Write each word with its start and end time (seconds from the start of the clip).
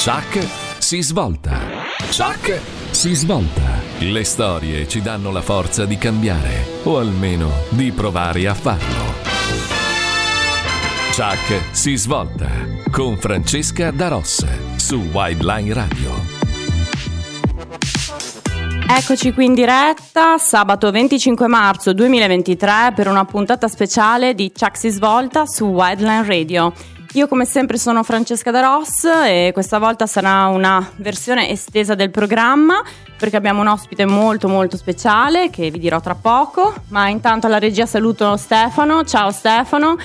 Chuck 0.00 0.38
si 0.78 1.02
svolta. 1.02 1.58
Chuck 2.16 2.60
si 2.92 3.14
svolta. 3.14 3.80
Le 3.98 4.22
storie 4.22 4.86
ci 4.86 5.02
danno 5.02 5.32
la 5.32 5.42
forza 5.42 5.86
di 5.86 5.98
cambiare, 5.98 6.64
o 6.84 6.98
almeno 6.98 7.50
di 7.70 7.90
provare 7.90 8.46
a 8.46 8.54
farlo. 8.54 9.12
Chuck 11.16 11.74
si 11.74 11.96
svolta 11.96 12.48
con 12.92 13.16
Francesca 13.16 13.90
Daros 13.90 14.46
su 14.76 14.98
Wildline 15.12 15.74
Radio. 15.74 16.12
Eccoci 18.88 19.32
qui 19.32 19.46
in 19.46 19.54
diretta 19.54 20.38
sabato 20.38 20.92
25 20.92 21.48
marzo 21.48 21.92
2023 21.92 22.92
per 22.94 23.08
una 23.08 23.24
puntata 23.24 23.66
speciale 23.66 24.34
di 24.34 24.52
Chuck 24.56 24.78
si 24.78 24.90
svolta 24.90 25.44
su 25.44 25.64
Wildline 25.64 26.24
Radio. 26.24 26.72
Io 27.12 27.26
come 27.26 27.46
sempre 27.46 27.78
sono 27.78 28.02
Francesca 28.02 28.50
Da 28.50 28.60
Ross 28.60 29.04
e 29.24 29.50
questa 29.54 29.78
volta 29.78 30.06
sarà 30.06 30.46
una 30.48 30.86
versione 30.96 31.48
estesa 31.48 31.94
del 31.94 32.10
programma 32.10 32.82
perché 33.18 33.36
abbiamo 33.36 33.62
un 33.62 33.68
ospite 33.68 34.04
molto 34.04 34.46
molto 34.46 34.76
speciale 34.76 35.48
che 35.48 35.70
vi 35.70 35.78
dirò 35.78 36.00
tra 36.00 36.14
poco, 36.14 36.74
ma 36.88 37.08
intanto 37.08 37.46
alla 37.46 37.58
regia 37.58 37.86
saluto 37.86 38.36
Stefano, 38.36 39.04
ciao 39.04 39.30
Stefano, 39.30 39.96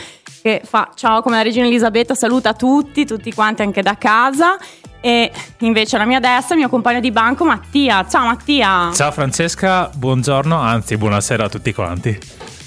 che 0.42 0.62
fa 0.64 0.92
ciao 0.96 1.22
come 1.22 1.36
la 1.36 1.42
regina 1.42 1.66
Elisabetta, 1.66 2.16
saluta 2.16 2.54
tutti, 2.54 3.06
tutti 3.06 3.34
quanti 3.34 3.64
anche 3.64 3.82
da 3.82 3.98
casa 3.98 4.58
e 5.02 5.30
invece 5.60 5.98
alla 5.98 6.06
mia 6.06 6.22
destra 6.22 6.56
il 6.56 6.62
mio 6.62 6.70
compagno 6.70 7.02
di 7.02 7.12
banco 7.12 7.44
Mattia. 7.44 8.08
Ciao 8.08 8.26
Mattia. 8.26 8.92
Ciao 8.94 9.12
Francesca, 9.12 9.90
buongiorno, 9.94 10.58
anzi 10.58 10.96
buonasera 10.96 11.44
a 11.44 11.50
tutti 11.50 11.74
quanti. 11.74 12.18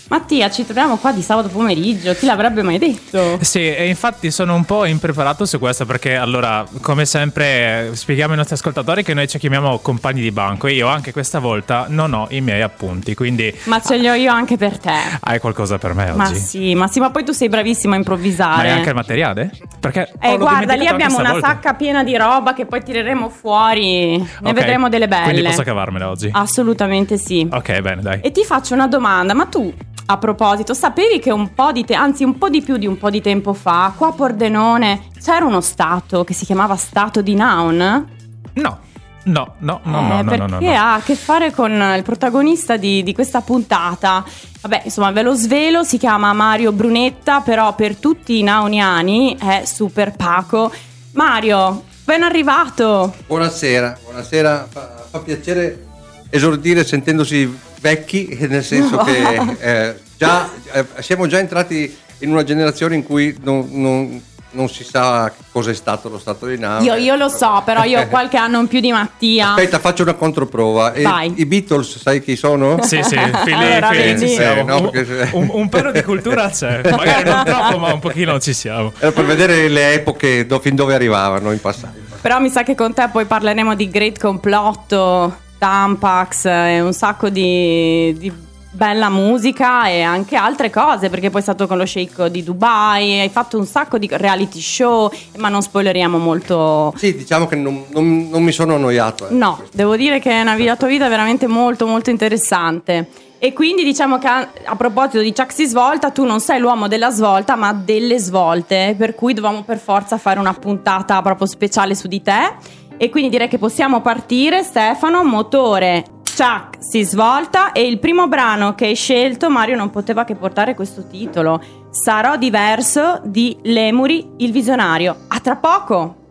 Mattia, 0.08 0.48
ci 0.50 0.62
troviamo 0.62 0.98
qua 0.98 1.10
di 1.10 1.20
sabato 1.20 1.48
pomeriggio, 1.48 2.14
chi 2.14 2.26
l'avrebbe 2.26 2.62
mai 2.62 2.78
detto? 2.78 3.38
Sì, 3.40 3.74
e 3.74 3.88
infatti 3.88 4.30
sono 4.30 4.54
un 4.54 4.64
po' 4.64 4.84
impreparato 4.84 5.44
su 5.44 5.58
questo 5.58 5.84
perché 5.84 6.14
allora, 6.14 6.64
come 6.80 7.04
sempre, 7.04 7.90
spieghiamo 7.92 8.30
ai 8.30 8.36
nostri 8.36 8.54
ascoltatori 8.54 9.02
che 9.02 9.14
noi 9.14 9.26
ci 9.26 9.38
chiamiamo 9.38 9.78
compagni 9.78 10.20
di 10.20 10.30
banco 10.30 10.68
e 10.68 10.74
io 10.74 10.86
anche 10.86 11.10
questa 11.10 11.40
volta 11.40 11.86
non 11.88 12.12
ho 12.12 12.28
i 12.30 12.40
miei 12.40 12.62
appunti, 12.62 13.16
quindi... 13.16 13.52
Ma 13.64 13.80
ce 13.80 13.96
li 13.96 14.08
ho 14.08 14.14
io 14.14 14.30
anche 14.32 14.56
per 14.56 14.78
te. 14.78 14.94
Hai 15.18 15.40
qualcosa 15.40 15.76
per 15.78 15.92
me 15.94 16.10
oggi? 16.10 16.16
Ma 16.16 16.34
sì, 16.34 16.74
ma 16.76 16.86
sì, 16.86 17.00
ma 17.00 17.10
poi 17.10 17.24
tu 17.24 17.32
sei 17.32 17.48
bravissimo 17.48 17.94
a 17.94 17.96
improvvisare. 17.96 18.56
Ma 18.56 18.62
hai 18.62 18.70
anche 18.70 18.90
il 18.90 18.94
materiale? 18.94 19.50
Perché... 19.80 20.12
Eh, 20.20 20.38
guarda, 20.38 20.74
lì 20.74 20.86
abbiamo 20.86 21.18
una 21.18 21.32
volta. 21.32 21.48
sacca 21.48 21.74
piena 21.74 22.04
di 22.04 22.16
roba 22.16 22.54
che 22.54 22.66
poi 22.66 22.80
tireremo 22.80 23.28
fuori, 23.28 24.18
ne 24.18 24.28
okay. 24.38 24.52
vedremo 24.52 24.88
delle 24.88 25.08
belle. 25.08 25.24
Quindi 25.24 25.42
posso 25.42 25.64
cavarmela 25.64 26.08
oggi? 26.08 26.28
Assolutamente 26.30 27.18
sì. 27.18 27.48
Ok, 27.50 27.80
bene, 27.80 28.02
dai. 28.02 28.20
E 28.20 28.30
ti 28.30 28.44
faccio 28.44 28.74
una 28.74 28.86
domanda, 28.86 29.34
ma 29.34 29.46
tu 29.46 29.74
a 30.06 30.18
proposito, 30.18 30.72
sapevi 30.72 31.18
che 31.18 31.32
un 31.32 31.52
po' 31.52 31.72
di 31.72 31.84
tempo, 31.84 32.02
anzi 32.02 32.24
un 32.24 32.38
po' 32.38 32.48
di 32.48 32.62
più 32.62 32.76
di 32.76 32.86
un 32.86 32.96
po' 32.96 33.10
di 33.10 33.20
tempo 33.20 33.52
fa, 33.52 33.92
qua 33.96 34.08
a 34.08 34.12
Pordenone 34.12 35.08
c'era 35.20 35.44
uno 35.44 35.60
stato 35.60 36.22
che 36.24 36.32
si 36.32 36.44
chiamava 36.44 36.76
Stato 36.76 37.22
di 37.22 37.34
Naun? 37.34 38.06
No. 38.54 38.78
No, 39.26 39.54
no, 39.58 39.80
no, 39.82 39.98
eh, 39.98 40.02
no, 40.02 40.22
no, 40.22 40.30
perché 40.30 40.46
no, 40.46 40.60
no, 40.60 40.74
ha 40.76 40.94
a 40.94 41.00
che 41.00 41.16
fare 41.16 41.50
con 41.50 41.72
il 41.72 42.02
protagonista 42.04 42.76
di, 42.76 43.02
di, 43.02 43.12
questa 43.12 43.40
puntata. 43.40 44.24
Vabbè, 44.60 44.82
insomma, 44.84 45.10
ve 45.10 45.22
lo 45.22 45.34
svelo, 45.34 45.82
si 45.82 45.98
chiama 45.98 46.32
Mario 46.32 46.70
Brunetta, 46.70 47.40
però 47.40 47.74
per 47.74 47.96
tutti 47.96 48.38
i 48.38 48.44
nauniani 48.44 49.36
è 49.36 49.64
super 49.64 50.14
Paco. 50.14 50.72
Mario, 51.14 51.82
ben 52.04 52.22
arrivato. 52.22 53.16
Buonasera, 53.26 53.98
buonasera, 54.04 54.68
fa, 54.70 55.06
fa 55.10 55.18
piacere 55.18 55.86
esordire 56.30 56.84
sentendosi 56.84 57.52
vecchi, 57.80 58.36
nel 58.48 58.64
senso 58.64 58.96
che 58.98 59.40
eh, 59.58 59.94
già, 60.16 60.48
eh, 60.72 60.84
siamo 61.00 61.26
già 61.26 61.38
entrati 61.38 62.04
in 62.18 62.30
una 62.30 62.44
generazione 62.44 62.94
in 62.94 63.02
cui 63.02 63.36
non, 63.42 63.68
non, 63.70 64.22
non 64.52 64.68
si 64.68 64.84
sa 64.84 65.30
cosa 65.52 65.70
è 65.70 65.74
stato 65.74 66.08
lo 66.08 66.18
stato 66.18 66.46
di 66.46 66.58
nave. 66.58 66.84
Io, 66.84 66.94
io, 66.94 67.14
lo 67.14 67.28
so, 67.28 67.62
però 67.64 67.84
io 67.84 68.00
ho 68.00 68.06
qualche 68.08 68.36
anno 68.36 68.60
in 68.60 68.66
più 68.66 68.80
di 68.80 68.90
Mattia. 68.90 69.50
Aspetta, 69.50 69.78
faccio 69.78 70.02
una 70.02 70.14
controprova. 70.14 70.92
Vai. 70.96 71.32
I 71.36 71.46
Beatles, 71.46 71.98
sai 71.98 72.22
chi 72.22 72.36
sono? 72.36 72.78
Sì, 72.86 73.02
sì, 73.02 73.16
fili, 73.44 73.52
allora, 73.52 73.90
fili, 73.90 74.34
eh, 74.34 74.62
no, 74.62 74.88
perché... 74.90 75.30
un, 75.32 75.48
un, 75.52 75.68
pelo 75.68 75.90
di 75.90 76.02
cultura 76.02 76.48
c'è. 76.48 76.80
Magari 76.88 77.28
non 77.28 77.44
troppo, 77.44 77.78
ma 77.78 77.92
un 77.92 78.00
pochino 78.00 78.38
ci 78.38 78.52
siamo. 78.52 78.92
Era 78.98 79.12
per 79.12 79.24
vedere 79.24 79.68
le 79.68 79.94
epoche 79.94 80.46
do, 80.46 80.60
fin 80.60 80.74
dove 80.74 80.94
arrivavano 80.94 81.50
in 81.52 81.60
passato. 81.60 81.94
Però 82.20 82.38
mi 82.40 82.48
sa 82.48 82.62
che 82.62 82.74
con 82.74 82.94
te 82.94 83.08
poi 83.10 83.24
parleremo 83.24 83.74
di 83.74 83.88
Great 83.88 84.18
Complotto 84.18 85.44
Tampax 85.58 86.44
e 86.46 86.80
un 86.80 86.92
sacco 86.92 87.28
di, 87.28 88.14
di 88.18 88.32
bella 88.76 89.08
musica 89.08 89.88
e 89.88 90.02
anche 90.02 90.36
altre 90.36 90.68
cose 90.70 91.08
perché 91.08 91.30
poi 91.30 91.40
è 91.40 91.42
stato 91.42 91.66
con 91.66 91.78
lo 91.78 91.86
shake 91.86 92.30
di 92.30 92.44
Dubai 92.44 93.20
hai 93.20 93.30
fatto 93.30 93.56
un 93.58 93.64
sacco 93.64 93.96
di 93.96 94.06
reality 94.10 94.60
show 94.60 95.10
ma 95.38 95.48
non 95.48 95.62
spoileriamo 95.62 96.18
molto. 96.18 96.92
Sì 96.96 97.16
diciamo 97.16 97.46
che 97.46 97.56
non, 97.56 97.84
non, 97.88 98.28
non 98.28 98.42
mi 98.42 98.52
sono 98.52 98.74
annoiato 98.74 99.28
eh, 99.28 99.34
no 99.34 99.62
devo 99.72 99.96
dire 99.96 100.20
che 100.20 100.30
è 100.30 100.42
una, 100.42 100.56
la 100.56 100.76
tua 100.76 100.88
vita 100.88 101.08
veramente 101.08 101.46
molto 101.46 101.86
molto 101.86 102.10
interessante. 102.10 103.08
E 103.38 103.52
quindi 103.52 103.84
diciamo 103.84 104.18
che 104.18 104.26
a, 104.26 104.48
a 104.64 104.76
proposito 104.76 105.20
di 105.20 105.32
Chuck 105.32 105.52
si 105.52 105.66
svolta 105.66 106.10
tu 106.10 106.24
non 106.24 106.40
sei 106.40 106.58
l'uomo 106.58 106.88
della 106.88 107.10
svolta 107.10 107.54
ma 107.54 107.72
delle 107.72 108.18
svolte 108.18 108.94
per 108.96 109.14
cui 109.14 109.34
dovevamo 109.34 109.62
per 109.62 109.78
forza 109.78 110.16
fare 110.16 110.38
una 110.38 110.54
puntata 110.54 111.20
proprio 111.20 111.46
speciale 111.46 111.94
su 111.94 112.08
di 112.08 112.22
te 112.22 112.54
e 112.96 113.10
quindi 113.10 113.30
direi 113.30 113.48
che 113.48 113.58
possiamo 113.58 114.00
partire, 114.00 114.62
Stefano, 114.62 115.24
motore. 115.24 116.04
Chuck 116.36 116.76
si 116.80 117.02
svolta 117.02 117.72
e 117.72 117.86
il 117.86 117.98
primo 117.98 118.28
brano 118.28 118.74
che 118.74 118.86
hai 118.86 118.94
scelto, 118.94 119.48
Mario, 119.48 119.76
non 119.76 119.90
poteva 119.90 120.24
che 120.24 120.34
portare 120.34 120.74
questo 120.74 121.06
titolo. 121.06 121.62
Sarò 121.90 122.36
diverso 122.36 123.20
di 123.24 123.56
Lemuri, 123.62 124.32
il 124.38 124.52
visionario. 124.52 125.16
A 125.28 125.40
tra 125.40 125.56
poco! 125.56 126.25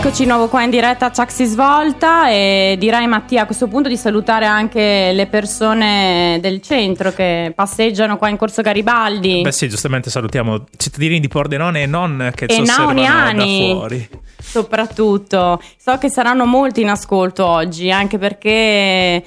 Eccoci 0.00 0.22
di 0.22 0.28
nuovo 0.30 0.48
qua 0.48 0.62
in 0.62 0.70
diretta 0.70 1.12
a 1.12 1.28
si 1.28 1.44
svolta 1.44 2.30
e 2.30 2.76
direi 2.78 3.06
Mattia 3.06 3.42
a 3.42 3.44
questo 3.44 3.68
punto 3.68 3.86
di 3.86 3.98
salutare 3.98 4.46
anche 4.46 5.12
le 5.12 5.26
persone 5.26 6.38
del 6.40 6.62
centro 6.62 7.12
che 7.12 7.52
passeggiano 7.54 8.16
qua 8.16 8.30
in 8.30 8.38
Corso 8.38 8.62
Garibaldi. 8.62 9.42
Beh 9.42 9.52
sì, 9.52 9.68
giustamente 9.68 10.08
salutiamo 10.08 10.64
cittadini 10.74 11.20
di 11.20 11.28
Pordenone 11.28 11.82
e 11.82 11.86
non 11.86 12.32
che 12.34 12.46
ci 12.48 12.62
osservano 12.62 13.02
da 13.34 13.44
fuori. 13.44 14.08
Soprattutto, 14.38 15.60
so 15.76 15.98
che 15.98 16.08
saranno 16.08 16.46
molti 16.46 16.80
in 16.80 16.88
ascolto 16.88 17.44
oggi, 17.44 17.90
anche 17.90 18.16
perché 18.16 19.22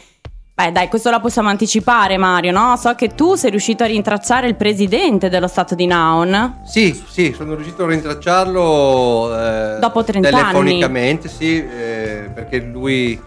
Beh, 0.56 0.72
dai, 0.72 0.88
questo 0.88 1.10
la 1.10 1.20
possiamo 1.20 1.50
anticipare, 1.50 2.16
Mario, 2.18 2.52
no? 2.52 2.78
So 2.78 2.94
che 2.94 3.16
tu 3.16 3.34
sei 3.34 3.50
riuscito 3.50 3.84
a 3.84 3.88
rintracciare 3.88 4.46
il 4.48 4.54
presidente 4.54 5.28
dello 5.28 5.48
Stato 5.48 5.74
di 5.74 5.88
Naon. 5.88 6.60
Sì, 6.64 6.94
sì, 7.10 7.34
sono 7.36 7.56
riuscito 7.56 7.86
a 7.86 7.88
rintracciarlo. 7.88 9.36
Eh, 9.36 9.80
Dopo 9.80 10.04
30 10.04 10.28
anni. 10.28 10.38
Telefonicamente, 10.38 11.28
sì, 11.28 11.58
eh, 11.58 12.30
perché 12.32 12.60
lui 12.60 13.20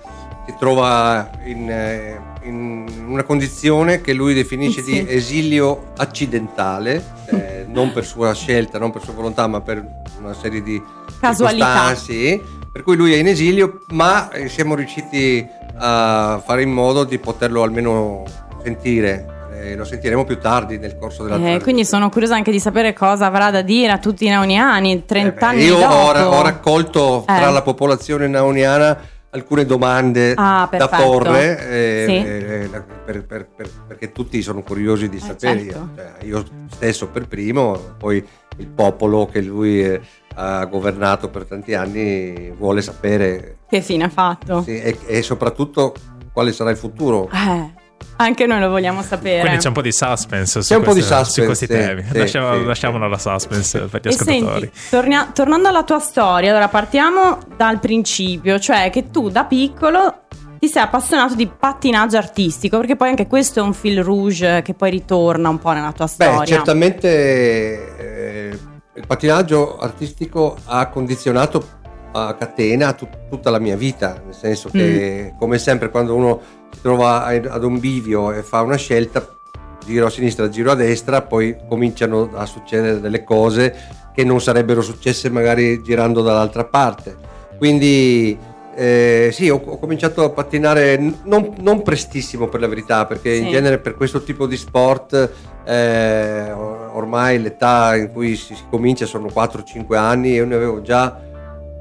si 0.47 0.54
trova 0.56 1.28
in, 1.47 1.69
eh, 1.69 2.20
in, 2.42 2.87
una 3.09 3.25
condizione 3.25 4.00
che 4.00 4.12
lui 4.12 4.32
definisce 4.32 4.81
sì. 4.81 4.93
di 4.93 5.12
esilio 5.12 5.94
accidentale, 5.97 7.04
eh, 7.26 7.66
non 7.69 7.91
per 7.91 8.04
sua 8.04 8.32
scelta, 8.34 8.78
non 8.78 8.93
per 8.93 9.03
sua 9.03 9.14
volontà, 9.14 9.48
ma 9.48 9.60
per 9.60 9.84
una 10.20 10.32
serie 10.32 10.62
di 10.62 10.81
casualità. 11.19 11.93
Sì, 11.97 12.41
per 12.76 12.84
cui 12.84 12.94
lui 12.94 13.14
è 13.14 13.16
in 13.16 13.26
esilio, 13.26 13.81
ma 13.92 14.31
eh, 14.31 14.50
siamo 14.50 14.75
riusciti 14.75 15.42
a 15.78 16.42
fare 16.44 16.60
in 16.60 16.70
modo 16.70 17.04
di 17.04 17.19
poterlo 17.19 17.62
almeno 17.62 18.22
sentire. 18.62 19.48
Eh, 19.54 19.75
lo 19.76 19.84
sentiremo 19.87 20.25
più 20.25 20.38
tardi 20.38 20.76
nel 20.76 20.98
corso 20.98 21.22
della 21.22 21.54
eh, 21.54 21.62
Quindi 21.62 21.87
sono 21.87 22.10
curiosa 22.10 22.34
anche 22.34 22.50
di 22.50 22.60
sapere 22.60 22.92
cosa 22.92 23.25
avrà 23.25 23.50
da 23.50 23.62
dire 23.62 23.92
a 23.92 23.98
tutti 23.98 24.26
i 24.26 24.28
nauniani 24.28 25.06
30 25.06 25.28
eh 25.28 25.32
beh, 25.32 25.47
anni 25.47 25.64
io 25.64 25.78
dopo. 25.78 25.94
Ho, 25.94 26.10
ho 26.10 26.42
raccolto 26.42 27.22
tra 27.26 27.48
eh. 27.48 27.50
la 27.50 27.62
popolazione 27.62 28.28
nauniana 28.28 29.00
alcune 29.31 29.64
domande 29.64 30.34
ah, 30.37 30.69
da 30.70 30.88
porre 30.88 31.69
eh, 31.69 32.04
sì. 32.06 32.14
eh, 32.14 32.69
per, 33.06 33.25
per, 33.25 33.47
per, 33.56 33.70
perché 33.88 34.12
tutti 34.12 34.43
sono 34.43 34.62
curiosi 34.62 35.08
di 35.08 35.19
sapere. 35.19 35.64
Certo. 35.64 35.91
Io, 36.26 36.37
io, 36.37 36.44
stesso 36.70 37.08
per 37.08 37.26
primo, 37.26 37.94
poi 37.97 38.22
il 38.58 38.69
popolo 38.69 39.25
che 39.25 39.41
lui 39.41 39.98
ha 40.39 40.65
governato 40.67 41.31
per 41.31 41.45
tanti 41.45 41.75
anni 41.75 42.50
vuole 42.56 42.83
sapere 42.83 43.59
che 43.69 43.81
fine 43.81 44.05
ha 44.05 44.09
fatto 44.09 44.62
sì, 44.62 44.79
e, 44.79 44.99
e, 45.06 45.23
soprattutto 45.23 45.94
quale 46.33 46.53
sarà 46.53 46.71
il 46.71 46.77
futuro. 46.77 47.29
Eh. 47.33 47.85
Anche 48.19 48.47
noi 48.47 48.61
lo 48.61 48.69
vogliamo 48.69 49.03
sapere. 49.03 49.41
Quindi 49.41 49.59
c'è 49.59 49.69
un 49.69 49.75
po' 49.75 49.83
di 49.83 49.93
suspense, 49.93 50.62
su, 50.62 50.75
questi, 50.75 50.85
po 50.85 50.94
di 50.94 51.00
suspense 51.00 51.41
su 51.41 51.44
questi 51.44 51.67
sì, 51.67 51.73
temi. 51.73 52.05
Sì, 52.11 52.19
Lasciamo, 52.19 52.55
sì, 52.55 52.65
lasciamolo 52.65 53.05
alla 53.05 53.19
suspense 53.19 53.81
per 53.81 54.00
gli 54.03 54.09
ascoltatori. 54.09 54.71
Senti, 54.73 54.91
tornia, 54.91 55.31
tornando 55.35 55.69
alla 55.69 55.85
tua 55.85 55.99
storia, 55.99 56.50
allora 56.50 56.69
partiamo 56.69 57.39
dal 57.56 57.79
principio, 57.79 58.59
cioè 58.59 58.91
che 58.91 59.11
tu 59.11 59.29
da 59.29 59.44
piccolo 59.44 60.23
ti 60.59 60.69
sei 60.69 60.82
appassionato 60.82 61.35
di 61.35 61.47
pattinaggio 61.47 62.17
artistico, 62.17 62.79
perché 62.79 62.97
poi 62.97 63.11
anche 63.11 63.27
questo 63.27 63.61
è 63.61 63.62
un 63.62 63.75
fil 63.75 64.03
rouge 64.03 64.62
che 64.62 64.73
poi 64.73 64.91
ritorna 64.91 65.49
un 65.49 65.59
po' 65.59 65.73
nella 65.73 65.93
tua 65.93 66.06
storia. 66.06 66.39
Beh, 66.39 66.47
certamente 66.47 67.99
eh, 67.99 68.59
il 68.96 69.06
pattinaggio 69.06 69.78
artistico 69.78 70.56
ha 70.64 70.88
condizionato 70.88 71.75
a 72.12 72.34
catena 72.34 72.94
tut- 72.94 73.28
tutta 73.28 73.50
la 73.50 73.58
mia 73.58 73.76
vita, 73.76 74.20
nel 74.25 74.34
senso 74.34 74.70
che 74.70 75.32
mm. 75.34 75.38
come 75.38 75.58
sempre 75.58 75.90
quando 75.90 76.14
uno 76.14 76.40
si 76.70 76.81
trova 76.81 77.25
ad 77.25 77.62
un 77.62 77.78
bivio 77.78 78.32
e 78.32 78.43
fa 78.43 78.62
una 78.62 78.76
scelta, 78.76 79.37
giro 79.84 80.06
a 80.06 80.10
sinistra, 80.10 80.48
giro 80.48 80.70
a 80.70 80.75
destra, 80.75 81.22
poi 81.22 81.56
cominciano 81.69 82.31
a 82.34 82.46
succedere 82.46 83.00
delle 83.00 83.22
cose 83.22 83.75
che 84.14 84.25
non 84.25 84.40
sarebbero 84.40 84.81
successe 84.81 85.28
magari 85.28 85.82
girando 85.82 86.22
dall'altra 86.22 86.64
parte. 86.64 87.14
Quindi 87.58 88.37
eh, 88.76 89.31
sì, 89.32 89.49
ho, 89.49 89.61
ho, 89.64 89.78
cominciato 89.78 90.23
a 90.23 90.28
pattinare 90.28 90.99
non, 91.25 91.55
non, 91.61 91.82
prestissimo 91.82 92.46
per 92.49 92.61
la 92.61 92.67
verità, 92.67 93.06
perché 93.06 93.34
sì. 93.34 93.43
in 93.43 93.50
genere 93.50 93.78
per 93.78 93.94
questo 93.94 94.23
tipo 94.23 94.46
di 94.46 94.56
sport 94.56 95.32
eh, 95.64 96.52
ormai 96.52 97.40
l'età 97.40 97.96
in 97.96 98.12
cui 98.12 98.37
si, 98.37 98.55
si 98.55 98.64
comincia 98.69 99.06
sono 99.06 99.28
4-5 99.28 99.96
anni 99.96 100.32
e 100.32 100.34
io 100.34 100.44
ne 100.44 100.55
avevo 100.55 100.82
già 100.82 101.19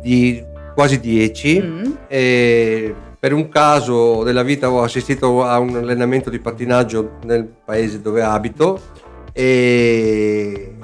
di 0.01 0.41
quasi 0.73 0.99
10 1.01 1.61
mm. 1.61 1.91
e 2.07 2.95
per 3.19 3.33
un 3.33 3.49
caso 3.49 4.23
della 4.23 4.43
vita 4.43 4.69
ho 4.69 4.81
assistito 4.81 5.43
a 5.43 5.59
un 5.59 5.75
allenamento 5.75 6.29
di 6.29 6.39
pattinaggio 6.39 7.17
nel 7.23 7.45
paese 7.45 8.01
dove 8.01 8.21
abito 8.21 8.79
e 9.33 10.75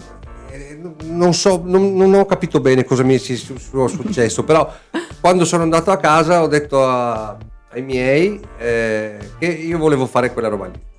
non 1.04 1.34
so, 1.34 1.62
non, 1.64 1.96
non 1.96 2.14
ho 2.14 2.26
capito 2.26 2.60
bene 2.60 2.84
cosa 2.84 3.04
mi 3.04 3.18
sia 3.18 3.36
successo, 3.36 4.44
però 4.44 4.72
quando 5.20 5.46
sono 5.46 5.64
andato 5.64 5.92
a 5.92 5.98
casa 5.98 6.42
ho 6.42 6.48
detto 6.48 6.86
a, 6.86 7.38
ai 7.72 7.82
miei 7.82 8.40
eh, 8.58 9.18
che 9.38 9.46
io 9.46 9.78
volevo 9.78 10.06
fare 10.06 10.32
quella 10.34 10.48
roba 10.48 10.68
lì. 10.68 10.90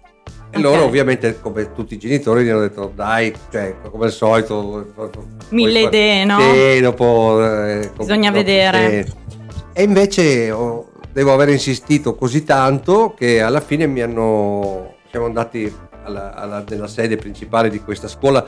E 0.55 0.59
okay. 0.59 0.63
loro 0.63 0.85
ovviamente 0.85 1.41
come 1.41 1.73
tutti 1.73 1.95
i 1.95 1.99
genitori 1.99 2.45
gli 2.45 2.51
hanno 2.51 2.61
detto 2.61 2.93
dai, 2.95 3.35
cioè, 3.51 3.75
come 3.91 4.05
al 4.05 4.13
solito... 4.13 4.87
Mille 5.49 5.81
idee, 5.81 6.25
no? 6.27 6.39
Sì, 6.41 6.81
dopo... 6.81 7.43
Eh, 7.43 7.91
Bisogna 7.97 8.31
dopo, 8.31 8.45
vedere. 8.45 9.07
Sì. 9.07 9.13
E 9.73 9.83
invece 9.83 10.51
oh, 10.51 10.91
devo 11.11 11.33
aver 11.33 11.49
insistito 11.49 12.15
così 12.15 12.45
tanto 12.45 13.15
che 13.17 13.41
alla 13.41 13.61
fine 13.63 13.87
mi 13.87 14.03
hanno... 14.03 14.97
Siamo 15.09 15.25
andati 15.25 15.75
alla, 16.05 16.35
alla, 16.35 16.65
nella 16.69 16.89
sede 16.89 17.17
principale 17.17 17.71
di 17.71 17.81
questa 17.81 18.09
scuola, 18.09 18.45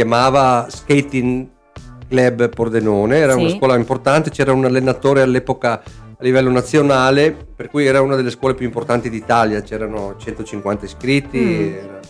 chiamava 0.00 0.66
Skating 0.70 1.46
Club 2.08 2.48
Pordenone, 2.48 3.18
era 3.18 3.34
sì. 3.34 3.38
una 3.40 3.48
scuola 3.50 3.76
importante, 3.76 4.30
c'era 4.30 4.50
un 4.50 4.64
allenatore 4.64 5.20
all'epoca 5.20 5.72
a 5.74 5.82
livello 6.20 6.50
nazionale, 6.50 7.36
per 7.54 7.68
cui 7.68 7.84
era 7.84 8.00
una 8.00 8.16
delle 8.16 8.30
scuole 8.30 8.54
più 8.54 8.64
importanti 8.64 9.10
d'Italia, 9.10 9.60
c'erano 9.60 10.14
150 10.16 10.84
iscritti 10.86 11.38
mm. 11.38 11.72
era... 11.74 12.00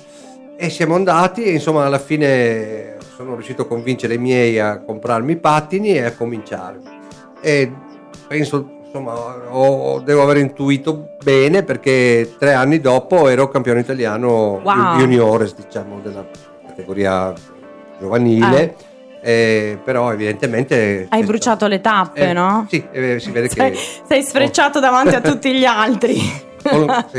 e 0.57 0.71
siamo 0.71 0.95
andati 0.95 1.43
e 1.43 1.51
insomma 1.51 1.85
alla 1.85 1.99
fine 1.99 2.97
sono 3.17 3.35
riuscito 3.35 3.63
a 3.63 3.67
convincere 3.67 4.15
i 4.15 4.19
miei 4.19 4.61
a 4.61 4.79
comprarmi 4.79 5.33
i 5.33 5.37
pattini 5.37 5.91
e 5.95 6.05
a 6.05 6.13
cominciare. 6.13 6.79
E 7.41 7.73
penso 8.29 8.79
insomma 8.85 9.15
ho, 9.51 9.99
devo 9.99 10.23
aver 10.23 10.37
intuito 10.37 11.17
bene 11.23 11.65
perché 11.65 12.35
tre 12.39 12.53
anni 12.55 12.81
dopo 12.81 13.29
ero 13.29 13.49
campione 13.49 13.81
italiano 13.81 14.61
wow. 14.63 14.97
juniores 14.97 15.55
diciamo 15.55 16.01
della 16.01 16.27
categoria 16.67 17.33
giovanile 18.00 18.62
eh. 18.62 18.88
Eh, 19.23 19.79
però 19.85 20.12
evidentemente 20.12 21.06
hai 21.11 21.23
bruciato 21.25 21.67
le 21.67 21.82
tappe 21.82 22.31
eh, 22.31 22.32
no? 22.32 22.67
sì 22.70 22.82
eh, 22.91 23.20
si 23.20 23.31
vede 23.31 23.49
sei, 23.52 23.73
che 23.73 23.79
sei 24.06 24.23
sfrecciato 24.23 24.79
oh. 24.79 24.81
davanti 24.81 25.14
a 25.14 25.20
tutti 25.23 25.52
gli 25.52 25.67
altri 25.67 26.19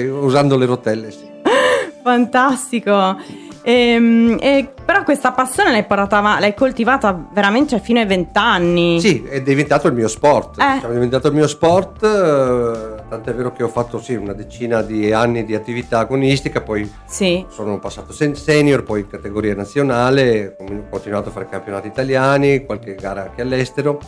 usando 0.09 0.57
le 0.57 0.65
rotelle 0.65 1.11
sì 1.11 1.29
fantastico 2.01 3.17
e, 3.63 3.71
ehm, 3.73 4.37
e, 4.41 4.73
però 4.83 5.03
questa 5.03 5.31
passione 5.31 5.71
l'hai, 5.71 5.85
portata, 5.85 6.39
l'hai 6.39 6.53
coltivata 6.53 7.27
veramente 7.31 7.79
fino 7.79 7.99
ai 7.99 8.05
vent'anni. 8.05 8.99
Sì, 8.99 9.23
è 9.23 9.41
diventato 9.41 9.87
il 9.87 9.93
mio 9.93 10.07
sport. 10.07 10.59
Eh. 10.59 10.85
È 10.85 10.91
diventato 10.91 11.27
il 11.27 11.33
mio 11.33 11.47
sport, 11.47 12.03
eh, 12.03 12.90
tant'è 13.11 13.33
vero 13.33 13.51
che 13.51 13.61
ho 13.61 13.67
fatto 13.67 13.99
sì, 13.99 14.15
una 14.15 14.31
decina 14.31 14.81
di 14.81 15.11
anni 15.11 15.43
di 15.43 15.53
attività 15.53 15.99
agonistica, 15.99 16.61
poi 16.61 16.89
sì. 17.05 17.45
sono 17.49 17.77
passato 17.77 18.13
senior, 18.13 18.83
poi 18.83 19.01
in 19.01 19.09
categoria 19.09 19.53
nazionale, 19.53 20.55
ho 20.57 20.87
continuato 20.89 21.27
a 21.27 21.31
fare 21.33 21.49
campionati 21.49 21.87
italiani, 21.87 22.65
qualche 22.65 22.95
gara 22.95 23.23
anche 23.23 23.41
all'estero 23.41 23.99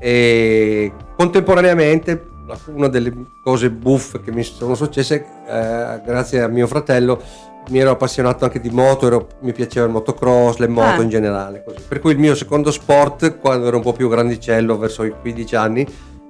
e 0.00 0.90
contemporaneamente 1.16 2.28
una 2.68 2.88
delle 2.88 3.12
cose 3.42 3.70
buffe 3.70 4.22
che 4.22 4.32
mi 4.32 4.42
sono 4.42 4.74
successe 4.74 5.16
eh, 5.46 6.00
grazie 6.04 6.40
a 6.40 6.48
mio 6.48 6.66
fratello 6.66 7.20
mi 7.68 7.78
ero 7.78 7.90
appassionato 7.90 8.44
anche 8.44 8.60
di 8.60 8.70
moto, 8.70 9.08
ero, 9.08 9.28
mi 9.40 9.52
piaceva 9.52 9.84
il 9.84 9.92
motocross, 9.92 10.58
le 10.58 10.68
moto 10.68 11.00
ah. 11.00 11.02
in 11.02 11.08
generale. 11.08 11.64
Così. 11.64 11.82
Per 11.86 11.98
cui 11.98 12.12
il 12.12 12.18
mio 12.18 12.36
secondo 12.36 12.70
sport, 12.70 13.38
quando 13.38 13.66
ero 13.66 13.76
un 13.76 13.82
po' 13.82 13.92
più 13.92 14.08
grandicello, 14.08 14.78
verso 14.78 15.02
i 15.02 15.12
15 15.20 15.56
anni, 15.56 15.86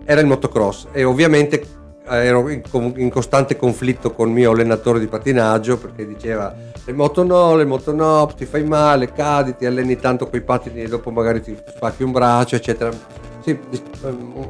era 0.07 0.23
il 0.23 0.27
motocross. 0.27 0.87
E 0.93 1.05
ovviamente 1.05 1.85
ero 2.09 2.49
in, 2.49 2.63
in, 2.97 3.11
costante 3.11 3.57
conflitto 3.57 4.13
con 4.13 4.29
il 4.29 4.35
mio 4.35 4.53
allenatore 4.53 4.99
di 4.99 5.07
pattinaggio 5.07 5.79
perché 5.79 6.07
diceva 6.07 6.55
le 6.85 6.93
moto 6.93 7.23
no, 7.25 7.57
le 7.57 7.65
moto 7.65 7.93
no, 7.93 8.31
ti 8.37 8.45
fai 8.45 8.65
male, 8.65 9.13
cadi, 9.13 9.57
ti 9.57 9.67
alleni 9.67 9.99
tanto 9.99 10.29
con 10.29 10.39
i 10.39 10.43
pattini 10.43 10.83
e 10.83 10.89
dopo 10.89 11.11
magari 11.11 11.41
ti 11.43 11.57
spacchi 11.67 12.03
un 12.03 12.13
braccio, 12.13 12.57
eccetera 12.57 13.25
sì, 13.47 13.57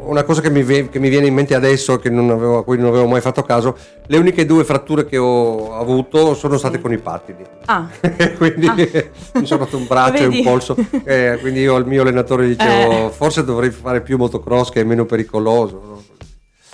una 0.05 0.23
cosa 0.23 0.41
che 0.41 0.49
mi, 0.49 0.64
che 0.64 0.99
mi, 0.99 1.11
viene 1.11 1.26
in 1.26 1.35
mente 1.35 1.55
adesso, 1.55 2.00
non 2.05 2.31
avevo, 2.31 2.56
a 2.56 2.64
cui 2.64 2.79
non 2.79 2.88
avevo 2.88 3.06
mai 3.06 3.20
fatto 3.20 3.43
caso, 3.43 3.76
le 4.06 4.17
uniche 4.17 4.47
due 4.47 4.64
fratture 4.64 5.05
che 5.05 5.19
ho 5.19 5.79
avuto 5.79 6.32
sono 6.35 6.56
state 6.56 6.81
con 6.81 6.93
i 6.93 6.97
pattini. 6.97 7.44
Ah. 7.67 7.87
quindi 8.38 8.67
ah. 8.67 8.75
mi 9.38 9.44
sono 9.44 9.64
fatto 9.64 9.76
un 9.76 9.87
braccio 9.87 10.23
e 10.23 10.26
un 10.26 10.43
polso. 10.43 10.75
Eh, 11.05 11.37
quindi 11.43 11.61
io 11.61 11.75
al 11.75 11.87
mio 11.87 12.00
allenatore 12.00 12.47
dicevo, 12.47 13.09
eh. 13.09 13.11
forse 13.11 13.44
dovrei 13.44 13.70
fare 13.70 14.00
più 14.00 14.17
motocross 14.17 14.70
che 14.70 14.81
è 14.81 14.85
meno 14.85 15.05
pericoloso. 15.05 16.02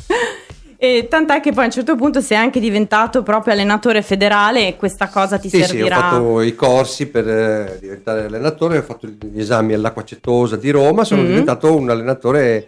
E 0.84 1.06
tant'è 1.08 1.38
che 1.38 1.52
poi 1.52 1.62
a 1.62 1.66
un 1.66 1.72
certo 1.72 1.94
punto 1.94 2.20
sei 2.20 2.36
anche 2.36 2.58
diventato 2.58 3.22
proprio 3.22 3.52
allenatore 3.52 4.02
federale 4.02 4.66
e 4.66 4.76
questa 4.76 5.06
cosa 5.06 5.38
ti 5.38 5.48
sì, 5.48 5.62
servirà. 5.62 5.94
Sì, 5.94 6.02
ho 6.02 6.08
fatto 6.08 6.40
i 6.40 6.56
corsi 6.56 7.06
per 7.06 7.28
eh, 7.28 7.78
diventare 7.80 8.24
allenatore, 8.24 8.78
ho 8.78 8.82
fatto 8.82 9.06
gli 9.06 9.38
esami 9.38 9.74
all'Acqua 9.74 10.02
Cetosa 10.02 10.56
di 10.56 10.70
Roma, 10.70 11.04
sono 11.04 11.20
mm-hmm. 11.20 11.30
diventato 11.30 11.76
un 11.76 11.88
allenatore 11.88 12.66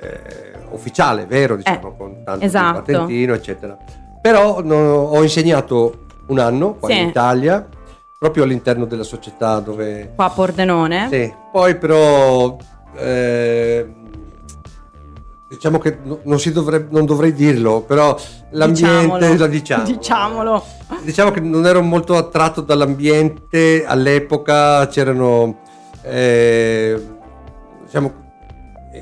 eh, 0.00 0.54
ufficiale, 0.70 1.26
vero, 1.26 1.56
diciamo, 1.56 1.92
eh, 1.92 1.96
con 1.98 2.24
tanto 2.24 2.46
esatto. 2.46 2.80
patentino, 2.80 3.34
eccetera. 3.34 3.76
Però 4.22 4.62
no, 4.62 4.76
ho 4.76 5.22
insegnato 5.22 6.06
un 6.28 6.38
anno 6.38 6.76
qua 6.76 6.88
sì. 6.88 6.98
in 6.98 7.08
Italia, 7.08 7.68
proprio 8.18 8.44
all'interno 8.44 8.86
della 8.86 9.02
società 9.02 9.60
dove... 9.60 10.12
Qua 10.14 10.24
a 10.24 10.30
Pordenone? 10.30 11.08
Sì, 11.10 11.30
poi 11.52 11.76
però... 11.76 12.56
Diciamo 15.48 15.78
che 15.78 15.98
non, 16.02 16.38
dovrebbe, 16.52 16.88
non 16.90 17.06
dovrei 17.06 17.32
dirlo, 17.32 17.80
però 17.80 18.14
l'ambiente 18.50 18.98
diciamolo, 18.98 19.36
la 19.36 19.46
diciamo. 19.46 19.84
Diciamolo. 19.84 20.64
Diciamo 21.02 21.30
che 21.30 21.40
non 21.40 21.64
ero 21.64 21.80
molto 21.80 22.16
attratto 22.16 22.60
dall'ambiente 22.60 23.86
all'epoca, 23.86 24.86
c'erano 24.88 25.60
eh, 26.02 27.02
diciamo 27.84 28.26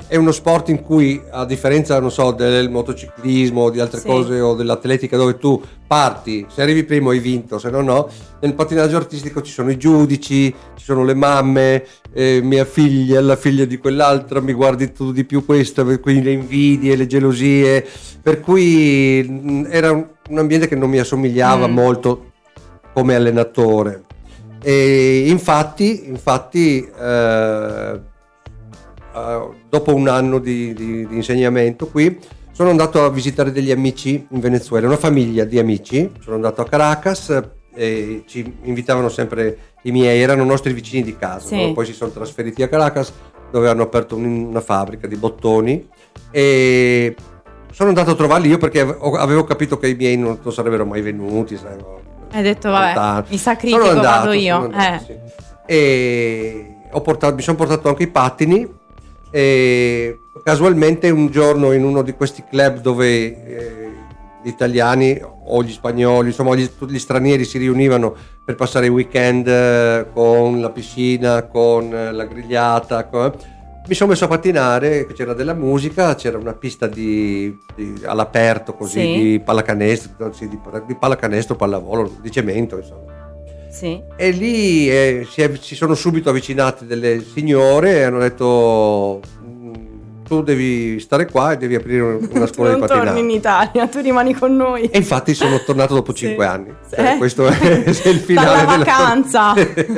è 0.07 0.15
uno 0.17 0.31
sport 0.31 0.69
in 0.69 0.83
cui 0.83 1.21
a 1.29 1.45
differenza 1.45 1.99
non 1.99 2.11
so 2.11 2.31
del 2.31 2.69
motociclismo 2.69 3.63
o 3.63 3.69
di 3.69 3.79
altre 3.79 3.99
sì. 3.99 4.05
cose 4.05 4.39
o 4.39 4.53
dell'atletica 4.53 5.15
dove 5.15 5.37
tu 5.37 5.61
parti 5.87 6.45
se 6.49 6.61
arrivi 6.61 6.83
primo 6.83 7.11
hai 7.11 7.19
vinto 7.19 7.57
se 7.57 7.69
no 7.69 7.81
no 7.81 8.09
nel 8.41 8.53
pattinaggio 8.53 8.97
artistico 8.97 9.41
ci 9.41 9.51
sono 9.51 9.71
i 9.71 9.77
giudici 9.77 10.53
ci 10.75 10.83
sono 10.83 11.03
le 11.03 11.13
mamme 11.13 11.85
eh, 12.13 12.41
mia 12.43 12.65
figlia 12.65 13.21
la 13.21 13.37
figlia 13.37 13.63
di 13.63 13.77
quell'altra 13.77 14.41
mi 14.41 14.53
guardi 14.53 14.91
tu 14.91 15.13
di 15.13 15.23
più 15.23 15.45
questa 15.45 15.85
per 15.85 16.01
cui 16.01 16.21
le 16.21 16.31
invidie 16.31 16.95
le 16.95 17.07
gelosie 17.07 17.85
per 18.21 18.41
cui 18.41 19.23
mh, 19.23 19.67
era 19.69 19.91
un, 19.91 20.05
un, 20.29 20.37
ambiente 20.37 20.67
che 20.67 20.75
non 20.75 20.89
mi 20.89 20.99
assomigliava 20.99 21.67
mm. 21.67 21.73
molto 21.73 22.31
come 22.93 23.15
allenatore 23.15 24.03
e 24.61 25.27
infatti 25.27 26.07
infatti 26.07 26.85
eh, 26.99 28.15
uh, 29.17 29.53
dopo 29.69 29.93
un 29.93 30.07
anno 30.07 30.39
di, 30.39 30.73
di, 30.73 31.07
di, 31.07 31.15
insegnamento 31.15 31.87
qui, 31.87 32.19
sono 32.51 32.69
andato 32.69 33.03
a 33.03 33.09
visitare 33.09 33.51
degli 33.51 33.71
amici 33.71 34.25
in 34.29 34.39
Venezuela, 34.39 34.87
una 34.87 34.97
famiglia 34.97 35.43
di 35.43 35.59
amici. 35.59 36.11
Sono 36.19 36.35
andato 36.35 36.61
a 36.61 36.65
Caracas 36.65 37.43
e 37.73 38.23
ci 38.25 38.57
invitavano 38.63 39.09
sempre 39.09 39.57
i 39.83 39.91
miei, 39.91 40.21
erano 40.21 40.43
nostri 40.43 40.73
vicini 40.73 41.03
di 41.03 41.15
casa. 41.15 41.47
Sì. 41.47 41.67
No? 41.67 41.73
Poi 41.73 41.85
si 41.85 41.93
sono 41.93 42.11
trasferiti 42.11 42.63
a 42.63 42.67
Caracas 42.67 43.13
dove 43.51 43.69
hanno 43.69 43.83
aperto 43.83 44.15
una 44.15 44.59
fabbrica 44.59 45.07
di 45.07 45.15
bottoni 45.15 45.87
e 46.31 47.15
sono 47.71 47.89
andato 47.89 48.11
a 48.11 48.15
trovarli 48.15 48.49
io 48.49 48.57
perché 48.57 48.81
avevo 48.81 49.43
capito 49.43 49.77
che 49.77 49.89
i 49.89 49.95
miei 49.95 50.17
non, 50.17 50.39
sarebbero 50.51 50.85
mai 50.85 51.01
venuti. 51.01 51.55
Sai, 51.57 51.77
Hai 52.31 52.41
detto, 52.41 52.71
vabbè, 52.71 52.93
tanto. 52.93 53.29
mi 53.29 53.37
sacrifico, 53.37 53.87
andato, 53.87 54.25
vado 54.25 54.31
io. 54.31 54.55
Andato, 54.55 54.93
eh. 54.95 54.99
sì. 55.05 55.15
E 55.67 56.71
portato, 57.03 57.35
mi 57.35 57.41
sono 57.41 57.57
portato 57.57 57.87
anche 57.87 58.03
i 58.03 58.07
pattini 58.07 58.67
e 59.29 60.19
casualmente 60.43 61.09
un 61.09 61.29
giorno 61.29 61.71
in 61.73 61.83
uno 61.83 62.01
di 62.01 62.13
questi 62.13 62.43
club 62.49 62.79
dove 62.79 63.07
eh, 63.07 63.91
gli 64.41 64.49
italiani 64.49 65.19
o 65.49 65.63
gli 65.63 65.71
spagnoli, 65.71 66.27
insomma 66.27 66.55
gli, 66.55 66.69
gli 66.87 66.99
stranieri 66.99 67.45
si 67.45 67.57
riunivano 67.57 68.15
per 68.43 68.55
passare 68.55 68.85
i 68.85 68.89
weekend 68.89 69.47
eh, 69.47 70.07
con 70.13 70.61
la 70.61 70.69
piscina, 70.69 71.43
con 71.43 71.93
eh, 71.93 72.11
la 72.11 72.25
grigliata, 72.25 73.05
con, 73.05 73.33
mi 73.87 73.93
sono 73.93 74.11
messo 74.11 74.25
a 74.25 74.27
pattinare, 74.27 75.07
c'era 75.07 75.33
della 75.33 75.53
musica, 75.53 76.15
c'era 76.15 76.37
una 76.37 76.53
pista 76.53 76.87
di, 76.87 77.57
di, 77.75 78.01
all'aperto 78.05 78.73
così 78.73 78.99
sì. 78.99 79.21
di 79.21 79.41
pallacanestro, 79.43 80.31
di, 80.37 80.59
di 80.85 80.95
pallacanestro, 80.95 81.55
pallavolo, 81.55 82.11
di 82.21 82.31
cemento 82.31 82.77
insomma 82.77 83.06
Sì. 83.77 84.01
E 84.15 84.29
lì 84.31 84.89
eh, 84.89 85.27
si, 85.29 85.41
è- 85.43 85.51
si 85.59 85.75
sono 85.75 85.93
subito 85.93 86.29
avvicinate 86.31 86.85
delle 86.87 87.23
signore 87.23 87.97
e 87.97 88.01
hanno 88.03 88.17
detto 88.17 89.19
"Mm, 89.45 89.73
tu 90.27 90.41
devi 90.41 90.99
stare 90.99 91.27
qua 91.29 91.51
e 91.51 91.57
devi 91.57 91.75
aprire 91.75 92.01
un- 92.01 92.27
una 92.31 92.45
Tu 92.47 92.53
scuola 92.53 92.73
di 92.73 92.79
non 92.79 92.87
torni 92.87 93.19
in. 93.19 93.29
Italia, 93.29 93.85
tu 93.87 93.99
rimani 93.99 94.33
con 94.33 94.55
noi. 94.55 94.85
E 94.85 94.97
infatti 94.97 95.35
sono 95.35 95.59
tornato 95.63 95.93
dopo 95.93 96.11
Sì. 96.17 96.25
5 96.27 96.45
anni. 96.47 96.73
Cioè, 96.89 97.17
questo 97.19 97.45
è 97.47 97.53
il 97.85 97.93
finale 98.19 98.59
della 98.61 98.77
vacanza. 98.77 99.53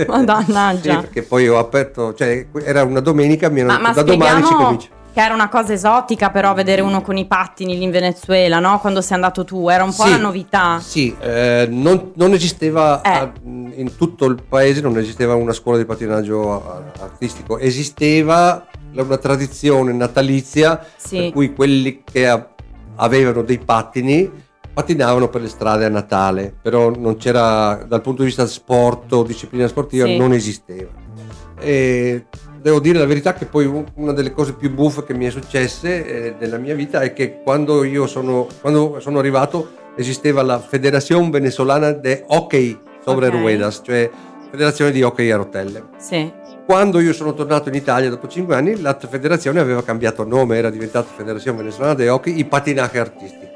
Madannaggia. 0.08 0.92
Sì, 0.96 1.00
perché 1.00 1.22
poi 1.24 1.48
ho 1.48 1.58
aperto, 1.58 2.14
cioè 2.14 2.48
era 2.64 2.84
una 2.84 3.00
domenica, 3.00 3.48
mi 3.50 3.62
hanno 3.62 3.72
Ma, 3.72 3.78
detto 3.78 3.88
ma 3.88 3.94
da 3.94 4.04
domani 4.04 4.30
si 4.30 4.44
spieghiamo 4.44 4.64
comincia. 4.66 4.88
Che 5.20 5.26
era 5.26 5.34
una 5.34 5.50
cosa 5.50 5.74
esotica 5.74 6.30
però 6.30 6.54
vedere 6.54 6.80
uno 6.82 7.02
con 7.02 7.18
i 7.18 7.26
pattini 7.26 7.78
lì 7.78 7.84
in 7.84 7.92
Venezuela, 7.92 8.60
no? 8.60 8.80
Quando 8.80 9.02
sei 9.02 9.16
andato 9.16 9.44
tu, 9.44 9.68
era 9.68 9.84
un 9.84 9.94
po' 9.94 10.04
Sì, 10.04 10.12
la 10.12 10.18
novità. 10.18 10.80
Sì, 10.80 11.14
eh, 11.20 11.68
non, 11.70 12.12
non 12.16 12.32
esisteva 12.32 13.02
Eh. 13.02 13.10
a- 13.10 13.32
in 13.44 13.92
tutto 13.98 14.26
il 14.28 14.42
paese, 14.48 14.80
non 14.80 14.98
esisteva 14.98 15.36
una 15.36 15.52
scuola 15.52 15.78
di 15.78 15.84
pattinaggio 15.84 16.64
artistico, 17.02 17.58
esisteva 17.58 18.66
una 18.96 19.18
tradizione 19.18 19.92
natalizia 19.92 20.86
Sì. 20.96 21.18
per 21.18 21.32
cui 21.32 21.54
quelli 21.54 22.02
che 22.10 22.46
avevano 22.96 23.42
dei 23.42 23.58
pattini 23.60 24.32
pattinavano 24.74 25.28
per 25.28 25.42
le 25.42 25.50
strade 25.50 25.84
a 25.84 25.90
Natale, 25.90 26.54
però 26.62 26.92
non 26.96 27.18
c'era 27.18 27.84
dal 27.86 28.02
punto 28.02 28.22
di 28.22 28.28
vista 28.30 28.46
sport 28.48 29.12
o 29.12 29.24
disciplina 29.24 29.68
sportiva 29.68 30.06
Sì. 30.06 30.16
non 30.16 30.32
esisteva. 30.32 30.92
E 31.60 32.26
devo 32.62 32.80
dire 32.80 33.00
la 33.00 33.06
verità 33.06 33.34
che 33.34 33.46
poi 33.46 33.66
un- 33.66 33.86
una 33.96 34.14
delle 34.14 34.32
cose 34.32 34.54
più 34.54 34.70
buffe 34.72 35.04
che 35.06 35.14
mi 35.14 35.26
è 35.26 35.30
successe 35.30 36.06
eh, 36.06 36.36
nella 36.40 36.58
mia 36.58 36.76
vita 36.76 37.02
è 37.02 37.14
che 37.14 37.42
quando 37.44 37.84
io 37.84 38.06
sono, 38.08 38.48
quando 38.62 39.00
sono 39.00 39.20
arrivato 39.20 39.70
esisteva 39.96 40.42
la 40.44 40.60
Federación 40.60 41.30
Venezolana 41.30 41.92
de 41.92 42.24
Hockey 42.28 42.78
sobre 43.04 43.28
Ok. 43.28 43.34
Ruedas, 43.34 43.82
cioè 43.84 44.10
Federazione 44.52 44.92
di 44.92 45.04
Hockey 45.04 45.30
a 45.30 45.36
rotelle. 45.38 45.84
Sì. 45.98 46.32
Quando 46.66 47.00
io 47.00 47.14
sono 47.14 47.34
tornato 47.34 47.70
in 47.70 47.76
Italia 47.76 48.10
dopo 48.10 48.28
5 48.28 48.56
anni, 48.56 48.80
la 48.82 48.96
federazione 48.98 49.60
aveva 49.60 49.84
cambiato 49.84 50.24
nome, 50.24 50.58
era 50.58 50.70
diventata 50.70 51.08
Federazione 51.16 51.58
Venezolana 51.58 51.94
de 51.96 52.10
Hockey 52.10 52.38
y 52.40 52.44
Patinaje 52.46 53.00
Artistico. 53.00 53.48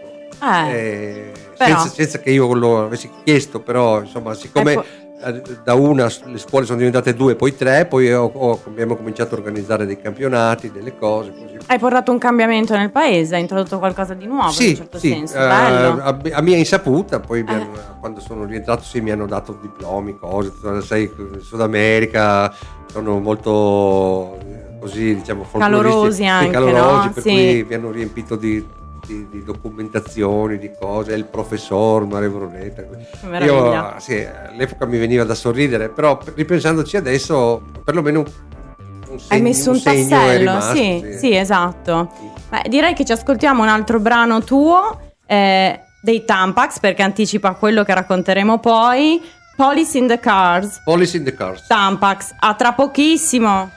Eh, 0.71 1.31
Eh, 1.57 1.65
senza, 1.67 1.87
senza 1.87 2.19
che 2.19 2.31
io 2.31 2.51
lo 2.53 2.83
avessi 2.85 3.09
chiesto, 3.23 3.59
però 3.61 4.01
insomma, 4.01 4.33
siccome 4.33 4.71
Ecco. 4.73 4.81
eh, 4.81 5.02
da 5.63 5.73
una 5.75 6.09
le 6.25 6.37
scuole 6.37 6.65
sono 6.65 6.77
diventate 6.79 7.13
due, 7.13 7.35
poi 7.35 7.55
tre, 7.55 7.85
poi 7.85 8.11
ho- 8.13 8.29
ho- 8.33 8.59
abbiamo 8.65 8.95
cominciato 8.95 9.35
a 9.35 9.37
organizzare 9.37 9.85
dei 9.85 9.99
campionati, 9.99 10.71
delle 10.71 10.97
cose 10.97 11.31
così. 11.31 11.57
hai 11.67 11.79
portato 11.79 12.11
un 12.11 12.17
cambiamento 12.17 12.75
nel 12.75 12.91
paese, 12.91 13.35
hai 13.35 13.41
introdotto 13.41 13.79
qualcosa 13.79 14.13
di 14.13 14.25
nuovo 14.25 14.47
in 14.47 14.53
Sì, 14.53 14.69
un 14.69 14.75
certo 14.75 14.97
sì, 14.99 15.09
senso. 15.09 15.35
eh, 15.35 15.39
Bello. 15.47 16.01
a, 16.01 16.17
a 16.33 16.41
mia 16.41 16.57
insaputa, 16.57 17.19
poi 17.19 17.43
Eh. 17.47 17.51
hanno- 17.53 17.71
quando 17.99 18.19
sono 18.19 18.43
rientrato 18.45 18.83
sì, 18.83 18.99
mi 19.01 19.11
hanno 19.11 19.25
dato 19.27 19.57
diplomi, 19.61 20.17
cose, 20.17 20.51
sai, 20.81 21.09
in 21.17 21.39
Sud 21.41 21.61
America 21.61 22.53
sono 22.87 23.19
molto 23.19 24.37
eh, 24.39 24.79
così, 24.79 25.15
diciamo, 25.15 25.45
Calorosi 25.57 26.25
anche, 26.25 26.51
calorosi, 26.51 27.07
no? 27.07 27.13
per 27.13 27.23
Sì. 27.23 27.29
cui 27.29 27.65
mi 27.67 27.73
hanno 27.73 27.91
riempito 27.91 28.35
di, 28.35 28.65
di- 29.05 29.27
di 29.29 29.43
documentazioni, 29.43 30.57
di 30.57 30.71
cose, 30.79 31.13
il 31.13 31.25
professor 31.25 32.05
Mario 32.05 32.31
Brunetta. 32.31 32.83
Io, 33.43 33.95
sì, 33.99 34.25
all'epoca 34.25 34.85
mi 34.85 34.97
veniva 34.97 35.23
da 35.23 35.35
sorridere, 35.35 35.89
però 35.89 36.19
ripensandoci 36.35 36.97
adesso, 36.97 37.61
perlomeno 37.83 38.19
un, 38.19 38.25
un 39.09 39.19
segno, 39.19 39.21
Hai 39.29 39.41
messo 39.41 39.71
un, 39.71 39.77
è 39.77 39.81
tassello, 39.81 40.37
rimasto, 40.39 40.75
sì, 40.75 41.15
sì, 41.17 41.35
esatto. 41.35 42.11
Beh, 42.49 42.69
direi 42.69 42.93
che 42.93 43.05
ci 43.05 43.11
ascoltiamo 43.11 43.61
un 43.61 43.69
altro 43.69 43.99
brano 43.99 44.43
tuo 44.43 45.13
eh, 45.25 45.79
dei 46.01 46.25
Tampax 46.25 46.79
perché 46.79 47.01
anticipa 47.01 47.53
quello 47.53 47.83
che 47.83 47.93
racconteremo 47.93 48.59
poi. 48.59 49.21
Police 49.55 49.97
in 49.97 50.07
the 50.07 50.19
Cars. 50.19 50.81
Policy 50.83 51.17
in 51.17 51.25
the 51.25 51.33
Cars. 51.35 51.67
Tampax, 51.67 52.33
a 52.39 52.55
tra 52.55 52.73
pochissimo. 52.73 53.69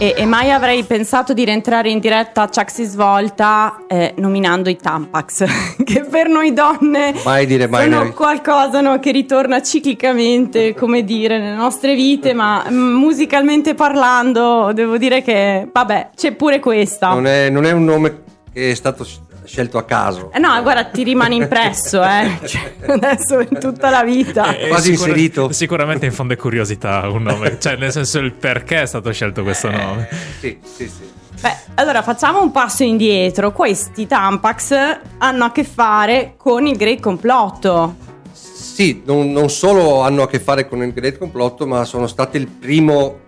E, 0.00 0.14
e 0.16 0.26
mai 0.26 0.52
avrei 0.52 0.84
pensato 0.84 1.34
di 1.34 1.44
rientrare 1.44 1.90
in 1.90 1.98
diretta 1.98 2.42
a 2.42 2.68
si 2.68 2.84
svolta 2.84 3.82
eh, 3.88 4.14
nominando 4.18 4.70
i 4.70 4.76
Tampax, 4.76 5.44
che 5.82 6.04
per 6.04 6.28
noi 6.28 6.52
donne 6.52 7.14
Mai 7.24 7.46
dire 7.46 7.66
mai 7.66 7.90
sono 7.90 8.12
qualcosa 8.12 8.80
no, 8.80 9.00
che 9.00 9.10
ritorna 9.10 9.60
ciclicamente, 9.60 10.72
come 10.74 11.02
dire, 11.02 11.40
nelle 11.40 11.56
nostre 11.56 11.96
vite, 11.96 12.32
ma 12.32 12.64
mm, 12.70 12.94
musicalmente 12.94 13.74
parlando 13.74 14.70
devo 14.72 14.98
dire 14.98 15.20
che, 15.20 15.68
vabbè, 15.72 16.10
c'è 16.14 16.30
pure 16.30 16.60
questa. 16.60 17.08
Non 17.08 17.26
è, 17.26 17.50
non 17.50 17.64
è 17.64 17.72
un 17.72 17.84
nome 17.84 18.22
che 18.52 18.70
è 18.70 18.74
stato 18.74 19.04
scelto 19.48 19.78
a 19.78 19.84
caso. 19.84 20.30
Eh 20.32 20.38
no, 20.38 20.60
guarda, 20.62 20.84
ti 20.84 21.02
rimane 21.02 21.34
impresso, 21.34 22.02
eh. 22.04 22.38
Cioè, 22.46 22.74
adesso 22.86 23.40
in 23.40 23.58
tutta 23.58 23.88
la 23.90 24.04
vita. 24.04 24.56
Eh, 24.56 24.68
Quasi 24.68 24.92
sicura- 24.92 25.08
inserito. 25.10 25.52
Sicuramente 25.52 26.06
infonde 26.06 26.36
curiosità 26.36 27.08
un 27.08 27.22
nome, 27.22 27.58
cioè 27.58 27.76
nel 27.76 27.90
senso 27.90 28.18
il 28.18 28.32
perché 28.32 28.82
è 28.82 28.86
stato 28.86 29.10
scelto 29.10 29.42
questo 29.42 29.70
nome. 29.70 30.08
Sì, 30.38 30.58
sì, 30.62 30.86
sì. 30.86 31.16
Beh, 31.40 31.56
allora 31.74 32.02
facciamo 32.02 32.42
un 32.42 32.50
passo 32.50 32.82
indietro. 32.82 33.52
Questi 33.52 34.06
Tampax 34.06 34.98
hanno 35.18 35.44
a 35.44 35.52
che 35.52 35.64
fare 35.64 36.34
con 36.36 36.66
il 36.66 36.76
Great 36.76 37.00
Complotto. 37.00 37.94
Sì, 38.32 39.02
non, 39.06 39.32
non 39.32 39.48
solo 39.48 40.02
hanno 40.02 40.22
a 40.22 40.28
che 40.28 40.40
fare 40.40 40.68
con 40.68 40.82
il 40.82 40.92
Great 40.92 41.16
Complotto, 41.18 41.66
ma 41.66 41.84
sono 41.84 42.06
stati 42.06 42.36
il 42.36 42.48
primo, 42.48 43.18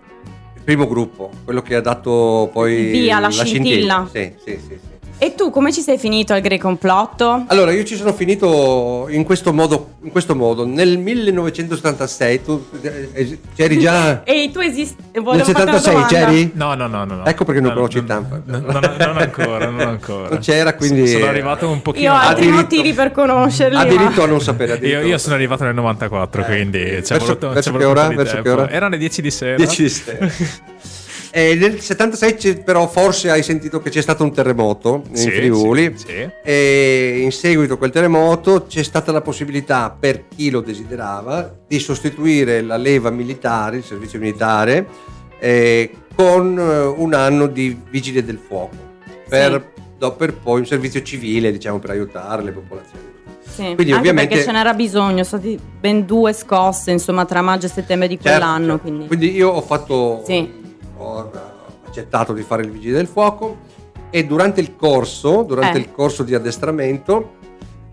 il 0.55 0.61
primo 0.63 0.87
gruppo, 0.87 1.29
quello 1.43 1.61
che 1.61 1.75
ha 1.75 1.81
dato 1.81 2.49
poi 2.51 2.85
Via, 2.91 3.19
la 3.19 3.29
scintilla. 3.29 4.07
Sì, 4.11 4.33
sì, 4.43 4.59
sì, 4.59 4.79
sì. 4.81 4.90
E 5.23 5.35
tu 5.35 5.51
come 5.51 5.71
ci 5.71 5.81
sei 5.81 5.99
finito 5.99 6.33
al 6.33 6.41
Great 6.41 6.59
Complotto? 6.59 7.43
Allora, 7.45 7.71
io 7.71 7.83
ci 7.83 7.95
sono 7.95 8.11
finito 8.11 9.05
in 9.11 9.23
questo 9.23 9.53
modo. 9.53 9.91
In 10.01 10.09
questo 10.09 10.33
modo. 10.35 10.65
Nel 10.65 10.97
1976 10.97 12.41
tu 12.41 12.65
eh, 12.81 13.09
eh, 13.13 13.39
c'eri 13.55 13.77
già. 13.77 14.23
E 14.23 14.49
tu 14.51 14.57
esisti. 14.61 14.95
Nel 15.11 15.21
Volevo 15.21 15.43
farti 15.43 15.61
una 15.61 15.77
76 15.79 15.93
domanda. 15.93 16.25
c'eri? 16.31 16.51
No, 16.55 16.73
no, 16.73 16.87
no, 16.87 17.03
no. 17.05 17.15
no. 17.17 17.25
Ecco 17.25 17.45
perché 17.45 17.61
non 17.61 17.69
No, 17.69 17.75
conosci 17.75 17.99
no, 17.99 18.05
Tampa. 18.07 18.41
no, 18.43 18.57
no, 18.57 18.79
no, 18.79 18.95
non 18.97 19.17
ancora, 19.17 19.69
non 19.69 19.79
ancora. 19.81 20.29
Non 20.29 20.39
c'era, 20.39 20.73
quindi- 20.73 21.05
Sono 21.07 21.25
arrivato 21.27 21.69
un 21.69 21.83
pochino 21.83 22.05
Io 22.05 22.13
ho 22.13 22.15
altri 22.19 22.45
diritto- 22.45 22.61
motivi 22.61 22.93
per 22.93 23.11
conoscerli. 23.11 23.75
Ha 23.75 23.83
ma- 23.83 23.85
diritto 23.85 24.23
a 24.23 24.25
non 24.25 24.41
sapere. 24.41 24.75
Io, 24.87 25.01
io 25.01 25.17
sono 25.19 25.35
arrivato 25.35 25.63
nel 25.65 25.75
94, 25.75 26.43
quindi 26.45 26.79
ci 26.79 26.85
è 26.85 26.89
Verso- 27.01 27.17
voluto, 27.19 27.49
verso 27.49 27.71
che 27.73 27.85
ora? 27.85 28.07
Verso 28.07 28.41
che 28.41 28.49
ora? 28.49 28.69
Erano 28.71 28.93
le 28.93 28.97
10 28.97 29.21
di 29.21 29.29
sera. 29.29 29.55
10 29.55 29.83
di 29.83 29.89
sera. 29.89 30.27
E 31.33 31.55
nel 31.55 31.79
76 31.79 32.35
c'è- 32.35 32.61
però 32.61 32.87
forse 32.89 33.29
hai 33.31 33.41
sentito 33.41 33.79
che 33.79 33.89
c'è 33.89 34.01
stato 34.01 34.23
un 34.23 34.33
terremoto 34.33 35.03
in 35.11 35.15
Sì, 35.15 35.31
Friuli 35.31 35.93
sì, 35.95 36.05
sì. 36.07 36.29
e 36.43 37.19
in 37.23 37.31
seguito 37.31 37.75
a 37.75 37.77
quel 37.77 37.89
terremoto 37.91 38.65
c'è 38.67 38.83
stata 38.83 39.13
la 39.13 39.21
possibilità 39.21 39.95
per 39.97 40.25
chi 40.27 40.49
lo 40.49 40.59
desiderava 40.59 41.55
di 41.65 41.79
sostituire 41.79 42.61
la 42.61 42.75
leva 42.75 43.09
militare, 43.11 43.77
il 43.77 43.83
servizio 43.85 44.19
militare, 44.19 44.85
eh, 45.39 45.89
con 46.13 46.59
eh, 46.59 46.83
un 46.85 47.13
anno 47.13 47.47
di 47.47 47.79
vigile 47.89 48.25
del 48.25 48.37
fuoco 48.45 48.75
per, 49.29 49.71
do- 49.97 50.11
per 50.11 50.33
poi 50.33 50.59
un 50.59 50.65
servizio 50.65 51.01
civile 51.01 51.53
diciamo 51.53 51.79
per 51.79 51.91
aiutare 51.91 52.43
le 52.43 52.51
popolazioni. 52.51 53.05
Sì, 53.47 53.61
Quindi 53.75 53.83
anche 53.91 53.95
ovviamente- 53.95 54.29
perché 54.35 54.43
ce 54.45 54.51
n'era 54.51 54.73
bisogno, 54.73 55.23
sono 55.23 55.41
stati 55.41 55.57
ben 55.79 56.05
due 56.05 56.33
scosse, 56.33 56.91
insomma, 56.91 57.23
tra 57.25 57.41
maggio 57.41 57.65
e 57.67 57.69
settembre 57.69 58.07
di 58.09 58.15
Certo, 58.21 58.29
quell'anno. 58.37 58.79
certo. 58.79 59.05
Quindi. 59.07 59.31
io 59.33 59.49
ho 59.49 59.61
fatto 59.61 60.23
Sì. 60.25 60.59
Ho 61.01 61.31
accettato 61.87 62.33
di 62.33 62.41
fare 62.43 62.63
il 62.63 62.71
vigile 62.71 62.97
del 62.97 63.07
fuoco 63.07 63.57
e 64.09 64.25
durante 64.25 64.61
il 64.61 64.75
corso 64.75 65.43
durante 65.43 65.77
Eh. 65.77 65.81
il 65.81 65.91
corso 65.91 66.23
di 66.23 66.33
addestramento 66.35 67.39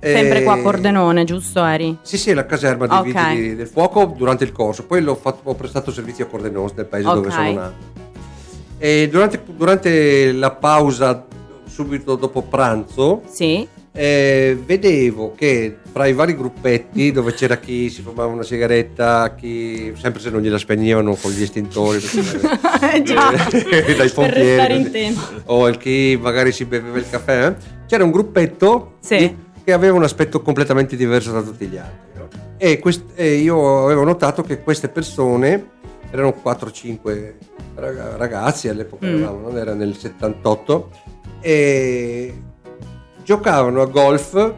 Sempre 0.01 0.41
eh, 0.41 0.43
qua 0.45 0.53
a 0.53 0.59
Pordenone, 0.59 1.25
giusto 1.25 1.65
Eri? 1.65 1.99
sì 2.03 2.17
sì 2.19 2.33
la 2.33 2.47
caserma 2.47 2.87
di 2.87 2.95
Ok. 2.95 3.03
vigili 3.05 3.57
del 3.57 3.67
fuoco 3.67 4.05
durante 4.17 4.45
il 4.45 4.53
corso 4.53 4.85
poi 4.87 5.01
l'ho 5.03 5.17
fatto, 5.17 5.41
ho 5.51 5.55
prestato 5.55 5.91
servizio 5.91 6.25
a 6.27 6.29
Cordenone 6.29 6.71
nel 6.77 6.87
paese 6.87 7.09
dove 7.09 7.27
Ok. 7.27 7.33
sono 7.33 7.53
nato 7.53 7.75
e 8.79 9.09
durante, 9.11 9.43
durante 9.45 10.31
la 10.33 10.53
pausa 10.53 11.27
subito 11.67 12.15
dopo 12.15 12.43
pranzo 12.43 13.23
Sì. 13.29 13.67
Eh, 13.93 14.57
vedevo 14.65 15.33
che 15.35 15.79
fra 15.91 16.07
i 16.07 16.13
vari 16.13 16.37
gruppetti 16.37 17.11
dove 17.11 17.33
c'era 17.35 17.57
chi 17.59 17.91
si 17.91 18.03
fumava 18.03 18.33
una 18.33 18.43
sigaretta, 18.43 19.35
chi 19.35 19.93
sempre 19.97 20.21
se 20.21 20.31
non 20.31 20.41
gliela 20.41 20.59
spegnevano 20.59 21.15
con 21.15 21.31
gli 21.33 21.43
estintori 21.43 21.99
Eh, 22.93 23.03
già, 23.03 23.31
dai 23.51 23.95
per 23.97 24.13
pompieri, 24.15 25.17
o 25.47 25.69
chi 25.71 26.17
magari 26.21 26.53
si 26.53 26.65
beveva 26.65 26.99
il 26.99 27.09
caffè, 27.11 27.47
eh, 27.49 27.55
c'era 27.87 28.05
un 28.05 28.11
gruppetto 28.13 28.95
Sì. 29.01 29.17
di- 29.19 29.37
che 29.65 29.73
aveva 29.73 29.97
un 29.97 30.03
aspetto 30.05 30.41
completamente 30.41 30.97
diverso 30.97 31.33
da 31.33 31.43
tutti 31.43 31.67
gli 31.67 31.77
altri. 31.77 31.97
no? 32.19 32.29
E, 32.57 32.79
quest- 32.79 33.11
e 33.15 33.35
io 33.35 33.85
avevo 33.85 34.05
notato 34.05 34.43
che 34.43 34.63
queste 34.63 34.89
persone 34.89 35.71
erano 36.11 36.33
4-5 36.43 37.35
raga- 37.75 38.17
ragazzi 38.17 38.69
all'epoca, 38.69 39.07
Mm. 39.07 39.17
eravamo, 39.19 39.51
no? 39.51 39.59
era 39.59 39.75
nel 39.75 39.97
78, 39.97 40.91
e 41.41 42.35
giocavano 43.33 43.83
a 43.83 43.85
golf 43.85 44.53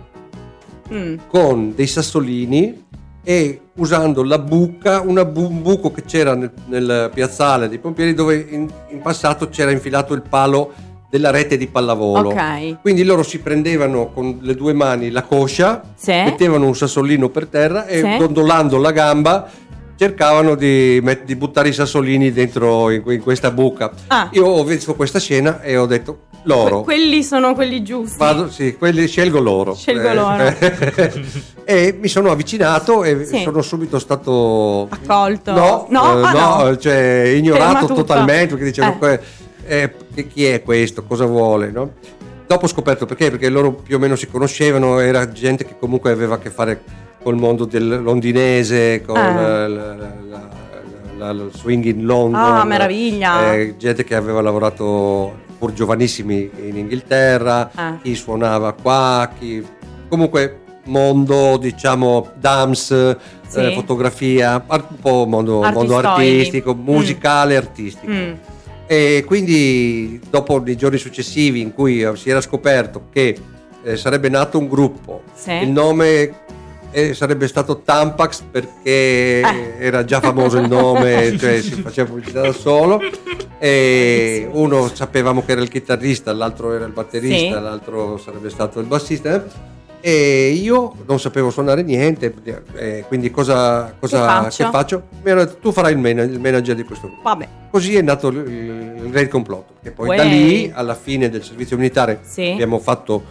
Mm. 0.93 1.15
con 1.29 1.73
dei 1.77 1.87
sassolini 1.89 2.85
e 3.23 3.61
usando 3.77 4.23
la 4.25 4.39
buca, 4.41 5.00
bu- 5.03 5.49
un 5.49 5.62
buco 5.62 5.91
che 5.93 6.03
c'era 6.05 6.35
nel, 6.35 6.50
nel 6.67 7.11
piazzale 7.15 7.69
dei 7.69 7.79
pompieri 7.79 8.12
dove 8.15 8.35
in, 8.50 8.69
in 8.91 9.00
passato 9.00 9.49
c'era 9.49 9.71
infilato 9.73 10.15
il 10.15 10.23
palo 10.29 10.73
della 11.09 11.31
rete 11.31 11.57
di 11.57 11.67
pallavolo. 11.69 12.31
Ok. 12.31 12.81
Quindi 12.81 13.03
loro 13.05 13.23
si 13.25 13.39
prendevano 13.41 14.11
con 14.12 14.39
le 14.41 14.55
due 14.57 14.73
mani 14.73 15.11
la 15.11 15.23
coscia, 15.23 15.81
Sì. 15.97 16.11
mettevano 16.12 16.67
un 16.67 16.75
sassolino 16.77 17.29
per 17.29 17.47
terra 17.47 17.87
e 17.87 18.00
Sì. 18.00 18.17
dondolando 18.19 18.77
la 18.79 18.91
gamba 18.93 19.49
cercavano 20.04 20.54
di, 20.54 20.99
met- 21.02 21.25
di 21.25 21.37
buttare 21.37 21.69
i 21.69 21.75
sassolini 21.75 22.33
dentro 22.33 22.88
in, 22.88 23.02
in 23.07 23.21
questa 23.21 23.50
buca. 23.50 23.90
Ah. 24.07 24.30
Io 24.33 24.47
ho 24.47 24.64
visto 24.64 24.95
questa 24.95 25.19
scena 25.21 25.61
e 25.61 25.76
ho 25.76 25.85
detto 25.85 26.21
loro. 26.45 26.80
Que- 26.80 26.95
quelli 26.95 27.23
sono 27.23 27.52
quelli 27.54 27.83
giusti. 27.83 28.16
Vado, 28.16 28.49
sì, 28.50 28.76
quelli 28.78 29.07
scelgo 29.07 29.38
loro. 29.40 29.75
Scelgo 29.75 30.09
Eh, 30.09 30.14
loro. 30.14 30.54
e 31.66 31.99
mi 32.00 32.09
sono 32.09 32.30
avvicinato 32.30 33.04
e 33.04 33.26
Sì. 33.26 33.42
sono 33.42 33.61
subito 33.61 33.99
stato 33.99 34.88
Accolto. 34.88 35.52
No, 35.52 35.87
No? 35.90 36.19
eh, 36.19 36.25
Ah, 36.25 36.62
no, 36.64 36.76
cioè 36.78 37.35
ignorato 37.37 37.85
totalmente 37.92 38.54
perché 38.54 38.64
dicevano 38.64 38.97
Eh. 39.07 39.21
eh, 39.66 40.26
chi 40.33 40.47
è 40.47 40.62
questo, 40.62 41.04
cosa 41.04 41.26
vuole, 41.26 41.71
no? 41.71 41.92
Dopo 42.47 42.64
ho 42.64 42.69
scoperto 42.69 43.04
perché, 43.04 43.28
perché 43.28 43.50
loro 43.50 43.73
più 43.75 43.97
o 43.97 43.99
meno 43.99 44.16
si 44.16 44.26
conoscevano, 44.28 44.99
era 44.99 45.30
gente 45.30 45.66
che 45.66 45.75
comunque 45.78 46.11
aveva 46.11 46.37
a 46.37 46.38
che 46.38 46.49
fare 46.49 46.80
col 47.23 47.37
mondo 47.37 47.65
del 47.65 48.03
londinese, 48.03 49.03
con 49.05 49.17
Ah. 49.17 49.41
eh, 49.65 49.69
la, 49.69 49.95
la- 49.95 50.49
la- 51.19 51.33
la- 51.33 51.49
swing 51.53 51.85
in 51.85 52.05
London. 52.05 52.41
Ah, 52.41 52.65
meraviglia. 52.65 53.53
eh, 53.53 53.75
gente 53.77 54.05
che 54.05 54.15
aveva 54.15 54.41
lavorato 54.41 55.49
pur 55.59 55.73
giovanissimi 55.73 56.50
in 56.65 56.77
Inghilterra, 56.79 57.71
Ah. 57.75 57.99
chi 58.03 58.15
suonava 58.15 58.73
qua, 58.73 59.31
chi 59.39 59.62
comunque 60.09 60.61
mondo 60.85 61.59
diciamo 61.59 62.31
dams, 62.39 63.17
Sì. 63.47 63.59
eh, 63.61 63.73
fotografia, 63.75 64.65
ar- 64.67 64.87
un 64.89 64.99
po' 64.99 65.27
mondo, 65.27 65.61
mondo 65.73 65.99
artistico, 65.99 66.75
musicale, 66.75 67.57
artistico. 67.57 68.11
Mm. 68.11 68.33
E 68.87 69.23
quindi 69.27 70.19
dopo 70.31 70.59
nei 70.61 70.75
giorni 70.77 70.97
successivi 70.97 71.61
in 71.61 71.73
cui 71.75 72.03
eh, 72.03 72.17
si 72.17 72.31
era 72.31 72.41
scoperto 72.41 73.09
che 73.12 73.37
eh, 73.85 73.97
sarebbe 73.97 74.29
nato 74.31 74.59
un 74.59 74.69
gruppo, 74.69 75.23
Sì. 75.35 75.53
il 75.53 75.69
nome 75.69 76.33
eh, 76.90 77.14
sarebbe 77.14 77.47
stato 77.49 77.80
Tampax 77.80 78.42
perché 78.50 79.40
Eh. 79.40 79.75
era 79.78 80.04
già 80.04 80.20
famoso 80.20 80.59
il 80.59 80.68
nome, 80.68 81.37
cioè 81.38 81.61
si 81.61 81.80
faceva 81.82 82.09
pubblicità 82.09 82.40
da 82.42 82.52
solo. 82.52 83.00
E 83.59 84.49
uno 84.52 84.88
sapevamo 84.92 85.44
che 85.44 85.52
era 85.52 85.61
il 85.61 85.68
chitarrista, 85.68 86.32
l'altro 86.32 86.73
era 86.73 86.85
il 86.87 86.92
batterista, 86.92 87.56
Sì. 87.59 87.62
l'altro 87.62 88.16
sarebbe 88.16 88.49
stato 88.50 88.80
il 88.80 88.87
bassista. 88.87 89.44
E 90.02 90.49
io 90.52 90.94
non 91.06 91.20
sapevo 91.20 91.50
suonare 91.50 91.82
niente, 91.82 92.32
eh, 92.75 93.04
quindi 93.06 93.30
cosa, 93.30 93.94
cosa 94.00 94.49
Che 94.49 94.64
faccio? 94.64 94.64
che 94.64 94.70
faccio? 95.28 95.56
Tu 95.61 95.73
farai 95.73 95.92
il, 95.92 95.99
mana- 95.99 96.23
il 96.23 96.40
manager 96.40 96.75
di 96.75 96.85
questo 96.85 97.06
gruppo. 97.09 97.23
Vabbè. 97.23 97.49
Così 97.70 97.97
è 97.97 98.00
nato 98.00 98.28
il, 98.28 98.37
il 98.38 99.11
Great 99.11 99.28
Complotto. 99.28 99.75
E 99.82 99.90
poi 99.90 100.09
Uè. 100.09 100.16
da 100.16 100.23
lì, 100.23 100.70
alla 100.75 100.94
fine 100.94 101.28
del 101.28 101.44
servizio 101.44 101.76
militare, 101.76 102.20
Sì. 102.23 102.49
abbiamo 102.49 102.78
fatto 102.78 103.23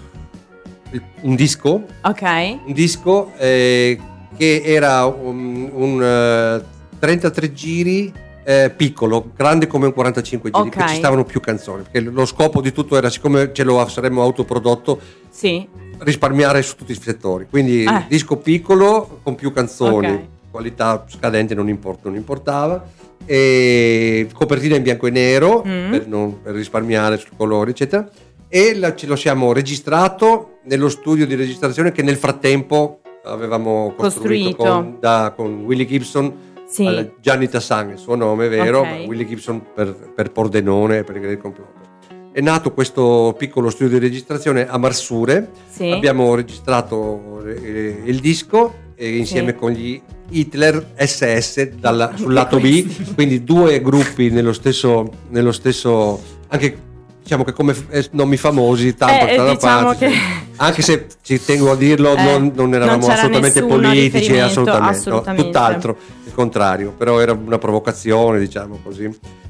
un 1.21 1.35
disco, 1.35 1.83
Ok. 2.01 2.21
un 2.65 2.73
disco 2.73 3.31
eh, 3.37 3.99
che 4.37 4.61
era 4.65 5.05
un, 5.05 5.69
un, 5.73 6.01
eh, 6.03 6.63
33 6.99 7.53
giri 7.53 8.11
eh, 8.43 8.71
piccolo, 8.75 9.31
grande 9.35 9.67
come 9.67 9.85
un 9.85 9.93
45 9.93 10.49
giri, 10.49 10.67
Ok. 10.67 10.75
che 10.77 10.87
ci 10.87 10.95
stavano 10.95 11.23
più 11.23 11.39
canzoni. 11.39 11.83
Perché 11.83 11.99
lo 12.09 12.25
scopo 12.25 12.61
di 12.61 12.71
tutto 12.71 12.97
era, 12.97 13.09
siccome 13.09 13.51
ce 13.53 13.63
lo 13.63 13.85
saremmo 13.87 14.21
autoprodotto, 14.23 14.99
Sì. 15.29 15.67
risparmiare 15.99 16.61
su 16.63 16.75
tutti 16.75 16.91
i 16.93 16.99
settori. 16.99 17.45
Quindi 17.49 17.83
Eh. 17.83 18.05
disco 18.07 18.37
piccolo 18.37 19.19
con 19.21 19.35
più 19.35 19.51
canzoni, 19.53 20.07
Ok. 20.11 20.19
qualità 20.49 21.05
scadente 21.07 21.53
non, 21.53 21.69
import- 21.69 22.03
non 22.05 22.15
importava. 22.15 22.83
E 23.25 24.27
copertina 24.33 24.75
in 24.75 24.81
bianco 24.81 25.05
e 25.05 25.11
nero 25.11 25.63
Mm. 25.67 25.91
per, 25.91 26.07
non- 26.07 26.41
per 26.41 26.55
risparmiare 26.55 27.17
sui 27.17 27.29
colori, 27.37 27.69
eccetera. 27.71 28.09
E 28.49 28.75
la- 28.75 28.95
ce 28.95 29.05
lo 29.05 29.15
siamo 29.15 29.53
registrato 29.53 30.57
nello 30.65 30.89
studio 30.89 31.25
di 31.27 31.35
registrazione 31.35 31.91
che 31.91 32.01
nel 32.01 32.15
frattempo 32.17 33.01
avevamo 33.23 33.93
costruito, 33.95 34.55
Costruito. 34.55 34.63
con, 34.63 34.97
da- 34.99 35.33
con 35.35 35.61
Willie 35.65 35.85
Gibson. 35.85 36.47
Sì. 36.67 37.09
Gianni 37.19 37.47
Tassan, 37.49 37.91
il 37.91 37.97
suo 37.97 38.15
nome 38.15 38.45
è 38.45 38.49
vero, 38.49 38.79
Ok. 38.79 38.87
ma 38.87 38.95
Willie 39.05 39.25
Gibson 39.27 39.61
per, 39.73 39.93
per 40.15 40.31
Pordenone, 40.31 41.03
per 41.03 41.15
il 41.15 41.21
Great 41.21 41.39
Complotto. 41.39 41.87
È 42.31 42.41
nato 42.41 42.73
questo 42.73 43.33
piccolo 43.37 43.69
studio 43.71 43.97
di 43.99 44.05
registrazione 44.05 44.67
a 44.67 44.77
Marsure, 44.77 45.49
Sì. 45.67 45.89
Abbiamo 45.89 46.33
registrato 46.35 47.43
eh, 47.45 48.01
il 48.05 48.19
disco 48.19 48.73
eh, 48.95 49.17
insieme 49.17 49.51
Sì. 49.51 49.57
con 49.57 49.71
gli 49.71 49.99
Hitler 50.31 50.91
SS 50.95 51.69
dalla- 51.71 52.11
sul 52.15 52.33
lato 52.33 52.59
B, 52.59 53.13
quindi 53.15 53.43
due 53.43 53.81
gruppi 53.81 54.29
nello 54.29 54.53
stesso, 54.53 55.09
nello 55.29 55.51
stesso 55.51 56.21
anche 56.49 56.87
diciamo 57.21 57.43
che 57.43 57.53
come 57.53 57.75
eh, 57.89 58.07
nomi 58.11 58.37
famosi, 58.37 58.95
tanto 58.95 59.25
Eh, 59.27 59.35
da 59.35 59.51
diciamo 59.51 59.85
parte, 59.87 60.07
che- 60.07 60.17
anche 60.57 60.81
se 60.81 61.07
ci 61.21 61.43
tengo 61.43 61.71
a 61.71 61.75
dirlo, 61.75 62.15
Eh, 62.15 62.23
non, 62.23 62.51
non 62.55 62.73
eravamo 62.73 63.01
non 63.07 63.11
assolutamente 63.11 63.63
politici, 63.63 64.37
assolutamente, 64.39 64.83
no, 64.85 64.89
assolutamente. 64.97 65.43
tutt'altro, 65.45 65.97
il 66.25 66.33
contrario, 66.33 66.91
però 66.97 67.19
era 67.19 67.31
una 67.33 67.57
provocazione, 67.57 68.39
diciamo 68.39 68.79
così. 68.83 69.09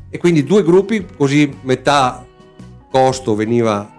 E 0.10 0.18
quindi 0.18 0.44
due 0.44 0.64
gruppi, 0.64 1.06
così 1.18 1.52
metà 1.62 2.26
costo 2.92 3.36
veniva 3.36 3.90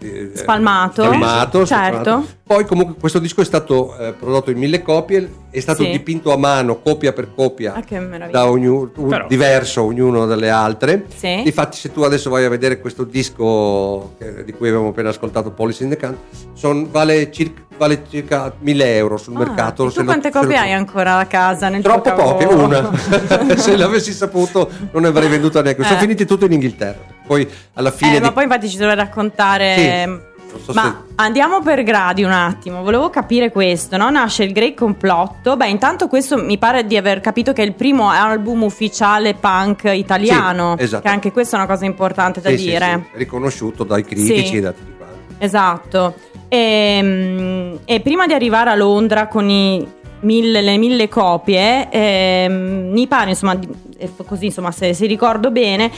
eh, 0.00 0.30
Spalmato. 0.34 1.02
spalmato, 1.04 1.66
Certo. 1.66 1.94
spalmato. 2.00 2.26
Poi 2.50 2.64
comunque 2.64 2.94
questo 2.98 3.18
disco 3.20 3.42
è 3.42 3.44
stato 3.44 3.96
eh, 3.96 4.12
prodotto 4.12 4.50
in 4.50 4.58
mille 4.58 4.82
copie, 4.82 5.30
è 5.50 5.60
stato 5.60 5.84
Sì. 5.84 5.90
dipinto 5.90 6.32
a 6.32 6.36
mano, 6.36 6.80
copia 6.80 7.12
per 7.12 7.28
copia, 7.34 7.74
Ah, 7.74 8.28
da 8.30 8.48
ognuno, 8.48 8.86
Però- 8.88 9.26
diverso 9.28 9.82
ognuno 9.84 10.26
dalle 10.26 10.50
altre. 10.50 11.04
Sì. 11.14 11.42
Infatti, 11.46 11.76
se 11.76 11.92
tu 11.92 12.02
adesso 12.02 12.28
vai 12.30 12.44
a 12.44 12.48
vedere 12.48 12.80
questo 12.80 13.04
disco 13.04 14.14
eh, 14.18 14.42
di 14.44 14.52
cui 14.52 14.68
avevamo 14.68 14.88
appena 14.88 15.10
ascoltato, 15.10 15.50
Policy 15.52 15.84
in 15.84 15.90
the 15.90 15.96
Can, 15.96 16.16
son- 16.54 16.90
vale, 16.90 17.30
circa, 17.30 17.62
vale 17.76 18.02
circa 18.08 18.52
1000 18.58 18.96
euro 18.96 19.16
sul 19.16 19.36
Ah, 19.36 19.38
mercato. 19.38 19.86
e 19.86 19.88
se 19.90 19.94
tu 19.94 20.00
lo- 20.00 20.06
quante 20.06 20.30
se 20.32 20.34
lo 20.34 20.40
copie 20.40 20.56
hai 20.58 20.72
ancora 20.72 21.18
a 21.18 21.26
casa? 21.26 21.68
Nel 21.68 21.82
Troppo 21.82 22.12
poche, 22.14 22.44
una. 22.46 22.90
se 23.56 23.76
l'avessi 23.76 24.12
saputo 24.12 24.68
non 24.92 25.02
ne 25.02 25.08
avrei 25.08 25.28
venduta 25.28 25.62
neanche. 25.62 25.84
Sono 25.84 25.96
Eh. 25.96 26.00
finiti 26.00 26.24
tutti 26.24 26.46
in 26.46 26.52
Inghilterra. 26.52 27.18
Poi 27.30 27.48
alla 27.74 27.92
fine. 27.92 28.16
Eh, 28.16 28.20
ma 28.20 28.26
di- 28.28 28.32
poi 28.34 28.42
infatti 28.42 28.68
ci 28.68 28.76
dovrei 28.76 28.96
raccontare. 28.96 29.76
Sì. 29.76 30.28
So 30.64 30.72
Ma 30.72 31.04
andiamo 31.14 31.60
per 31.62 31.84
gradi 31.84 32.24
un 32.24 32.32
attimo, 32.32 32.82
volevo 32.82 33.08
capire 33.08 33.52
questo, 33.52 33.96
no? 33.96 34.10
Nasce 34.10 34.42
il 34.42 34.52
Great 34.52 34.74
Complotto. 34.74 35.56
Beh, 35.56 35.68
intanto 35.68 36.08
questo 36.08 36.36
mi 36.42 36.58
pare 36.58 36.86
di 36.86 36.96
aver 36.96 37.20
capito 37.20 37.52
che 37.52 37.62
è 37.62 37.64
il 37.64 37.74
primo 37.74 38.08
album 38.10 38.64
ufficiale 38.64 39.34
punk 39.34 39.84
italiano. 39.94 40.74
Sì, 40.76 40.82
esatto. 40.82 41.02
Che 41.04 41.08
anche 41.08 41.30
questa 41.30 41.56
è 41.56 41.60
una 41.60 41.68
cosa 41.68 41.84
importante 41.84 42.40
da 42.40 42.48
Sì, 42.50 42.56
dire. 42.56 43.06
sì, 43.12 43.18
riconosciuto 43.18 43.84
dai 43.84 44.04
critici 44.04 44.56
e 44.56 44.60
da 44.60 44.72
tutti 44.72 44.92
quanti. 44.98 45.34
Esatto. 45.38 46.14
Ehm, 46.48 47.78
E, 47.84 48.00
prima 48.00 48.26
di 48.26 48.32
arrivare 48.32 48.70
a 48.70 48.74
Londra 48.74 49.28
con 49.28 49.48
i 49.48 49.86
mille- 50.22 50.60
le 50.62 50.76
mille 50.78 51.08
copie, 51.08 51.88
ehm, 51.90 52.90
mi 52.90 53.06
pare, 53.06 53.30
insomma, 53.30 53.56
eh, 53.98 54.10
così, 54.26 54.46
insomma, 54.46 54.70
se, 54.72 54.94
se 54.94 55.06
ricordo 55.06 55.50
bene, 55.52 55.90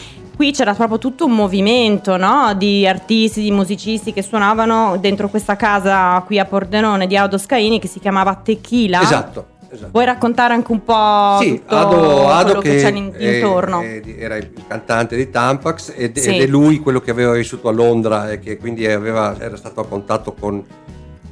qui 0.42 0.50
c'era 0.50 0.74
proprio 0.74 0.98
tutto 0.98 1.26
un 1.26 1.36
movimento 1.36 2.16
no? 2.16 2.52
di 2.56 2.84
artisti, 2.84 3.42
di 3.42 3.52
musicisti 3.52 4.12
che 4.12 4.22
suonavano 4.22 4.96
dentro 4.98 5.28
questa 5.28 5.54
casa 5.54 6.20
qui 6.26 6.40
a 6.40 6.44
Pordenone 6.44 7.06
di 7.06 7.16
Audo 7.16 7.38
Scaini 7.38 7.78
che 7.78 7.86
si 7.86 8.00
chiamava 8.00 8.34
Tequila. 8.34 9.02
Esatto. 9.02 9.46
esatto. 9.70 9.90
Vuoi 9.92 10.04
raccontare 10.04 10.52
anche 10.54 10.72
un 10.72 10.82
po' 10.82 11.36
Sì, 11.40 11.60
tutto 11.60 11.76
Ado, 11.76 12.28
Ado 12.28 12.44
quello 12.46 12.60
che, 12.60 12.70
che, 12.74 12.82
c'è 12.82 12.90
in- 12.90 13.14
intorno? 13.16 13.82
eh, 13.82 14.00
di- 14.02 14.18
era 14.18 14.34
il 14.34 14.50
cantante 14.66 15.14
di 15.14 15.30
Tampax 15.30 15.92
ed, 15.94 16.18
Sì. 16.18 16.30
ed 16.34 16.42
è 16.42 16.46
lui 16.48 16.80
quello 16.80 17.00
che 17.00 17.12
aveva 17.12 17.34
vissuto 17.34 17.68
a 17.68 17.72
Londra 17.72 18.28
e 18.28 18.40
che 18.40 18.56
quindi 18.56 18.84
aveva- 18.84 19.36
era 19.38 19.56
stato 19.56 19.78
a 19.78 19.86
contatto 19.86 20.32
con 20.32 20.60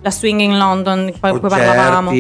La 0.03 0.11
Swing 0.12 0.38
in 0.40 0.57
London, 0.57 1.07
di 1.07 1.11
cui 1.18 1.40
parlavamo. 1.40 2.11
on 2.11 2.14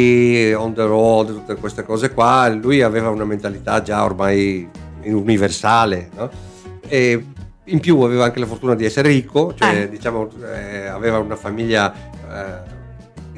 the 0.74 0.84
road, 0.86 1.28
tutte 1.28 1.54
queste 1.54 1.84
cose 1.84 2.12
qua. 2.12 2.48
Lui 2.48 2.82
aveva 2.82 3.10
una 3.10 3.24
mentalità 3.24 3.80
già 3.80 4.02
ormai 4.02 4.68
universale, 5.04 6.10
no? 6.16 6.48
E 6.92 7.24
in 7.64 7.78
più 7.78 8.00
aveva 8.00 8.24
anche 8.24 8.40
la 8.40 8.46
fortuna 8.46 8.74
di 8.74 8.84
essere 8.84 9.08
ricco, 9.08 9.54
cioè 9.54 9.82
Eh. 9.82 9.88
diciamo 9.88 10.28
eh, 10.52 10.86
aveva 10.88 11.18
una 11.18 11.36
famiglia 11.36 11.92
eh, 11.94 12.78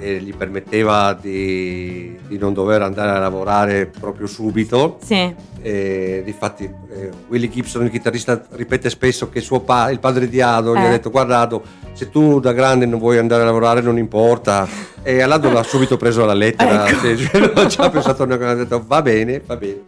che 0.01 0.21
gli 0.23 0.35
permetteva 0.35 1.13
di, 1.21 2.19
di 2.27 2.39
non 2.39 2.55
dover 2.55 2.81
andare 2.81 3.11
a 3.11 3.19
lavorare 3.19 3.87
proprio 3.87 4.27
subito. 4.27 4.99
Sì. 5.05 5.35
E 5.61 6.23
difatti 6.25 6.65
eh, 6.65 7.11
Willie 7.29 7.51
Gibson, 7.51 7.85
il 7.85 7.91
chitarrista, 7.91 8.43
ripete 8.53 8.89
spesso 8.89 9.29
che 9.29 9.41
suo 9.41 9.61
pa- 9.61 9.91
il 9.91 9.99
padre 10.01 10.29
di 10.29 10.41
Ado 10.41 10.75
gli 10.75 10.79
ha 10.79 10.87
Eh. 10.87 10.91
detto 10.93 11.11
guarda 11.11 11.41
Ado, 11.41 11.63
se 11.93 12.09
tu 12.11 12.41
da 12.41 12.53
grande 12.53 12.87
non 12.87 12.99
vuoi 12.99 13.19
andare 13.19 13.43
a 13.43 13.45
lavorare 13.45 13.83
non 13.83 13.99
importa. 13.99 14.67
E 15.05 15.21
Alado 15.21 15.51
l'ha 15.53 15.63
subito 15.63 15.97
preso 15.99 16.23
alla 16.23 16.33
lettera, 16.33 16.89
Ecco. 16.89 17.17
cioè, 17.17 17.53
non 17.55 17.69
ci 17.69 17.81
ha 17.81 17.91
pensato 17.91 18.27
cosa, 18.27 18.49
ha 18.49 18.55
detto 18.55 18.83
va 18.87 19.03
bene, 19.03 19.43
va 19.45 19.57
bene. 19.57 19.81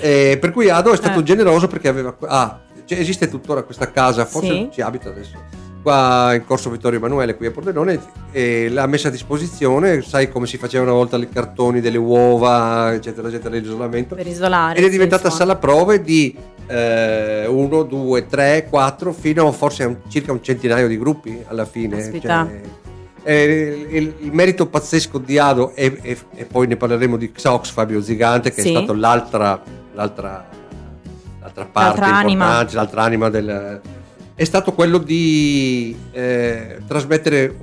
E 0.00 0.38
per 0.40 0.50
cui 0.50 0.68
Ado 0.70 0.92
è 0.92 0.96
stato 0.96 1.20
Eh. 1.20 1.24
generoso 1.24 1.68
perché 1.68 1.88
aveva... 1.88 2.16
Ah, 2.26 2.58
cioè, 2.92 3.00
esiste 3.00 3.28
tuttora 3.28 3.62
questa 3.62 3.90
casa, 3.90 4.24
forse 4.24 4.48
Sì. 4.48 4.68
ci 4.72 4.80
abita 4.80 5.08
adesso. 5.10 5.60
Qua 5.82 6.32
in 6.34 6.44
corso 6.44 6.70
Vittorio 6.70 6.98
Emanuele, 6.98 7.34
qui 7.34 7.46
a 7.46 7.50
Pordenone, 7.50 7.98
e 8.30 8.68
l'ha 8.68 8.86
messa 8.86 9.08
a 9.08 9.10
disposizione. 9.10 10.00
Sai 10.02 10.30
come 10.30 10.46
si 10.46 10.56
facevano 10.56 10.90
una 10.90 10.98
volta 11.00 11.16
i 11.16 11.28
cartoni 11.28 11.80
delle 11.80 11.98
uova, 11.98 12.94
eccetera, 12.94 13.26
eccetera, 13.26 13.56
l'isolamento. 13.56 14.14
Per 14.14 14.26
isolare. 14.26 14.78
Ed 14.78 14.82
è 14.84 14.86
sì, 14.86 14.92
diventata 14.92 15.22
suono. 15.28 15.36
sala 15.36 15.56
prove 15.56 16.00
di 16.02 16.36
1, 16.68 17.82
2, 17.82 18.26
3, 18.26 18.66
4 18.70 19.12
fino 19.12 19.50
forse 19.52 19.82
a 19.82 19.88
un- 19.88 19.96
circa 20.08 20.30
un 20.32 20.42
centinaio 20.42 20.86
di 20.86 20.96
gruppi 20.98 21.42
alla 21.48 21.64
fine. 21.64 22.20
Cioè, 22.20 22.60
eh, 23.24 23.86
il, 23.90 24.14
il 24.20 24.32
merito 24.32 24.66
pazzesco 24.66 25.18
di 25.18 25.38
Ado 25.38 25.72
e, 25.74 25.98
e- 26.02 26.18
e 26.34 26.44
poi 26.44 26.66
ne 26.66 26.76
parleremo 26.76 27.16
di 27.16 27.30
Xox 27.32 27.70
Fabio 27.70 28.00
Zigante 28.02 28.52
che 28.52 28.62
Sì. 28.62 28.68
è 28.68 28.76
stato 28.76 28.94
l'altra, 28.94 29.60
l'altra, 29.94 30.48
l'altra 31.42 31.64
parte 31.66 32.00
L'altra 32.00 32.16
anima. 32.18 32.66
l'altra 32.70 33.02
anima 33.02 33.28
del... 33.28 33.80
è 34.34 34.44
stato 34.44 34.72
quello 34.72 34.98
di 34.98 35.96
eh, 36.12 36.78
trasmettere 36.86 37.54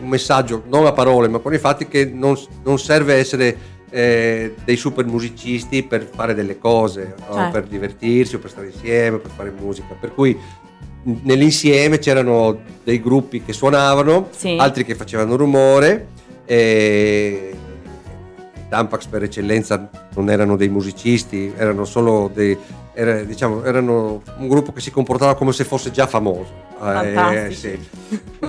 un 0.00 0.08
messaggio, 0.08 0.62
non 0.68 0.86
a 0.86 0.92
parole 0.92 1.28
ma 1.28 1.38
con 1.38 1.52
i 1.54 1.58
fatti 1.58 1.86
che 1.88 2.04
non, 2.12 2.36
non 2.64 2.78
serve 2.78 3.14
essere 3.14 3.56
eh, 3.90 4.54
dei 4.64 4.76
super 4.76 5.04
musicisti 5.06 5.82
per 5.82 6.08
fare 6.12 6.34
delle 6.34 6.58
cose, 6.58 7.14
o 7.28 7.34
Certo. 7.34 7.50
per 7.50 7.64
divertirsi 7.64 8.36
o 8.36 8.38
per 8.38 8.50
stare 8.50 8.66
insieme, 8.68 9.18
per 9.18 9.30
fare 9.36 9.52
musica. 9.56 9.94
Per 10.00 10.14
cui 10.14 10.36
nell'insieme 11.04 11.98
c'erano 11.98 12.60
dei 12.84 13.00
gruppi 13.00 13.42
che 13.42 13.52
suonavano, 13.52 14.28
Sì. 14.30 14.56
altri 14.58 14.84
che 14.84 14.94
facevano 14.94 15.36
rumore 15.36 16.08
e 16.46 17.54
Tampax 18.72 19.04
per 19.04 19.22
eccellenza 19.22 19.86
non 20.14 20.30
erano 20.30 20.56
dei 20.56 20.70
musicisti, 20.70 21.52
erano 21.54 21.84
solo 21.84 22.30
dei 22.32 22.56
era, 22.94 23.20
diciamo, 23.22 23.64
erano 23.64 24.22
un 24.38 24.48
gruppo 24.48 24.72
che 24.72 24.80
si 24.80 24.90
comportava 24.90 25.34
come 25.34 25.52
se 25.52 25.64
fosse 25.64 25.90
già 25.90 26.06
famoso. 26.06 26.70
Eh, 26.82 27.48
sì. 27.52 27.78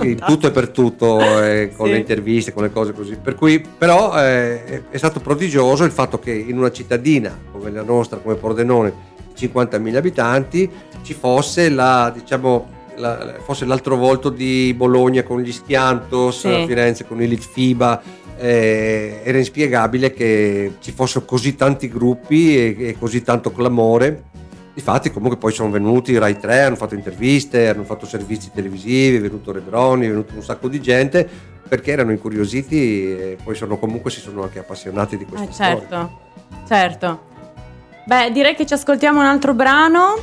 In 0.02 0.16
tutto 0.24 0.46
e 0.46 0.50
per 0.50 0.68
tutto, 0.70 1.20
eh, 1.42 1.72
con 1.76 1.86
Sì. 1.86 1.92
le 1.92 1.98
interviste, 1.98 2.52
con 2.54 2.62
le 2.62 2.72
cose 2.72 2.92
così. 2.94 3.16
Per 3.22 3.34
cui, 3.34 3.60
però, 3.60 4.14
eh, 4.18 4.88
è- 4.90 4.96
stato 4.96 5.20
prodigioso 5.20 5.84
il 5.84 5.90
fatto 5.92 6.18
che 6.18 6.32
in 6.32 6.56
una 6.56 6.70
cittadina 6.72 7.38
come 7.52 7.70
la 7.70 7.82
nostra, 7.82 8.16
come 8.18 8.34
Pordenone, 8.36 8.92
di 9.28 9.34
50.000 9.34 9.98
abitanti, 9.98 10.70
ci 11.02 11.12
fosse 11.14 11.68
la, 11.68 12.10
diciamo, 12.14 12.68
la- 12.96 13.34
fosse 13.44 13.64
l'altro 13.66 13.96
volto 13.96 14.28
di 14.30 14.72
Bologna 14.76 15.22
con 15.22 15.40
gli 15.40 15.52
Schiantos, 15.52 16.40
Sì. 16.40 16.64
Firenze 16.66 17.06
con 17.06 17.20
i 17.22 17.28
Litfiba. 17.28 18.00
Eh, 18.38 19.20
era 19.24 19.38
inspiegabile 19.38 20.12
che 20.12 20.74
ci 20.80 20.92
fossero 20.92 21.24
così 21.24 21.54
tanti 21.56 21.88
gruppi 21.88 22.56
e, 22.56 22.88
e 22.88 22.96
così 22.98 23.22
tanto 23.22 23.52
clamore. 23.52 24.24
Difatti, 24.74 25.10
comunque, 25.12 25.38
poi 25.38 25.52
sono 25.52 25.70
venuti 25.70 26.18
Rai 26.18 26.36
3, 26.38 26.62
hanno 26.62 26.76
fatto 26.76 26.94
interviste, 26.96 27.68
hanno 27.68 27.84
fatto 27.84 28.06
servizi 28.06 28.50
televisivi, 28.52 29.16
è 29.16 29.20
venuto 29.20 29.52
Rebroni, 29.52 30.06
è 30.06 30.08
venuto 30.08 30.34
un 30.34 30.42
sacco 30.42 30.68
di 30.68 30.80
gente 30.80 31.28
perché 31.66 31.92
erano 31.92 32.10
incuriositi 32.10 32.76
e 32.76 33.36
poi 33.42 33.54
sono, 33.54 33.78
comunque 33.78 34.10
si 34.10 34.20
sono 34.20 34.42
anche 34.42 34.58
appassionati 34.58 35.16
di 35.16 35.24
questa 35.24 35.48
Eh, 35.48 35.52
storia. 35.52 35.78
certo, 35.88 36.18
certo. 36.66 37.20
Beh, 38.04 38.32
direi 38.32 38.54
che 38.54 38.66
ci 38.66 38.74
ascoltiamo 38.74 39.20
un 39.20 39.26
altro 39.26 39.54
brano. 39.54 40.16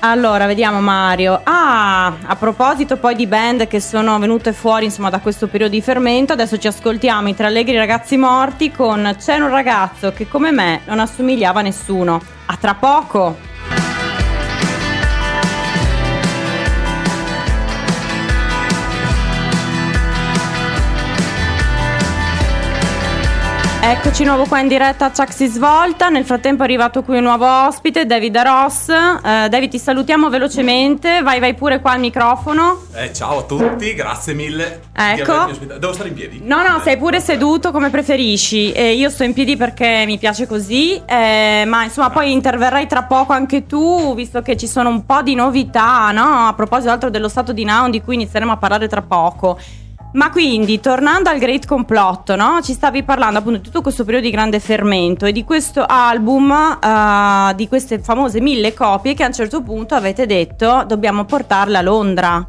Allora, 0.00 0.46
vediamo 0.46 0.80
Mario. 0.80 1.40
Ah, 1.44 2.06
a 2.26 2.36
proposito 2.36 2.98
poi 2.98 3.14
di 3.14 3.26
band 3.26 3.66
che 3.66 3.80
sono 3.80 4.18
venute 4.18 4.52
fuori 4.52 4.84
insomma 4.84 5.08
da 5.08 5.20
questo 5.20 5.46
periodo 5.46 5.72
di 5.74 5.80
fermento, 5.80 6.34
adesso 6.34 6.58
ci 6.58 6.66
ascoltiamo 6.66 7.28
i 7.28 7.34
tre 7.34 7.46
allegri 7.46 7.76
ragazzi 7.76 8.16
morti 8.16 8.70
con 8.70 9.16
C'è 9.18 9.36
un 9.36 9.48
ragazzo 9.48 10.12
che 10.12 10.28
come 10.28 10.50
me 10.50 10.80
non 10.84 11.00
assomigliava 11.00 11.60
a 11.60 11.62
nessuno. 11.62 12.20
A 12.46 12.56
tra 12.56 12.74
poco! 12.74 13.53
Eccoci 23.86 24.24
nuovo 24.24 24.46
qua 24.46 24.60
in 24.60 24.68
diretta 24.68 25.04
a 25.04 25.10
Chuck 25.10 25.30
si 25.30 25.46
svolta. 25.46 26.08
Nel 26.08 26.24
frattempo 26.24 26.62
è 26.62 26.64
arrivato 26.64 27.02
qui 27.02 27.18
un 27.18 27.24
nuovo 27.24 27.46
ospite, 27.66 28.06
David 28.06 28.38
Ross. 28.38 28.88
Eh, 28.88 29.48
David, 29.50 29.68
ti 29.68 29.78
salutiamo 29.78 30.30
velocemente. 30.30 31.20
Vai, 31.20 31.38
vai 31.38 31.52
pure 31.52 31.80
qua 31.82 31.90
al 31.90 32.00
microfono. 32.00 32.84
Eh, 32.94 33.12
ciao 33.12 33.40
a 33.40 33.42
tutti, 33.42 33.92
grazie 33.92 34.32
mille. 34.32 34.84
Ecco. 34.90 35.52
Devo 35.78 35.92
stare 35.92 36.08
in 36.08 36.14
piedi? 36.14 36.40
No, 36.42 36.66
no, 36.66 36.80
sei 36.82 36.96
pure 36.96 37.20
seduto 37.20 37.72
come 37.72 37.90
preferisci. 37.90 38.72
Eh, 38.72 38.94
io 38.94 39.10
sto 39.10 39.22
in 39.22 39.34
piedi 39.34 39.54
perché 39.58 40.04
mi 40.06 40.16
piace 40.16 40.46
così. 40.46 41.02
eh, 41.04 41.64
ma 41.66 41.84
insomma, 41.84 42.08
poi 42.08 42.32
interverrai 42.32 42.86
tra 42.86 43.02
poco 43.02 43.34
anche 43.34 43.66
tu, 43.66 44.14
visto 44.14 44.40
che 44.40 44.56
ci 44.56 44.66
sono 44.66 44.88
un 44.88 45.04
po' 45.04 45.20
di 45.20 45.34
novità, 45.34 46.10
no? 46.10 46.46
A 46.46 46.54
proposito 46.54 46.90
altro 46.90 47.10
dello 47.10 47.28
stato 47.28 47.52
di 47.52 47.64
Noun, 47.64 47.90
di 47.90 48.00
cui 48.00 48.14
inizieremo 48.14 48.52
a 48.52 48.56
parlare 48.56 48.88
tra 48.88 49.02
poco. 49.02 49.58
Ma 50.14 50.30
quindi, 50.30 50.78
tornando 50.78 51.28
al 51.28 51.38
Great 51.38 51.66
Complotto, 51.66 52.36
no? 52.36 52.60
Ci 52.62 52.72
stavi 52.72 53.02
parlando 53.02 53.40
appunto 53.40 53.58
di 53.58 53.64
tutto 53.64 53.82
questo 53.82 54.04
periodo 54.04 54.26
di 54.26 54.30
grande 54.32 54.60
fermento 54.60 55.26
e 55.26 55.32
di 55.32 55.42
questo 55.42 55.84
album, 55.84 56.52
eh, 56.52 57.54
di 57.56 57.66
queste 57.66 57.98
famose 57.98 58.40
mille 58.40 58.74
copie 58.74 59.14
che 59.14 59.24
a 59.24 59.26
un 59.26 59.32
certo 59.32 59.60
punto 59.62 59.96
avete 59.96 60.24
detto 60.26 60.84
dobbiamo 60.86 61.24
portarle 61.24 61.78
a 61.78 61.82
Londra. 61.82 62.46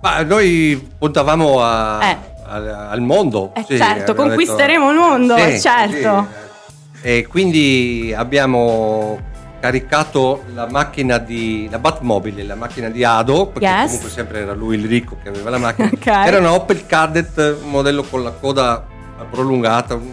Ma 0.00 0.22
noi 0.22 0.90
puntavamo 0.96 1.60
a- 1.60 1.98
Eh. 2.04 2.16
al, 2.46 2.68
al 2.90 3.00
mondo. 3.00 3.50
Eh, 3.56 3.64
sì, 3.68 3.76
certo, 3.76 4.14
conquisteremo 4.14 4.88
il 4.90 4.96
mondo, 4.96 5.36
Sì, 5.38 5.60
certo. 5.60 6.26
sì. 6.30 7.08
E 7.08 7.26
quindi 7.26 8.14
abbiamo 8.16 9.18
caricato 9.60 10.44
la 10.54 10.66
macchina 10.70 11.18
di 11.18 11.66
la 11.70 11.78
Batmobile, 11.78 12.42
la 12.44 12.54
macchina 12.54 12.88
di 12.88 13.02
Ado, 13.04 13.46
perché 13.46 13.66
Yes. 13.66 13.84
comunque 13.86 14.10
sempre 14.10 14.40
era 14.40 14.52
lui 14.52 14.76
il 14.76 14.86
ricco 14.86 15.16
che 15.22 15.28
aveva 15.28 15.50
la 15.50 15.58
macchina. 15.58 15.90
Ok. 15.94 16.06
Era 16.06 16.38
una 16.38 16.52
Opel 16.52 16.86
Kadett, 16.86 17.58
un 17.62 17.70
modello 17.70 18.02
con 18.02 18.22
la 18.22 18.30
coda 18.30 18.86
prolungata, 19.30 19.94
un- 19.94 20.12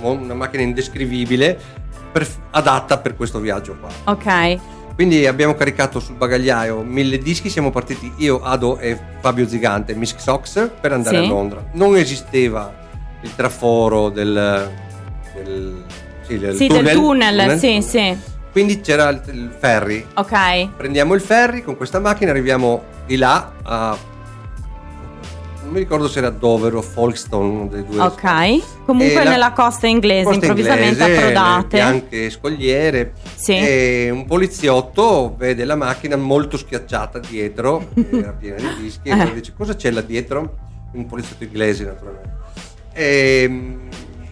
un- 0.00 0.20
una 0.22 0.34
macchina 0.34 0.62
indescrivibile, 0.62 1.58
per- 2.12 2.26
adatta 2.50 2.98
per 2.98 3.16
questo 3.16 3.38
viaggio 3.40 3.76
qua. 3.78 3.88
Ok. 4.12 4.58
Quindi 4.94 5.26
abbiamo 5.26 5.54
caricato 5.54 6.00
sul 6.00 6.16
bagagliaio 6.16 6.80
mille 6.82 7.18
dischi, 7.18 7.48
siamo 7.50 7.70
partiti 7.70 8.12
io, 8.16 8.42
Ado 8.42 8.78
e 8.78 8.98
Fabio 9.20 9.46
Zigante, 9.46 9.94
Miss 9.94 10.16
Sox, 10.16 10.70
per 10.80 10.92
andare 10.92 11.18
Sì. 11.18 11.24
a 11.24 11.28
Londra. 11.28 11.64
Non 11.74 11.94
esisteva 11.96 12.72
il 13.22 13.34
traforo 13.34 14.08
del... 14.08 14.68
del 15.34 15.84
sì, 16.22 16.38
del 16.38 16.54
Sì, 16.56 16.66
del 16.66 16.90
tunnel, 16.92 17.58
sì, 17.58 17.80
sì. 17.80 18.16
Quindi 18.52 18.80
c'era 18.80 19.08
il, 19.10 19.20
il 19.26 19.50
ferry. 19.56 20.04
Ok. 20.14 20.68
Prendiamo 20.76 21.14
il 21.14 21.20
ferry 21.20 21.62
con 21.62 21.76
questa 21.76 22.00
macchina, 22.00 22.30
arriviamo 22.30 22.82
di 23.06 23.16
là 23.16 23.52
a... 23.62 23.96
Non 25.62 25.72
mi 25.76 25.80
ricordo 25.80 26.08
se 26.08 26.18
era 26.20 26.30
Dover 26.30 26.76
o 26.76 26.82
Folkestone, 26.82 27.68
dei 27.68 27.84
due. 27.84 28.00
Ok. 28.00 28.84
Comunque 28.86 29.22
la- 29.22 29.30
nella 29.30 29.52
costa 29.52 29.86
inglese, 29.86 30.24
Costa 30.24 30.46
improvvisamente 30.46 31.02
inglese, 31.02 31.18
approdate. 31.18 31.76
le 31.76 31.82
bianche 31.82 32.30
scogliere 32.30 33.12
Sì. 33.34 33.52
e 33.54 34.08
un 34.10 34.24
poliziotto 34.24 35.34
vede 35.36 35.64
la 35.66 35.76
macchina 35.76 36.16
molto 36.16 36.56
schiacciata 36.56 37.18
dietro 37.18 37.88
era 38.10 38.32
piena 38.32 38.56
di 38.56 38.82
dischi 38.82 39.08
e 39.10 39.20
Eh. 39.20 39.34
dice 39.34 39.52
cosa 39.54 39.74
c'è 39.74 39.90
là 39.90 40.00
dietro 40.00 40.56
un 40.92 41.04
poliziotto 41.04 41.44
inglese 41.44 41.84
naturalmente 41.84 42.30
e, 42.94 43.76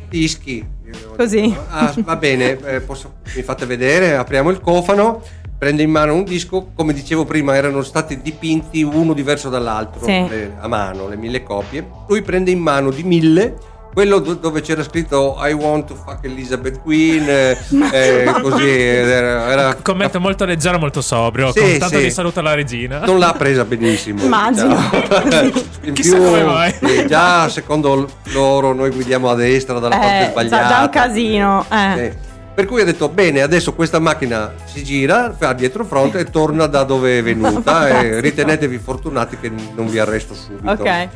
dischi 0.08 0.74
Così. 1.16 1.54
"Ah, 1.70 1.92
va 1.98 2.16
bene 2.16 2.58
eh, 2.64 2.80
posso- 2.80 3.14
mi 3.34 3.42
fate 3.42 3.66
vedere 3.66 4.14
apriamo 4.16 4.50
il 4.50 4.60
cofano 4.60 5.20
prende 5.58 5.82
in 5.82 5.90
mano 5.90 6.14
un 6.14 6.24
disco 6.24 6.70
come 6.74 6.92
dicevo 6.92 7.24
prima 7.24 7.56
erano 7.56 7.82
stati 7.82 8.20
dipinti 8.20 8.82
uno 8.82 9.12
diverso 9.14 9.48
dall'altro 9.48 10.04
Sì. 10.04 10.28
le- 10.28 10.52
a 10.60 10.68
mano 10.68 11.08
le 11.08 11.16
mille 11.16 11.42
copie 11.42 11.84
lui 12.08 12.22
prende 12.22 12.50
in 12.50 12.58
mano 12.60 12.90
di 12.90 13.02
mille 13.02 13.54
quello 13.96 14.18
do- 14.18 14.34
dove 14.34 14.60
c'era 14.60 14.82
scritto 14.82 15.38
I 15.40 15.52
want 15.54 15.86
to 15.86 15.94
fuck 15.94 16.22
Elizabeth 16.26 16.82
Queen 16.82 17.24
eh, 17.26 17.56
eh, 17.92 18.30
così 18.42 18.68
era, 18.68 19.50
era- 19.50 19.74
Commento 19.76 20.20
molto 20.20 20.44
leggero, 20.44 20.78
molto 20.78 21.00
sobrio. 21.00 21.50
Sì, 21.50 21.60
con 21.60 21.78
tanto 21.78 21.96
sì. 21.96 22.02
di 22.02 22.10
saluto 22.10 22.40
alla 22.40 22.52
regina. 22.52 22.98
non 23.06 23.18
l'ha 23.18 23.32
presa 23.32 23.64
benissimo 23.64 24.22
Immagino. 24.22 24.76
In 25.80 25.94
Chissà 25.94 26.18
come 26.18 26.42
mai. 26.42 26.74
sì, 26.78 27.06
già 27.06 27.48
secondo 27.48 28.06
loro 28.24 28.74
noi 28.74 28.90
guidiamo 28.90 29.30
a 29.30 29.34
destra 29.34 29.78
dalla 29.78 29.96
parte 29.96 30.18
Eh, 30.18 30.24
già, 30.24 30.30
sbagliata 30.30 30.68
già 30.68 30.82
un 30.82 30.90
casino. 30.90 31.66
Eh. 31.70 31.94
Sì. 31.96 32.34
Per 32.54 32.66
cui 32.66 32.82
ha 32.82 32.84
detto 32.84 33.08
bene, 33.08 33.40
adesso 33.40 33.72
questa 33.72 33.98
macchina 33.98 34.52
si 34.66 34.84
gira, 34.84 35.34
fa 35.34 35.54
dietro 35.54 35.84
fronte 35.86 36.18
e 36.18 36.24
torna 36.24 36.66
da 36.66 36.84
dove 36.84 37.18
è 37.18 37.22
venuta 37.22 37.88
e 38.00 38.20
ritenetevi 38.20 38.76
fortunati 38.76 39.38
che 39.38 39.50
non 39.74 39.86
vi 39.88 39.98
arresto 39.98 40.34
subito. 40.34 40.70
Ok. 40.70 41.08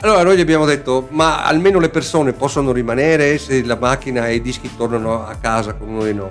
Allora 0.00 0.22
noi 0.22 0.36
gli 0.36 0.40
abbiamo 0.40 0.64
detto, 0.66 1.08
ma 1.10 1.44
almeno 1.44 1.78
le 1.78 1.88
persone 1.88 2.32
possono 2.32 2.70
rimanere 2.72 3.38
se 3.38 3.64
la 3.64 3.76
macchina 3.80 4.28
e 4.28 4.34
i 4.36 4.40
dischi 4.42 4.70
tornano 4.76 5.26
a 5.26 5.34
casa 5.40 5.72
con 5.74 5.88
uno 5.88 6.04
di 6.04 6.12
noi. 6.14 6.28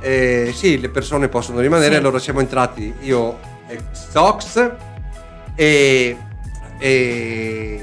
Eh, 0.00 0.52
sì, 0.54 0.78
le 0.78 0.90
persone 0.90 1.28
possono 1.28 1.58
rimanere, 1.60 1.92
Sì. 1.94 1.98
allora 1.98 2.18
siamo 2.18 2.40
entrati 2.40 2.94
io 3.00 3.38
e 3.66 3.80
Sox 3.92 4.70
e 5.54 6.16
e, 6.80 7.80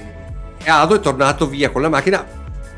e 0.63 0.69
Ado 0.69 0.95
è 0.95 0.99
tornato 1.01 1.47
via 1.47 1.69
con 1.69 1.81
la 1.81 1.89
macchina, 1.89 2.25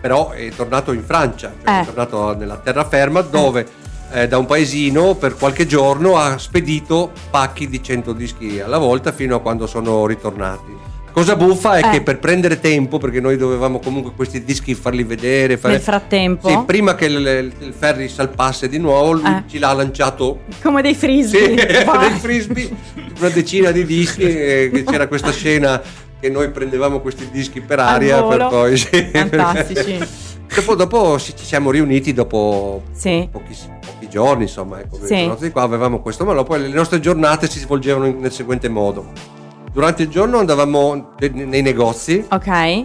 però 0.01 0.31
è 0.31 0.49
tornato 0.49 0.91
in 0.93 1.03
Francia, 1.03 1.53
cioè 1.63 1.77
Eh. 1.77 1.81
è 1.81 1.85
tornato 1.85 2.35
nella 2.35 2.57
terraferma 2.57 3.21
dove 3.21 3.67
eh, 4.13 4.27
da 4.27 4.39
un 4.39 4.47
paesino 4.47 5.13
per 5.13 5.35
qualche 5.35 5.67
giorno 5.67 6.17
ha 6.17 6.39
spedito 6.39 7.11
pacchi 7.29 7.67
di 7.67 7.83
100 7.83 8.13
dischi 8.13 8.59
alla 8.59 8.79
volta 8.79 9.11
fino 9.11 9.35
a 9.35 9.41
quando 9.41 9.67
sono 9.67 10.07
ritornati. 10.07 10.86
Cosa 11.17 11.35
buffa 11.35 11.77
è 11.79 11.83
Eh. 11.87 11.89
che 11.89 12.01
per 12.03 12.19
prendere 12.19 12.59
tempo, 12.59 12.99
perché 12.99 13.19
noi 13.19 13.37
dovevamo 13.37 13.79
comunque 13.79 14.11
questi 14.15 14.43
dischi 14.43 14.75
farli 14.75 15.01
vedere, 15.03 15.57
fare... 15.57 15.73
Nel 15.73 15.81
frattempo, 15.81 16.47
Sì, 16.47 16.59
prima 16.67 16.93
che 16.93 17.05
il, 17.05 17.51
il 17.57 17.73
ferry 17.75 18.07
salpasse 18.07 18.69
di 18.69 18.77
nuovo, 18.77 19.13
lui 19.13 19.25
Eh. 19.25 19.43
ci 19.47 19.57
l'ha 19.57 19.73
lanciato 19.73 20.41
come 20.61 20.83
dei 20.83 20.93
sì, 20.93 20.99
frisbee. 21.25 21.83
Vai. 21.85 22.09
dei 22.09 22.19
frisbee, 22.19 22.69
una 23.17 23.29
decina 23.29 23.71
di 23.71 23.83
dischi, 23.83 24.21
e 24.21 24.69
che 24.71 24.83
c'era 24.83 25.07
questa 25.07 25.31
scena 25.31 25.81
che 26.19 26.29
noi 26.29 26.51
prendevamo 26.51 26.99
questi 26.99 27.27
dischi 27.31 27.61
per 27.61 27.79
aria 27.79 28.21
per 28.21 28.45
poi 28.47 28.77
sì. 28.77 29.09
Fantastici. 29.11 29.97
dopo, 30.53 30.75
dopo 30.75 31.17
ci 31.19 31.33
siamo 31.35 31.71
riuniti 31.71 32.13
dopo 32.13 32.83
Sì. 32.93 33.27
pochi, 33.31 33.55
pochi 33.83 34.07
giorni, 34.07 34.43
insomma, 34.43 34.81
ecco, 34.81 34.99
Sì. 35.03 35.49
qua 35.51 35.63
avevamo 35.63 35.99
questo, 35.99 36.25
ma 36.25 36.43
poi 36.43 36.61
le 36.61 36.67
nostre 36.67 36.99
giornate 36.99 37.49
si 37.49 37.57
svolgevano 37.57 38.15
nel 38.19 38.31
seguente 38.31 38.69
modo. 38.69 39.35
Durante 39.71 40.03
il 40.03 40.09
giorno 40.09 40.39
andavamo 40.39 41.13
ne- 41.19 41.45
nei 41.45 41.61
negozi 41.61 42.25
Ok. 42.29 42.83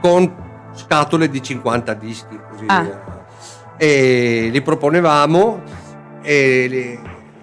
con 0.00 0.44
scatole 0.74 1.28
di 1.28 1.42
50 1.42 1.94
dischi 1.94 2.38
così 2.50 2.64
Ah. 2.68 2.82
via. 2.82 3.14
e 3.78 4.48
li 4.50 4.62
proponevamo 4.62 5.60
e 6.22 6.66
li- 6.66 6.98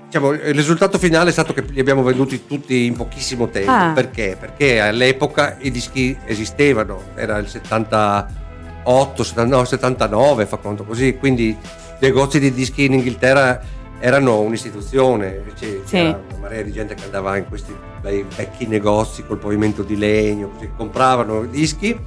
diciamo, 0.06 0.32
il 0.32 0.54
risultato 0.56 0.97
finale 0.97 1.30
è 1.30 1.32
stato 1.32 1.54
che 1.54 1.62
li 1.62 1.80
abbiamo 1.80 2.02
venduti 2.02 2.47
tutti 2.47 2.86
in 2.88 2.95
pochissimo 2.95 3.49
tempo 3.49 3.69
Ah. 3.69 3.91
perché? 3.93 4.36
perché 4.39 4.80
all'epoca 4.82 5.58
i 5.60 5.69
dischi 5.69 6.17
esistevano 6.26 7.02
era 7.13 7.38
il 7.38 7.47
78 7.47 9.23
70 9.23 9.56
no, 9.58 9.63
79 9.63 10.47
fa 10.47 10.58
conto 10.58 10.84
così 10.86 11.17
quindi 11.19 11.49
i 11.49 11.58
negozi 11.99 12.39
di 12.39 12.52
dischi 12.52 12.86
in 12.86 12.93
Inghilterra 12.93 13.62
erano 14.05 14.41
un'istituzione 14.41 15.43
c'è- 15.57 15.79
Sì. 15.85 15.95
c'era 15.95 16.19
una 16.29 16.39
marea 16.41 16.61
di 16.61 16.73
gente 16.73 16.93
che 16.93 17.05
andava 17.05 17.37
in 17.37 17.47
questi 17.47 17.73
bei 18.01 18.25
vecchi 18.35 18.67
negozi 18.67 19.23
col 19.25 19.37
pavimento 19.37 19.81
di 19.81 19.95
legno 19.97 20.49
così, 20.49 20.69
compravano 20.75 21.45
dischi 21.45 21.97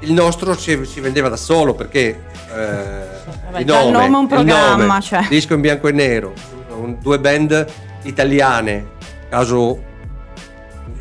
il 0.00 0.12
nostro 0.12 0.54
si, 0.56 0.84
si 0.84 1.00
vendeva 1.00 1.28
da 1.28 1.34
solo 1.36 1.74
perché 1.74 2.06
eh, 2.54 3.58
il 3.58 3.60
il 3.60 3.64
nome 3.66 4.04
è 4.04 4.08
un 4.08 4.22
il 4.22 4.28
programma, 4.28 4.84
nome, 4.86 5.00
cioè. 5.00 5.26
disco 5.28 5.54
in 5.54 5.60
bianco 5.62 5.88
e 5.88 5.92
nero 5.92 6.32
un- 6.76 6.98
due 7.00 7.18
band 7.18 7.66
italiane 8.02 8.86
caso 9.28 9.82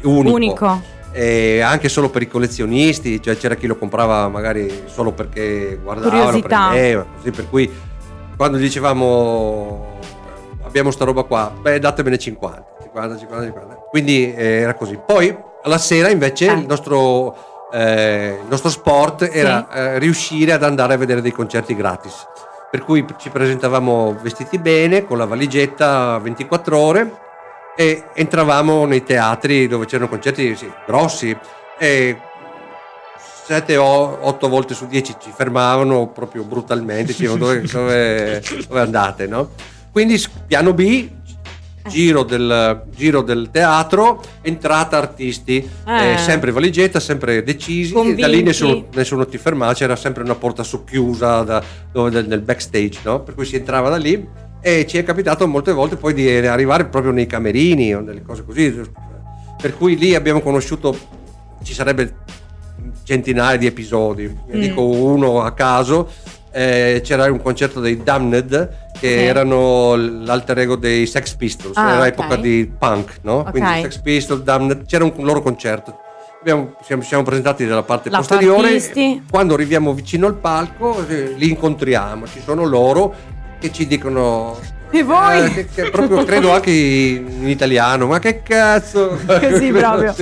unico, 0.02 0.36
Unico. 0.36 0.82
Anche 1.14 1.88
solo 1.88 2.10
per 2.10 2.24
i 2.24 2.28
collezionisti 2.28 3.22
cioè 3.22 3.38
c'era 3.38 3.54
chi 3.54 3.68
lo 3.68 3.76
comprava 3.78 4.28
magari 4.28 4.86
solo 4.86 5.12
perché 5.12 5.78
guardava 5.84 6.16
lo 6.16 6.22
Curiosità. 6.24 6.70
prendeva 6.70 7.06
così 7.18 7.30
per 7.32 7.48
cui 7.50 7.72
quando 8.36 8.58
dicevamo 8.58 9.91
abbiamo 10.72 10.90
sta 10.90 11.04
roba 11.04 11.24
qua 11.24 11.52
beh 11.54 11.80
datemene 11.80 12.18
50 12.18 12.66
50 12.84 13.18
50 13.18 13.46
50 13.46 13.74
quindi 13.90 14.34
eh, 14.34 14.62
era 14.62 14.74
così 14.74 14.98
poi 15.06 15.36
alla 15.64 15.78
sera 15.78 16.10
invece 16.10 16.48
Eh. 16.48 16.54
il 16.54 16.66
nostro 16.66 17.36
eh, 17.74 18.38
il 18.42 18.48
nostro 18.48 18.70
sport 18.70 19.30
era 19.30 19.70
eh, 19.70 20.00
riuscire 20.00 20.54
ad 20.54 20.64
andare 20.64 20.94
a 20.94 20.98
vedere 20.98 21.22
dei 21.22 21.34
concerti 21.34 21.76
gratis 21.76 22.26
per 22.72 22.86
cui 22.86 23.06
ci 23.18 23.30
presentavamo 23.30 24.18
vestiti 24.22 24.58
bene 24.60 25.04
con 25.04 25.18
la 25.18 25.26
valigetta 25.26 26.18
24 26.20 26.78
ore 26.78 27.12
e 27.76 28.06
entravamo 28.14 28.86
nei 28.86 29.04
teatri 29.04 29.68
dove 29.68 29.86
c'erano 29.86 30.08
concerti 30.08 30.56
sì, 30.56 30.72
grossi 30.88 31.38
e 31.78 32.18
7 33.46 33.76
o 33.76 34.20
8 34.22 34.48
volte 34.48 34.74
su 34.74 34.88
10 34.88 35.16
ci 35.20 35.34
fermavano 35.36 36.08
proprio 36.08 36.44
brutalmente 36.44 37.12
dicevano 37.12 37.40
dove, 37.40 37.62
dove, 37.64 38.42
dove 38.70 38.80
andate 38.80 39.28
no? 39.28 39.50
Quindi 39.92 40.22
piano 40.48 40.74
B 40.74 41.10
giro 41.88 42.22
del, 42.24 42.84
giro 42.96 43.22
del 43.24 43.50
teatro 43.52 44.22
entrata 44.42 44.98
artisti 44.98 45.68
Eh. 45.88 46.14
eh, 46.14 46.18
sempre 46.20 46.52
valigetta 46.52 47.00
sempre 47.00 47.44
decisi 47.44 47.92
Convinti. 47.94 48.22
da 48.22 48.28
lì 48.28 48.44
nessuno, 48.44 48.86
nessuno 48.94 49.26
ti 49.26 49.40
fermava 49.40 49.74
c'era 49.74 49.96
sempre 49.96 50.22
una 50.22 50.36
porta 50.36 50.62
socchiusa 50.62 51.42
da- 51.42 51.64
dove, 51.92 52.12
nel, 52.12 52.28
nel 52.28 52.42
backstage 52.42 53.00
no? 53.04 53.22
per 53.22 53.34
cui 53.34 53.46
si 53.46 53.56
entrava 53.56 53.90
da 53.90 53.98
lì 53.98 54.24
e 54.62 54.86
ci 54.86 55.00
è 55.00 55.04
capitato 55.04 55.48
molte 55.48 55.72
volte 55.72 55.96
poi 55.96 56.14
di 56.14 56.30
arrivare 56.30 56.86
proprio 56.86 57.12
nei 57.12 57.26
camerini 57.26 57.96
o 57.96 58.02
delle 58.02 58.22
cose 58.22 58.46
così 58.46 58.80
per 59.60 59.76
cui 59.76 59.98
lì 59.98 60.14
abbiamo 60.14 60.40
conosciuto 60.42 60.96
ci 61.64 61.74
sarebbe 61.74 62.14
centinaia 63.04 63.58
di 63.58 63.66
episodi 63.66 64.26
ne 64.48 64.56
Mm. 64.58 64.62
dico 64.62 64.84
uno 64.86 65.42
a 65.42 65.52
caso 65.54 66.10
eh, 66.52 67.02
c'era 67.04 67.32
un 67.32 67.42
concerto 67.42 67.80
dei 67.80 68.02
Damned 68.04 68.70
che 69.00 69.08
Sì. 69.08 69.24
erano 69.24 69.96
l'alter 69.96 70.60
ego 70.60 70.76
dei 70.76 71.06
Sex 71.08 71.34
Pistols 71.36 71.78
Ah, 71.78 71.92
era 71.92 72.00
ok. 72.02 72.08
epoca 72.08 72.36
di 72.36 72.72
punk 72.78 73.20
no? 73.22 73.38
Ok. 73.40 73.52
quindi 73.52 73.82
Sex 73.84 73.98
Pistols 74.00 74.42
Damned 74.42 74.86
c'era 74.86 75.04
un 75.06 75.14
loro 75.20 75.42
concerto 75.42 75.98
Abbiamo- 76.42 76.74
siamo, 76.84 77.02
siamo 77.04 77.24
presentati 77.24 77.66
dalla 77.66 77.84
parte 77.84 78.10
Lato 78.10 78.26
posteriore 78.28 79.22
quando 79.30 79.54
arriviamo 79.54 79.94
vicino 79.94 80.26
al 80.28 80.36
palco 80.36 81.06
eh, 81.08 81.34
li 81.38 81.50
incontriamo 81.50 82.26
ci 82.28 82.42
sono 82.44 82.66
loro 82.66 83.14
che 83.60 83.72
ci 83.72 83.86
dicono 83.88 84.58
E 84.90 85.04
voi? 85.04 85.46
eh, 85.46 85.50
che, 85.54 85.68
che 85.74 85.90
proprio 85.92 86.24
credo 86.26 86.52
anche 86.52 86.72
in 86.72 87.48
italiano 87.48 88.08
ma 88.08 88.20
che 88.20 88.42
cazzo 88.42 89.18
Così 89.26 89.70
proprio. 89.72 90.14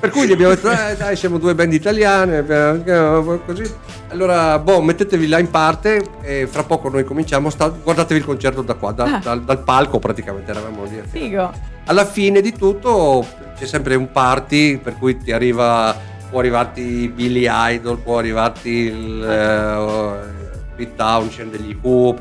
Per 0.00 0.10
cui 0.10 0.26
gli 0.28 0.32
abbiamo 0.32 0.54
detto 0.54 0.70
eh, 0.70 0.94
dai 0.96 1.16
siamo 1.16 1.38
due 1.38 1.54
band 1.56 1.72
italiane 1.72 2.36
abbiamo- 2.38 3.38
così 3.44 3.64
allora 4.10 4.58
boh 4.60 4.80
mettetevi 4.80 5.26
là 5.26 5.38
in 5.40 5.50
parte 5.50 6.02
e 6.22 6.46
fra 6.48 6.62
poco 6.62 6.88
noi 6.88 7.02
cominciamo 7.04 7.50
sta- 7.50 7.68
guardatevi 7.68 8.20
il 8.20 8.24
concerto 8.26 8.62
da 8.62 8.74
qua 8.74 8.92
da- 8.92 9.04
Ah. 9.16 9.20
dal, 9.22 9.42
dal 9.42 9.62
palco 9.64 9.98
praticamente 9.98 10.50
eravamo 10.52 10.84
lì 10.84 11.02
Figo. 11.10 11.52
alla 11.86 12.04
fine 12.04 12.40
di 12.40 12.52
tutto 12.52 13.26
c'è 13.58 13.66
sempre 13.66 13.96
un 13.96 14.10
party 14.12 14.78
per 14.78 14.94
cui 14.96 15.16
ti 15.18 15.32
arriva 15.32 15.94
può 16.30 16.38
arrivarti 16.38 17.10
Billy 17.12 17.46
Idol 17.50 17.98
può 17.98 18.18
arrivarti 18.18 18.68
il 18.70 19.24
eh, 19.24 20.47
Pete 20.78 20.94
Townshend 20.94 21.50
degli 21.50 21.76
Who 21.82 22.16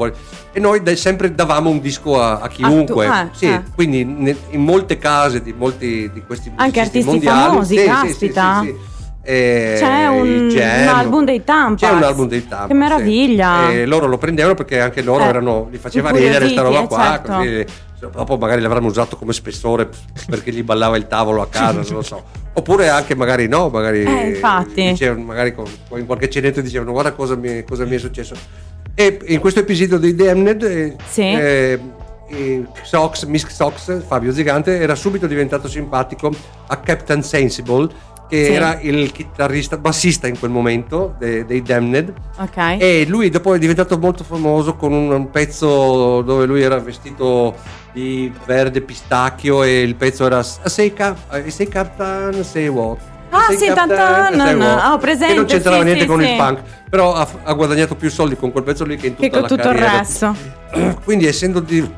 e 0.52 0.60
noi 0.60 0.82
dai- 0.82 0.96
sempre 0.98 1.34
davamo 1.36 1.70
un 1.70 1.80
disco 1.80 2.20
a, 2.20 2.40
a 2.40 2.48
chiunque 2.48 3.06
Ah, 3.06 3.10
tu- 3.12 3.28
ah, 3.28 3.30
sì, 3.34 3.46
ah. 3.48 3.64
quindi 3.76 4.04
ne- 4.04 4.36
in 4.50 4.62
molte 4.64 4.98
case 4.98 5.44
di 5.44 5.54
molti 5.56 6.10
di 6.12 6.24
questi 6.26 6.52
Anche 6.56 6.80
artisti 6.80 7.08
mondiali 7.12 7.40
famosi, 7.50 7.78
sì, 7.78 7.86
caspita. 7.86 8.62
sì. 8.64 8.76
Eh, 9.30 9.76
C'è 9.78 10.08
un, 10.08 10.50
un 10.50 10.88
album 10.88 11.26
dei 11.26 11.44
Tampax. 11.44 11.80
c'è 11.86 11.94
un 11.94 12.02
album 12.04 12.28
dei 12.30 12.48
Tampax 12.48 12.68
Che 12.70 12.74
meraviglia. 12.74 13.66
sì. 13.70 13.76
e 13.80 13.86
loro 13.86 14.08
lo 14.08 14.18
prendevano 14.18 14.56
perché 14.56 14.80
anche 14.80 15.02
loro 15.02 15.24
Eh, 15.26 15.28
erano 15.28 15.68
li 15.70 15.78
faceva 15.78 16.12
ridere 16.12 16.48
sta 16.48 16.62
incuriositi, 16.62 16.76
roba 16.76 16.88
qua 16.88 17.04
certo. 17.04 17.32
così 17.34 17.66
dopo 18.00 18.38
magari 18.38 18.62
l'avranno 18.62 18.88
usato 18.88 19.18
come 19.18 19.34
spessore 19.34 19.90
perché 20.30 20.52
gli 20.52 20.64
ballava 20.64 20.98
il 20.98 21.08
tavolo 21.08 21.42
a 21.42 21.48
casa, 21.48 21.82
non 21.82 21.94
lo 21.94 22.02
so. 22.02 22.24
Oppure 22.54 22.90
anche 22.90 23.16
magari 23.16 23.48
no, 23.48 23.70
magari, 23.70 24.04
Eh, 24.04 24.28
infatti. 24.30 24.84
dicevano- 24.90 25.24
magari 25.24 25.54
con, 25.54 25.66
con- 25.90 26.00
in 26.00 26.06
qualche 26.06 26.30
cenetto 26.30 26.62
dicevano 26.62 26.92
guarda 26.92 27.14
cosa 27.14 27.36
mi, 27.36 27.64
cosa 27.64 27.86
mi 27.86 27.96
è 27.96 28.00
successo. 28.00 28.36
E 28.96 29.20
in 29.28 29.40
questo 29.40 29.60
episodio 29.60 29.98
dei 30.00 30.16
Damned, 30.16 30.64
eh, 30.64 30.96
Sì. 31.08 31.22
eh, 31.22 31.80
Sox, 32.84 33.26
Miss 33.26 33.48
Sox, 33.48 34.04
Fabio 34.06 34.34
Zigante, 34.34 34.80
era 34.80 34.96
subito 34.96 35.28
diventato 35.28 35.68
simpatico 35.68 36.32
a 36.68 36.78
Captain 36.78 37.24
Sensible, 37.24 37.88
che 38.28 38.46
Sì. 38.46 38.52
era 38.52 38.78
il 38.82 39.12
chitarrista, 39.12 39.78
bassista 39.78 40.28
in 40.28 40.38
quel 40.38 40.52
momento 40.52 41.16
de- 41.18 41.46
dei 41.46 41.62
Damned. 41.62 42.14
Ok. 42.38 42.58
E 42.80 43.06
lui 43.08 43.30
dopo 43.30 43.54
è 43.54 43.58
diventato 43.60 43.98
molto 43.98 44.24
famoso 44.24 44.76
con 44.76 44.92
un, 44.92 45.12
un 45.12 45.30
pezzo 45.30 46.22
dove 46.22 46.46
lui 46.46 46.62
era 46.62 46.78
vestito 46.80 47.56
di 47.94 48.32
verde 48.46 48.82
pistacchio 48.82 49.64
e 49.64 49.82
il 49.82 49.96
pezzo 49.96 50.26
era 50.26 50.44
Sei, 50.44 50.94
cap- 50.94 51.34
eh, 51.34 51.50
sei 51.50 51.68
Captain, 51.68 52.44
sei 52.44 52.68
what? 52.68 53.00
Ah, 53.30 53.52
Sei 53.52 53.68
Captain, 53.68 53.88
tantan, 53.98 54.60
what? 54.62 54.84
ho 54.94 54.98
presente, 55.00 55.34
E 55.34 55.36
non 55.36 55.46
c'entrava 55.46 55.80
sì, 55.80 55.84
niente 55.84 56.02
sì, 56.04 56.08
con 56.08 56.24
il 56.24 56.36
punk, 56.38 56.60
però 56.90 57.14
ha, 57.14 57.28
ha 57.44 57.54
guadagnato 57.54 57.96
più 57.96 58.10
soldi 58.10 58.38
con 58.38 58.52
quel 58.54 58.64
pezzo 58.64 58.86
lì 58.86 58.96
che 58.96 59.08
in 59.08 59.16
tutta 59.16 59.26
Che 59.28 59.30
con 59.32 59.42
la 59.42 59.48
tutto 59.48 59.70
il 59.70 59.76
carriera. 59.76 59.98
resto. 59.98 60.36
Quindi 61.04 61.26
essendo 61.28 61.60
di- 61.60 61.90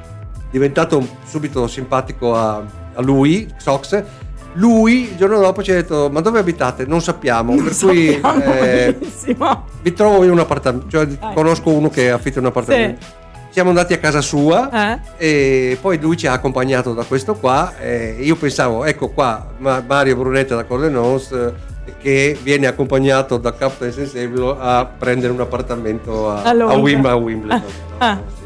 diventato 0.50 1.06
subito 1.28 1.68
simpatico 1.68 2.36
a, 2.36 2.64
a 2.96 3.02
lui, 3.02 3.48
Sox, 3.58 4.02
lui 4.54 5.10
il 5.12 5.16
giorno 5.16 5.40
dopo 5.40 5.62
ci 5.64 5.72
ha 5.72 5.76
detto 5.76 6.10
ma 6.12 6.22
dove 6.22 6.40
abitate? 6.40 6.86
Non 6.86 7.02
sappiamo, 7.02 7.56
per 7.56 7.76
cui 7.78 8.20
Sappiamo 8.22 8.54
eh, 8.54 8.96
benissimo. 9.00 9.66
vi 9.82 9.94
trovo 9.94 10.24
io 10.24 10.32
un 10.32 10.40
appartamento, 10.40 10.88
cioè 10.90 11.08
conosco 11.34 11.70
uno 11.72 11.90
che 11.90 12.10
affitta 12.12 12.40
un 12.40 12.48
appartamento. 12.48 13.18
Siamo 13.52 13.70
andati 13.70 13.94
a 13.94 13.98
casa 13.98 14.22
sua 14.22 14.70
Eh? 14.72 15.00
e 15.18 15.78
poi 15.82 16.00
lui 16.00 16.16
ci 16.18 16.28
ha 16.28 16.34
accompagnato 16.34 16.94
da 16.94 17.04
questo 17.04 17.34
qua 17.34 17.74
e 17.80 18.18
io 18.20 18.36
pensavo, 18.36 18.86
ecco 18.86 19.10
qua 19.10 19.48
Ma- 19.58 19.84
Mario 19.86 20.16
Brunetta 20.18 20.56
da 20.56 20.66
Corlenos 20.66 21.32
eh, 21.32 21.54
che 22.00 22.38
viene 22.44 22.68
accompagnato 22.68 23.38
da 23.38 23.54
Captain 23.56 23.92
Sensibile 23.92 24.56
a 24.60 24.86
prendere 24.86 25.34
un 25.34 25.40
appartamento 25.42 26.30
a, 26.30 26.44
A. 26.44 26.54
Wim- 26.78 27.06
a 27.06 27.16
Wimbledon. 27.16 27.64
Ah. 27.98 28.14
no? 28.14 28.24
Sì. 28.38 28.39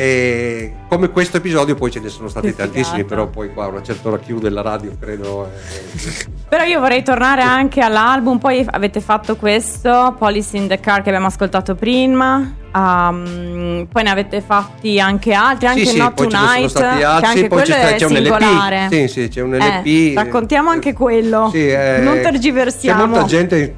E 0.00 0.74
come 0.88 1.10
questo 1.10 1.38
episodio 1.38 1.74
poi 1.74 1.90
ce 1.90 1.98
ne 1.98 2.08
sono 2.08 2.28
stati 2.28 2.54
tantissimi, 2.54 3.02
però 3.02 3.26
poi 3.26 3.52
qua 3.52 3.64
a 3.64 3.66
una 3.66 3.82
certa 3.82 4.06
ora 4.10 4.18
chiude 4.20 4.48
la 4.48 4.62
radio, 4.62 4.92
credo. 4.96 5.50
eh. 5.52 6.26
Però 6.48 6.62
io 6.62 6.78
vorrei 6.78 7.02
tornare 7.02 7.42
anche 7.42 7.80
all'album, 7.80 8.38
poi 8.38 8.64
avete 8.70 9.00
fatto 9.00 9.34
questo, 9.34 10.14
Police 10.16 10.56
in 10.56 10.68
the 10.68 10.78
Car 10.78 11.02
che 11.02 11.08
abbiamo 11.08 11.26
ascoltato 11.26 11.74
prima, 11.74 12.54
um, 12.72 13.88
poi 13.90 14.02
ne 14.04 14.10
avete 14.10 14.40
fatti 14.40 15.00
anche 15.00 15.32
altri, 15.32 15.66
anche 15.66 15.84
sì, 15.84 15.96
Not 15.98 16.14
Tonight, 16.14 16.68
stati 16.68 16.98
che 16.98 17.04
anche 17.04 17.48
poi 17.48 17.48
quello 17.48 17.64
c'è, 17.74 17.94
è 17.94 17.96
c'è 17.96 18.04
un 18.06 18.14
singolare. 18.14 18.84
LP. 18.86 18.92
Sì, 18.92 19.08
sì, 19.08 19.28
c'è 19.28 19.40
un 19.42 19.54
Eh, 19.56 19.58
LP. 19.82 20.14
raccontiamo 20.16 20.70
anche 20.70 20.92
quello. 20.92 21.48
Sì, 21.50 21.68
eh, 21.68 21.98
Non 22.04 22.20
tergiversiamo. 22.20 23.00
C'è 23.02 23.08
molta 23.08 23.24
gente 23.26 23.74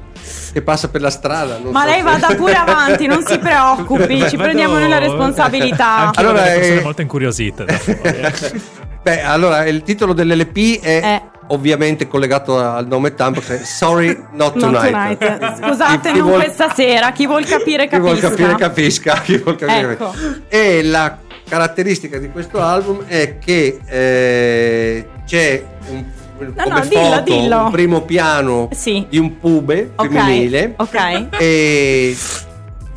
che 0.53 0.61
passa 0.61 0.89
per 0.89 1.01
la 1.01 1.09
strada. 1.09 1.57
non 1.57 1.71
Ma 1.71 1.81
so 1.81 1.85
lei 1.87 1.97
se- 1.97 2.03
vada 2.03 2.35
pure 2.35 2.53
avanti, 2.53 3.07
non 3.07 3.25
si 3.25 3.37
preoccupi, 3.39 4.15
ci 4.15 4.19
Vedo- 4.37 4.43
prendiamo 4.43 4.77
noi 4.79 4.89
la 4.89 4.97
responsabilità. 4.99 5.87
Anche 5.97 6.19
Allora, 6.19 6.41
persone 6.43 6.79
eh, 6.79 6.81
molto 6.81 7.01
incuriosite. 7.01 7.65
fuori, 7.67 7.99
eh. 8.01 8.61
Beh, 9.01 9.23
allora 9.23 9.65
il 9.65 9.81
titolo 9.81 10.13
dell'LP 10.13 10.79
è 10.79 11.01
Eh. 11.03 11.21
ovviamente 11.47 12.07
collegato 12.07 12.59
al 12.59 12.85
nome 12.85 13.15
Tampax, 13.15 13.47
è 13.49 13.57
Sorry 13.63 14.09
Not 14.33 14.53
Non 14.55 14.73
Tonight. 14.73 15.17
tonight. 15.17 15.55
Scusate, 15.65 15.99
Chi- 16.09 16.11
chi 16.11 16.17
non 16.19 16.27
vuol- 16.27 16.43
questa 16.43 16.71
sera. 16.73 17.11
Chi 17.11 17.25
vuol 17.25 17.43
capire 17.45 17.87
Chi 17.87 17.97
vuol 17.97 18.19
capisca. 18.19 18.29
capire 18.29 18.55
capisca. 18.57 19.13
Chi 19.21 19.37
vuol 19.37 19.55
capire, 19.55 19.91
Ecco. 19.93 20.05
capisca. 20.11 20.41
E 20.49 20.83
la 20.83 21.17
caratteristica 21.49 22.17
di 22.19 22.29
questo 22.29 22.61
album 22.61 23.03
è 23.07 23.39
che 23.39 23.79
eh, 23.87 25.07
c'è 25.25 25.63
un, 25.87 26.05
No, 26.47 26.63
come 26.63 26.79
no, 26.79 26.85
dillo, 26.87 27.01
foto 27.03 27.21
dillo. 27.21 27.63
un 27.65 27.71
primo 27.71 28.01
piano 28.01 28.69
Sì. 28.73 29.05
di 29.09 29.17
un 29.17 29.37
pube 29.39 29.91
Ok, 29.95 30.07
femminile 30.09 30.73
ok. 30.77 31.27
e, 31.37 32.15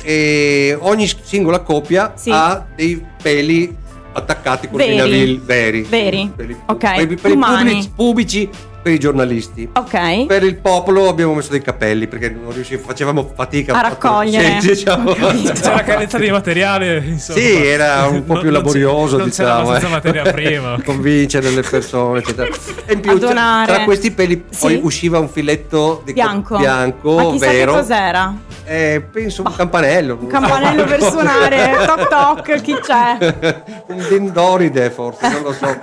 e 0.03 0.77
ogni 0.81 1.09
singola 1.23 1.59
coppia 1.59 2.13
Sì. 2.15 2.29
ha 2.31 2.65
dei 2.75 3.03
peli 3.21 3.75
attaccati 4.13 4.67
con 4.69 4.77
Veri. 4.77 4.93
i 5.31 5.41
veri 5.43 5.81
Veri. 5.81 6.31
Peli- 6.35 6.57
Ok, 6.67 6.95
per, 6.95 7.11
i- 7.11 7.15
per 7.15 7.31
i 7.31 7.33
umani. 7.33 7.69
pubblici, 7.71 7.91
pubblici 7.95 8.49
per 8.85 8.93
i 8.93 8.99
giornalisti 8.99 9.67
Ok. 9.73 10.27
per 10.27 10.43
il 10.43 10.57
popolo 10.57 11.09
abbiamo 11.09 11.33
messo 11.33 11.49
dei 11.49 11.59
capelli 11.61 12.05
perché 12.07 12.29
non 12.29 12.53
riuscivamo, 12.53 12.85
facevamo 12.87 13.31
fatica 13.35 13.73
A 13.73 13.81
raccogliere. 13.81 14.61
Sì, 14.61 14.67
diciamo. 14.67 15.11
C'era 15.13 15.81
carenza 15.81 16.19
di 16.19 16.29
materiale, 16.29 16.97
insomma. 17.03 17.39
Sì, 17.39 17.65
era 17.65 18.05
un 18.05 18.23
po' 18.23 18.33
Non- 18.33 18.41
più 18.43 18.51
laborioso, 18.51 19.17
non 19.17 19.29
c'era 19.31 19.55
diciamo. 19.55 19.69
abbastanza 19.69 19.87
eh. 19.87 19.89
materia 19.89 20.31
prima. 20.31 20.77
Convincere 20.85 21.49
le 21.49 21.61
persone, 21.63 22.19
eccetera. 22.19 22.47
E 22.85 22.93
in 22.93 22.99
più, 22.99 23.17
tra- 23.17 23.63
tra 23.65 23.83
questi 23.85 24.11
peli 24.11 24.37
poi 24.37 24.73
Sì. 24.75 24.79
usciva 24.83 25.17
un 25.17 25.29
filetto 25.29 26.03
di 26.05 26.11
co- 26.13 26.21
Bianco. 26.21 26.57
bianco 26.57 27.15
Ma 27.15 27.31
chissà 27.31 27.47
vero. 27.47 27.71
che 27.73 27.79
cos'era. 27.79 28.35
Eh, 28.65 29.03
penso 29.11 29.41
un 29.41 29.53
campanello. 29.55 30.17
Un 30.21 30.27
campanello 30.27 30.83
per 30.83 31.01
suonare. 31.01 31.73
Toc 31.87 32.07
toc, 32.07 32.61
chi 32.61 32.75
c'è? 32.79 33.63
un 33.87 34.05
dindoride 34.09 34.91
forse, 34.91 35.27
non 35.29 35.41
lo 35.41 35.53
so. 35.53 35.75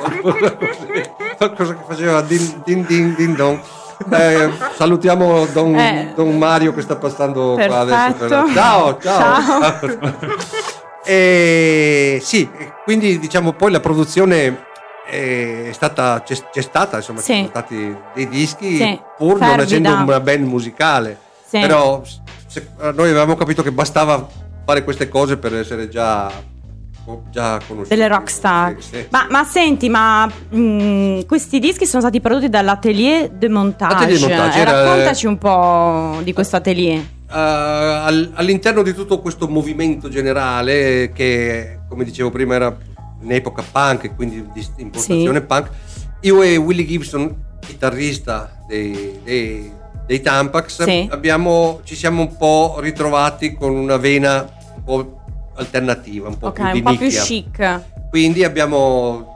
Qualcosa 1.43 1.73
che 1.75 1.81
faceva 1.89 2.21
din 2.23 2.63
din 2.65 2.85
din 2.93 3.15
din 3.15 3.35
don. 3.35 3.61
Eh, 4.11 4.51
salutiamo 4.75 5.47
Don, 5.53 5.79
Eh. 5.79 6.13
Don 6.17 6.37
Mario 6.37 6.75
che 6.75 6.81
sta 6.83 6.97
passando 6.97 7.55
qua 7.55 7.79
adesso. 7.81 8.15
Perfetto. 8.27 8.53
Ciao, 8.53 8.99
ciao. 9.01 9.43
Ciao. 9.43 10.61
E 11.05 12.21
sì, 12.23 12.49
quindi 12.85 13.19
diciamo 13.19 13.53
poi 13.55 13.73
la 13.73 13.81
produzione 13.81 14.67
è 15.05 15.71
stata, 15.73 16.23
c'è, 16.25 16.37
c'è 16.53 16.61
stata, 16.61 16.99
insomma, 16.99 17.19
Sì. 17.19 17.33
ci 17.33 17.35
sono 17.39 17.49
stati 17.49 17.97
dei 18.15 18.29
dischi 18.29 18.77
Sì, 18.77 19.01
pur 19.19 19.31
non 19.39 19.39
fervida. 19.49 19.63
essendo 19.65 19.93
una 19.95 20.21
band 20.21 20.47
musicale. 20.47 21.19
Sì. 21.45 21.59
Però 21.59 22.03
se- 22.47 22.69
noi 22.95 23.09
avevamo 23.11 23.35
capito 23.35 23.63
che 23.65 23.73
bastava 23.73 24.25
fare 24.65 24.85
queste 24.85 25.09
cose 25.09 25.37
per 25.39 25.57
essere 25.57 25.89
già, 25.89 26.31
già 27.31 27.59
conosciuti. 27.67 27.89
Delle 27.95 28.09
rockstar. 28.09 28.77
Sì, 28.79 28.89
sì, 28.97 29.07
ma, 29.11 29.27
ma 29.31 29.45
senti, 29.45 29.89
ma 29.89 30.27
mh, 30.27 31.27
questi 31.27 31.59
dischi 31.59 31.87
sono 31.87 32.03
stati 32.03 32.21
prodotti 32.21 32.49
dall'Atelier 32.49 33.29
de 33.31 33.49
Montage. 33.49 33.95
Atelier 33.95 34.19
de 34.19 34.27
Montage, 34.29 34.59
era- 34.59 34.83
raccontaci 34.83 35.27
un 35.27 35.39
po' 35.39 36.21
di 36.23 36.33
questo 36.33 36.57
atelier. 36.57 36.99
Uh, 36.99 37.35
al- 37.35 38.31
all'interno 38.35 38.83
di 38.83 38.93
tutto 38.93 39.21
questo 39.21 39.49
movimento 39.49 40.11
generale 40.11 41.13
che 41.15 41.79
come 41.89 42.05
dicevo 42.05 42.31
prima 42.31 42.57
era 42.57 42.77
in 43.23 43.33
epoca 43.33 43.63
punk 43.73 44.05
e 44.05 44.15
quindi 44.15 44.47
di 44.53 44.67
impostazione 44.77 45.39
Sì. 45.39 45.45
punk 45.47 45.71
io 46.21 46.43
e 46.43 46.57
Willie 46.57 46.85
Gibson 46.85 47.35
chitarrista 47.61 48.59
dei, 48.69 49.19
dei, 49.25 49.73
dei 50.07 50.21
Tampax 50.21 50.85
abbiamo, 51.09 51.81
ci 51.85 51.97
siamo 51.97 52.21
un 52.21 52.37
po' 52.37 52.77
ritrovati 52.81 53.55
con 53.55 53.71
una 53.77 53.97
vena 53.97 54.47
un 54.77 54.85
po' 54.85 55.22
alternativa 55.55 56.29
un 56.29 56.39
po' 56.39 56.49
Ok, 56.49 56.55
più 56.63 56.71
di 56.73 56.79
un 56.79 56.83
po' 56.85 56.97
più 56.97 57.09
chic. 57.09 57.81
quindi 58.11 58.45
abbiamo 58.45 59.31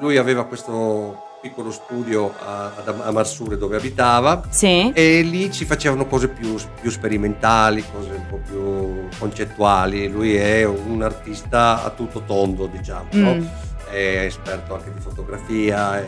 lui 0.00 0.16
aveva 0.16 0.44
questo 0.44 1.24
piccolo 1.40 1.70
studio 1.70 2.32
a, 2.44 2.72
a 3.04 3.10
Marsure 3.12 3.56
dove 3.56 3.76
abitava 3.76 4.42
Sì. 4.48 4.90
e 4.92 5.22
lì 5.22 5.52
ci 5.52 5.64
facevano 5.64 6.06
cose 6.06 6.28
più, 6.28 6.56
più 6.80 6.90
sperimentali, 6.90 7.84
cose 7.92 8.10
un 8.10 8.26
po' 8.28 8.40
più 8.44 9.08
concettuali. 9.18 10.08
Lui 10.08 10.34
è 10.34 10.64
un 10.64 11.00
artista 11.02 11.84
a 11.84 11.90
tutto 11.90 12.22
tondo, 12.26 12.66
diciamo, 12.66 13.06
no? 13.12 13.34
Mm. 13.34 13.44
è 13.90 14.24
esperto 14.24 14.74
anche 14.74 14.92
di 14.92 15.00
fotografia, 15.00 15.98
è, 16.00 16.06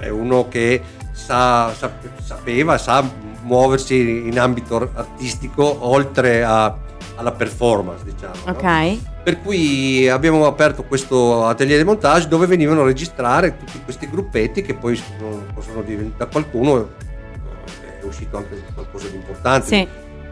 è 0.00 0.08
uno 0.10 0.46
che 0.48 0.82
sa, 1.12 1.72
sa- 1.74 1.92
sapeva, 2.22 2.76
sa 2.76 3.02
muoversi 3.42 4.26
in 4.28 4.38
ambito 4.38 4.76
artistico 4.94 5.86
oltre 5.88 6.44
a- 6.44 6.76
alla 7.20 7.32
performance, 7.32 8.04
diciamo. 8.04 8.34
no? 8.46 8.52
Ok. 8.52 8.98
Per 9.22 9.40
cui 9.42 10.08
abbiamo 10.08 10.46
aperto 10.46 10.82
questo 10.84 11.46
atelier 11.46 11.78
di 11.78 11.84
montage 11.84 12.26
dove 12.26 12.46
venivano 12.46 12.80
a 12.80 12.84
registrare 12.84 13.56
tutti 13.58 13.78
questi 13.84 14.08
gruppetti 14.08 14.62
che 14.62 14.74
poi 14.74 14.96
sono, 14.96 15.44
possono 15.54 15.82
diventare 15.82 16.30
qualcuno 16.30 16.78
eh, 16.78 18.00
è 18.00 18.04
uscito 18.04 18.38
anche 18.38 18.62
qualcosa 18.74 19.08
di 19.08 19.16
importante. 19.16 19.66
Sì. 19.66 19.86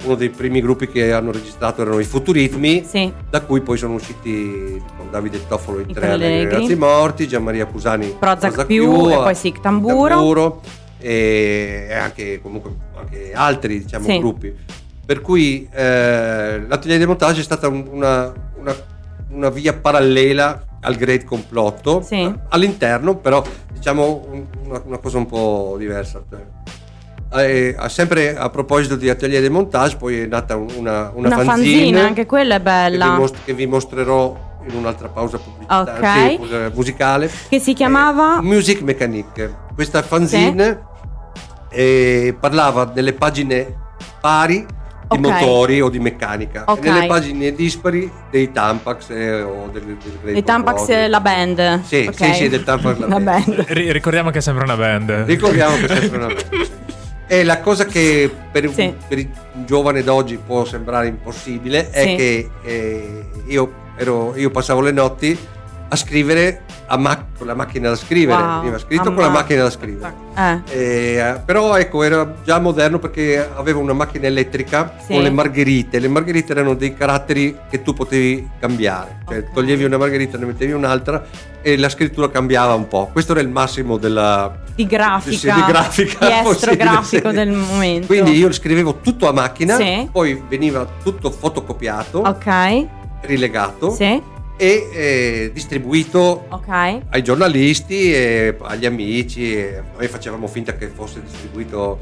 Uno 0.05 0.15
dei 0.15 0.31
primi 0.31 0.61
gruppi 0.61 0.87
che 0.89 1.13
hanno 1.13 1.33
registrato 1.33 1.83
erano 1.83 1.99
i 1.99 2.05
Futuritmi, 2.05 2.85
Sì. 2.87 3.13
da 3.29 3.41
cui 3.43 3.61
poi 3.61 3.77
sono 3.77 3.95
usciti 3.95 4.81
con 4.97 5.11
Davide 5.11 5.45
Toffolo 5.49 5.81
in 5.81 5.91
I 5.91 5.93
tre 5.93 6.17
ragazzi 6.45 6.77
morti, 6.77 7.27
Gianmaria 7.27 7.67
Cusani 7.67 8.15
Prozac 8.19 8.65
più, 8.65 9.11
e 9.11 9.15
poi 9.17 9.35
Sic 9.35 9.61
Tamburo. 9.61 10.61
e 11.01 11.87
e 11.89 11.95
anche 11.95 12.41
comunque 12.41 12.71
anche 12.97 13.33
altri 13.35 13.81
diciamo, 13.81 14.05
Sì. 14.05 14.19
gruppi. 14.19 14.55
Per 15.09 15.23
cui 15.23 15.67
eh, 15.73 16.67
l'atelier 16.69 16.99
di 16.99 17.07
montage 17.07 17.41
è 17.41 17.43
stata 17.43 17.67
un- 17.67 17.89
una, 17.91 18.31
una- 18.59 18.77
una 19.31 19.49
via 19.49 19.73
parallela 19.73 20.63
al 20.83 20.97
Great 20.97 21.25
Complotto, 21.25 22.03
Sì. 22.03 22.31
all'interno 22.51 23.17
però 23.17 23.43
diciamo 23.73 24.27
un- 24.31 24.45
una, 24.67 24.83
una 24.85 24.99
cosa 24.99 25.17
un 25.17 25.25
po' 25.25 25.77
diversa. 25.79 26.23
Eh, 27.35 27.75
sempre 27.87 28.37
a 28.37 28.51
proposito 28.51 28.97
di 28.97 29.09
atelier 29.09 29.41
di 29.41 29.49
montage 29.49 29.97
poi 29.97 30.21
è 30.21 30.27
nata 30.27 30.57
un- 30.57 30.69
una, 30.77 31.11
una, 31.15 31.29
Una, 31.29 31.39
fanzina, 31.43 32.05
anche 32.05 32.27
quella 32.27 32.57
è 32.57 32.63
che 32.63 32.65
vi, 32.65 32.71
bella. 32.99 33.17
mos- 33.17 33.33
che 33.47 33.55
vi 33.55 33.67
mostrerò 33.67 34.59
in 34.69 34.77
un'altra 34.77 35.09
pausa 35.09 35.39
pubblicitaria 35.39 36.35
Ok. 36.39 36.47
sì, 36.47 36.53
eh, 36.55 36.71
musicale 36.75 37.31
Che 37.49 37.59
si 37.59 37.73
chiamava? 37.73 38.41
eh, 38.41 38.43
Music 38.43 38.83
Mechanique. 38.83 39.55
Questa 39.75 40.03
fanzine 40.03 40.83
eh, 41.71 42.37
parlava 42.39 42.85
delle 42.85 43.15
pagine 43.15 43.75
pari 44.21 44.77
di 45.09 45.17
Ok. 45.17 45.21
motori 45.41 45.81
o 45.81 45.89
di 45.89 45.99
meccanica 45.99 46.65
Ok. 46.67 46.85
e 46.85 46.91
nelle 46.91 47.07
pagine 47.07 47.53
dispari 47.55 48.11
dei 48.31 48.53
Tampax 48.53 49.11
eh, 49.11 49.41
o 49.43 49.69
del, 49.73 49.83
del 49.85 50.19
Great 50.23 50.37
I 50.37 50.43
Tampax 50.45 50.89
e 50.91 51.09
la 51.09 51.21
band. 51.21 51.83
Sì, 51.85 52.05
Ok. 52.09 52.15
sì, 52.27 52.35
sì, 52.35 52.49
del 52.49 52.63
Tampax 52.65 52.99
la 52.99 53.07
La 53.09 53.21
band. 53.21 53.55
band. 53.55 53.65
Ri- 53.69 53.91
ricordiamo 53.93 54.31
che 54.31 54.39
è 54.39 54.43
sempre 54.43 54.65
una 54.65 54.77
band. 54.77 55.11
Ricordiamo 55.25 55.77
che 55.77 55.85
è 55.87 55.97
sempre 55.97 56.17
una 56.19 56.27
band. 56.35 56.67
E 57.27 57.45
la 57.45 57.61
cosa 57.61 57.85
che 57.85 58.31
per, 58.53 58.67
un- 58.69 58.75
Sì. 58.75 58.95
per 59.07 59.19
il 59.19 59.29
giovane 59.65 60.03
d'oggi 60.03 60.39
può 60.39 60.65
sembrare 60.65 61.09
impossibile 61.09 61.91
è 61.91 62.03
Sì. 62.03 62.15
che 62.17 62.51
eh, 62.63 63.25
io, 63.47 63.73
ero- 63.97 64.35
io 64.37 64.51
passavo 64.51 64.81
le 64.81 64.93
notti 64.93 65.39
a 65.91 65.97
scrivere 65.97 66.63
a 66.87 66.97
ma- 66.97 67.27
con 67.37 67.47
la 67.47 67.55
macchina 67.55 67.89
da 67.91 67.97
scrivere, 67.97 68.41
Wow, 68.43 68.59
veniva 68.61 68.79
scritto 68.79 69.13
con 69.13 69.23
la 69.23 69.29
macchina 69.29 69.63
da 69.63 69.71
scrivere. 69.71 70.13
Eh. 70.37 70.61
Eh, 70.71 71.41
però 71.45 71.77
ecco 71.77 72.03
era 72.03 72.35
già 72.45 72.59
moderno 72.59 72.99
perché 72.99 73.47
aveva 73.57 73.79
una 73.79 73.93
macchina 73.93 74.27
elettrica 74.27 74.95
Sì. 75.05 75.15
con 75.15 75.23
le 75.23 75.31
margherite 75.31 75.99
le 75.99 76.09
margherite 76.09 76.53
erano 76.53 76.75
dei 76.75 76.95
caratteri 76.95 77.57
che 77.69 77.83
tu 77.83 77.93
potevi 77.93 78.49
cambiare 78.61 79.21
cioè 79.27 79.39
Ok. 79.39 79.53
toglievi 79.53 79.83
una 79.85 79.97
margherita 79.99 80.39
ne 80.39 80.47
mettevi 80.47 80.73
un'altra 80.73 81.25
e 81.61 81.77
la 81.77 81.89
scrittura 81.89 82.31
cambiava 82.31 82.75
un 82.75 82.87
po' 82.87 83.09
questo 83.13 83.33
era 83.33 83.41
il 83.41 83.49
massimo 83.49 83.97
della, 83.99 84.57
Di 84.75 84.87
grafica. 84.87 85.37
sì, 85.37 85.53
di 85.53 85.65
grafica 85.67 86.19
Di 86.27 86.33
estro 86.33 86.43
possibile, 86.53 86.77
grafico 86.77 87.29
sì. 87.31 87.35
del 87.35 87.51
momento. 87.51 88.07
quindi 88.07 88.33
io 88.37 88.53
scrivevo 88.53 88.99
tutto 89.03 89.29
a 89.29 89.33
macchina 89.33 89.75
Sì. 89.77 90.09
poi 90.13 90.41
veniva 90.49 90.87
tutto 91.03 91.31
fotocopiato 91.33 92.21
Ok. 92.21 92.87
rilegato 93.23 93.91
Sì. 93.91 94.23
E 94.59 94.89
eh, 94.93 95.51
distribuito 95.55 96.47
Ok. 96.49 96.69
ai 96.69 97.23
giornalisti 97.23 98.13
e 98.13 98.57
agli 98.61 98.85
amici 98.85 99.57
e 99.57 99.83
noi 99.97 100.09
facevamo 100.09 100.49
finta 100.49 100.75
che 100.75 100.89
fosse 100.89 101.23
distribuito 101.23 101.99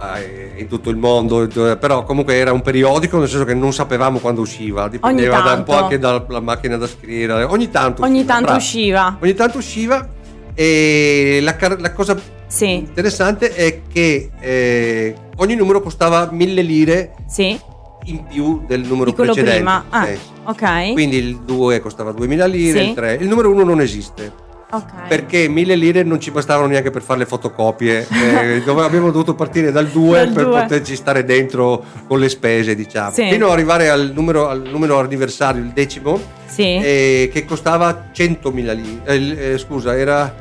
eh, 0.00 0.52
in 0.60 0.68
tutto 0.68 0.88
il 0.90 0.96
mondo, 0.96 1.48
però 1.48 2.04
comunque 2.04 2.34
era 2.34 2.52
un 2.52 2.62
periodico 2.62 3.18
nel 3.18 3.28
senso 3.28 3.44
che 3.44 3.54
non 3.54 3.72
sapevamo 3.72 4.20
quando 4.20 4.40
usciva, 4.40 4.88
dipendeva 4.88 5.40
da 5.40 5.52
un 5.54 5.64
po' 5.64 5.74
anche 5.74 5.98
dalla 5.98 6.40
macchina 6.40 6.76
da 6.76 6.86
scrivere, 6.86 7.42
ogni 7.42 7.70
tanto 7.70 8.02
ogni 8.02 8.20
usciva, 8.20 8.34
tanto 8.34 8.52
usciva. 8.54 9.18
Ogni 9.20 9.34
tanto 9.34 9.58
usciva 9.58 10.08
e 10.54 11.40
la, 11.42 11.56
la 11.78 11.92
cosa 11.92 12.16
sì. 12.46 12.74
interessante 12.74 13.52
è 13.52 13.82
che 13.92 14.30
eh, 14.38 15.14
ogni 15.36 15.54
numero 15.54 15.80
costava 15.80 16.28
mille 16.30 16.62
lire 16.62 17.14
sì. 17.28 17.58
In 18.06 18.24
più 18.24 18.62
del 18.66 18.80
numero 18.80 19.10
Di 19.10 19.16
precedente. 19.16 19.54
prima. 19.54 19.84
Ah, 19.88 20.06
Sì. 20.06 20.18
ok. 20.44 20.92
Quindi 20.92 21.16
il 21.16 21.38
2 21.40 21.80
costava 21.80 22.12
2000 22.12 22.46
lire, 22.46 22.80
Sì. 22.80 22.88
il 22.88 22.94
3, 22.94 23.18
il 23.20 23.28
numero 23.28 23.50
1 23.50 23.62
non 23.64 23.80
esiste. 23.80 24.32
ok. 24.68 25.06
Perché 25.08 25.48
1000 25.48 25.74
lire 25.76 26.02
non 26.02 26.18
ci 26.20 26.30
bastavano 26.32 26.66
neanche 26.66 26.90
per 26.90 27.00
fare 27.02 27.20
le 27.20 27.26
fotocopie, 27.26 28.06
eh, 28.10 28.62
dove 28.64 28.82
abbiamo 28.84 29.10
dovuto 29.12 29.34
partire 29.34 29.70
dal 29.70 29.86
2 29.88 30.18
Dal 30.24 30.32
per 30.32 30.44
due. 30.44 30.60
poterci 30.62 30.96
stare 30.96 31.24
dentro 31.24 31.84
con 32.08 32.18
le 32.18 32.28
spese, 32.28 32.74
diciamo. 32.74 33.12
Sì. 33.12 33.28
Fino 33.30 33.46
ad 33.46 33.52
arrivare 33.52 33.88
al 33.88 34.10
numero, 34.14 34.48
al 34.48 34.62
numero 34.62 34.98
anniversario, 34.98 35.62
il 35.62 35.70
decimo, 35.70 36.20
Sì. 36.46 36.62
eh, 36.76 37.30
che 37.32 37.44
costava 37.44 38.08
100.000 38.12 38.72
lire. 38.72 39.00
eh, 39.04 39.52
eh, 39.52 39.58
scusa, 39.58 39.96
era 39.96 40.34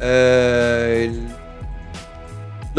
eh, 0.00 1.08
il 1.10 1.36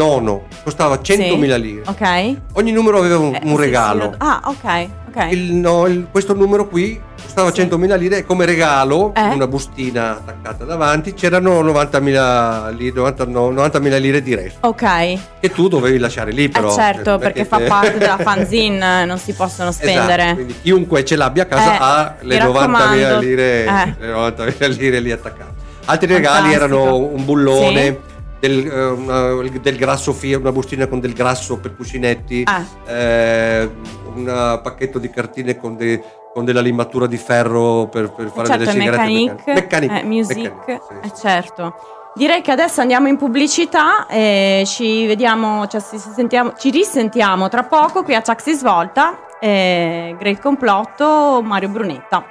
nono, 0.04 0.44
costava 0.64 0.98
100.000 1.02 1.56
lire. 1.60 1.82
Ok. 1.86 2.36
Ogni 2.54 2.72
numero 2.72 2.98
aveva 2.98 3.18
un, 3.18 3.34
Eh, 3.34 3.40
un 3.44 3.54
sì, 3.56 3.60
regalo. 3.60 4.10
sì, 4.12 4.16
ah, 4.18 4.40
ok, 4.44 4.88
ok. 5.08 5.26
Il- 5.32 5.52
no, 5.54 5.86
il- 5.86 6.06
questo 6.10 6.34
numero 6.34 6.66
qui 6.68 6.98
costava 7.22 7.52
Sì. 7.52 7.56
100.000 7.60 7.94
lire 7.96 8.16
e 8.18 8.24
come 8.24 8.44
regalo, 8.46 9.12
Eh? 9.14 9.28
una 9.34 9.46
bustina 9.46 10.12
attaccata 10.12 10.64
davanti, 10.64 11.12
c'erano 11.14 11.60
90.000 11.60 12.70
lire, 12.70 12.94
90 12.96 13.24
no, 13.26 13.50
90.000 13.50 13.98
lire 13.98 14.22
di 14.22 14.34
resto 14.34 14.66
Ok. 14.66 15.18
che 15.40 15.50
tu 15.52 15.68
dovevi 15.68 15.98
lasciare 15.98 16.32
lì 16.32 16.48
però. 16.48 16.70
eh 16.70 16.74
certo, 16.74 17.10
Non 17.10 17.18
è 17.18 17.22
perché 17.22 17.42
che 17.42 17.48
fa 17.48 17.58
te- 17.58 17.64
parte 17.64 17.98
della 17.98 18.16
fanzine, 18.22 19.04
non 19.04 19.18
si 19.18 19.32
possono 19.34 19.70
spendere. 19.70 20.22
Esatto, 20.22 20.34
quindi 20.34 20.54
chiunque 20.62 21.04
ce 21.04 21.16
l'abbia 21.16 21.42
a 21.42 21.46
casa 21.46 21.72
Eh, 21.74 21.78
ha 21.78 22.14
le 22.20 22.38
mi 22.38 22.44
90.000 22.44 22.52
raccomando. 22.52 23.18
lire, 23.20 23.64
Eh. 23.64 23.94
le 24.00 24.06
90.000 24.08 24.66
lire 24.68 25.00
lì 25.00 25.12
attaccate. 25.12 25.68
Altri 25.86 26.06
regali 26.12 26.52
Fantastico. 26.52 26.64
erano 26.64 26.96
un 27.06 27.24
bullone. 27.24 27.98
Del, 28.40 28.66
eh, 28.66 28.84
una- 28.86 29.48
del 29.60 29.76
grasso 29.76 30.16
una 30.22 30.50
bustina 30.52 30.86
con 30.86 30.98
del 30.98 31.12
grasso 31.12 31.58
per 31.58 31.76
cuscinetti, 31.76 32.44
Ah. 32.46 32.64
eh, 32.90 33.70
un 34.14 34.60
pacchetto 34.62 34.98
di 34.98 35.10
cartine 35.10 35.56
con, 35.58 35.76
de- 35.76 36.02
con 36.32 36.44
della 36.46 36.62
limatura 36.62 37.06
di 37.06 37.18
ferro 37.18 37.88
per, 37.88 38.10
per 38.12 38.30
fare 38.30 38.46
certo, 38.48 38.64
delle 38.64 38.70
sigarette 38.72 39.12
mechanic, 39.12 39.46
Mechanic, 39.46 39.90
eh, 39.92 40.04
music, 40.04 40.36
mechanic, 40.38 40.82
sì, 40.88 40.94
eh, 41.08 41.12
certo. 41.14 41.74
Direi 42.14 42.40
che 42.40 42.50
adesso 42.50 42.80
andiamo 42.80 43.08
in 43.08 43.16
pubblicità 43.18 44.06
e 44.06 44.62
ci 44.66 45.06
vediamo, 45.06 45.66
cioè 45.66 45.80
ci, 45.82 45.98
sentiamo, 45.98 46.54
ci 46.56 46.70
risentiamo 46.70 47.48
tra 47.48 47.62
poco 47.64 48.02
qui 48.02 48.14
a 48.14 48.22
Ciaxi 48.22 48.54
Svolta, 48.54 49.18
eh, 49.38 50.16
Great 50.18 50.40
Complotto, 50.40 51.40
Mario 51.44 51.68
Brunetta. 51.68 52.24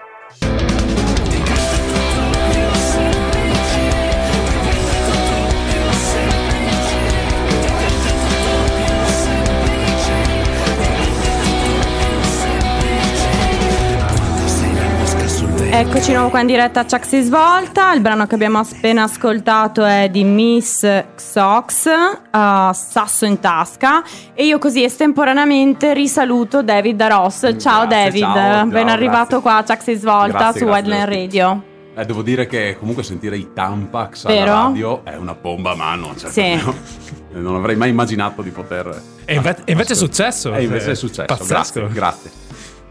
Eccoci 15.72 16.14
nuovo 16.14 16.30
qua 16.30 16.42
in 16.42 16.48
diretta 16.48 16.80
a 16.82 16.86
Ciaxi 16.86 17.22
Svolta. 17.22 17.94
Il 17.94 18.02
brano 18.02 18.26
che 18.26 18.34
abbiamo 18.36 18.58
appena 18.60 19.04
ascoltato 19.04 19.86
è 19.86 20.10
di 20.10 20.24
Miss 20.24 20.82
Xox, 21.16 21.86
uh, 21.86 22.74
Sasso 22.74 23.26
in 23.26 23.40
tasca. 23.40 24.04
E 24.34 24.46
io 24.46 24.58
così 24.58 24.84
estemporaneamente 24.84 25.94
risaluto 25.94 26.64
David 26.64 26.96
da 26.96 27.08
Ross. 27.08 27.42
Ciao 27.60 27.86
Grazie, 27.88 27.88
David, 27.88 28.22
ciao, 28.22 28.66
ben 28.66 28.86
ciao, 28.88 28.94
arrivato 28.96 29.26
grazie. 29.26 29.42
qua 29.42 29.58
a 29.58 29.64
Ciaxi 29.66 29.96
Svolta 29.96 30.38
Grazie, 30.38 30.60
su 30.62 30.66
Wildland. 30.68 31.08
Radio. 31.08 31.64
Eh, 31.96 32.06
devo 32.06 32.22
dire 32.24 32.48
che 32.48 32.76
comunque 32.80 33.04
sentire 33.04 33.38
i 33.38 33.54
Tampax 33.54 34.26
Vero? 34.26 34.52
alla 34.52 34.62
radio 34.64 35.02
è 35.06 35.16
una 35.16 35.36
bomba 35.36 35.72
a 35.72 35.76
mano. 35.76 36.14
Cioè, 36.18 36.30
Sì. 36.32 36.60
proprio- 36.62 37.42
non 37.42 37.56
avrei 37.56 37.76
mai 37.76 37.90
immaginato 37.90 38.42
di 38.42 38.50
poter. 38.50 39.02
E 39.24 39.36
invece, 39.36 39.62
invece 39.66 39.94
è 39.94 39.96
successo. 39.96 40.54
E 40.54 40.64
invece 40.64 40.90
Eh, 40.90 40.92
è 40.92 40.96
successo. 40.96 41.26
Pazzesco. 41.26 41.54
Grazie, 41.54 41.88
grazie. 41.90 42.32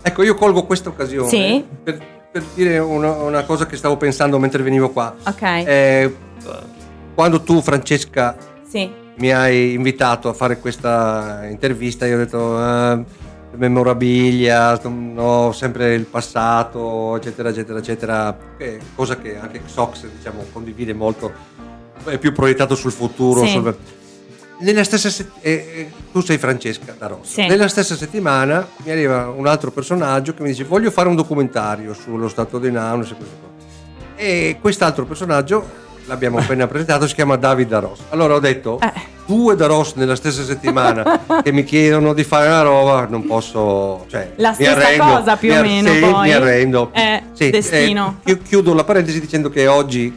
Ecco, 0.01 0.23
io 0.23 0.35
colgo 0.37 0.65
questa 0.65 0.89
occasione 0.91 1.29
Sì. 1.29 1.65
per, 1.83 2.17
per 2.31 2.45
dire 2.55 2.79
una, 2.79 3.13
una 3.13 3.45
cosa 3.45 3.67
che 3.67 3.77
stavo 3.77 3.97
pensando 3.97 4.39
mentre 4.39 4.63
venivo 4.63 4.91
qua. 4.91 5.15
Ok. 5.27 5.43
Eh, 5.43 6.15
quando 7.15 7.41
tu, 7.43 7.61
Francesca, 7.63 8.37
Sì. 8.69 8.91
mi 9.17 9.33
hai 9.33 9.73
invitato 9.73 10.29
a 10.29 10.33
fare 10.35 10.59
questa 10.59 11.47
intervista, 11.49 12.07
io 12.07 12.17
ho 12.17 12.19
detto 12.19 12.63
eh, 12.63 13.05
memorabilia, 13.57 14.79
no, 14.85 15.53
sempre 15.53 15.95
il 15.95 16.05
passato, 16.05 17.17
eccetera, 17.17 17.49
eccetera, 17.49 17.79
eccetera, 17.79 18.39
eh, 18.59 18.79
cosa 18.95 19.17
che 19.17 19.39
anche 19.39 19.63
Xox 19.65 20.07
diciamo, 20.15 20.45
condivide 20.53 20.93
molto, 20.93 21.33
è 22.05 22.19
più 22.19 22.33
proiettato 22.33 22.75
sul 22.75 22.93
futuro. 22.93 23.41
Sì. 23.45 23.49
sul- 23.53 23.77
Nella 24.61 24.83
stessa 24.83 25.09
sett- 25.09 25.31
eh, 25.41 25.51
eh, 25.53 25.91
tu 26.13 26.21
sei 26.21 26.37
Francesca 26.37 26.95
da 26.99 27.07
Rossa. 27.07 27.43
Sì. 27.43 27.47
Nella 27.47 27.69
stessa 27.69 27.95
settimana 27.97 28.67
mi 28.85 28.91
arriva 28.91 29.29
un 29.29 29.47
altro 29.47 29.71
personaggio 29.71 30.35
che 30.35 30.43
mi 30.43 30.49
dice 30.49 30.65
voglio 30.65 30.91
fare 30.91 31.09
un 31.09 31.15
documentario 31.15 31.95
sullo 31.95 32.29
stato 32.29 32.59
di 32.59 32.71
Naunus 32.71 33.11
e 33.11 33.15
queste 33.15 33.35
cose. 33.41 33.67
E 34.17 34.59
quest'altro 34.61 35.05
personaggio 35.05 35.65
l'abbiamo 36.07 36.39
appena 36.43 36.67
presentato, 36.67 37.07
si 37.07 37.15
chiama 37.15 37.37
David 37.37 37.69
Daros. 37.69 38.01
Allora 38.09 38.35
ho 38.35 38.41
detto, 38.41 38.81
Eh. 38.81 38.93
due 39.27 39.55
Daros 39.55 39.93
nella 39.95 40.17
stessa 40.17 40.43
settimana 40.43 41.21
che 41.41 41.53
mi 41.53 41.63
chiedono 41.63 42.13
di 42.13 42.25
fare 42.25 42.49
una 42.49 42.63
roba, 42.63 43.07
non 43.09 43.25
posso... 43.27 44.07
Cioè, 44.09 44.33
La 44.37 44.55
stessa 44.55 44.73
arrendo, 44.73 45.05
cosa 45.05 45.37
più 45.37 45.53
o 45.53 45.61
meno, 45.61 45.93
sì, 45.93 46.01
poi. 46.01 46.23
mi 46.23 46.33
arrendo. 46.33 46.91
Eh, 46.95 47.23
Sì, 47.33 47.51
destino. 47.51 48.19
eh, 48.25 48.37
chi- 48.37 48.43
chiudo 48.43 48.75
la 48.75 48.83
parentesi 48.83 49.21
dicendo 49.21 49.51
che 49.51 49.69
oggi, 49.69 50.13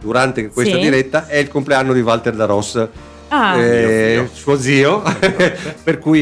durante 0.00 0.48
questa 0.48 0.74
Sì. 0.74 0.80
diretta, 0.82 1.28
è 1.28 1.36
il 1.36 1.46
compleanno 1.46 1.92
di 1.92 2.00
Walter 2.00 2.34
Daros. 2.34 2.88
Ah, 3.28 3.56
eh, 3.60 4.12
Mio 4.20 4.28
suo 4.32 4.56
zio 4.58 5.02
per 5.82 5.98
cui 5.98 6.20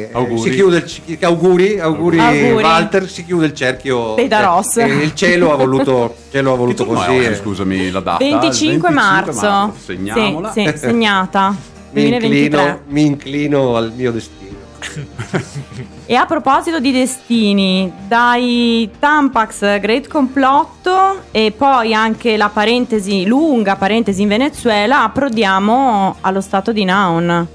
eh, 0.00 0.10
Auguri. 0.12 0.50
si 0.50 0.50
chiude 0.56 0.84
il 1.06 1.18
auguri 1.24 1.78
auguri, 1.78 2.18
Auguri. 2.18 2.62
Walter 2.62 3.08
si 3.08 3.24
chiude 3.24 3.46
il 3.46 3.54
cerchio 3.54 4.14
Dei 4.14 4.28
Daros. 4.28 4.76
eh, 4.76 4.86
il 4.86 5.14
cielo 5.14 5.52
ha 5.52 5.56
voluto, 5.56 6.14
il 6.26 6.30
cielo 6.32 6.52
ha 6.52 6.56
voluto 6.56 6.84
così 6.84 7.08
oggi, 7.08 7.24
eh. 7.24 7.34
scusami, 7.36 7.90
la 7.90 8.00
data. 8.00 8.18
25, 8.18 8.90
marzo. 8.90 9.74
Segniamola. 9.82 10.52
Sì, 10.52 10.68
sì, 10.72 10.78
segnata. 10.78 11.56
mi 11.92 12.08
2023. 12.08 12.36
inclino, 12.60 12.80
mi 12.88 13.06
inclino 13.06 13.76
al 13.76 13.92
mio 13.94 14.12
destino 14.12 14.50
E 16.12 16.14
a 16.14 16.26
proposito 16.26 16.78
di 16.78 16.92
destini, 16.92 17.90
dai 18.06 18.90
Tampax 18.98 19.80
Great 19.80 20.08
Complotto 20.08 21.22
e 21.30 21.54
poi 21.56 21.94
anche 21.94 22.36
la 22.36 22.50
parentesi, 22.50 23.24
lunga 23.24 23.76
parentesi 23.76 24.20
in 24.20 24.28
Venezuela, 24.28 25.04
approdiamo 25.04 26.16
allo 26.20 26.42
stato 26.42 26.70
di 26.70 26.84
Naun. 26.84 27.46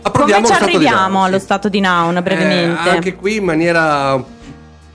Approdiamo 0.00 0.46
Come 0.46 0.56
ci 0.56 0.62
arriviamo 0.62 1.08
Naun, 1.18 1.24
allo 1.26 1.38
sì. 1.38 1.44
stato 1.44 1.68
di 1.68 1.80
Naun 1.80 2.20
brevemente? 2.22 2.88
Eh, 2.88 2.90
anche 2.90 3.16
qui 3.16 3.36
in 3.36 3.44
maniera 3.44 4.24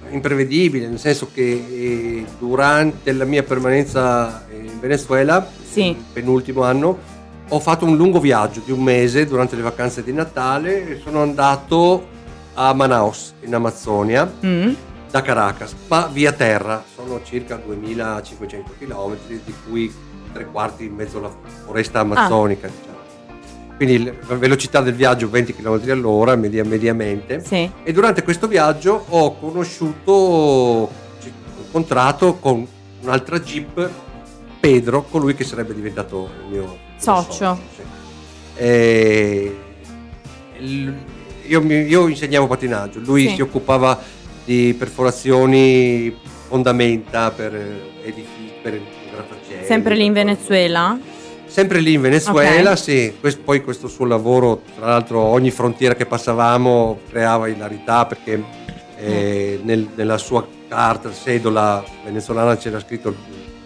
imprevedibile, 0.09 0.87
nel 0.87 0.97
senso 0.97 1.29
che 1.31 1.43
eh, 1.43 2.25
durante 2.39 3.11
la 3.13 3.25
mia 3.25 3.43
permanenza 3.43 4.47
in 4.51 4.79
Venezuela, 4.79 5.47
Sì. 5.61 5.89
il 5.89 6.03
penultimo 6.11 6.63
anno, 6.63 6.97
ho 7.49 7.59
fatto 7.59 7.85
un 7.85 7.95
lungo 7.97 8.19
viaggio 8.19 8.63
di 8.65 8.71
un 8.71 8.81
mese 8.81 9.27
durante 9.27 9.55
le 9.55 9.61
vacanze 9.61 10.01
di 10.01 10.11
Natale 10.11 10.89
e 10.89 11.01
sono 11.03 11.21
andato 11.21 12.13
a 12.55 12.73
Manaus, 12.73 13.33
in 13.41 13.53
Amazzonia, 13.53 14.31
Mm? 14.45 14.73
da 15.11 15.21
Caracas, 15.21 15.73
ma 15.87 16.07
via 16.11 16.31
terra, 16.33 16.83
sono 16.93 17.21
circa 17.23 17.55
2500 17.55 18.73
km, 18.79 19.15
di 19.27 19.53
cui 19.67 19.93
tre 20.33 20.45
quarti 20.45 20.85
in 20.85 20.93
mezzo 20.95 21.19
alla 21.19 21.31
foresta 21.65 21.99
amazzonica. 22.01 22.67
Diciamo. 22.67 22.93
Quindi 23.77 24.03
la 24.27 24.35
velocità 24.35 24.81
del 24.81 24.93
viaggio 24.93 25.29
20 25.29 25.53
km 25.55 25.81
all'ora 25.89 26.35
media- 26.35 26.63
mediamente. 26.63 27.41
Sì. 27.43 27.69
E 27.83 27.91
durante 27.93 28.23
questo 28.23 28.47
viaggio 28.47 29.05
ho 29.09 29.37
conosciuto, 29.37 30.11
ho 30.11 30.89
incontrato 31.63 32.35
con 32.35 32.65
un'altra 33.01 33.39
jeep 33.39 33.89
Pedro, 34.59 35.03
colui 35.03 35.35
che 35.35 35.43
sarebbe 35.43 35.73
diventato 35.73 36.29
il 36.45 36.51
mio 36.57 36.77
Socio. 36.97 37.59
sì. 37.75 37.81
E 38.55 39.57
io, 41.47 41.61
io 41.63 42.07
insegnavo 42.07 42.47
patinaggio, 42.47 42.99
lui 43.03 43.27
Sì. 43.29 43.35
si 43.35 43.41
occupava 43.41 43.99
di 44.43 44.75
perforazioni, 44.77 46.15
fondamenta 46.47 47.31
per 47.31 47.55
eh, 47.55 48.07
edifici, 48.07 48.51
per 48.61 48.79
grattacieli. 49.11 49.65
Sempre 49.65 49.95
lì 49.95 50.05
in 50.05 50.13
Venezuela? 50.13 50.97
Sempre 51.47 51.79
lì 51.79 51.93
in 51.93 52.01
Venezuela, 52.01 52.71
Ok. 52.71 52.77
sì. 52.77 53.13
Quest- 53.19 53.39
poi 53.39 53.63
questo 53.63 53.87
suo 53.87 54.05
lavoro, 54.05 54.61
tra 54.77 54.87
l'altro 54.87 55.19
ogni 55.21 55.51
frontiera 55.51 55.95
che 55.95 56.05
passavamo 56.05 56.99
creava 57.09 57.47
ilarità 57.47 58.05
perché 58.05 58.43
eh, 58.97 59.59
nel- 59.63 59.87
nella 59.95 60.17
sua 60.17 60.45
carta, 60.67 61.11
sedola 61.13 61.83
venezuelana 62.03 62.57
c'era 62.57 62.79
scritto 62.79 63.13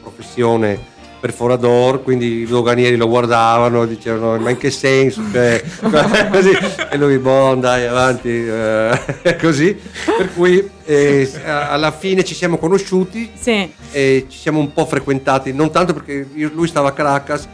professione 0.02 0.98
perforador, 1.20 2.02
quindi 2.04 2.42
i 2.42 2.46
doganieri 2.46 2.96
lo 2.96 3.08
guardavano, 3.08 3.86
dicevano 3.86 4.38
ma 4.42 4.50
in 4.50 4.58
che 4.58 4.72
senso? 4.72 5.22
Cioè, 5.32 5.62
così, 6.32 6.52
e 6.92 6.98
lui, 6.98 7.18
boh, 7.18 7.56
dai, 7.56 7.86
avanti, 7.86 8.30
eh, 8.30 9.36
così. 9.40 9.78
Per 10.18 10.34
cui 10.34 10.68
eh, 10.86 11.30
alla 11.46 11.92
fine 11.92 12.24
ci 12.24 12.34
siamo 12.34 12.58
conosciuti 12.58 13.30
Sì. 13.40 13.72
e 13.92 14.26
ci 14.30 14.38
siamo 14.38 14.60
un 14.60 14.72
po' 14.74 14.86
frequentati, 14.86 15.52
non 15.54 15.72
tanto 15.72 15.94
perché 15.94 16.26
io- 16.34 16.52
lui 16.54 16.68
stava 16.68 16.90
a 16.90 16.94
Caracas, 16.94 17.48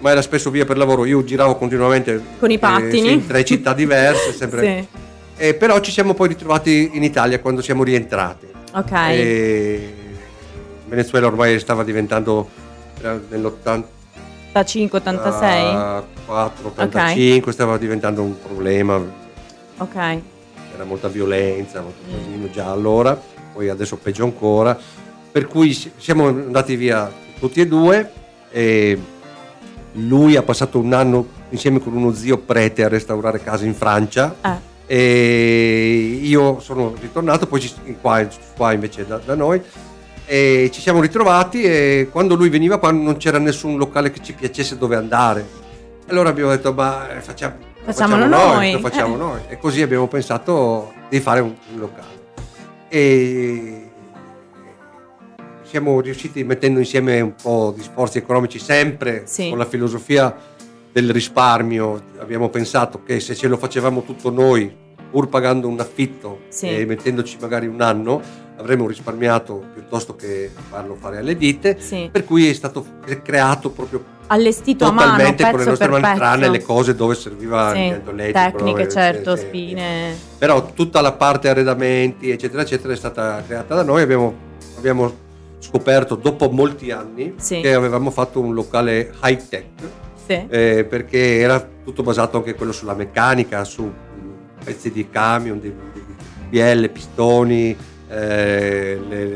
ma 0.00 0.10
era 0.10 0.20
spesso 0.22 0.50
via 0.50 0.64
per 0.64 0.76
lavoro, 0.76 1.04
io 1.04 1.24
giravo 1.24 1.56
continuamente 1.56 2.20
Con 2.38 2.50
i 2.50 2.54
eh, 2.54 2.58
pattini. 2.58 3.00
sì, 3.08 3.12
in 3.12 3.26
tre 3.26 3.44
città 3.44 3.72
diverse, 3.72 4.32
sempre. 4.36 4.86
Sì. 4.90 5.02
Eh, 5.36 5.54
però 5.54 5.80
ci 5.80 5.90
siamo 5.90 6.14
poi 6.14 6.28
ritrovati 6.28 6.90
in 6.92 7.02
Italia 7.02 7.40
quando 7.40 7.60
siamo 7.62 7.82
rientrati. 7.84 8.46
Ok. 8.74 8.92
E 8.92 9.94
Venezuela 10.86 11.26
ormai 11.26 11.58
stava 11.58 11.82
diventando 11.82 12.48
era 13.04 13.20
nell'80 13.28 13.84
85, 14.54 14.98
86? 14.98 16.02
4, 16.26 16.68
85 16.68 17.52
stava 17.52 17.76
diventando 17.76 18.22
un 18.22 18.34
problema, 18.40 19.02
Ok. 19.78 19.94
era 19.96 20.84
molta 20.84 21.08
violenza, 21.08 21.80
molto 21.80 22.02
casino 22.08 22.48
già 22.50 22.70
allora, 22.70 23.20
poi 23.52 23.68
adesso 23.68 23.96
peggio 23.96 24.22
ancora. 24.24 24.78
Per 25.32 25.46
cui 25.48 25.72
si- 25.72 25.90
siamo 25.96 26.28
andati 26.28 26.76
via 26.76 27.10
tutti 27.40 27.60
e 27.60 27.66
due 27.66 28.12
e 28.52 28.96
lui 29.94 30.36
ha 30.36 30.42
passato 30.42 30.78
un 30.78 30.92
anno 30.92 31.26
insieme 31.50 31.80
con 31.80 31.92
uno 31.96 32.12
zio 32.14 32.38
prete 32.38 32.84
a 32.84 32.88
restaurare 32.88 33.40
case 33.42 33.64
in 33.66 33.74
Francia 33.74 34.36
Eh. 34.40 34.58
e 34.86 36.20
io 36.22 36.60
sono 36.60 36.94
ritornato 37.00 37.48
poi 37.48 37.68
qua, 38.00 38.24
qua 38.56 38.72
invece 38.72 39.04
da, 39.04 39.18
da 39.18 39.34
noi 39.34 39.60
e 40.26 40.70
ci 40.72 40.80
siamo 40.80 41.00
ritrovati 41.00 41.62
e 41.62 42.08
quando 42.10 42.34
lui 42.34 42.48
veniva 42.48 42.78
qua 42.78 42.90
non 42.90 43.16
c'era 43.18 43.38
nessun 43.38 43.76
locale 43.76 44.10
che 44.10 44.22
ci 44.22 44.32
piacesse 44.32 44.78
dove 44.78 44.96
andare 44.96 45.44
allora 46.08 46.30
abbiamo 46.30 46.50
detto 46.50 46.72
ma 46.72 47.06
facciamo, 47.20 47.56
lo 47.84 47.92
Facciamolo 47.92 48.22
facciamo 48.28 48.54
noi, 48.54 48.72
lo 48.72 48.78
facciamo 48.78 49.14
eh. 49.14 49.18
noi 49.18 49.40
e 49.48 49.58
così 49.58 49.82
abbiamo 49.82 50.06
pensato 50.08 50.92
di 51.10 51.20
fare 51.20 51.40
un, 51.40 51.54
un 51.72 51.78
locale 51.78 52.22
e 52.88 53.88
siamo 55.62 56.00
riusciti 56.00 56.44
mettendo 56.44 56.78
insieme 56.78 57.20
un 57.20 57.34
po' 57.40 57.72
di 57.76 57.82
sforzi 57.82 58.18
economici 58.18 58.58
sempre 58.58 59.22
Sì. 59.26 59.48
con 59.48 59.58
la 59.58 59.64
filosofia 59.66 60.34
del 60.92 61.10
risparmio 61.10 62.00
abbiamo 62.18 62.48
pensato 62.48 63.02
che 63.02 63.18
se 63.20 63.34
ce 63.34 63.48
lo 63.48 63.56
facevamo 63.56 64.04
tutto 64.04 64.30
noi 64.30 64.72
pur 65.10 65.28
pagando 65.28 65.68
un 65.68 65.78
affitto 65.80 66.42
Sì. 66.48 66.68
e 66.68 66.84
mettendoci 66.86 67.36
magari 67.40 67.66
un 67.66 67.80
anno 67.80 68.20
avremmo 68.56 68.86
risparmiato 68.86 69.64
piuttosto 69.72 70.14
che 70.14 70.50
farlo 70.70 70.94
fare 70.94 71.18
alle 71.18 71.36
ditte 71.36 71.76
Sì. 71.80 72.08
per 72.10 72.24
cui 72.24 72.48
è 72.48 72.52
stato 72.52 72.84
creato 73.22 73.70
proprio 73.70 74.12
Allestito 74.28 74.86
a 74.86 74.90
mano, 74.90 75.16
pezzo 75.16 75.50
con 75.50 75.58
le 75.58 75.64
nostre 75.66 75.88
mani 75.88 76.16
tranne 76.16 76.48
le 76.48 76.62
cose 76.62 76.94
dove 76.94 77.14
serviva 77.14 77.72
Sì, 77.74 77.88
galdoletto, 77.90 78.32
Tecniche, 78.32 78.76
però, 78.86 78.90
certo, 78.90 79.36
sì, 79.36 79.42
spine. 79.46 80.16
però 80.38 80.64
tutta 80.72 81.00
la 81.02 81.12
parte 81.12 81.48
arredamenti 81.50 82.30
eccetera 82.30 82.62
eccetera 82.62 82.92
è 82.92 82.96
stata 82.96 83.42
creata 83.46 83.74
da 83.74 83.82
noi 83.82 84.00
abbiamo, 84.02 84.34
abbiamo 84.78 85.12
scoperto 85.58 86.14
dopo 86.14 86.48
molti 86.50 86.90
anni 86.90 87.34
Sì. 87.36 87.60
che 87.60 87.74
avevamo 87.74 88.10
fatto 88.10 88.40
un 88.40 88.54
locale 88.54 89.12
high 89.22 89.46
tech 89.48 89.66
eh, 90.26 90.86
perché 90.88 91.38
era 91.40 91.66
tutto 91.84 92.02
basato 92.02 92.38
anche 92.38 92.54
quello 92.54 92.72
sulla 92.72 92.94
meccanica, 92.94 93.62
su 93.64 93.82
mh, 93.82 94.64
pezzi 94.64 94.90
di 94.90 95.10
camion, 95.10 95.60
di, 95.60 95.70
di 95.92 96.02
bielle, 96.48 96.88
pistoni, 96.88 97.76
eh, 98.14 99.00
le, 99.08 99.28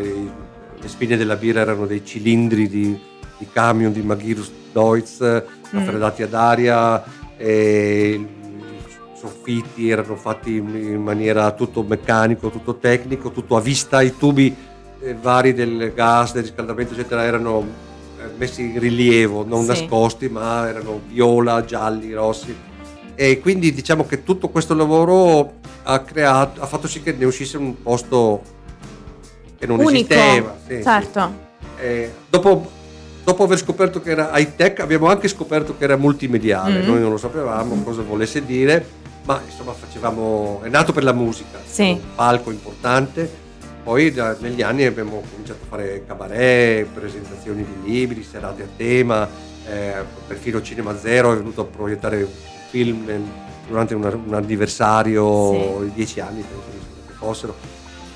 le 0.80 0.88
spine 0.88 1.16
della 1.16 1.36
birra 1.36 1.60
erano 1.60 1.86
dei 1.86 2.04
cilindri 2.04 2.68
di, 2.68 2.98
di 3.38 3.46
camion 3.52 3.92
di 3.92 4.02
Magirus 4.02 4.50
Deutz 4.72 5.18
raffreddati 5.70 6.22
ad 6.22 6.34
aria, 6.34 7.02
i 7.38 8.26
soffitti 9.14 9.88
erano 9.90 10.16
fatti 10.16 10.56
in 10.56 10.74
in 10.76 11.02
maniera 11.02 11.50
tutto 11.52 11.82
meccanico, 11.82 12.50
tutto 12.50 12.76
tecnico, 12.76 13.30
tutto 13.30 13.56
a 13.56 13.60
vista, 13.60 14.00
i 14.00 14.16
tubi 14.16 14.54
eh, 15.00 15.14
vari 15.20 15.52
del 15.54 15.92
gas, 15.94 16.32
del 16.32 16.44
riscaldamento 16.44 16.94
eccetera 16.94 17.24
erano 17.24 17.66
eh, 18.18 18.30
messi 18.36 18.62
in 18.62 18.78
rilievo, 18.78 19.44
non 19.44 19.62
Sì. 19.62 19.68
nascosti, 19.68 20.28
ma 20.28 20.68
erano 20.68 21.00
viola, 21.08 21.64
gialli, 21.64 22.12
rossi. 22.12 22.54
E 23.14 23.40
quindi 23.40 23.72
diciamo 23.72 24.06
che 24.06 24.22
tutto 24.22 24.48
questo 24.48 24.74
lavoro 24.74 25.54
ha, 25.82 25.98
creato, 26.00 26.60
ha 26.60 26.66
fatto 26.66 26.86
sì 26.86 27.02
che 27.02 27.12
ne 27.12 27.24
uscisse 27.24 27.56
un 27.56 27.82
posto 27.82 28.42
che 29.58 29.66
non 29.66 29.78
Unico. 29.78 29.90
esisteva. 29.90 30.56
sì, 30.66 30.76
sì. 30.76 30.82
certo. 30.82 31.46
Eh, 31.78 32.12
dopo, 32.28 32.70
dopo 33.24 33.44
aver 33.44 33.58
scoperto 33.58 34.00
che 34.00 34.10
era 34.10 34.30
high 34.38 34.54
tech, 34.56 34.80
abbiamo 34.80 35.08
anche 35.08 35.28
scoperto 35.28 35.76
che 35.76 35.84
era 35.84 35.96
multimediale. 35.96 36.82
Mm. 36.82 36.86
Noi 36.86 37.00
non 37.00 37.10
lo 37.10 37.16
sapevamo 37.18 37.74
cosa 37.82 38.02
volesse 38.02 38.44
dire, 38.44 38.86
ma 39.24 39.40
insomma 39.44 39.72
facevamo. 39.72 40.60
È 40.62 40.68
nato 40.68 40.92
per 40.92 41.02
la 41.04 41.12
musica, 41.12 41.58
Sì. 41.68 41.90
un 41.90 42.00
palco 42.14 42.50
importante. 42.50 43.46
Poi 43.82 44.12
da- 44.12 44.36
negli 44.40 44.60
anni 44.62 44.84
abbiamo 44.84 45.22
cominciato 45.30 45.60
a 45.64 45.66
fare 45.68 46.04
cabaret, 46.06 46.86
presentazioni 46.86 47.64
di 47.64 47.90
libri, 47.90 48.22
serate 48.22 48.62
a 48.64 48.66
tema, 48.76 49.26
eh, 49.66 49.92
perfino 50.26 50.60
Cinema 50.60 50.98
Zero 50.98 51.32
è 51.32 51.36
venuto 51.36 51.62
a 51.62 51.64
proiettare 51.64 52.22
un 52.22 52.28
film 52.70 53.04
nel- 53.06 53.22
durante 53.66 53.94
un, 53.94 54.02
un 54.26 54.34
anniversario, 54.34 55.50
Sì. 55.52 55.86
i 55.86 55.92
dieci 55.94 56.20
anni 56.20 56.40
penso 56.42 56.64
che 57.06 57.12
fossero. 57.14 57.54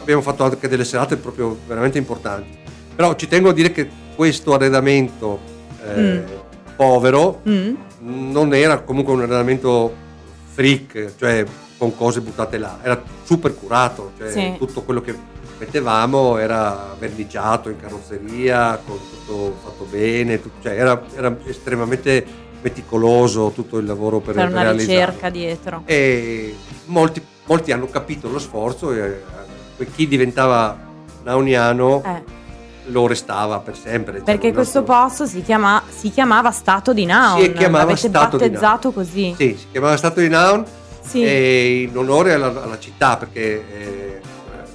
Abbiamo 0.02 0.20
fatto 0.20 0.42
anche 0.42 0.66
delle 0.68 0.84
serate 0.84 1.16
proprio 1.16 1.56
veramente 1.66 1.96
importanti. 1.96 2.58
Però 2.94 3.14
ci 3.14 3.28
tengo 3.28 3.50
a 3.50 3.52
dire 3.52 3.70
che 3.72 3.88
questo 4.16 4.52
arredamento 4.54 5.38
eh, 5.86 6.22
povero 6.76 7.40
Mm. 7.48 7.74
non 8.00 8.52
era 8.52 8.80
comunque 8.80 9.12
un 9.14 9.20
arredamento 9.22 9.94
freak, 10.52 11.14
cioè 11.16 11.44
con 11.78 11.96
cose 11.96 12.20
buttate 12.20 12.58
là, 12.58 12.78
era 12.82 13.00
super 13.24 13.54
curato, 13.56 14.12
cioè 14.18 14.30
Sì. 14.30 14.54
tutto 14.58 14.82
quello 14.82 15.00
che 15.00 15.14
mettevamo 15.58 16.36
era 16.38 16.94
verniciato 16.98 17.68
in 17.68 17.76
carrozzeria, 17.80 18.80
con 18.84 18.98
tutto 18.98 19.56
fatto 19.62 19.84
bene, 19.88 20.40
tut- 20.42 20.60
cioè 20.62 20.72
era, 20.78 21.00
era 21.14 21.34
estremamente 21.46 22.24
meticoloso 22.60 23.50
tutto 23.54 23.78
il 23.78 23.86
lavoro 23.86 24.18
per, 24.20 24.34
Per 24.34 24.48
una 24.48 24.72
ricerca 24.72 25.30
dietro. 25.30 25.82
E 25.86 26.54
molti, 26.86 27.20
molti 27.46 27.70
hanno 27.72 27.86
capito 27.86 28.28
lo 28.28 28.38
sforzo 28.38 28.92
e 28.92 28.98
eh, 28.98 29.20
chi 29.94 30.06
diventava 30.08 30.76
nauniano 31.24 32.02
Eh, 32.04 32.22
lo 32.86 33.06
restava 33.06 33.58
per 33.60 33.76
sempre. 33.76 34.20
perché 34.22 34.52
questo 34.52 34.80
nostro- 34.80 34.96
posto 35.04 35.26
si, 35.26 35.42
chiama, 35.42 35.82
si 35.88 36.10
chiamava 36.10 36.50
Stato 36.50 36.92
di 36.92 37.04
Naun. 37.04 37.40
Si 37.42 37.52
chiamava 37.52 37.84
L'avete 37.84 38.08
Stato 38.08 38.36
di 38.36 38.48
battezzato 38.48 38.92
così. 38.92 39.34
Sì, 39.36 39.56
si 39.58 39.66
chiamava 39.70 39.96
Stato 39.96 40.20
di 40.20 40.28
Naun 40.28 40.64
Sì. 41.00 41.22
e 41.24 41.88
in 41.88 41.96
onore 41.96 42.32
alla, 42.34 42.46
alla 42.62 42.78
città 42.78 43.16
perché 43.16 43.64
eh, 43.70 44.20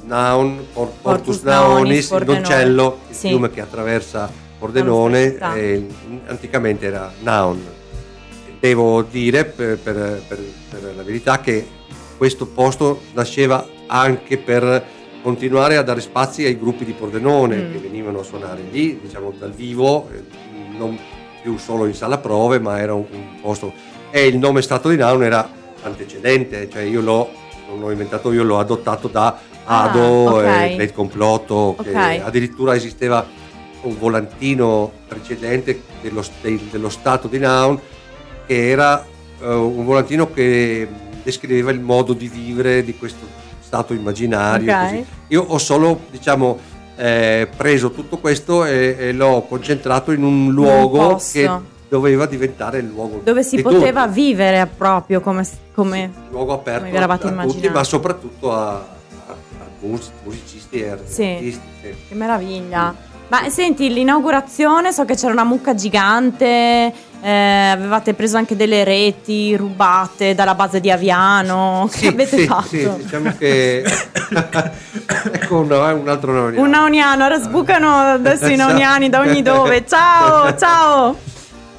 Naun, 0.05 0.65
Por- 0.71 0.87
Portus, 1.01 1.01
Portus 1.01 1.41
Naonis, 1.43 1.73
Naonis, 1.73 2.03
il 2.03 2.09
Pordenone. 2.09 2.39
Doncello, 2.41 2.97
il 3.09 3.15
Sì. 3.15 3.27
fiume 3.27 3.49
che 3.51 3.61
attraversa 3.61 4.31
Pordenone, 4.57 5.37
eh, 5.55 5.87
anticamente 6.27 6.85
era 6.87 7.11
Naun. 7.21 7.61
Devo 8.59 9.03
dire 9.03 9.45
per, 9.45 9.77
per- 9.77 10.21
per- 10.27 10.43
per 10.69 10.93
la 10.95 11.03
verità 11.03 11.39
che 11.41 11.67
questo 12.17 12.47
posto 12.47 13.01
nasceva 13.13 13.63
anche 13.87 14.37
per 14.37 14.85
continuare 15.21 15.77
a 15.77 15.81
dare 15.81 15.99
spazi 16.01 16.45
ai 16.45 16.57
gruppi 16.57 16.85
di 16.85 16.93
Pordenone 16.93 17.55
Mm. 17.57 17.71
che 17.71 17.77
venivano 17.79 18.19
a 18.19 18.23
suonare 18.23 18.61
lì, 18.71 18.99
diciamo 19.01 19.33
dal 19.37 19.51
vivo, 19.51 20.07
eh, 20.13 20.23
non 20.77 20.97
più 21.41 21.57
solo 21.57 21.85
in 21.85 21.93
sala 21.93 22.17
prove, 22.17 22.59
ma 22.59 22.79
era 22.79 22.93
un, 22.93 23.05
un 23.11 23.41
posto. 23.41 23.73
E 24.11 24.27
il 24.27 24.37
nome 24.37 24.61
Stato 24.61 24.89
di 24.89 24.95
Naun 24.97 25.23
era 25.23 25.49
antecedente, 25.81 26.69
cioè 26.69 26.83
io 26.83 27.01
l'ho, 27.01 27.29
non 27.69 27.79
l'ho 27.79 27.91
inventato 27.91 28.31
io, 28.31 28.43
l'ho 28.43 28.59
adottato 28.59 29.07
da 29.07 29.37
Ah, 29.69 29.83
Ado 29.83 29.99
ok. 29.99 30.43
e 30.45 30.75
Great 30.75 30.93
Complotto, 30.93 31.75
che 31.83 31.89
Ok. 31.89 32.21
addirittura 32.23 32.73
esisteva 32.73 33.25
un 33.81 33.97
volantino 33.99 34.91
precedente 35.09 35.81
dello, 36.01 36.23
del- 36.41 36.57
dello 36.71 36.87
Stato 36.89 37.27
di 37.27 37.37
Naun 37.37 37.77
che 38.45 38.69
era 38.69 39.05
eh, 39.41 39.45
un 39.45 39.83
volantino 39.83 40.31
che 40.31 40.87
descriveva 41.21 41.69
il 41.71 41.81
modo 41.81 42.13
di 42.13 42.29
vivere 42.29 42.81
di 42.85 42.95
questo 42.97 43.25
stato 43.67 43.93
immaginario. 43.93 44.71
Ok. 44.73 44.81
così. 44.83 45.05
Io 45.27 45.43
ho 45.45 45.57
solo, 45.57 45.99
diciamo, 46.09 46.57
eh, 46.95 47.47
preso 47.55 47.91
tutto 47.91 48.17
questo 48.17 48.63
e, 48.65 48.95
e 48.97 49.11
l'ho 49.11 49.45
concentrato 49.47 50.11
in 50.13 50.23
un 50.23 50.51
luogo 50.53 51.09
posto. 51.09 51.37
che 51.37 51.49
doveva 51.89 52.25
diventare 52.25 52.79
il 52.79 52.87
luogo 52.87 53.21
Dove 53.23 53.43
si 53.43 53.61
poteva 53.61 54.05
tutti. 54.07 54.21
vivere 54.21 54.67
proprio 54.67 55.19
come... 55.21 55.45
come- 55.73 56.05
Un 56.15 56.29
luogo 56.31 56.53
aperto 56.53 56.85
come 56.85 56.97
eravate 56.97 57.27
a, 57.27 57.29
tutti, 57.29 57.41
immaginati. 57.41 57.69
ma 57.73 57.83
soprattutto 57.83 58.53
a, 58.53 58.69
a- 58.71 58.75
a 59.29 59.35
mus- 59.81 60.11
musicisti 60.23 60.81
e 60.81 60.89
artisti. 60.89 61.13
Sì. 61.51 61.59
sì. 61.81 61.93
Che 62.09 62.15
meraviglia. 62.15 62.95
Ma 63.29 63.49
senti, 63.49 63.91
l'inaugurazione, 63.91 64.93
so 64.93 65.03
che 65.03 65.15
c'era 65.15 65.33
una 65.33 65.43
mucca 65.43 65.75
gigante, 65.75 66.93
eh, 67.21 67.29
avevate 67.71 68.13
preso 68.13 68.37
anche 68.37 68.55
delle 68.55 68.83
reti 68.83 69.55
rubate 69.55 70.35
dalla 70.35 70.55
base 70.55 70.79
di 70.79 70.91
Aviano. 70.91 71.87
Che 71.91 71.97
Sì, 71.97 72.07
avete 72.07 72.37
sì, 72.37 72.45
fatto? 72.45 72.67
sì, 72.67 72.89
diciamo 72.97 73.33
che 73.37 73.83
ecco 75.31 75.63
no, 75.63 75.87
è 75.87 75.93
un 75.93 76.07
altro 76.07 76.31
nauniano. 76.33 76.63
Un 76.63 76.69
nauniano, 76.71 77.25
ora 77.25 77.39
sbucano 77.39 77.89
adesso 77.95 78.47
i 78.47 78.53
Esatto. 78.53 78.69
nauniani 78.69 79.09
da 79.09 79.19
ogni 79.19 79.41
dove. 79.41 79.85
Ciao, 79.85 80.55
ciao! 80.59 81.17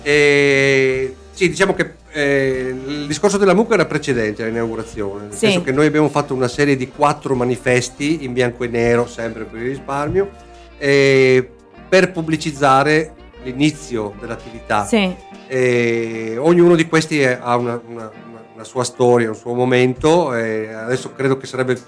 E, 0.02 1.14
sì, 1.32 1.48
diciamo 1.48 1.74
che 1.74 1.94
eh, 2.10 2.74
il 2.86 3.06
discorso 3.06 3.36
della 3.36 3.54
mucca 3.54 3.74
era 3.74 3.84
precedente 3.84 4.42
all'inaugurazione, 4.42 5.24
nel 5.24 5.32
Sì. 5.32 5.38
senso 5.38 5.62
che 5.62 5.72
noi 5.72 5.86
abbiamo 5.86 6.08
fatto 6.08 6.34
una 6.34 6.48
serie 6.48 6.76
di 6.76 6.88
quattro 6.88 7.34
manifesti 7.34 8.24
in 8.24 8.32
bianco 8.32 8.64
e 8.64 8.68
nero, 8.68 9.06
sempre 9.06 9.44
per 9.44 9.60
il 9.60 9.68
risparmio, 9.68 10.30
eh, 10.78 11.48
per 11.88 12.10
pubblicizzare 12.12 13.12
l'inizio 13.50 14.14
dell'attività. 14.20 14.84
Sì, 14.84 15.14
E 15.50 16.36
ognuno 16.38 16.74
di 16.76 16.86
questi 16.86 17.24
ha 17.24 17.56
una, 17.56 17.80
una- 17.86 18.10
una- 18.54 18.64
sua 18.64 18.82
storia, 18.84 19.28
un 19.28 19.34
suo 19.36 19.54
momento. 19.54 20.34
e 20.34 20.72
adesso 20.72 21.12
credo 21.14 21.36
che 21.38 21.46
sarebbe 21.46 21.78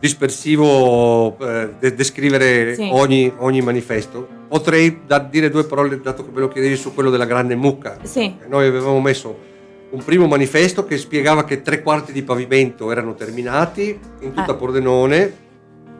dispersivo 0.00 1.36
eh, 1.38 1.70
de- 1.78 1.94
descrivere 1.94 2.74
Sì. 2.74 2.88
ogni, 2.92 3.32
ogni 3.38 3.60
manifesto. 3.62 4.26
Potrei 4.48 5.02
da- 5.06 5.20
dire 5.20 5.48
due 5.48 5.64
parole, 5.64 6.00
dato 6.00 6.24
che 6.24 6.30
me 6.32 6.40
lo 6.40 6.48
chiedevi, 6.48 6.76
su 6.76 6.92
quello 6.92 7.08
della 7.10 7.24
grande 7.24 7.54
mucca. 7.54 7.96
sì. 8.02 8.34
Noi 8.48 8.66
avevamo 8.66 9.00
messo 9.00 9.50
un 9.90 10.02
primo 10.04 10.26
manifesto 10.26 10.84
che 10.84 10.96
spiegava 10.98 11.44
che 11.44 11.62
tre 11.62 11.82
quarti 11.82 12.12
di 12.12 12.22
pavimento 12.22 12.90
erano 12.90 13.14
terminati 13.14 13.98
in 14.20 14.32
tutta 14.34 14.52
Eh. 14.52 14.56
Pordenone, 14.56 15.36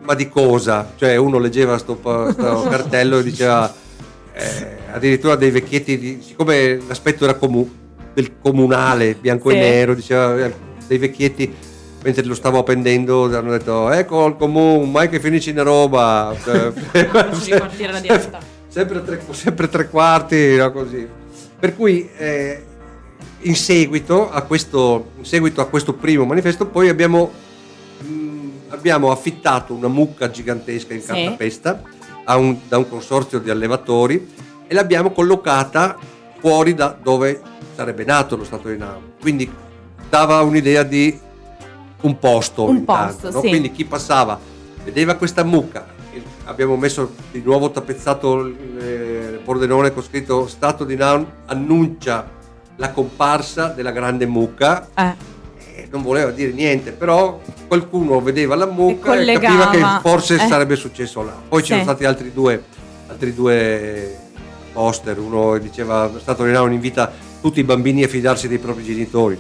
ma 0.03 0.15
di 0.15 0.29
cosa? 0.29 0.93
Cioè 0.97 1.15
uno 1.17 1.39
leggeva 1.39 1.79
sto, 1.79 1.95
pa- 1.95 2.33
sto 2.33 2.63
cartello 2.69 3.19
e 3.19 3.23
diceva 3.23 3.73
eh, 4.35 4.77
addirittura 4.93 5.35
dei 5.37 5.51
vecchietti, 5.51 5.99
di- 5.99 6.19
siccome 6.23 6.79
l'aspetto 6.87 7.25
era 7.25 7.35
comu- 7.35 7.69
del 8.15 8.33
comunale, 8.41 9.15
bianco 9.15 9.51
Sì. 9.51 9.57
e 9.57 9.59
nero, 9.59 9.95
diceva 9.95 10.45
eh, 10.45 10.55
dei 10.87 10.99
vecchietti 10.99 11.55
mentre 12.05 12.25
lo 12.25 12.35
stavo 12.35 12.59
appendendo 12.59 13.25
hanno 13.37 13.53
detto 13.53 13.89
ecco 13.91 14.27
il 14.27 14.37
comune, 14.37 14.85
mai 14.91 15.09
che 15.09 15.21
finisci 15.21 15.51
in 15.51 15.63
roba. 15.63 16.35
ripartire 16.93 17.93
la 17.93 18.01
diretta. 18.01 18.39
sempre, 18.69 19.03
tre, 19.05 19.21
sempre 19.31 19.69
tre 19.69 19.89
quarti, 19.89 20.57
no, 20.57 20.73
così. 20.73 21.07
Per 21.59 21.77
cui 21.77 22.09
eh, 22.19 22.63
in, 23.43 23.55
seguito 23.55 24.31
a 24.31 24.43
questo, 24.43 25.11
in 25.19 25.25
seguito 25.25 25.61
a 25.61 25.67
questo 25.69 25.95
primo 25.95 26.25
manifesto 26.25 26.67
poi 26.67 26.89
abbiamo, 26.89 27.31
mh, 28.01 28.49
abbiamo 28.71 29.11
affittato 29.13 29.73
una 29.73 29.89
mucca 29.89 30.29
gigantesca 30.29 30.93
in 30.95 31.01
Sì. 31.01 31.07
cartapesta 31.07 31.83
a 32.25 32.37
un- 32.37 32.57
da 32.69 32.79
un 32.79 32.89
consorzio 32.89 33.39
di 33.39 33.49
allevatori 33.51 34.29
e 34.73 34.75
l'abbiamo 34.75 35.11
collocata 35.11 35.99
fuori 36.41 36.73
da 36.73 36.97
dove 37.01 37.39
sarebbe 37.77 38.05
nato 38.05 38.37
lo 38.39 38.45
Stato 38.45 38.69
di 38.71 38.79
Namo. 38.79 39.03
Quindi 39.21 39.51
dava 40.09 40.41
un'idea 40.41 40.83
di 40.83 41.17
un 42.01 42.19
posto. 42.19 42.65
Un 42.65 42.77
intanto, 42.77 43.13
posto, 43.21 43.31
no? 43.33 43.41
sì. 43.43 43.49
Quindi 43.51 43.71
chi 43.71 43.85
passava 43.85 44.39
vedeva 44.83 45.15
questa 45.17 45.45
mucca. 45.45 45.85
il- 46.15 46.23
Abbiamo 46.45 46.77
messo 46.77 47.13
di 47.31 47.43
nuovo 47.45 47.71
tappezzato 47.71 48.41
il 48.41 48.79
eh, 48.81 49.41
Pordenone 49.45 49.93
con 49.93 50.03
scritto 50.03 50.47
Stato 50.49 50.85
di 50.85 50.97
Naum 50.97 51.27
annuncia 51.47 52.27
la 52.77 52.91
comparsa 52.93 53.67
della 53.69 53.91
grande 53.91 54.25
mucca. 54.25 54.89
Eh, 54.97 55.31
E 55.75 55.89
non 55.91 56.01
voleva 56.03 56.31
dire 56.31 56.53
niente, 56.53 56.93
però 56.93 57.41
qualcuno 57.69 58.21
vedeva 58.23 58.55
la 58.57 58.67
mucca 58.67 59.15
E 59.15 59.31
e, 59.31 59.39
capiva 59.39 59.69
che 59.69 59.83
forse 60.01 60.35
eh. 60.37 60.47
sarebbe 60.47 60.77
successo 60.77 61.23
là. 61.23 61.33
Poi 61.47 61.61
ci 61.61 61.67
Sì. 61.67 61.73
sono 61.73 61.83
stati 61.85 62.05
altri 62.07 62.33
due, 62.33 62.63
altri 63.09 63.35
due 63.35 64.17
poster. 64.73 65.19
Uno 65.19 65.59
diceva 65.59 66.11
Stato 66.19 66.45
invita 66.47 67.11
tutti 67.41 67.61
i 67.61 67.65
bambini 67.65 68.03
a 68.05 68.09
fidarsi 68.09 68.49
dei 68.49 68.59
propri 68.59 68.83
genitori. 68.85 69.39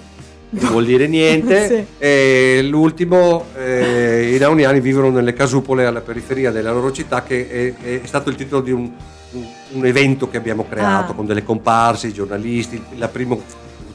Non 0.50 0.70
vuol 0.70 0.84
dire 0.84 1.06
niente. 1.06 1.66
Sì. 1.68 1.84
E 1.98 2.60
l'ultimo, 2.62 3.46
eh, 3.56 4.34
i 4.34 4.38
nauniani 4.38 4.80
vivono 4.80 5.08
nelle 5.10 5.32
casupole 5.32 5.86
alla 5.86 6.00
periferia 6.02 6.50
della 6.50 6.72
loro 6.72 6.92
città, 6.92 7.22
che 7.22 7.74
è, 7.82 8.00
è 8.02 8.06
stato 8.06 8.28
il 8.28 8.36
titolo 8.36 8.60
di 8.60 8.70
un, 8.70 8.90
un- 9.32 9.46
un 9.72 9.86
evento 9.86 10.28
che 10.28 10.36
abbiamo 10.36 10.66
creato 10.68 11.12
Ah. 11.12 11.14
con 11.14 11.24
delle 11.24 11.42
comparse, 11.42 12.08
i 12.08 12.12
giornalisti, 12.12 12.82
il 12.94 13.08
primo 13.10 13.40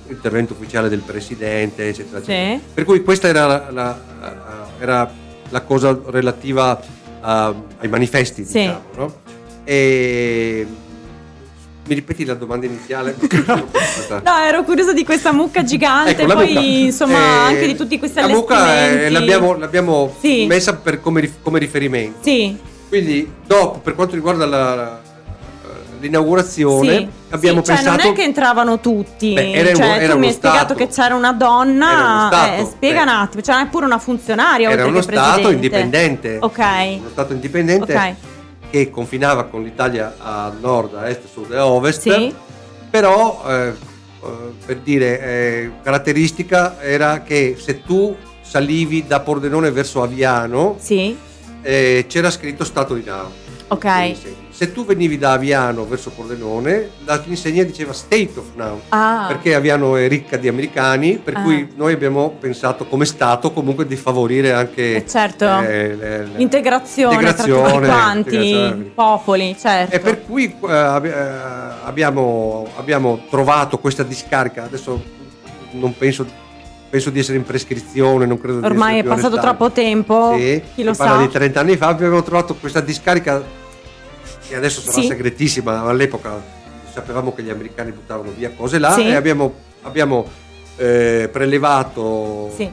intervento 0.10 0.54
ufficiale 0.54 0.90
del 0.90 1.02
presidente, 1.02 1.90
eccetera, 1.90 2.18
eccetera. 2.20 2.58
sì. 2.58 2.62
Per 2.74 2.84
cui 2.86 3.04
questa 3.04 3.28
era 3.28 3.46
la, 3.46 3.68
la- 3.70 4.00
era 4.80 5.12
la 5.50 5.62
cosa 5.62 6.00
relativa 6.08 6.82
a- 7.22 7.54
ai 7.80 7.88
manifesti, 7.88 8.44
Sì. 8.46 8.60
diciamo, 8.60 8.82
no? 8.96 9.14
E 9.64 10.66
mi 11.88 11.96
ripeti 11.96 12.26
la 12.26 12.34
domanda 12.36 12.66
iniziale? 12.66 13.16
No, 14.24 14.38
ero 14.46 14.64
curiosa 14.64 14.94
di 14.94 15.04
questa 15.04 15.32
mucca 15.32 15.64
gigante, 15.64 16.12
Ecco, 16.12 16.26
la 16.28 16.34
poi 16.36 16.48
mucca. 16.48 16.60
insomma 16.62 17.18
Eh, 17.18 17.48
anche 17.54 17.66
di 17.68 17.76
tutti 17.76 17.98
questi 18.00 18.20
La 18.20 18.28
mucca 18.28 18.56
eh, 18.56 18.80
allestimenti. 18.80 19.14
l'abbiamo, 19.14 19.58
l'abbiamo 19.58 20.16
Sì. 20.20 20.46
messa 20.46 20.76
per 20.76 21.02
come, 21.02 21.30
come 21.42 21.60
riferimento. 21.60 22.20
Sì, 22.22 22.56
Quindi, 22.88 23.30
dopo, 23.46 23.80
per 23.80 23.96
quanto 23.96 24.16
riguarda 24.16 24.46
la- 24.46 25.00
l'inaugurazione, 26.00 26.98
sì. 26.98 27.08
abbiamo 27.32 27.60
Sì, 27.60 27.66
cioè 27.66 27.76
pensato. 27.76 28.04
non 28.04 28.12
è 28.12 28.16
che 28.16 28.24
entravano 28.24 28.80
tutti. 28.80 29.34
Beh, 29.34 29.52
era 29.52 29.74
cioè, 29.74 29.86
era 30.04 30.14
tu 30.14 30.20
mi 30.20 30.28
hai 30.28 30.34
spiegato 30.34 30.64
stato. 30.66 30.76
che 30.76 30.88
c'era 30.88 31.16
una 31.16 31.34
donna. 31.34 31.90
uno 31.92 32.28
stato, 32.28 32.62
eh, 32.62 32.66
spiega 32.66 33.04
beh. 33.04 33.10
un 33.12 33.18
attimo, 33.18 33.42
c'era 33.44 33.66
pure 33.66 33.86
una 33.86 33.98
funzionaria 33.98 34.70
era 34.70 34.86
uno 34.86 35.02
Stato 35.02 35.20
presidente. 35.20 35.54
indipendente. 35.56 36.38
Ok. 36.40 36.58
Uno 37.00 37.10
Stato 37.12 37.34
indipendente 37.34 37.94
Ok. 37.96 38.14
Che 38.70 38.90
confinava 38.90 39.46
con 39.46 39.64
l'Italia 39.64 40.16
a 40.18 40.54
nord, 40.60 40.96
a 40.96 41.08
est, 41.10 41.22
sud 41.32 41.52
e 41.52 41.58
a 41.58 41.66
ovest. 41.68 42.02
Sì. 42.02 42.34
Però, 42.90 43.44
eh, 43.48 43.68
eh, 43.68 43.74
per 44.66 44.78
dire, 44.80 45.20
eh, 45.22 45.72
caratteristica 45.84 46.82
era 46.82 47.22
che 47.22 47.56
se 47.60 47.84
tu 47.84 48.16
salivi 48.42 49.06
da 49.06 49.20
Pordenone 49.20 49.72
verso 49.72 50.02
Aviano, 50.02 50.78
Sì. 50.80 51.18
eh, 51.62 52.06
c'era 52.08 52.30
scritto 52.32 52.64
Stato 52.64 52.94
di 52.94 53.04
Nao. 53.04 53.30
Ok. 53.68 53.84
L'insegna. 53.84 54.36
Se 54.58 54.72
tu 54.72 54.84
venivi 54.86 55.20
da 55.20 55.34
Aviano 55.34 55.86
verso 55.86 56.10
Pordenone, 56.10 56.90
la 57.06 57.22
l'insegna 57.26 57.62
diceva 57.62 57.94
State 57.94 58.32
of 58.38 58.46
Now. 58.56 58.82
Ah. 58.90 59.26
Perché 59.28 59.54
Aviano 59.54 59.96
è 59.98 60.08
ricca 60.08 60.36
di 60.36 60.48
americani, 60.48 61.20
per 61.24 61.36
Ah. 61.38 61.42
cui 61.44 61.72
noi 61.76 61.94
abbiamo 61.94 62.32
pensato 62.40 62.88
come 62.88 63.06
Stato 63.06 63.52
comunque 63.52 63.86
di 63.86 63.96
favorire 63.96 64.54
anche 64.54 64.96
Eh, 64.96 65.06
certo. 65.08 65.46
eh, 65.46 65.96
le- 65.96 65.96
le- 65.96 66.30
L'integrazione, 66.38 67.20
tra 67.20 67.34
tutti 67.36 67.52
quanti 67.52 68.36
i 68.36 68.92
popoli, 68.96 69.56
certo. 69.60 69.94
E 69.96 70.00
per 70.00 70.26
cui 70.26 70.46
eh, 70.46 71.02
eh, 71.04 71.14
abbiamo, 71.86 72.66
abbiamo 72.78 73.26
trovato 73.30 73.78
questa 73.78 74.02
discarica, 74.02 74.64
adesso 74.64 75.00
non 75.74 75.96
penso, 75.96 76.26
penso 76.90 77.12
di 77.12 77.20
essere 77.20 77.38
in 77.38 77.44
prescrizione, 77.44 78.26
non 78.26 78.40
credo 78.42 78.60
di 78.62 78.66
Ormai 78.66 78.98
è 78.98 79.04
passato 79.04 79.38
troppo 79.40 79.70
tempo, 79.70 80.34
Sì, 80.36 80.60
chi 80.74 80.82
lo 80.84 80.96
sa. 80.96 81.18
di 81.18 81.30
30 81.30 81.60
anni 81.60 81.78
fa 81.78 81.90
abbiamo 81.90 82.24
trovato 82.24 82.56
questa 82.56 82.80
discarica 82.82 83.57
che 84.48 84.56
adesso 84.56 84.82
sarà 84.82 85.02
Sì. 85.02 85.08
segretissima, 85.08 85.84
ma 85.84 85.90
all'epoca 85.90 86.42
sapevamo 86.92 87.34
che 87.34 87.44
gli 87.44 87.50
americani 87.50 87.92
buttavano 87.92 88.32
via 88.36 88.52
cose 88.56 88.80
là 88.80 88.94
Sì. 88.94 89.04
e 89.08 89.16
abbiamo, 89.16 89.54
abbiamo 89.84 90.26
eh, 90.78 91.30
prelevato 91.32 92.52
Sì. 92.56 92.70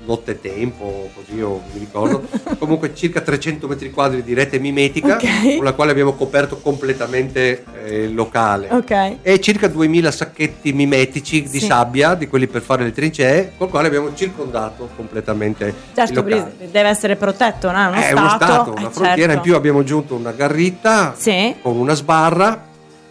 Mh, 0.00 0.06
nottetempo, 0.06 1.10
così 1.14 1.34
io 1.36 1.60
mi 1.72 1.78
ricordo, 1.78 2.22
comunque 2.58 2.94
circa 2.94 3.20
300 3.20 3.66
metri 3.68 3.90
quadri 3.90 4.22
di 4.22 4.34
rete 4.34 4.58
mimetica 4.58 5.14
Ok. 5.16 5.56
con 5.56 5.64
la 5.64 5.72
quale 5.72 5.90
abbiamo 5.92 6.12
coperto 6.14 6.56
completamente 6.58 7.64
eh, 7.84 8.02
il 8.04 8.14
locale 8.14 8.68
Ok. 8.70 9.16
e 9.22 9.40
circa 9.40 9.68
2000 9.68 10.10
sacchetti 10.10 10.72
mimetici 10.72 11.42
di 11.42 11.58
Sì. 11.60 11.66
sabbia 11.66 12.14
di 12.14 12.28
quelli 12.28 12.46
per 12.46 12.62
fare 12.62 12.84
le 12.84 12.92
trincee 12.92 13.52
col 13.56 13.68
quale 13.68 13.86
abbiamo 13.88 14.14
circondato 14.14 14.88
completamente 14.96 15.64
il 15.66 15.74
Certo, 15.94 16.14
locale. 16.22 16.42
perché 16.42 16.70
deve 16.70 16.88
essere 16.88 17.16
protetto, 17.16 17.70
no? 17.70 17.78
È 17.78 17.86
uno 17.86 17.96
è 17.96 18.02
stato. 18.02 18.20
uno 18.20 18.28
stato, 18.36 18.76
eh, 18.76 18.80
una 18.80 18.90
frontiera 18.90 19.16
certo. 19.16 19.32
in 19.36 19.40
più 19.42 19.54
abbiamo 19.54 19.78
aggiunto 19.80 20.14
una 20.14 20.32
garrita 20.32 21.14
Sì. 21.16 21.54
con 21.62 21.76
una 21.76 21.94
sbarra 21.94 22.68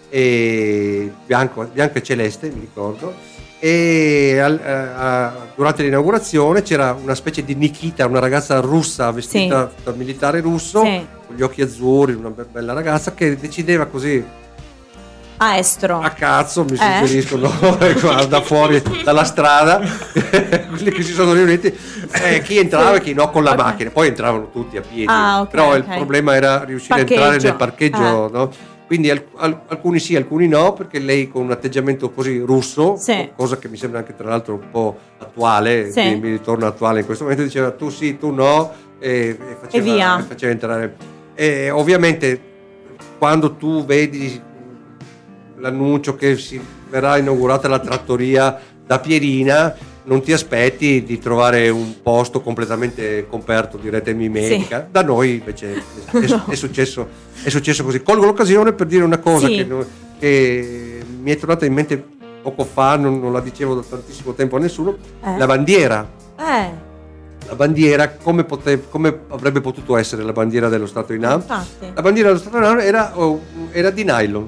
e 0.10 1.12
bianco, 1.26 1.70
bianco 1.72 1.98
e 2.00 2.04
celeste 2.04 2.48
mi 2.50 2.62
ricordo 2.62 3.14
e 3.60 4.39
al- 4.39 4.60
eh, 4.64 4.72
a- 4.72 5.34
durante 5.55 5.84
l'inaugurazione 5.84 6.62
c'era 6.62 6.95
una 7.01 7.14
specie 7.16 7.43
di 7.43 7.55
Nikita 7.55 8.05
una 8.05 8.20
ragazza 8.20 8.60
russa 8.62 9.12
vestita 9.12 9.70
da 9.84 9.91
militare 9.91 10.39
russo 10.39 10.82
Sì. 10.84 11.05
con 11.28 11.36
gli 11.36 11.41
occhi 11.41 11.62
azzurri 11.62 12.14
una 12.14 12.30
be- 12.30 12.45
bella 12.49 12.72
ragazza 12.74 13.14
che 13.14 13.36
decideva 13.38 13.86
così 13.88 14.24
A 15.41 15.57
estro. 15.57 15.99
a 15.99 16.10
cazzo 16.12 16.64
mi 16.64 16.74
Eh. 16.74 16.78
suggeriscono 16.78 17.49
qua 17.99 18.26
da 18.26 18.41
fuori 18.41 18.82
dalla 19.03 19.26
strada 19.26 19.80
quelli 20.70 20.91
che 20.91 21.01
si 21.03 21.12
sono 21.12 21.34
riuniti 21.34 21.78
eh, 22.14 22.41
chi 22.41 22.57
entrava 22.60 22.95
e 22.95 23.01
chi 23.01 23.14
no 23.14 23.30
con 23.30 23.43
la 23.43 23.51
Ok. 23.51 23.57
macchina 23.57 23.89
poi 23.89 24.07
entravano 24.07 24.49
tutti 24.51 24.78
a 24.78 24.82
piedi 24.82 25.05
Ah, 25.07 25.41
ok, 25.41 25.49
però 25.49 25.76
il 25.76 25.84
ok. 25.86 25.95
problema 25.97 26.34
era 26.36 26.64
riuscire 26.64 26.99
Parcheggio. 26.99 27.20
a 27.22 27.24
entrare 27.26 27.43
nel 27.43 27.55
parcheggio 27.57 28.28
Eh. 28.28 28.32
no? 28.32 28.51
Quindi 28.90 29.12
al- 29.12 29.24
al- 29.36 29.62
alcuni 29.68 30.00
sì 30.00 30.16
alcuni 30.16 30.48
no 30.48 30.74
perché 30.74 30.98
lei 30.98 31.30
con 31.30 31.44
un 31.44 31.52
atteggiamento 31.52 32.10
così 32.10 32.40
russo 32.40 32.96
Sì. 32.98 33.30
cosa 33.36 33.60
che 33.60 33.70
mi 33.70 33.78
sembra 33.78 34.00
anche 34.00 34.16
tra 34.16 34.30
l'altro 34.30 34.56
un 34.56 34.72
po' 34.72 34.98
attuale 35.20 35.92
Sì. 35.92 36.16
mi, 36.16 36.32
ritorna 36.32 36.66
attuale 36.66 37.02
in 37.02 37.06
questo 37.06 37.24
momento 37.26 37.44
diceva 37.44 37.70
tu 37.70 37.90
sì 37.92 38.18
tu 38.18 38.32
no 38.32 38.72
e, 38.98 39.38
e 39.40 39.56
faceva, 39.62 39.68
E 39.78 39.82
via. 39.82 40.20
e 40.20 40.24
faceva 40.24 40.52
entrare 40.52 40.96
E 41.36 41.70
ovviamente 41.70 42.42
quando 43.20 43.56
tu 43.58 43.86
vedi 43.86 44.42
l'annuncio 45.58 46.16
che 46.16 46.36
si 46.38 46.60
verrà 46.90 47.18
inaugurata 47.18 47.68
la 47.68 47.80
trattoria 47.80 48.60
da 48.86 49.00
Pierina, 49.00 49.76
non 50.10 50.22
ti 50.24 50.34
aspetti 50.34 51.03
di 51.03 51.20
trovare 51.20 51.70
un 51.70 52.01
posto 52.01 52.41
completamente 52.41 53.28
coperto 53.30 53.78
di 53.78 53.89
rete 53.89 54.12
mimetica. 54.14 54.88
Da 54.89 55.03
noi 55.03 55.36
invece 55.36 55.74
è, 56.12 56.18
No. 56.28 56.45
è 56.49 56.55
successo, 56.55 57.07
è 57.43 57.49
successo 57.49 57.84
così. 57.84 58.01
Colgo 58.01 58.26
l'occasione 58.26 58.74
per 58.74 58.88
dire 58.88 59.03
una 59.03 59.20
cosa 59.20 59.45
Sì. 59.47 59.55
che, 59.55 59.86
che 60.20 61.01
mi 61.22 61.32
è 61.32 61.38
tornata 61.38 61.66
in 61.66 61.74
mente 61.74 62.03
poco 62.41 62.64
fa, 62.64 62.95
non, 62.95 63.20
non 63.20 63.32
la 63.32 63.39
dicevo 63.41 63.76
da 63.76 63.82
tantissimo 63.88 64.34
tempo 64.34 64.55
a 64.55 64.60
nessuno, 64.60 64.97
Eh. 65.24 65.38
la 65.38 65.45
bandiera. 65.45 66.10
Eh, 66.39 66.88
La 67.47 67.55
bandiera, 67.55 68.10
come, 68.10 68.43
pote- 68.43 68.84
come 68.89 69.16
avrebbe 69.30 69.60
potuto 69.62 69.95
essere 69.97 70.24
la 70.24 70.34
bandiera 70.34 70.70
dello 70.70 70.86
Stato 70.88 71.14
di 71.14 71.20
Nam? 71.20 71.39
infatti. 71.39 71.91
La 71.93 72.01
bandiera 72.01 72.30
dello 72.30 72.39
Stato 72.39 72.57
di 72.57 72.64
Nam 72.64 72.80
era, 72.80 73.12
oh, 73.18 73.41
era 73.72 73.89
di 73.91 74.03
nylon, 74.03 74.45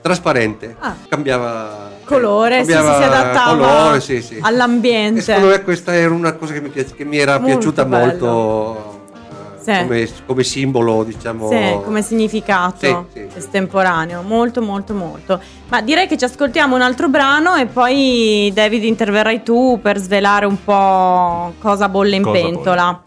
trasparente, 0.00 0.74
Ah. 0.78 0.94
cambiava 1.08 1.87
Colore, 2.08 2.64
sì, 2.64 2.70
si 2.72 2.76
adattava 2.76 3.66
colore, 3.66 4.00
sì, 4.00 4.22
sì. 4.22 4.38
all'ambiente. 4.40 5.20
E 5.20 5.22
secondo 5.22 5.48
me 5.48 5.62
questa 5.62 5.94
era 5.94 6.12
una 6.12 6.32
cosa 6.32 6.52
che 6.52 6.60
mi, 6.60 6.68
piace- 6.68 6.94
che 6.94 7.04
mi 7.04 7.18
era 7.18 7.38
Molto 7.38 7.46
piaciuta 7.46 7.84
bello. 7.84 8.06
molto 8.06 8.96
eh, 9.68 9.82
come, 9.82 10.08
come 10.24 10.44
simbolo, 10.44 11.04
diciamo. 11.04 11.50
Sì, 11.50 11.78
come 11.84 12.00
significato 12.02 12.76
Sì, 12.78 12.96
sì, 13.12 13.28
sì. 13.30 13.38
estemporaneo, 13.38 14.22
molto 14.22 14.62
molto 14.62 14.94
molto. 14.94 15.40
Ma 15.68 15.82
direi 15.82 16.06
che 16.06 16.16
ci 16.16 16.24
ascoltiamo 16.24 16.74
un 16.74 16.80
altro 16.80 17.08
brano 17.08 17.54
e 17.56 17.66
poi 17.66 18.50
David 18.54 18.84
interverrai 18.84 19.42
tu 19.42 19.78
per 19.82 19.98
svelare 19.98 20.46
un 20.46 20.62
po' 20.64 21.52
cosa 21.60 21.88
bolle 21.88 22.16
in 22.16 22.22
Cosa 22.22 22.40
pentola. 22.40 23.02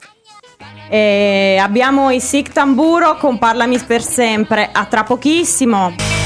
E 0.87 1.57
abbiamo 1.59 2.11
i 2.11 2.19
Sick 2.19 2.51
Tamburo 2.51 3.15
con 3.17 3.39
Parlami 3.39 3.79
per 3.79 4.03
sempre, 4.03 4.69
a 4.71 4.85
tra 4.85 5.03
pochissimo. 5.03 6.20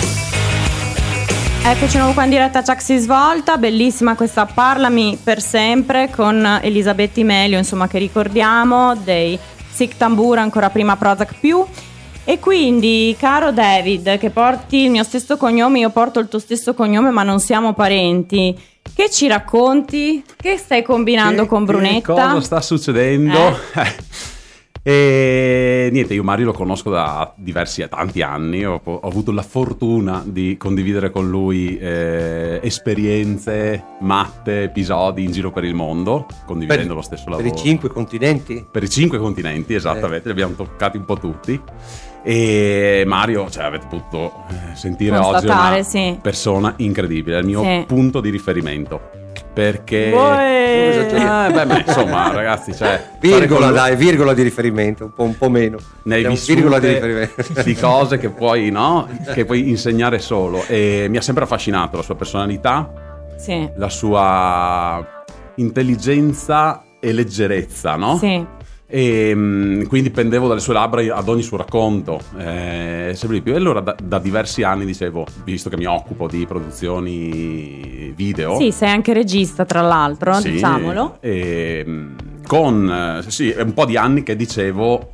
Eccoci 1.68 1.98
nuovo 1.98 2.14
qua 2.14 2.26
in 2.26 2.30
diretta 2.30 2.60
a 2.60 2.62
Chuck 2.62 2.80
si 2.80 2.96
svolta, 3.00 3.58
bellissima 3.58 4.16
questa 4.16 4.46
Parlami 4.46 5.18
per 5.22 5.42
sempre 5.42 6.12
con 6.12 6.60
Elisabetta 6.62 7.24
Melio, 7.24 7.58
insomma 7.58 7.88
che 7.88 7.98
ricordiamo, 7.98 8.96
dei 8.96 9.38
Sick 9.72 9.98
Tamburo, 9.98 10.40
ancora 10.42 10.70
prima 10.70 10.96
Prozac 10.96 11.34
più. 11.40 11.66
E 12.24 12.38
quindi, 12.38 13.16
caro 13.20 13.52
David, 13.52 14.20
che 14.20 14.30
porti 14.30 14.84
il 14.84 14.92
mio 14.92 15.04
stesso 15.04 15.38
cognome, 15.38 15.80
io 15.80 15.90
porto 15.90 16.20
il 16.20 16.28
tuo 16.28 16.38
stesso 16.38 16.76
cognome, 16.76 17.10
ma 17.10 17.24
non 17.24 17.40
siamo 17.40 17.74
parenti. 17.74 18.56
Che 18.94 19.10
ci 19.10 19.28
racconti? 19.28 20.24
Che 20.36 20.58
stai 20.58 20.84
combinando 20.84 21.42
Che- 21.42 21.48
con 21.48 21.66
Brunetta? 21.66 22.14
Che 22.14 22.22
cosa 22.22 22.42
sta 22.42 22.62
succedendo? 22.62 23.58
E 24.88 25.90
niente, 25.92 26.14
io 26.14 26.24
Mario 26.24 26.46
lo 26.46 26.54
conosco 26.54 26.92
da 26.92 27.34
diversi, 27.36 27.84
tanti 27.90 28.22
anni, 28.22 28.64
ho, 28.64 28.80
ho 28.84 29.00
avuto 29.00 29.32
la 29.32 29.42
fortuna 29.42 30.22
di 30.24 30.58
condividere 30.58 31.10
con 31.10 31.28
lui 31.28 31.76
eh, 31.80 32.60
esperienze, 32.62 33.84
matte, 34.02 34.62
episodi 34.62 35.24
in 35.24 35.32
giro 35.32 35.50
per 35.50 35.64
il 35.64 35.74
mondo, 35.74 36.28
condividendo 36.46 36.94
lo 36.94 37.02
stesso 37.02 37.24
Per 37.24 37.34
lavoro. 37.34 37.50
i 37.52 37.58
cinque 37.58 37.90
continenti. 37.90 38.64
Per 38.72 38.84
i 38.84 38.90
cinque 38.90 39.18
continenti, 39.18 39.74
esattamente, 39.74 40.26
li 40.26 40.32
abbiamo 40.34 40.54
toccati 40.54 40.98
un 40.98 41.06
po' 41.06 41.18
tutti. 41.18 41.60
E 42.22 43.04
Mario, 43.08 43.50
cioè, 43.50 43.64
avete 43.64 43.88
potuto 43.90 44.34
eh, 44.52 44.76
sentire 44.76 45.18
oggi 45.18 45.32
Constatare, 45.48 45.76
una 45.78 45.84
sì. 45.84 46.20
persona 46.22 46.74
incredibile, 46.78 47.38
è 47.38 47.40
il 47.40 47.46
mio 47.48 47.64
Sì. 47.64 47.84
punto 47.88 48.22
di 48.22 48.30
riferimento. 48.30 49.24
Perché... 49.56 50.12
Uè. 50.14 51.08
Eh, 51.48 51.52
beh, 51.54 51.66
beh, 51.66 51.84
insomma, 51.88 52.30
ragazzi, 52.34 52.76
cioè... 52.76 53.12
Virgola, 53.22 53.48
con 53.48 53.68
lui- 53.68 53.76
dai, 53.78 53.96
virgola 53.96 54.34
di 54.34 54.42
riferimento, 54.42 55.06
un 55.06 55.14
po', 55.14 55.24
un 55.24 55.38
po' 55.38 55.50
meno. 55.50 55.78
ne 56.04 56.16
hai 56.16 56.38
virgola 56.46 56.78
di 56.78 56.88
riferimento. 56.90 57.42
di 57.64 57.74
cose 57.74 58.18
che 58.18 58.30
puoi, 58.30 58.70
no? 58.70 59.08
che 59.34 59.46
puoi 59.46 59.70
insegnare 59.70 60.20
solo. 60.20 60.62
E 60.68 61.08
mi 61.10 61.16
ha 61.16 61.22
sempre 61.22 61.46
affascinato 61.46 61.96
la 61.96 62.04
sua 62.04 62.16
personalità, 62.16 62.92
Sì, 63.38 63.70
la 63.78 63.88
sua 63.90 65.24
intelligenza 65.56 66.84
e 67.00 67.14
leggerezza, 67.14 67.96
no? 67.96 68.18
sì. 68.18 68.46
E 68.96 69.34
mm, 69.36 69.82
quindi 69.88 70.10
pendevo 70.10 70.48
dalle 70.48 70.62
sue 70.62 70.74
labbra 70.74 71.02
ad 71.14 71.28
ogni 71.28 71.42
suo 71.42 71.58
racconto, 71.58 72.18
eh, 72.38 73.12
sempre 73.14 73.38
di 73.40 73.42
più. 73.44 73.52
E 73.52 73.58
allora 73.58 73.82
da, 73.82 73.94
da 74.02 74.20
diversi 74.20 74.64
anni 74.64 74.86
dicevo, 74.86 75.26
visto 75.44 75.70
che 75.70 75.76
mi 75.76 75.84
occupo 75.84 76.28
di 76.30 76.46
produzioni 76.46 78.14
video, 78.16 78.56
Sì, 78.58 78.72
sei 78.72 78.88
anche 78.92 79.12
regista, 79.12 79.66
tra 79.66 79.82
l'altro, 79.82 80.36
sì, 80.36 80.52
diciamolo. 80.52 81.18
e, 81.20 81.84
mm, 81.86 82.16
con 82.48 83.22
sì, 83.28 83.54
un 83.58 83.74
po' 83.74 83.84
di 83.84 83.98
anni 83.98 84.24
che 84.24 84.38
dicevo, 84.38 85.12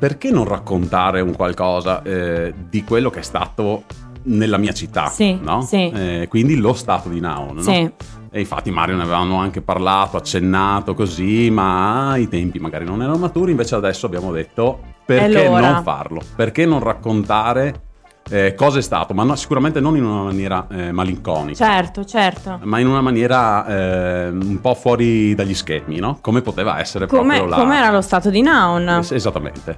perché 0.00 0.32
non 0.32 0.44
raccontare 0.44 1.20
un 1.20 1.36
qualcosa 1.36 2.02
eh, 2.02 2.52
di 2.68 2.82
quello 2.82 3.08
che 3.10 3.20
è 3.20 3.22
stato 3.22 3.84
nella 4.24 4.58
mia 4.58 4.72
città, 4.72 5.06
Sì, 5.06 5.38
no? 5.40 5.62
sì. 5.62 5.88
Eh, 5.94 6.26
quindi 6.28 6.56
lo 6.56 6.72
stato 6.74 7.08
di 7.08 7.20
Naon, 7.20 7.54
no? 7.54 7.62
Sì. 7.62 7.88
E 8.34 8.40
infatti 8.40 8.70
Mario 8.70 8.96
ne 8.96 9.02
avevamo 9.02 9.36
anche 9.36 9.60
parlato, 9.60 10.16
accennato 10.16 10.94
così, 10.94 11.50
ma 11.50 12.16
i 12.16 12.28
tempi 12.28 12.58
magari 12.58 12.86
non 12.86 13.02
erano 13.02 13.18
maturi, 13.18 13.50
invece 13.50 13.74
adesso 13.74 14.06
abbiamo 14.06 14.32
detto 14.32 14.80
perché 15.04 15.48
non 15.50 15.82
farlo? 15.82 16.20
Perché 16.34 16.64
non 16.64 16.80
raccontare 16.80 17.82
eh, 18.30 18.54
cosa 18.54 18.78
è 18.78 18.82
stato? 18.82 19.12
Ma 19.12 19.24
no, 19.24 19.36
sicuramente 19.36 19.80
non 19.80 19.96
in 19.98 20.04
una 20.04 20.22
maniera 20.22 20.66
eh, 20.70 20.92
malinconica. 20.92 21.62
Certo, 21.62 22.06
certo. 22.06 22.58
Ma 22.62 22.78
in 22.78 22.86
una 22.86 23.02
maniera 23.02 23.66
eh, 23.66 24.28
un 24.28 24.58
po' 24.62 24.74
fuori 24.74 25.34
dagli 25.34 25.54
schemi, 25.54 25.98
no? 25.98 26.16
Come 26.22 26.40
poteva 26.40 26.80
essere 26.80 27.06
Come, 27.06 27.36
proprio 27.36 27.46
la... 27.46 27.56
come 27.56 27.76
era 27.76 27.90
lo 27.90 28.00
stato 28.00 28.30
di 28.30 28.40
Naon? 28.40 28.88
Es- 28.88 29.10
Esattamente. 29.12 29.76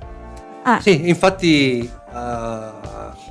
Eh, 0.64 0.80
Sì, 0.80 1.08
infatti 1.08 1.80
eh, 1.80 2.83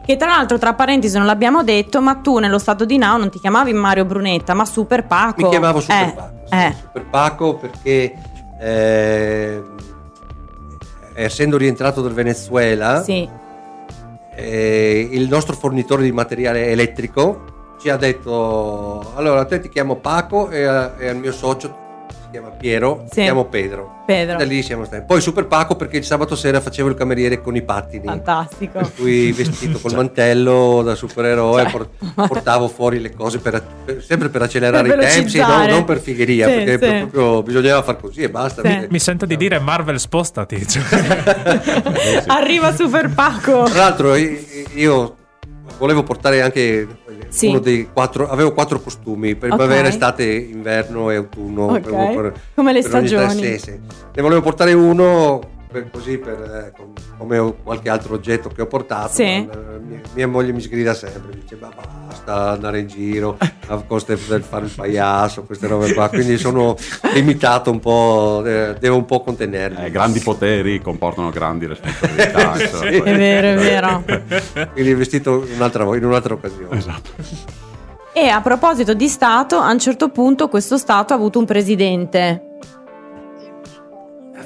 Che 0.06 0.18
tra 0.18 0.28
l'altro, 0.28 0.58
tra 0.58 0.74
parentesi, 0.74 1.18
non 1.18 1.26
l'abbiamo 1.26 1.64
detto, 1.64 2.02
ma 2.02 2.16
tu 2.16 2.38
nello 2.40 2.60
stato 2.60 2.84
di 2.84 2.98
Naon 2.98 3.20
non 3.22 3.30
ti 3.30 3.40
chiamavi 3.40 3.72
Mario 3.74 4.04
Brunetta, 4.04 4.54
ma 4.54 4.66
Super 4.66 5.06
Paco. 5.06 5.42
mi 5.44 5.50
chiamavo 5.50 5.80
Super 5.80 5.98
Eh, 6.08 6.14
Paco. 6.14 6.34
sì, 6.46 6.56
eh. 6.56 6.76
Super 6.82 7.06
Paco 7.06 7.56
perché 7.56 8.14
eh, 8.60 9.64
essendo 11.14 11.56
rientrato 11.58 12.02
dal 12.02 12.12
Venezuela, 12.12 13.02
Sì, 13.02 13.28
eh, 14.36 15.08
il 15.12 15.30
nostro 15.30 15.56
fornitore 15.56 16.04
di 16.04 16.12
materiale 16.12 16.68
elettrico 16.68 17.76
ci 17.80 17.90
ha 17.90 17.98
detto 17.98 19.12
allora 19.16 19.46
te 19.46 19.60
ti 19.60 19.70
chiamo 19.70 19.96
Paco 19.98 20.50
e, 20.50 20.64
a- 20.64 20.94
e 20.98 21.08
al 21.10 21.18
mio 21.18 21.32
socio 21.32 21.82
chiama 22.34 22.50
Piero 22.50 23.06
Sì. 23.12 23.22
chiamo 23.22 23.46
Pedro 23.46 24.02
Pedro. 24.08 24.38
da 24.38 24.44
lì 24.44 24.64
siamo 24.64 24.86
stati 24.86 25.04
poi 25.06 25.22
Super 25.22 25.46
Paco 25.46 25.76
perché 25.76 25.98
il 25.98 26.04
sabato 26.04 26.36
sera 26.36 26.60
facevo 26.60 26.90
il 26.90 26.96
cameriere 26.96 27.40
con 27.42 27.56
i 27.56 27.62
pattini 27.62 28.06
Fantastico. 28.06 28.80
per 28.80 28.92
cui 28.96 29.32
vestito 29.32 29.78
col 29.80 29.94
mantello 29.96 30.82
da 30.84 30.96
supereroe 30.96 31.62
Cioè. 31.62 31.72
por- 31.72 31.90
portavo 32.28 32.68
fuori 32.68 33.00
le 33.00 33.14
cose 33.14 33.38
per, 33.38 33.64
per- 33.86 34.04
sempre 34.04 34.30
per 34.30 34.42
accelerare 34.42 34.90
Per 34.90 34.98
i 34.98 35.02
tempi 35.06 35.38
no, 35.38 35.68
non 35.68 35.84
per 35.86 36.00
figheria 36.00 36.48
Sì, 36.48 36.54
perché 36.64 36.72
sì. 36.88 37.06
proprio 37.08 37.44
bisognava 37.44 37.84
far 37.84 38.00
così 38.00 38.24
e 38.24 38.30
basta 38.32 38.62
Sì. 38.64 38.88
Mi 38.90 39.00
sento 39.00 39.26
di 39.28 39.38
dire 39.38 39.60
Marvel 39.60 40.00
spostati. 40.00 40.66
cioè. 40.68 40.82
Arriva 42.28 42.74
Super 42.74 43.10
Paco. 43.14 43.64
Tra 43.66 43.78
l'altro 43.78 44.16
io, 44.16 44.40
io 44.74 45.16
volevo 45.78 46.02
portare 46.04 46.42
anche 46.42 46.88
Sì. 47.34 47.48
uno 47.48 47.60
dei 47.60 47.88
quattro, 47.92 48.30
avevo 48.30 48.54
quattro 48.54 48.80
costumi, 48.80 49.32
Ok. 49.32 49.38
primavera, 49.38 49.88
estate, 49.88 50.24
inverno 50.24 51.10
e 51.10 51.16
autunno. 51.16 51.66
Ok. 51.66 51.88
Avevo 51.88 52.22
per- 52.22 52.34
Come 52.54 52.74
le 52.74 52.82
per 52.82 52.90
stagioni. 52.90 53.42
Ne 53.42 54.22
volevo 54.22 54.42
portare 54.42 54.74
uno 54.74 55.42
per- 55.74 55.90
così 55.92 56.18
per, 56.20 56.34
eh, 56.68 56.74
com- 56.78 56.94
come 57.18 57.38
ho- 57.40 57.56
qualche 57.64 57.90
altro 57.90 58.14
oggetto 58.14 58.50
che 58.50 58.62
ho 58.62 58.68
portato. 58.68 59.14
Sì. 59.16 59.46
ma, 59.46 59.52
eh, 59.54 59.80
mia, 59.80 60.00
mia 60.14 60.28
moglie 60.28 60.54
mi 60.54 60.62
sgrida 60.62 60.94
sempre, 60.94 61.34
dice 61.34 61.58
ma 61.60 61.70
basta 62.06 62.52
andare 62.52 62.80
in 62.80 62.88
giro 62.88 63.38
a 63.68 63.82
coste 63.82 64.18
del 64.28 64.44
fare 64.44 64.66
il 64.66 64.72
pagliasso, 64.74 65.44
queste 65.44 65.68
robe 65.68 65.94
qua, 65.94 66.08
quindi 66.10 66.38
sono 66.38 66.76
limitato 67.14 67.72
un 67.72 67.80
po', 67.80 68.44
eh, 68.46 68.76
devo 68.80 68.96
un 68.98 69.06
po' 69.06 69.22
contenermi. 69.22 69.86
Eh, 69.86 69.90
grandi 69.92 70.20
poteri 70.20 70.80
comportano 70.82 71.30
grandi 71.32 71.66
responsabilità. 71.66 72.52
Sì. 72.84 72.86
È 73.00 73.16
vero, 73.18 73.48
è 73.48 73.56
vero. 73.56 74.04
Quindi 74.74 74.94
vestito 74.94 75.46
un'altra, 75.56 75.84
in 75.96 76.06
un'altra 76.06 76.34
occasione. 76.36 76.78
Esatto. 76.78 77.10
E 78.14 78.28
a 78.28 78.42
proposito 78.42 78.94
di 78.94 79.08
Stato, 79.08 79.58
a 79.58 79.72
un 79.72 79.80
certo 79.80 80.10
punto 80.10 80.48
questo 80.48 80.78
Stato 80.78 81.14
ha 81.14 81.16
avuto 81.16 81.40
un 81.40 81.46
presidente. 81.46 82.50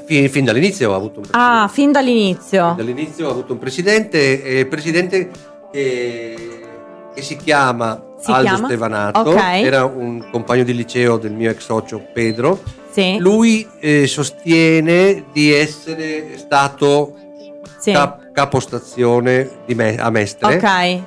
Fin, 0.08 0.30
fin 0.30 0.46
dall'inizio 0.46 0.92
ho 0.92 0.96
avuto 0.96 1.20
un 1.20 1.26
presidente. 1.28 1.38
Ah, 1.64 1.68
fin 1.68 1.92
dall'inizio. 1.92 2.74
Dall'inizio 2.78 3.28
ho 3.28 3.32
avuto 3.32 3.52
un 3.54 3.60
presidente, 3.60 4.42
eh, 4.42 4.66
presidente 4.66 5.30
che, 5.70 6.60
che 7.14 7.22
si 7.22 7.36
chiama 7.36 8.02
Si 8.18 8.32
Aldo 8.32 8.44
chiama? 8.48 8.66
Stevanato, 8.68 9.20
Ok. 9.32 9.36
era 9.42 9.84
un 9.84 10.26
compagno 10.32 10.64
di 10.64 10.74
liceo 10.74 11.18
del 11.18 11.34
mio 11.34 11.50
ex 11.52 11.60
socio 11.60 12.02
Pedro. 12.14 12.58
Sì. 12.90 13.18
Lui 13.20 13.68
eh, 13.82 14.08
sostiene 14.08 15.26
di 15.34 15.52
essere 15.54 16.38
stato 16.38 17.14
sì. 17.78 17.92
cap- 17.92 18.32
capostazione 18.32 19.50
me- 19.68 19.98
a 19.98 20.10
Mestre 20.10 20.56
Ok. 20.56 21.02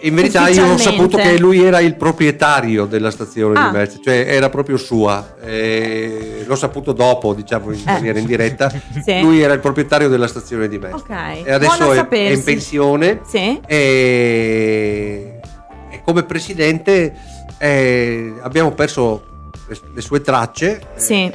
In 0.00 0.14
verità 0.14 0.48
io 0.48 0.64
ho 0.64 0.76
saputo 0.76 1.16
che 1.16 1.38
lui 1.38 1.62
era 1.62 1.80
il 1.80 1.96
proprietario 1.96 2.84
della 2.84 3.10
stazione 3.10 3.58
ah. 3.58 3.66
di 3.66 3.76
Mestre, 3.76 4.00
cioè 4.02 4.24
era 4.28 4.48
proprio 4.48 4.76
sua. 4.76 5.34
Eh, 5.40 6.44
l'ho 6.46 6.54
saputo 6.54 6.92
dopo, 6.92 7.34
diciamo 7.34 7.72
in 7.72 7.80
eh. 7.80 7.92
maniera 7.92 8.18
indiretta. 8.18 8.70
sì. 9.04 9.20
Lui 9.20 9.40
era 9.40 9.54
il 9.54 9.60
proprietario 9.60 10.08
della 10.08 10.28
stazione 10.28 10.68
di 10.68 10.78
Mestre. 10.78 11.00
Okay. 11.00 11.42
E 11.42 11.52
adesso 11.52 11.92
è, 11.92 12.06
è, 12.06 12.30
in 12.30 12.44
pensione. 12.44 13.20
Sì. 13.26 13.60
E, 13.66 15.40
e 15.90 16.00
come 16.04 16.22
presidente 16.22 17.14
eh, 17.58 18.34
abbiamo 18.40 18.70
perso 18.72 19.50
le, 19.66 19.78
le 19.94 20.00
sue 20.00 20.20
tracce. 20.20 20.80
Sì. 20.94 21.30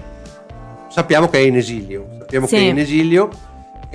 Sappiamo 0.87 1.27
che 1.27 1.39
è 1.39 1.41
in 1.41 1.57
esilio. 1.57 2.07
Sappiamo 2.19 2.47
che 2.47 2.57
è 2.57 2.61
in 2.61 2.79
esilio 2.79 3.29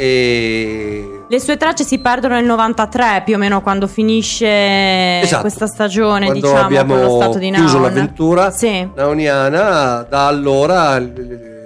e... 0.01 1.23
Le 1.29 1.41
sue 1.41 1.57
tracce 1.57 1.83
si 1.83 1.99
perdono 1.99 2.35
nel 2.37 2.45
93 2.45 3.23
più 3.25 3.35
o 3.35 3.39
meno 3.39 3.61
quando 3.63 3.89
finisce 3.89 5.21
esatto. 5.21 5.41
questa 5.41 5.67
stagione 5.67 6.27
quando 6.27 6.47
diciamo 6.47 6.65
abbiamo 6.65 6.95
con 6.95 7.03
lo 7.03 7.17
stato 7.17 7.39
di 7.39 7.51
chiuso 7.51 7.81
l'avventura 7.81 8.53
sì. 8.53 8.89
naoniana 8.95 10.07
da 10.09 10.29
allora 10.29 10.95
il, 10.97 11.65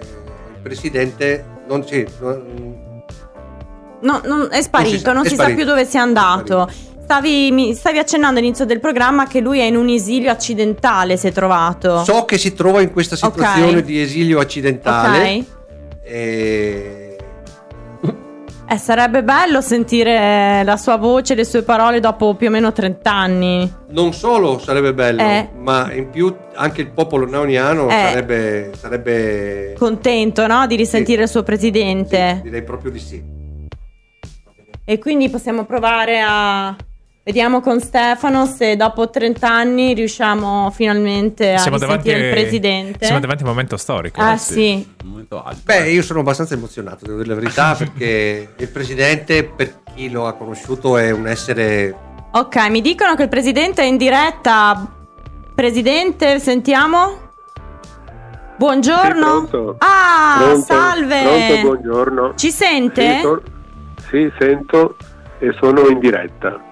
presidente 0.63 1.45
non, 1.69 1.85
non, 2.21 2.83
no, 4.01 4.21
non 4.25 4.49
è 4.51 4.63
sparito 4.63 5.13
non 5.13 5.27
si, 5.27 5.37
non 5.37 5.45
si 5.45 5.51
sa 5.51 5.55
più 5.55 5.67
dove 5.67 5.85
sia 5.85 6.01
andato 6.01 6.71
Stavi, 7.05 7.51
mi 7.51 7.75
stavi 7.75 7.99
accennando 7.99 8.39
all'inizio 8.39 8.65
del 8.65 8.81
programma 8.81 9.27
che 9.27 9.41
lui 9.41 9.59
è 9.59 9.65
in 9.65 9.77
un 9.77 9.89
esilio 9.89 10.31
accidentale, 10.31 11.19
si 11.19 11.27
è 11.27 11.33
trovato. 11.33 12.05
So 12.05 12.25
che 12.25 12.39
si 12.39 12.55
trova 12.55 12.81
in 12.81 12.91
questa 12.91 13.17
situazione 13.17 13.71
okay. 13.71 13.83
di 13.83 14.01
esilio 14.01 14.39
accidentale. 14.39 15.37
Ok. 15.37 15.45
E 16.05 17.12
eh, 18.73 18.79
sarebbe 18.79 19.23
bello 19.23 19.61
sentire 19.61 20.63
la 20.65 20.77
sua 20.77 20.97
voce, 20.97 21.35
le 21.35 21.45
sue 21.45 21.63
parole 21.63 22.01
dopo 22.01 22.35
più 22.35 22.49
o 22.49 22.51
meno 22.51 22.73
30 22.73 23.13
anni. 23.13 23.73
Non 23.89 24.13
solo 24.13 24.59
sarebbe 24.59 24.95
bello, 24.95 25.23
eh. 25.23 25.49
ma 25.57 25.93
in 25.93 26.11
più 26.11 26.35
anche 26.55 26.81
il 26.81 26.91
popolo 26.91 27.29
nauniano 27.29 27.89
eh. 27.89 27.91
sarebbe, 27.91 28.73
sarebbe, 28.77 29.75
contento 29.79 30.47
no? 30.47 30.67
di 30.67 30.77
risentire 30.77 31.19
sì. 31.19 31.23
il 31.25 31.29
suo 31.29 31.43
presidente. 31.43 32.37
Sì, 32.37 32.43
direi 32.43 32.63
proprio 32.63 32.91
di 32.91 32.99
sì. 32.99 33.23
E 34.85 34.99
quindi 34.99 35.29
possiamo 35.29 35.65
provare 35.65 36.21
a 36.21 36.75
Vediamo 37.25 37.61
con 37.61 37.79
Stefano 37.79 38.47
se 38.47 38.75
dopo 38.75 39.09
30 39.09 39.49
anni 39.49 39.95
riusciamo 39.95 40.73
finalmente 40.73 41.55
a 41.55 41.59
siamo 41.59 41.79
davanti, 41.79 42.09
il 42.11 42.31
presidente. 42.31 43.05
Siamo 43.05 43.21
davanti 43.21 43.45
a 43.45 43.47
un 43.47 43.53
momento 43.53 43.77
storico. 43.77 44.21
Ah, 44.21 44.37
sì. 44.37 44.85
Un 45.05 45.09
momento 45.09 45.41
alto. 45.41 45.61
Beh, 45.63 45.89
io 45.91 46.03
sono 46.03 46.19
abbastanza 46.19 46.55
emozionato, 46.55 47.07
devo 47.07 47.19
dire 47.23 47.33
la 47.33 47.41
verità, 47.41 47.75
perché 47.79 48.55
il 48.57 48.69
presidente, 48.69 49.45
per 49.45 49.83
chi 49.95 50.11
lo 50.11 50.27
ha 50.27 50.33
conosciuto, 50.33 50.97
è 50.97 51.13
un 51.13 51.29
essere... 51.29 51.95
Ok, 52.33 52.69
mi 52.71 52.81
dicono 52.81 53.15
che 53.15 53.23
il 53.23 53.29
presidente 53.29 53.83
è 53.83 53.85
in 53.85 53.99
diretta. 53.99 54.85
Presidente, 55.55 56.41
sentiamo? 56.41 57.31
Buongiorno. 58.57 59.47
Sì, 59.49 59.57
ah, 59.79 60.39
pronto, 60.39 60.65
salve. 60.65 61.23
Pronto, 61.23 61.61
buongiorno. 61.61 62.35
Ci 62.35 62.51
sente? 62.51 63.21
Sì, 63.21 64.09
sì, 64.11 64.33
sento 64.41 64.97
e 65.39 65.55
sono 65.61 65.87
in 65.87 66.01
diretta. 66.01 66.71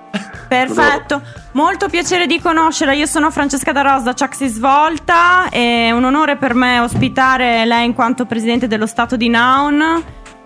Perfetto, 0.48 1.22
molto 1.52 1.88
piacere 1.88 2.26
di 2.26 2.40
conoscerla. 2.40 2.92
Io 2.92 3.06
sono 3.06 3.30
Francesca 3.30 3.70
Da 3.70 3.82
Rosa, 3.82 4.14
Ciaxi 4.14 4.48
Svolta. 4.48 5.48
È 5.48 5.92
un 5.92 6.02
onore 6.04 6.36
per 6.36 6.54
me 6.54 6.80
ospitare 6.80 7.64
lei 7.64 7.86
in 7.86 7.94
quanto 7.94 8.26
presidente 8.26 8.66
dello 8.66 8.86
Stato 8.86 9.16
di 9.16 9.28
Naun. 9.28 10.02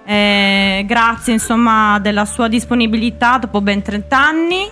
Eh, 0.07 0.85
grazie 0.87 1.33
insomma 1.33 1.99
della 1.99 2.27
sua 2.27 2.49
disponibilità 2.49 3.39
dopo 3.39 3.63
ben 3.63 3.81
30 3.81 4.19
anni. 4.19 4.71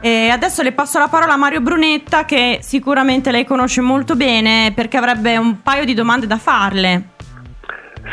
E 0.00 0.30
adesso 0.30 0.62
le 0.62 0.72
passo 0.72 0.98
la 0.98 1.08
parola 1.08 1.34
a 1.34 1.36
Mario 1.36 1.60
Brunetta 1.60 2.24
che 2.24 2.60
sicuramente 2.62 3.30
lei 3.30 3.44
conosce 3.44 3.82
molto 3.82 4.16
bene 4.16 4.72
perché 4.74 4.96
avrebbe 4.96 5.36
un 5.36 5.60
paio 5.60 5.84
di 5.84 5.92
domande 5.92 6.26
da 6.26 6.38
farle. 6.38 7.02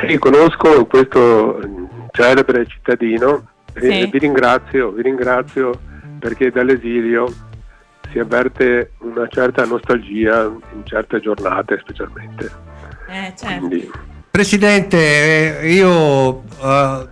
Sì, 0.06 0.18
conosco 0.18 0.86
questo 0.86 1.60
celebre 2.12 2.66
cittadino 2.68 3.48
sì. 3.74 4.02
e 4.02 4.08
vi 4.08 4.20
ringrazio, 4.20 4.92
vi 4.92 5.02
ringrazio 5.02 5.80
perché 6.20 6.52
dall'esilio 6.52 7.34
si 8.12 8.20
avverte 8.20 8.92
una 9.00 9.28
certa 9.28 9.66
nostalgia 9.66 10.44
in 10.44 10.86
certe 10.86 11.20
giornate 11.20 11.80
specialmente. 11.80 12.52
Eh, 13.10 13.34
certo. 13.36 13.68
Quindi... 13.68 13.92
Presidente, 14.30 15.62
eh, 15.62 15.72
io 15.72 16.30
uh, 16.30 17.08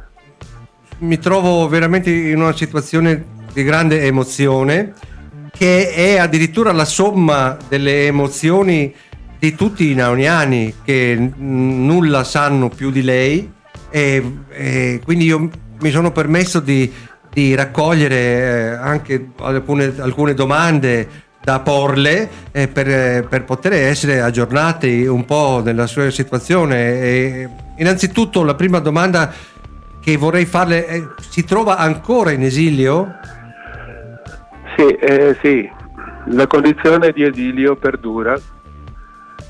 mi 1.00 1.18
trovo 1.20 1.68
veramente 1.68 2.12
in 2.12 2.40
una 2.42 2.56
situazione 2.56 3.34
di 3.52 3.64
grande 3.64 4.04
emozione 4.04 4.94
che 5.52 5.92
è 5.92 6.18
addirittura 6.18 6.72
la 6.72 6.86
somma 6.86 7.58
delle 7.68 8.08
emozioni 8.08 8.94
di 9.40 9.56
tutti 9.56 9.90
i 9.90 9.96
nauniani 9.96 10.76
che 10.84 11.16
n- 11.16 11.86
nulla 11.86 12.24
sanno 12.24 12.70
più 12.70 12.92
di 12.92 13.02
lei 13.02 13.52
e, 13.90 14.38
e 14.50 15.02
quindi 15.04 15.26
io 15.26 15.50
mi 15.80 15.92
sono 15.92 16.12
permesso 16.12 16.60
di 16.60 16.92
di 17.36 17.54
raccogliere 17.54 18.16
eh, 18.16 18.68
anche 18.76 19.32
alcune, 19.42 19.94
alcune 19.98 20.34
domande 20.34 21.24
da 21.44 21.60
porle 21.60 22.30
eh, 22.54 22.70
per, 22.70 22.88
eh, 22.88 23.26
per, 23.30 23.44
poter 23.44 23.74
essere 23.74 24.22
aggiornati 24.22 25.06
un 25.06 25.26
po' 25.26 25.62
nella 25.62 25.86
sua 25.86 26.10
situazione. 26.12 27.02
E 27.02 27.50
innanzitutto 27.76 28.42
la 28.42 28.56
prima 28.56 28.80
domanda 28.80 29.34
che 30.00 30.16
vorrei 30.16 30.46
farle 30.46 30.86
è, 30.86 31.04
si 31.30 31.44
trova 31.44 31.76
ancora 31.76 32.32
in 32.32 32.42
esilio? 32.42 33.16
Sì, 34.78 34.88
eh, 34.94 35.38
sì. 35.42 35.70
la 36.28 36.48
condizione 36.48 37.12
di 37.12 37.24
esilio 37.24 37.76
perdura. 37.76 38.40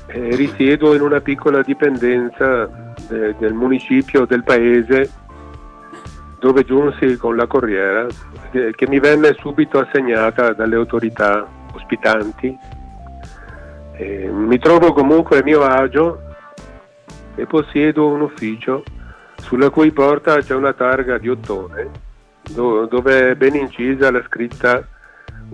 Eh, 0.08 0.34
risiedo 0.34 0.92
in 0.92 1.02
una 1.02 1.20
piccola 1.20 1.62
dipendenza 1.62 2.94
de, 3.08 3.36
del 3.38 3.52
municipio 3.52 4.24
del 4.24 4.42
paese 4.42 5.24
dove 6.38 6.64
giunsi 6.64 7.16
con 7.16 7.36
la 7.36 7.46
corriera 7.46 8.06
che 8.50 8.86
mi 8.88 9.00
venne 9.00 9.34
subito 9.38 9.78
assegnata 9.78 10.52
dalle 10.52 10.76
autorità 10.76 11.46
ospitanti. 11.74 12.56
E 13.98 14.28
mi 14.30 14.58
trovo 14.58 14.92
comunque 14.92 15.40
a 15.40 15.42
mio 15.42 15.62
agio 15.62 16.20
e 17.34 17.46
possiedo 17.46 18.08
un 18.08 18.20
ufficio 18.20 18.82
sulla 19.36 19.70
cui 19.70 19.90
porta 19.92 20.38
c'è 20.38 20.54
una 20.54 20.72
targa 20.72 21.18
di 21.18 21.28
ottone 21.28 22.04
dove 22.48 23.30
è 23.30 23.34
ben 23.34 23.54
incisa 23.54 24.10
la 24.10 24.22
scritta 24.26 24.86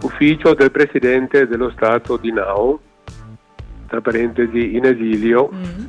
ufficio 0.03 0.55
del 0.55 0.71
presidente 0.71 1.47
dello 1.47 1.71
Stato 1.71 2.17
di 2.17 2.33
Nao, 2.33 2.81
tra 3.87 4.01
parentesi 4.01 4.77
in 4.77 4.85
esilio, 4.85 5.51
mm. 5.53 5.85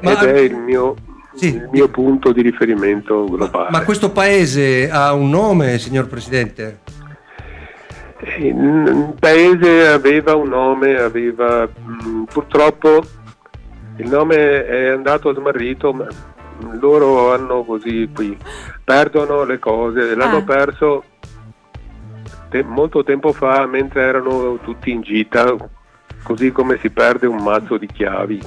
ed 0.00 0.18
è 0.18 0.38
il 0.38 0.56
mio 0.56 0.94
sì. 1.36 1.54
il 1.54 1.68
mio 1.70 1.88
punto 1.88 2.32
di 2.32 2.42
riferimento 2.42 3.24
globale. 3.24 3.70
Ma, 3.70 3.78
ma, 3.78 3.84
questo 3.84 4.10
paese 4.10 4.90
ha 4.90 5.12
un 5.12 5.30
nome, 5.30 5.78
signor 5.78 6.08
Presidente? 6.08 6.80
Il 8.38 9.14
paese 9.20 9.86
aveva 9.88 10.34
un 10.34 10.48
nome, 10.48 10.96
aveva 10.96 11.68
mm, 11.68 12.24
purtroppo 12.24 13.04
il 13.98 14.08
nome 14.08 14.66
è 14.66 14.88
andato 14.88 15.32
smarrito, 15.32 15.92
ma 15.92 16.06
loro 16.80 17.32
hanno 17.32 17.62
così 17.64 18.08
qui, 18.12 18.36
perdono 18.82 19.44
le 19.44 19.58
cose, 19.58 20.14
l'hanno 20.14 20.38
ah. 20.38 20.42
perso 20.42 21.04
te- 22.48 22.62
molto 22.62 23.04
tempo 23.04 23.32
fa 23.32 23.66
mentre 23.66 24.02
erano 24.02 24.58
tutti 24.62 24.90
in 24.90 25.02
gita, 25.02 25.54
così 26.22 26.52
come 26.52 26.78
si 26.80 26.90
perde 26.90 27.26
un 27.26 27.42
mazzo 27.42 27.76
di 27.76 27.86
chiavi. 27.86 28.40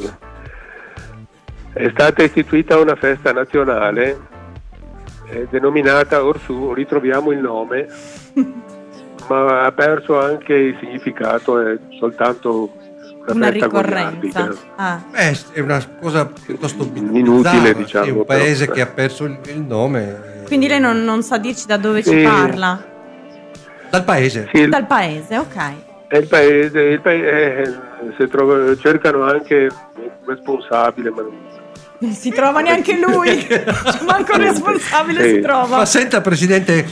È 1.79 1.89
stata 1.93 2.23
istituita 2.23 2.77
una 2.77 2.97
festa 2.97 3.31
nazionale 3.31 4.19
eh, 5.29 5.47
denominata 5.49 6.25
Orsù, 6.25 6.73
ritroviamo 6.73 7.31
il 7.31 7.39
nome, 7.39 7.87
ma 9.29 9.63
ha 9.63 9.71
perso 9.71 10.19
anche 10.19 10.53
il 10.53 10.77
significato, 10.81 11.57
è 11.57 11.77
soltanto 11.97 12.73
una, 13.21 13.31
una 13.33 13.49
ricorrenza. 13.49 14.53
Ah. 14.75 15.01
Eh, 15.13 15.39
è 15.53 15.61
una 15.61 15.81
cosa 16.01 16.25
piuttosto 16.25 16.83
inutile, 16.93 17.73
diciamo. 17.73 18.05
È 18.07 18.11
un 18.11 18.25
paese 18.25 18.65
però, 18.65 18.75
che 18.75 18.81
ha 18.81 18.87
perso 18.87 19.23
il, 19.23 19.39
il 19.45 19.61
nome. 19.61 20.43
Quindi 20.47 20.67
lei 20.67 20.81
non, 20.81 21.01
non, 21.05 21.23
sa 21.23 21.37
dirci 21.37 21.65
da 21.65 21.77
dove 21.77 22.03
sì. 22.03 22.09
ci 22.09 22.23
parla? 22.23 22.83
Dal 23.89 24.03
paese. 24.03 24.49
Sì, 24.51 24.67
Dal 24.67 24.85
paese, 24.85 25.37
ok. 25.37 25.73
È 26.09 26.17
il 26.17 26.27
paese, 26.27 26.79
il 26.81 26.99
paese 26.99 27.79
eh, 28.17 28.27
trova, 28.27 28.75
cercano 28.75 29.23
anche 29.23 29.69
un 29.95 30.09
responsabile, 30.25 31.09
ma 31.11 31.21
non 31.21 31.48
non 31.99 32.11
si 32.13 32.29
trova 32.31 32.61
neanche 32.61 32.97
lui, 32.97 33.47
manco 34.05 34.33
il 34.33 34.39
responsabile 34.39 35.23
sì. 35.23 35.35
si 35.35 35.41
trova. 35.41 35.77
Ma 35.77 35.85
senta 35.85 36.21
Presidente, 36.21 36.85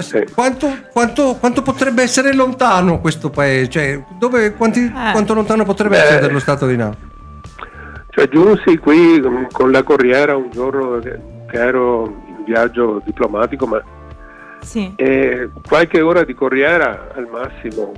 sì. 0.00 0.24
quanto, 0.34 0.70
quanto, 0.92 1.36
quanto, 1.36 1.62
potrebbe 1.62 2.02
essere 2.02 2.34
lontano 2.34 3.00
questo 3.00 3.30
paese? 3.30 3.70
Cioè, 3.70 4.04
dove, 4.18 4.52
quanti, 4.52 4.84
eh. 4.84 5.10
Quanto 5.12 5.34
lontano 5.34 5.64
potrebbe 5.64 5.96
Beh, 5.96 6.02
essere 6.02 6.20
dallo 6.20 6.38
Stato 6.38 6.66
di 6.66 6.76
Napoli? 6.76 7.14
Cioè, 8.10 8.28
giunsi 8.28 8.76
qui 8.78 9.22
con 9.52 9.70
la 9.70 9.82
corriera 9.82 10.36
un 10.36 10.50
giorno 10.50 10.98
che 10.98 11.18
ero 11.50 12.06
in 12.28 12.44
viaggio 12.44 13.00
diplomatico, 13.04 13.66
ma 13.66 13.82
Sì. 14.60 14.92
E 14.96 15.50
qualche 15.66 16.00
ora 16.00 16.24
di 16.24 16.34
corriera 16.34 17.08
al 17.14 17.26
massimo. 17.30 17.92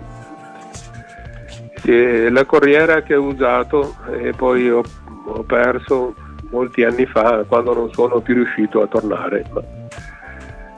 Sì, 1.83 2.29
la 2.29 2.45
corriera 2.45 3.03
che 3.03 3.15
ho 3.15 3.23
usato 3.23 3.97
e 4.21 4.33
poi 4.33 4.69
ho, 4.69 4.83
ho 5.27 5.43
perso 5.45 6.15
molti 6.51 6.85
anni 6.85 7.07
fa 7.07 7.45
quando 7.47 7.75
non 7.75 7.93
sono 7.93 8.21
più 8.21 8.35
riuscito 8.35 8.83
a 8.83 8.87
tornare. 8.87 9.45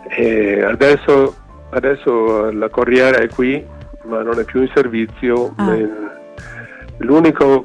E 0.08 0.62
adesso, 0.62 1.34
adesso 1.70 2.50
la 2.50 2.68
corriera 2.68 3.18
è 3.18 3.28
qui, 3.28 3.64
ma 4.04 4.22
non 4.22 4.38
è 4.38 4.44
più 4.44 4.62
in 4.62 4.70
servizio. 4.74 5.54
Ah. 5.56 5.76
L'unico, 6.98 7.64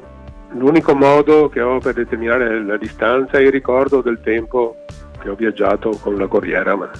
l'unico 0.52 0.94
modo 0.94 1.48
che 1.48 1.60
ho 1.60 1.78
per 1.78 1.94
determinare 1.94 2.62
la 2.64 2.76
distanza 2.76 3.38
è 3.38 3.42
il 3.42 3.50
ricordo 3.50 4.00
del 4.00 4.20
tempo 4.22 4.76
che 5.20 5.28
ho 5.28 5.34
viaggiato 5.34 5.90
con 6.00 6.16
la 6.16 6.26
corriera. 6.26 6.74
Ma, 6.76 6.90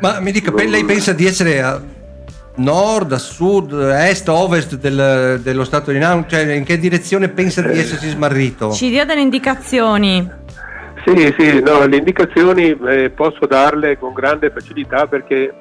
Ma 0.00 0.20
mi 0.20 0.32
dica, 0.32 0.52
lei 0.52 0.84
pensa 0.84 1.12
di 1.12 1.26
essere 1.26 1.62
a 1.62 1.80
nord, 2.56 3.12
a 3.12 3.18
sud, 3.18 3.72
a 3.72 4.08
est, 4.08 4.28
a 4.28 4.32
ovest 4.34 4.76
del- 4.76 5.40
dello 5.42 5.64
stato 5.64 5.90
di 5.90 5.98
Naum? 5.98 6.26
Cioè, 6.28 6.52
in 6.52 6.64
che 6.64 6.78
direzione 6.78 7.28
pensa 7.28 7.62
di 7.62 7.78
essersi 7.78 8.08
smarrito? 8.08 8.70
Ci 8.72 8.90
dia 8.90 9.04
delle 9.04 9.20
indicazioni. 9.20 10.40
Sì, 11.04 11.34
sì, 11.36 11.60
no, 11.60 11.84
le 11.86 11.96
indicazioni 11.96 12.76
eh, 12.88 13.10
posso 13.10 13.46
darle 13.46 13.98
con 13.98 14.12
grande 14.12 14.50
facilità 14.50 15.06
perché 15.06 15.52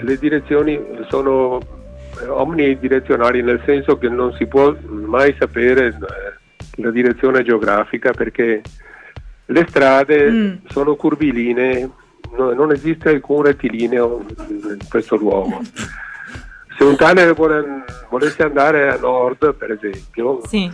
le 0.00 0.16
direzioni 0.18 0.78
sono 1.08 1.58
eh, 2.22 2.28
omnidirezionali, 2.28 3.42
nel 3.42 3.60
senso 3.64 3.98
che 3.98 4.08
non 4.08 4.32
si 4.34 4.46
può 4.46 4.72
mai 4.88 5.34
sapere 5.38 5.86
eh, 5.86 6.82
la 6.82 6.90
direzione 6.90 7.42
geografica 7.42 8.12
perché 8.12 8.62
le 9.46 9.66
strade 9.68 10.30
Mm. 10.30 10.52
sono 10.68 10.94
curvilinee, 10.94 11.88
no- 12.36 12.52
non 12.52 12.72
esiste 12.72 13.10
alcun 13.10 13.42
rettilineo 13.42 14.24
in 14.48 14.78
questo 14.88 15.16
luogo. 15.16 15.60
Se 16.76 16.84
un 16.84 16.96
tale 16.96 17.32
vuole- 17.32 17.84
volesse 18.10 18.42
andare 18.42 18.90
a 18.92 18.98
nord, 18.98 19.54
per 19.54 19.70
esempio, 19.72 20.40
Sì. 20.46 20.70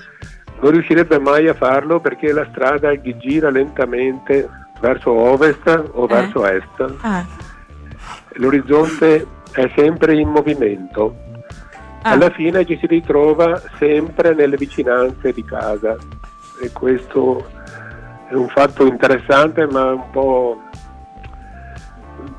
non 0.61 0.71
riuscirebbe 0.73 1.19
mai 1.21 1.49
a 1.49 1.55
farlo 1.55 2.01
perché 2.01 2.33
la 2.33 2.47
strada 2.51 2.93
gli 2.93 3.15
gira 3.17 3.51
lentamente 3.51 4.49
verso 4.81 5.13
ovest 5.13 5.67
o 5.93 6.05
Eh. 6.05 6.07
verso 6.09 6.45
est. 6.47 6.95
Ah. 7.03 7.25
L'orizzonte 8.35 9.27
è 9.53 9.71
sempre 9.77 10.17
in 10.17 10.29
movimento. 10.29 11.15
Ah. 12.03 12.11
Alla 12.13 12.31
fine 12.31 12.65
ci 12.67 12.77
si 12.79 12.87
ritrova 12.87 13.61
sempre 13.79 14.35
nelle 14.35 14.57
vicinanze 14.57 15.33
di 15.33 15.45
casa 15.45 15.97
e 16.61 16.71
questo 16.73 17.47
è 18.29 18.35
un 18.35 18.49
fatto 18.49 18.87
interessante 18.87 19.67
ma 19.67 19.93
un 19.93 20.11
po' 20.11 20.61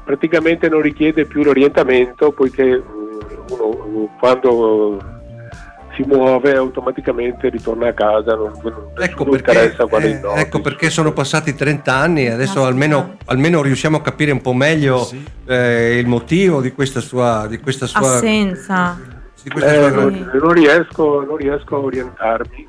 praticamente 0.03 0.69
non 0.69 0.81
richiede 0.81 1.25
più 1.25 1.43
l'orientamento 1.43 2.31
poiché 2.31 2.63
mm, 2.77 3.51
uno 3.51 4.09
quando 4.19 4.97
si 5.95 6.03
muove 6.07 6.55
automaticamente 6.55 7.49
ritorna 7.49 7.89
a 7.89 7.93
casa, 7.93 8.33
non, 8.35 8.51
non 8.63 8.73
Ecco 8.97 9.25
perché, 9.25 9.75
eh, 9.77 10.39
ecco 10.39 10.59
perché 10.59 10.89
sono 10.89 11.11
passati 11.13 11.53
30 11.53 11.93
anni 11.93 12.25
e 12.25 12.31
adesso 12.31 12.53
Caspita. 12.61 12.67
almeno, 12.67 13.17
almeno 13.25 13.61
riusciamo 13.61 13.97
a 13.97 14.01
capire 14.01 14.31
un 14.31 14.41
po' 14.41 14.53
meglio 14.53 15.07
eh, 15.45 15.99
il 15.99 16.07
motivo 16.07 16.61
di 16.61 16.71
questa 16.71 16.99
sua, 16.99 17.45
di 17.47 17.59
questa 17.59 17.85
sua, 17.85 18.15
Assenza. 18.15 18.97
di 19.43 19.49
questa 19.51 19.71
Eh, 19.71 19.77
sua- 19.77 19.89
non, 19.91 20.31
non 20.33 20.51
riesco, 20.53 21.23
non 21.27 21.35
riesco 21.37 21.75
a 21.75 21.79
orientarmi, 21.79 22.67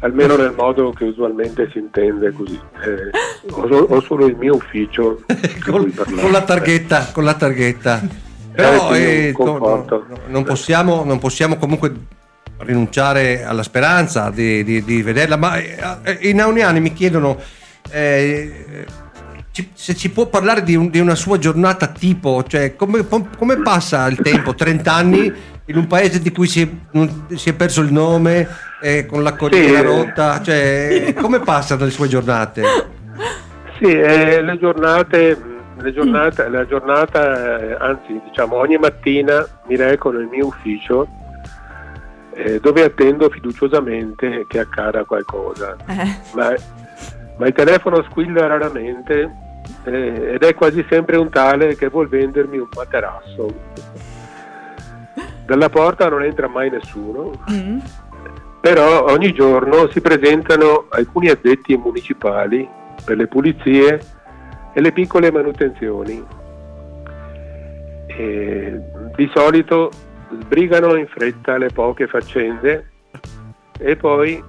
almeno 0.00 0.36
nel 0.36 0.54
modo 0.56 0.92
che 0.92 1.04
usualmente 1.04 1.68
si 1.72 1.78
intende 1.78 2.32
così. 2.32 2.58
Eh, 2.84 3.50
ho, 3.50 3.66
ho 3.66 4.00
solo 4.02 4.26
il 4.26 4.36
mio 4.36 4.54
ufficio 4.56 5.22
con, 5.64 5.92
con 5.94 6.30
la 6.30 6.42
targhetta, 6.42 7.10
con 7.12 7.24
la 7.24 7.34
targhetta. 7.34 8.24
Però 8.52 8.92
sì, 8.92 9.00
eh, 9.00 9.34
no, 9.38 9.58
no, 9.58 10.06
non, 10.28 10.44
possiamo, 10.44 11.04
non 11.04 11.18
possiamo 11.18 11.56
comunque 11.56 11.92
rinunciare 12.58 13.44
alla 13.44 13.62
speranza 13.62 14.30
di, 14.30 14.64
di- 14.64 14.82
di 14.82 15.02
vederla, 15.02 15.36
ma 15.36 15.58
eh, 15.58 16.18
i 16.22 16.32
nauniani 16.32 16.80
mi 16.80 16.94
chiedono 16.94 17.38
eh, 17.90 18.86
se 19.74 19.94
ci 19.94 20.08
può 20.10 20.26
parlare 20.26 20.62
di, 20.62 20.74
un- 20.74 20.88
di 20.88 21.00
una 21.00 21.14
sua 21.14 21.36
giornata 21.38 21.88
tipo, 21.88 22.42
cioè 22.46 22.74
come, 22.76 23.06
come 23.36 23.56
passa 23.58 24.06
il 24.06 24.16
tempo, 24.22 24.54
30 24.54 24.92
anni 24.92 25.32
in 25.66 25.76
un 25.76 25.86
paese 25.86 26.20
di 26.20 26.32
cui 26.32 26.46
si 26.46 26.62
è, 26.62 26.68
si 27.34 27.50
è 27.50 27.52
perso 27.52 27.82
il 27.82 27.92
nome, 27.92 28.48
eh, 28.80 29.06
con 29.06 29.22
la 29.22 29.34
corriera 29.34 29.78
Sì. 29.80 29.84
rotta, 29.84 30.40
cioè 30.42 31.14
come 31.16 31.40
passano 31.40 31.84
le 31.84 31.90
sue 31.90 32.08
giornate? 32.08 32.62
Sì, 33.78 33.84
eh, 33.90 34.42
le 34.42 34.58
giornate, 34.58 35.40
le 35.78 35.92
giornate- 35.92 36.48
la 36.48 36.66
giornata, 36.66 37.58
eh, 37.60 37.76
anzi 37.78 38.20
diciamo 38.28 38.56
ogni 38.56 38.76
mattina 38.78 39.46
mi 39.66 39.76
reco 39.76 40.10
nel 40.10 40.26
mio 40.30 40.46
ufficio 40.46 41.06
eh, 42.34 42.58
dove 42.60 42.84
attendo 42.84 43.28
fiduciosamente 43.30 44.46
che 44.48 44.58
accada 44.60 45.04
qualcosa. 45.04 45.76
Eh. 45.86 46.18
ma, 46.34 46.54
ma 47.38 47.46
il 47.46 47.52
telefono 47.54 48.02
squilla 48.10 48.46
raramente 48.46 49.30
eh, 49.84 50.32
ed 50.34 50.42
è 50.42 50.54
quasi 50.54 50.84
sempre 50.88 51.16
un 51.16 51.28
tale 51.30 51.76
che 51.76 51.88
vuol 51.88 52.08
vendermi 52.08 52.58
un 52.58 52.68
materasso. 52.74 53.46
Dalla 55.46 55.68
porta 55.68 56.08
non 56.08 56.22
entra 56.24 56.48
mai 56.48 56.70
nessuno, 56.70 57.30
Mm. 57.50 57.78
Però 58.66 59.04
ogni 59.04 59.32
giorno 59.32 59.88
si 59.92 60.00
presentano 60.00 60.86
alcuni 60.88 61.28
addetti 61.28 61.76
municipali 61.76 62.68
per 63.04 63.16
le 63.16 63.28
pulizie 63.28 64.00
e 64.72 64.80
le 64.80 64.90
piccole 64.90 65.30
manutenzioni. 65.30 66.20
E 68.08 68.80
di 69.14 69.30
solito 69.32 69.92
sbrigano 70.40 70.96
in 70.96 71.06
fretta 71.06 71.58
le 71.58 71.70
poche 71.70 72.08
faccende 72.08 72.90
e 73.78 73.94
poi 73.94 74.42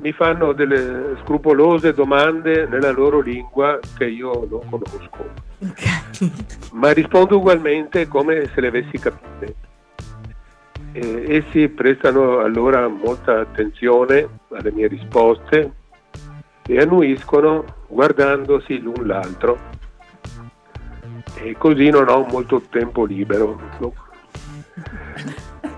mi 0.00 0.12
fanno 0.12 0.52
delle 0.52 1.16
scrupolose 1.24 1.92
domande 1.92 2.66
nella 2.66 2.92
loro 2.92 3.18
lingua 3.18 3.80
che 3.98 4.04
io 4.04 4.46
non 4.48 4.60
conosco, 4.70 5.30
ma 6.74 6.92
rispondo 6.92 7.38
ugualmente 7.38 8.06
come 8.06 8.48
se 8.54 8.60
le 8.60 8.68
avessi 8.68 8.96
capite. 9.00 9.69
E 10.92 11.24
essi 11.36 11.68
prestano 11.68 12.38
allora 12.40 12.88
molta 12.88 13.40
attenzione 13.40 14.28
alle 14.50 14.72
mie 14.72 14.88
risposte 14.88 15.72
e 16.66 16.78
annuiscono 16.78 17.64
guardandosi 17.88 18.80
l'un 18.80 19.06
l'altro 19.06 19.58
e 21.42 21.54
così 21.56 21.90
non 21.90 22.08
ho 22.08 22.24
molto 22.30 22.60
tempo 22.70 23.04
libero. 23.04 23.60
no? 23.78 23.92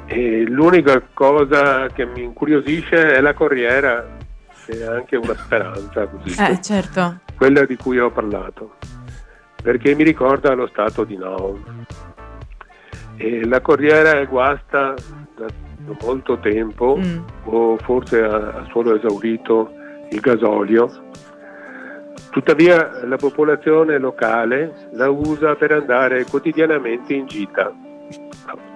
E 0.06 0.44
l'unica 0.46 1.00
cosa 1.12 1.86
che 1.88 2.04
mi 2.04 2.22
incuriosisce 2.22 3.14
è 3.14 3.20
la 3.20 3.32
corriera, 3.34 4.16
è 4.66 4.82
anche 4.84 5.16
una 5.16 5.34
speranza 5.34 6.06
così, 6.06 6.38
Eh, 6.40 6.60
certo. 6.60 7.20
quella 7.36 7.64
di 7.64 7.76
cui 7.76 7.98
ho 7.98 8.10
parlato, 8.10 8.74
perché 9.62 9.94
mi 9.94 10.04
ricorda 10.04 10.52
lo 10.54 10.66
stato 10.66 11.04
di 11.04 11.16
Naum. 11.16 11.84
E 13.16 13.46
la 13.46 13.60
corriera 13.60 14.18
è 14.18 14.26
guasta 14.26 14.94
da 15.36 15.46
molto 16.04 16.38
tempo, 16.38 16.96
Mm. 16.96 17.18
o 17.44 17.76
forse 17.78 18.22
ha, 18.22 18.36
ha 18.36 18.66
solo 18.70 18.96
esaurito 18.96 19.70
il 20.10 20.20
gasolio. 20.20 20.90
Tuttavia 22.30 23.04
la 23.04 23.16
popolazione 23.16 23.98
locale 23.98 24.88
la 24.92 25.10
usa 25.10 25.54
per 25.54 25.72
andare 25.72 26.24
quotidianamente 26.24 27.12
in 27.12 27.26
gita. 27.26 27.70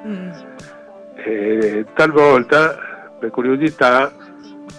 Mm. 0.06 0.30
E 1.14 1.86
talvolta, 1.94 2.76
per 3.18 3.30
curiosità, 3.30 4.12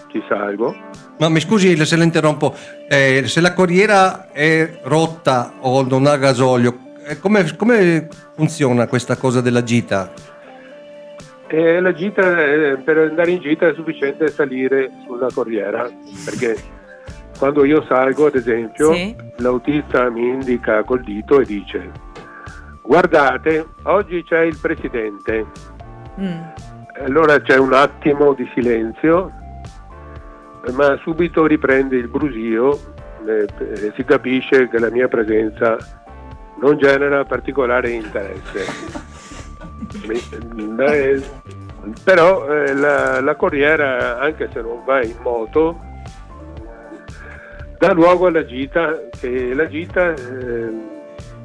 ci 0.08 0.22
salgo. 0.28 0.74
Ma 1.18 1.28
mi 1.28 1.40
scusi 1.40 1.76
se 1.84 1.96
la 1.96 2.04
interrompo, 2.04 2.54
eh, 2.88 3.24
se 3.26 3.40
la 3.40 3.52
corriera 3.52 4.30
è 4.30 4.78
rotta 4.84 5.54
o 5.60 5.82
non 5.82 6.06
ha 6.06 6.16
gasolio, 6.16 6.78
come, 7.16 7.56
come 7.56 8.08
funziona 8.34 8.86
questa 8.86 9.16
cosa 9.16 9.40
della 9.40 9.62
gita? 9.62 10.12
E 11.46 11.80
la 11.80 11.92
gita, 11.94 12.44
eh, 12.44 12.76
per 12.84 12.98
andare 12.98 13.30
in 13.30 13.40
gita 13.40 13.68
è 13.68 13.74
sufficiente 13.74 14.28
salire 14.28 14.90
sulla 15.06 15.28
corriera, 15.32 15.88
perché 16.24 16.56
quando 17.38 17.64
io 17.64 17.82
salgo, 17.88 18.26
ad 18.26 18.34
esempio, 18.34 18.92
Sì. 18.92 19.16
l'autista 19.36 20.10
mi 20.10 20.28
indica 20.28 20.82
col 20.82 21.02
dito 21.02 21.40
e 21.40 21.44
dice 21.44 21.90
guardate, 22.82 23.66
oggi 23.84 24.24
c'è 24.24 24.40
il 24.40 24.58
presidente. 24.60 25.46
Mm. 26.18 26.40
Allora 27.04 27.40
c'è 27.40 27.56
un 27.56 27.72
attimo 27.74 28.32
di 28.32 28.48
silenzio, 28.54 29.30
ma 30.72 30.98
subito 31.02 31.46
riprende 31.46 31.96
il 31.96 32.08
brusio 32.08 32.78
eh, 33.26 33.46
e 33.60 33.92
si 33.94 34.04
capisce 34.04 34.68
che 34.68 34.78
la 34.78 34.90
mia 34.90 35.06
presenza 35.06 35.76
non 36.60 36.76
genera 36.78 37.24
particolare 37.24 37.90
interesse. 37.90 38.66
Eh, 40.78 41.22
però 42.04 42.46
eh, 42.52 42.74
la, 42.74 43.20
la 43.20 43.34
corriera, 43.36 44.18
anche 44.18 44.48
se 44.52 44.60
non 44.60 44.82
va 44.84 45.02
in 45.02 45.16
moto, 45.22 45.78
dà 47.78 47.92
luogo 47.92 48.26
alla 48.26 48.44
gita, 48.44 48.94
che 49.18 49.54
la 49.54 49.66
gita 49.68 50.12
eh, 50.12 50.70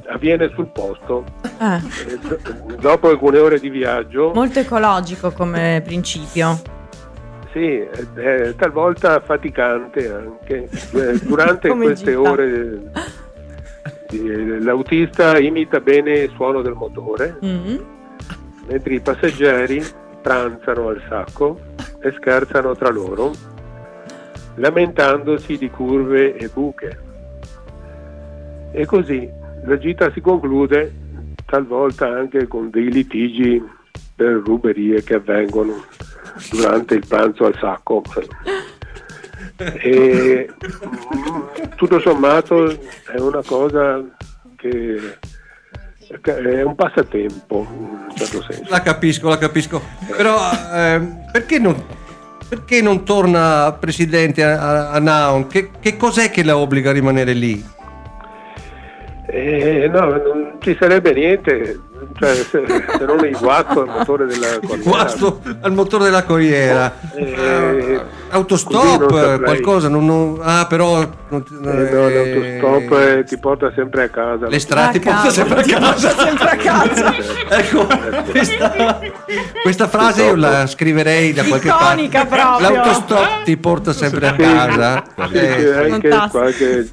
avviene 0.07 0.49
sul 0.53 0.67
posto. 0.67 1.23
Eh, 1.59 1.75
Eh, 2.11 2.17
do- 2.19 2.39
dopo 2.79 3.09
alcune 3.09 3.37
ore 3.37 3.59
di 3.59 3.69
viaggio, 3.69 4.31
molto 4.33 4.59
ecologico 4.59 5.31
come 5.31 5.81
principio. 5.85 6.59
sì, 7.53 7.87
talvolta 8.57 9.21
faticante 9.21 10.11
anche. 10.11 10.67
Eh, 10.93 11.19
Durante 11.21 11.69
queste 11.69 12.11
gita. 12.15 12.29
ore 12.29 12.91
l'autista 14.59 15.37
imita 15.39 15.79
bene 15.79 16.11
il 16.19 16.31
suono 16.35 16.61
del 16.61 16.73
motore, 16.73 17.37
Mm. 17.43 17.75
mentre 18.67 18.93
i 18.93 18.99
passeggeri 18.99 19.83
pranzano 20.21 20.87
al 20.89 21.01
sacco 21.09 21.59
e 22.01 22.11
scherzano 22.17 22.75
tra 22.75 22.89
loro, 22.89 23.31
lamentandosi 24.55 25.57
di 25.57 25.69
curve 25.69 26.35
e 26.35 26.49
buche. 26.53 26.99
E 28.71 28.85
così 28.85 29.29
la 29.65 29.77
gita 29.77 30.11
si 30.11 30.21
conclude 30.21 30.93
talvolta 31.45 32.07
anche 32.07 32.47
con 32.47 32.69
dei 32.69 32.91
litigi 32.91 33.61
per 34.15 34.41
ruberie 34.43 35.03
che 35.03 35.15
avvengono 35.15 35.83
durante 36.51 36.95
il 36.95 37.05
pranzo 37.07 37.45
al 37.45 37.55
sacco. 37.59 38.01
E 39.57 40.49
tutto 41.75 41.99
sommato 41.99 42.69
è 42.69 43.19
una 43.19 43.41
cosa 43.43 44.03
che 44.55 45.17
è 46.21 46.61
un 46.61 46.75
passatempo 46.75 47.67
in 47.69 47.83
un 48.09 48.15
certo 48.15 48.41
senso. 48.43 48.69
La 48.69 48.81
capisco, 48.81 49.29
la 49.29 49.37
capisco. 49.37 49.81
Però 50.15 50.37
ehm, 50.73 51.25
perché, 51.31 51.59
non, 51.59 51.81
perché 52.47 52.81
non 52.81 53.03
torna 53.05 53.71
presidente 53.79 54.43
a, 54.43 54.59
a, 54.59 54.89
a 54.91 54.99
Naon? 54.99 55.47
Che, 55.47 55.71
che 55.79 55.97
cos'è 55.97 56.29
che 56.29 56.43
la 56.43 56.57
obbliga 56.57 56.89
a 56.89 56.93
rimanere 56.93 57.33
lì? 57.33 57.63
Eh, 59.27 59.89
no, 59.91 60.05
non 60.05 60.57
ci 60.59 60.75
sarebbe 60.79 61.13
niente, 61.13 61.79
cioè, 62.17 62.33
se, 62.35 62.43
se 62.65 63.05
non 63.05 63.25
il 63.25 63.37
guasto 63.37 63.81
al 63.81 63.87
motore 63.87 64.25
della 64.25 64.59
corriera. 64.59 64.89
Guasto 64.89 65.41
al 65.61 65.71
motore 65.73 66.03
della 66.05 66.23
corriera. 66.23 66.93
Eh, 67.15 68.01
autostop, 68.29 69.09
non 69.11 69.41
qualcosa. 69.43 69.87
Non, 69.89 70.05
non- 70.05 70.39
ah, 70.41 70.65
però. 70.67 71.07
non- 71.29 71.43
Eh, 71.49 71.55
no, 71.91 72.07
eh, 72.07 72.13
l'autostop 72.59 72.99
eh, 72.99 73.23
ti 73.25 73.37
porta 73.37 73.71
sempre 73.75 74.03
a 74.03 74.09
casa. 74.09 74.47
Le 74.47 74.59
strade 74.59 74.99
ti 74.99 75.05
casa. 75.05 75.29
sempre 75.31 75.61
a 75.61 75.79
casa. 75.79 76.09
Sempre 76.15 76.49
a 76.49 76.55
casa. 76.57 77.13
Ecco, 77.49 77.87
questa, 78.31 78.99
questa 79.61 79.87
frase 79.87 80.23
io 80.23 80.35
la 80.35 80.65
scriverei 80.67 81.33
da 81.33 81.43
qualche 81.43 81.67
Iconica 81.67 82.25
parte. 82.25 82.41
proprio. 82.63 82.69
L'autostop 82.69 83.43
ti 83.43 83.57
porta 83.57 83.93
sempre 83.93 84.27
a 84.27 84.31
Sì, 84.31 84.41
casa. 84.41 85.03
sì, 85.29 85.35
Eh, 85.35 85.55
c'è 85.55 85.91
anche 85.91 86.09
Fantastico. 86.09 86.29
qualche- 86.39 86.87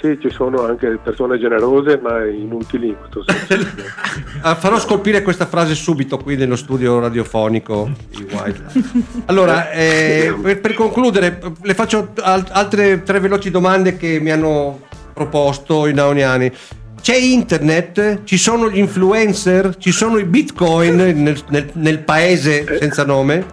sì, 0.00 0.18
ci 0.20 0.30
sono 0.30 0.64
anche 0.64 0.98
persone 1.02 1.38
generose 1.38 1.98
ma 2.00 2.24
inutili 2.24 2.88
in 2.88 2.96
questo 2.98 3.24
senso. 3.26 3.66
Ah, 4.40 4.54
farò 4.54 4.78
scolpire 4.78 5.22
questa 5.22 5.46
frase 5.46 5.74
subito 5.74 6.16
qui 6.18 6.36
nello 6.36 6.54
studio 6.54 7.00
radiofonico 7.00 7.90
di 8.08 8.26
Wildlife. 8.30 9.22
Allora, 9.26 9.70
eh, 9.72 10.32
per, 10.40 10.60
per 10.60 10.74
concludere, 10.74 11.40
le 11.62 11.74
faccio 11.74 12.12
al- 12.20 12.46
altre 12.50 13.02
tre 13.02 13.18
veloci 13.18 13.50
domande 13.50 13.96
che 13.96 14.20
mi 14.20 14.30
hanno 14.30 14.80
proposto 15.12 15.86
i 15.88 15.92
naoniani. 15.94 16.52
C'è 17.00 17.16
internet? 17.16 18.22
Ci 18.24 18.38
sono 18.38 18.70
gli 18.70 18.78
influencer? 18.78 19.76
Ci 19.76 19.90
sono 19.90 20.18
i 20.18 20.24
bitcoin 20.24 20.94
nel, 20.96 21.42
nel- 21.48 21.70
nel 21.72 21.98
paese 22.00 22.78
senza 22.78 23.04
nome? 23.04 23.44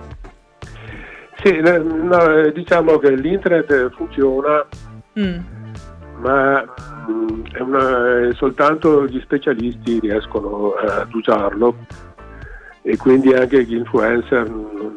Sì, 1.43 1.59
no, 1.61 1.77
no, 1.77 2.37
eh, 2.37 2.51
diciamo 2.51 2.97
che 2.99 3.11
l'internet 3.15 3.89
funziona 3.95 4.65
Mm. 5.17 5.37
Ma 6.25 6.65
mm, 7.07 7.45
è 7.51 7.59
una- 7.59 8.33
soltanto 8.33 9.05
gli 9.05 9.19
specialisti 9.21 9.99
riescono 9.99 10.73
ad 10.73 11.13
usarlo 11.13 11.75
e 12.81 12.97
quindi 12.97 13.31
anche 13.33 13.63
gli 13.63 13.75
influencer 13.75 14.49
mm, 14.49 14.95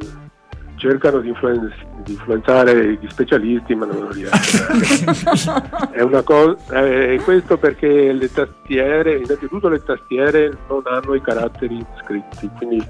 cercano 0.77 1.19
di, 1.19 1.29
influen- 1.29 1.71
di 2.03 2.13
influenzare 2.13 2.95
gli 2.95 3.09
specialisti 3.09 3.75
ma 3.75 3.85
non 3.85 4.11
riescono. 4.11 5.91
è 5.93 6.01
una 6.01 6.23
cosa, 6.23 6.57
è 6.71 7.21
questo 7.23 7.59
perché 7.59 8.11
le 8.13 8.33
tastiere, 8.33 9.17
innanzitutto 9.17 9.69
le 9.69 9.83
tastiere 9.83 10.57
non 10.69 10.83
hanno 10.87 11.15
i 11.15 11.21
caratteri 11.21 11.85
scritti, 12.03 12.49
quindi, 12.57 12.83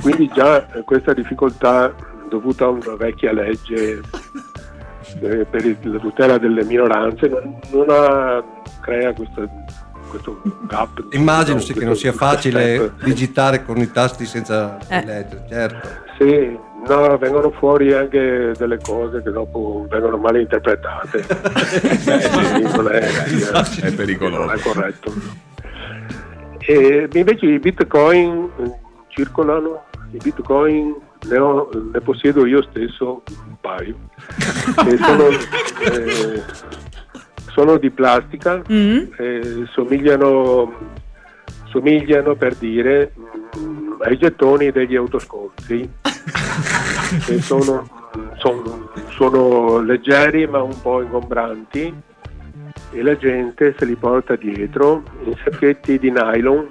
quindi 0.00 0.30
già 0.32 0.66
questa 0.84 1.12
difficoltà 1.12 1.92
dovuta 2.28 2.64
a 2.64 2.68
una 2.68 2.94
vecchia 2.96 3.32
legge 3.32 3.74
eh, 3.74 4.00
per 5.18 5.64
il- 5.64 5.76
la 5.82 5.98
tutela 5.98 6.38
delle 6.38 6.64
minoranze 6.64 7.28
non, 7.28 7.58
non 7.72 7.86
ha- 7.88 8.42
crea 8.80 9.12
questo, 9.12 9.48
questo 10.10 10.40
gap. 10.68 11.06
Immagino 11.12 11.56
no, 11.56 11.60
sì 11.62 11.72
che 11.72 11.84
non 11.84 11.96
sia 11.96 12.12
facile 12.12 12.76
step. 12.76 13.02
digitare 13.04 13.64
con 13.64 13.78
i 13.78 13.90
tasti 13.90 14.24
senza 14.26 14.78
Eh. 14.88 15.04
lettere, 15.04 15.44
certo. 15.48 15.88
Sì, 16.18 16.58
no, 16.86 17.18
vengono 17.18 17.50
fuori 17.50 17.92
anche 17.92 18.52
delle 18.56 18.78
cose 18.80 19.22
che 19.22 19.30
dopo 19.30 19.86
vengono 19.90 20.16
male 20.16 20.40
interpretate. 20.42 21.24
Sì, 21.96 22.62
non 22.74 22.88
è, 22.90 23.00
È 23.00 23.92
pericoloso. 23.92 24.44
Non 24.44 24.54
è 24.54 24.58
corretto. 24.60 25.12
E 26.58 27.08
invece 27.12 27.46
i 27.46 27.58
bitcoin 27.58 28.50
eh, 28.58 28.72
circolano, 29.08 29.84
i 30.12 30.18
bitcoin 30.22 30.94
ne, 31.28 31.38
ho- 31.38 31.68
ne 31.92 32.00
possiedo 32.00 32.46
io 32.46 32.62
stesso 32.70 33.22
un 33.46 33.56
paio. 33.60 33.96
Sono, 34.98 35.28
eh, 35.92 36.42
sono 37.52 37.76
di 37.78 37.90
plastica, 37.90 38.62
Mm. 38.70 38.98
eh, 39.18 39.64
somigliano, 39.72 40.72
somigliano 41.70 42.34
per 42.34 42.54
dire 42.56 43.12
mm, 43.58 43.92
ai 44.02 44.16
gettoni 44.18 44.70
degli 44.70 44.96
autosconti 44.96 45.88
sono, 47.40 47.88
sono- 48.38 48.90
sono 49.10 49.78
leggeri 49.80 50.46
ma 50.46 50.62
un 50.62 50.78
po' 50.80 51.02
ingombranti 51.02 51.94
e 52.92 53.02
la 53.02 53.16
gente 53.16 53.74
se 53.78 53.84
li 53.84 53.94
porta 53.96 54.36
dietro 54.36 55.02
in 55.24 55.34
sacchetti 55.42 55.98
di 55.98 56.10
nylon 56.10 56.68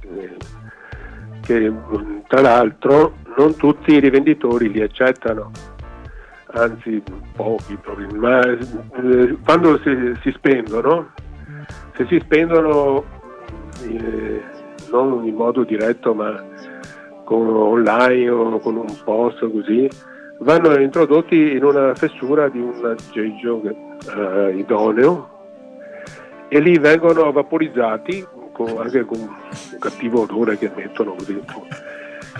eh, 0.00 0.36
che 1.48 1.72
tra 2.26 2.42
l'altro 2.42 3.14
non 3.38 3.56
tutti 3.56 3.94
i 3.94 4.00
rivenditori 4.00 4.70
li 4.70 4.82
accettano. 4.82 5.50
Anzi 6.50 7.02
pochi 7.34 7.76
proprio, 7.76 8.08
ma 8.14 8.40
eh, 8.42 9.36
quando 9.44 9.78
si, 9.78 10.12
si 10.22 10.30
spendono 10.32 11.12
se 11.98 12.06
si 12.06 12.20
spendono 12.22 13.04
eh, 13.82 14.42
non 14.90 15.24
in 15.26 15.34
modo 15.34 15.64
diretto 15.64 16.14
ma 16.14 16.44
con 17.24 17.48
online 17.48 18.30
o 18.30 18.58
con 18.60 18.76
un 18.76 18.96
post 19.04 19.50
così 19.50 19.88
vanno 20.40 20.78
introdotti 20.78 21.56
in 21.56 21.64
una 21.64 21.94
fessura 21.94 22.48
di 22.48 22.60
un 22.60 22.84
aggeggio 22.84 23.62
eh, 23.64 24.56
idoneo 24.56 25.36
e 26.48 26.60
lì 26.60 26.78
vengono 26.78 27.30
vaporizzati 27.32 28.24
con- 28.58 28.76
anche 28.78 29.04
con 29.04 29.20
un 29.20 29.78
cattivo 29.78 30.22
odore 30.22 30.58
che 30.58 30.70
emettono 30.74 31.14
così 31.14 31.40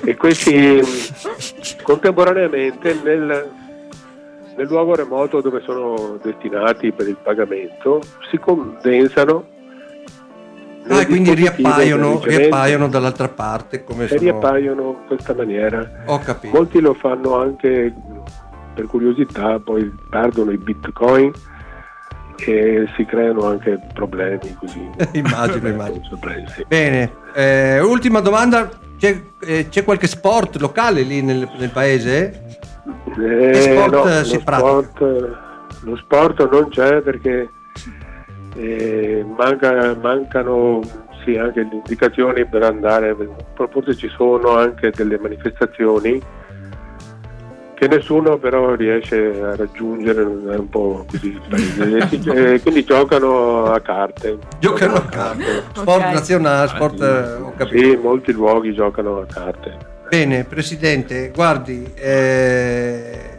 e 0.05 0.17
questi 0.17 0.81
contemporaneamente 1.83 2.99
nel, 3.03 3.51
nel 4.57 4.67
luogo 4.67 4.97
remoto 4.97 5.41
dove 5.41 5.61
sono 5.61 6.19
destinati 6.23 6.93
per 6.93 7.09
il 7.09 7.17
pagamento 7.23 8.01
si 8.29 8.39
condensano 8.39 9.57
Ah, 10.91 11.03
e 11.03 11.07
quindi 11.07 11.35
riappaiono, 11.35 12.19
riappaiono 12.25 12.89
dall'altra 12.89 13.29
parte 13.29 13.85
come 13.85 14.05
e 14.05 14.09
sono... 14.09 14.21
riappaiono 14.21 14.97
in 15.03 15.07
questa 15.07 15.35
maniera. 15.35 15.87
Ho 16.07 16.19
capito. 16.19 16.57
Molti 16.57 16.81
lo 16.81 16.95
fanno 16.95 17.37
anche 17.37 17.93
per 18.73 18.87
curiosità, 18.87 19.59
poi 19.59 19.93
perdono 20.09 20.51
i 20.51 20.57
bitcoin 20.57 21.31
e 22.47 22.89
si 22.97 23.05
creano 23.05 23.47
anche 23.47 23.79
problemi 23.93 24.55
così. 24.59 24.89
immagino, 25.13 25.69
immagino. 25.69 26.05
Sorpresi. 26.05 26.65
Bene, 26.67 27.13
eh, 27.35 27.81
ultima 27.81 28.21
domanda. 28.21 28.69
C'è, 28.99 29.21
eh, 29.41 29.69
c'è 29.69 29.85
qualche 29.85 30.09
sport 30.09 30.57
locale 30.57 31.03
lì 31.03 31.23
nel, 31.23 31.49
nel 31.57 31.71
paese? 31.71 32.59
Eh, 33.17 33.51
Che 33.53 33.61
sport, 33.61 33.93
no, 33.93 34.25
si 34.25 34.35
lo, 34.35 34.43
pratica? 34.43 34.69
sport, 34.69 35.39
lo 35.83 35.97
sport 35.97 36.51
non 36.51 36.69
c'è 36.69 37.01
perché 37.01 37.49
eh, 38.57 39.25
manca- 39.37 39.97
mancano 40.01 40.81
sì, 41.25 41.37
anche 41.37 41.61
le 41.61 41.69
indicazioni 41.73 42.45
per 42.45 42.65
andare, 42.65 43.15
forse 43.71 43.95
ci 43.95 44.09
sono 44.09 44.57
anche 44.57 44.91
delle 44.91 45.19
manifestazioni 45.19 46.21
che 47.79 47.87
nessuno 47.87 48.39
però 48.39 48.75
riesce 48.75 49.41
a 49.41 49.55
raggiungere, 49.55 50.23
è 50.23 50.57
un 50.57 50.69
po' 50.69 51.05
così. 51.09 51.39
E 51.79 52.09
eh, 52.55 52.61
quindi 52.61 52.85
giocano 52.85 53.67
a 53.67 53.81
carte. 53.81 54.37
Giocano 54.59 54.95
a 54.95 55.03
carte. 55.05 55.63
Sport 55.75 56.05
Ok. 56.05 56.13
nazionale, 56.13 56.69
sport... 56.69 57.01
eh, 57.01 57.33
ho 57.41 57.53
capito. 57.57 57.79
Sì, 57.79 57.97
molti 58.03 58.33
luoghi 58.33 58.75
giocano 58.75 59.19
a 59.21 59.27
carte. 59.27 59.77
Bene, 60.11 60.43
Presidente, 60.45 61.31
guardi, 61.35 61.89
eh, 61.95 63.37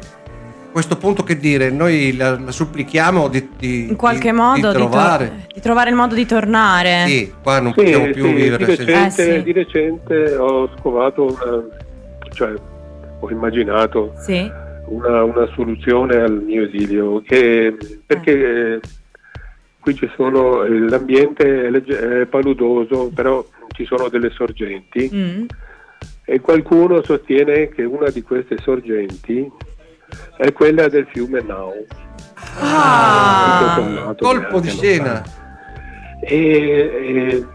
questo 0.72 0.95
punto 0.98 1.24
che 1.24 1.38
dire? 1.38 1.70
Noi 1.72 2.16
la, 2.16 2.40
la 2.40 2.52
supplichiamo 2.52 3.28
di, 3.28 3.49
di- 3.57 3.90
In 3.90 3.95
qualche 3.98 4.30
di- 4.30 4.36
modo 4.38 4.56
di 4.56 4.61
di, 4.61 4.72
to- 4.72 4.90
trovare. 4.90 5.32
di 5.53 5.60
trovare 5.61 5.90
il 5.90 5.95
modo 5.95 6.16
di 6.16 6.26
tornare. 6.26 7.06
Sì, 7.07 7.34
qua 7.44 7.60
non 7.60 7.74
Sì, 7.76 7.82
possiamo 7.84 8.06
più 8.11 8.24
sì, 8.26 8.34
vivere 8.34 8.66
di, 8.66 8.76
recente, 8.76 9.06
Eh, 9.06 9.38
sì. 9.40 9.44
di 9.44 9.52
recente 9.52 10.36
ho 10.38 10.70
scovato 10.78 11.24
una, 11.24 11.64
cioè 12.32 12.53
ho 13.20 13.30
immaginato 13.32 14.14
Sì. 14.18 14.50
una, 14.86 15.24
una 15.24 15.46
soluzione 15.54 16.16
al 16.18 16.41
mio 16.41 16.64
esilio 16.64 17.22
che, 17.22 17.76
perché 18.06 18.74
eh, 18.76 18.80
qui 19.80 19.96
ci 19.96 20.10
sono 20.16 20.64
eh, 20.64 20.80
l'ambiente 20.90 21.66
è, 21.66 21.70
legge- 21.70 22.22
è 22.22 22.26
paludoso 22.26 23.10
però 23.14 23.46
ci 23.74 23.86
sono 23.86 24.10
delle 24.10 24.30
sorgenti 24.32 25.10
Mm. 25.14 25.46
e 26.26 26.40
qualcuno 26.41 27.02
sostiene 27.04 27.70
che 27.70 27.84
una 27.84 28.10
di 28.10 28.22
queste 28.22 28.58
sorgenti 28.62 29.50
è 30.38 30.52
quella 30.54 30.88
del 30.88 31.08
fiume 31.12 31.41
Nau 31.41 31.86
Ah. 32.62 34.14
Colpo 34.18 34.60
di 34.60 34.70
scena. 34.70 35.22
e, 36.22 36.36
e 36.36 37.46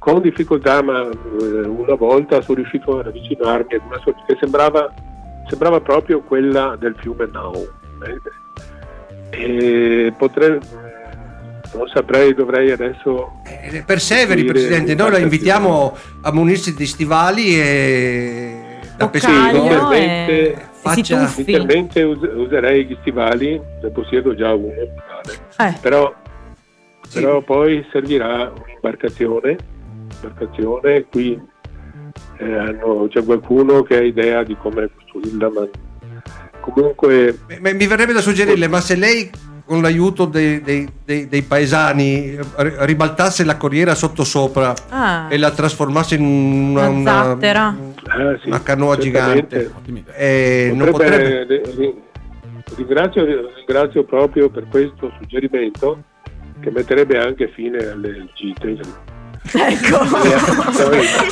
con 0.00 0.20
difficoltà 0.22 0.82
ma 0.82 1.02
eh, 1.02 1.44
una 1.66 1.94
volta 1.94 2.40
sono 2.40 2.56
riuscito 2.56 2.98
ad 2.98 3.06
avvicinarmi 3.08 3.74
ad 3.74 3.80
una 3.86 3.98
sorgente 4.02 4.32
che 4.32 4.38
sembrava, 4.40 4.92
sembrava 5.46 5.78
proprio 5.80 6.22
quella 6.22 6.74
del 6.80 6.94
fiume 6.98 7.28
Nau 7.30 7.68
eh. 8.06 8.20
e 10.06 10.12
potrei 10.16 10.58
non 11.72 11.86
saprei 11.92 12.34
dovrei 12.34 12.70
adesso 12.72 13.42
Eh, 13.46 13.82
Perseveri, 13.84 14.42
Presidente, 14.44 14.94
noi 14.94 15.10
la 15.12 15.18
invitiamo 15.18 15.94
a 16.22 16.32
munirsi 16.32 16.74
di 16.74 16.86
stivali 16.86 17.60
e 17.60 18.58
da. 18.96 19.10
Inizialmente- 19.12 19.92
e, 19.94 20.50
e 20.50 20.54
si 20.56 20.62
faccia- 20.80 21.32
inizialmente 21.36 22.02
us- 22.02 22.28
userei 22.36 22.86
gli 22.86 22.96
stivali 23.02 23.60
ne 23.82 23.90
possiedo 23.90 24.34
già 24.34 24.54
uno 24.54 24.72
Eh, 24.72 25.74
però, 25.80 26.12
Sì. 27.06 27.20
però 27.20 27.42
poi 27.42 27.86
servirà 27.92 28.50
un'imbarcazione 28.50 29.56
imbarcazione 30.22 31.04
qui 31.10 31.40
eh, 32.38 32.56
hanno- 32.56 33.06
c'è 33.08 33.24
qualcuno 33.24 33.82
che 33.82 33.96
ha 33.96 34.02
idea 34.02 34.42
di 34.42 34.56
come 34.56 34.88
costruirla 34.94 35.50
ma 35.50 35.68
comunque 36.60 37.38
Ma 37.60 37.72
Mi 37.72 37.86
verrebbe 37.86 38.12
da 38.12 38.20
suggerirle, 38.20 38.68
ma 38.68 38.80
se 38.80 38.96
lei 38.96 39.30
con 39.64 39.80
l'aiuto 39.82 40.24
dei, 40.24 40.60
dei- 40.62 40.88
dei- 41.04 41.28
dei 41.28 41.42
paesani 41.42 42.36
ri- 42.56 42.72
ribaltasse 42.78 43.44
la 43.44 43.56
corriera 43.56 43.94
sottosopra 43.94 44.74
ah, 44.88 45.26
e 45.30 45.38
la 45.38 45.50
trasformasse 45.52 46.16
in 46.16 46.22
una, 46.24 46.88
Una 46.88 47.12
zattera. 47.12 47.66
ah, 47.68 48.38
sì, 48.42 48.48
una 48.48 48.62
canoa 48.62 48.98
certamente. 48.98 49.70
gigante, 49.84 50.12
eh, 50.16 50.72
non 50.74 50.90
Potrebbe- 50.90 51.46
potrebbe... 51.46 51.62
ri- 51.62 51.76
ri- 51.76 51.94
ringrazio, 52.76 53.24
ringrazio 53.24 54.02
proprio 54.04 54.48
per 54.50 54.66
questo 54.68 55.12
suggerimento 55.18 56.02
che 56.60 56.70
metterebbe 56.72 57.18
anche 57.18 57.48
fine 57.54 57.78
alle 57.78 58.26
gite 58.34 58.76
ecco. 59.52 60.04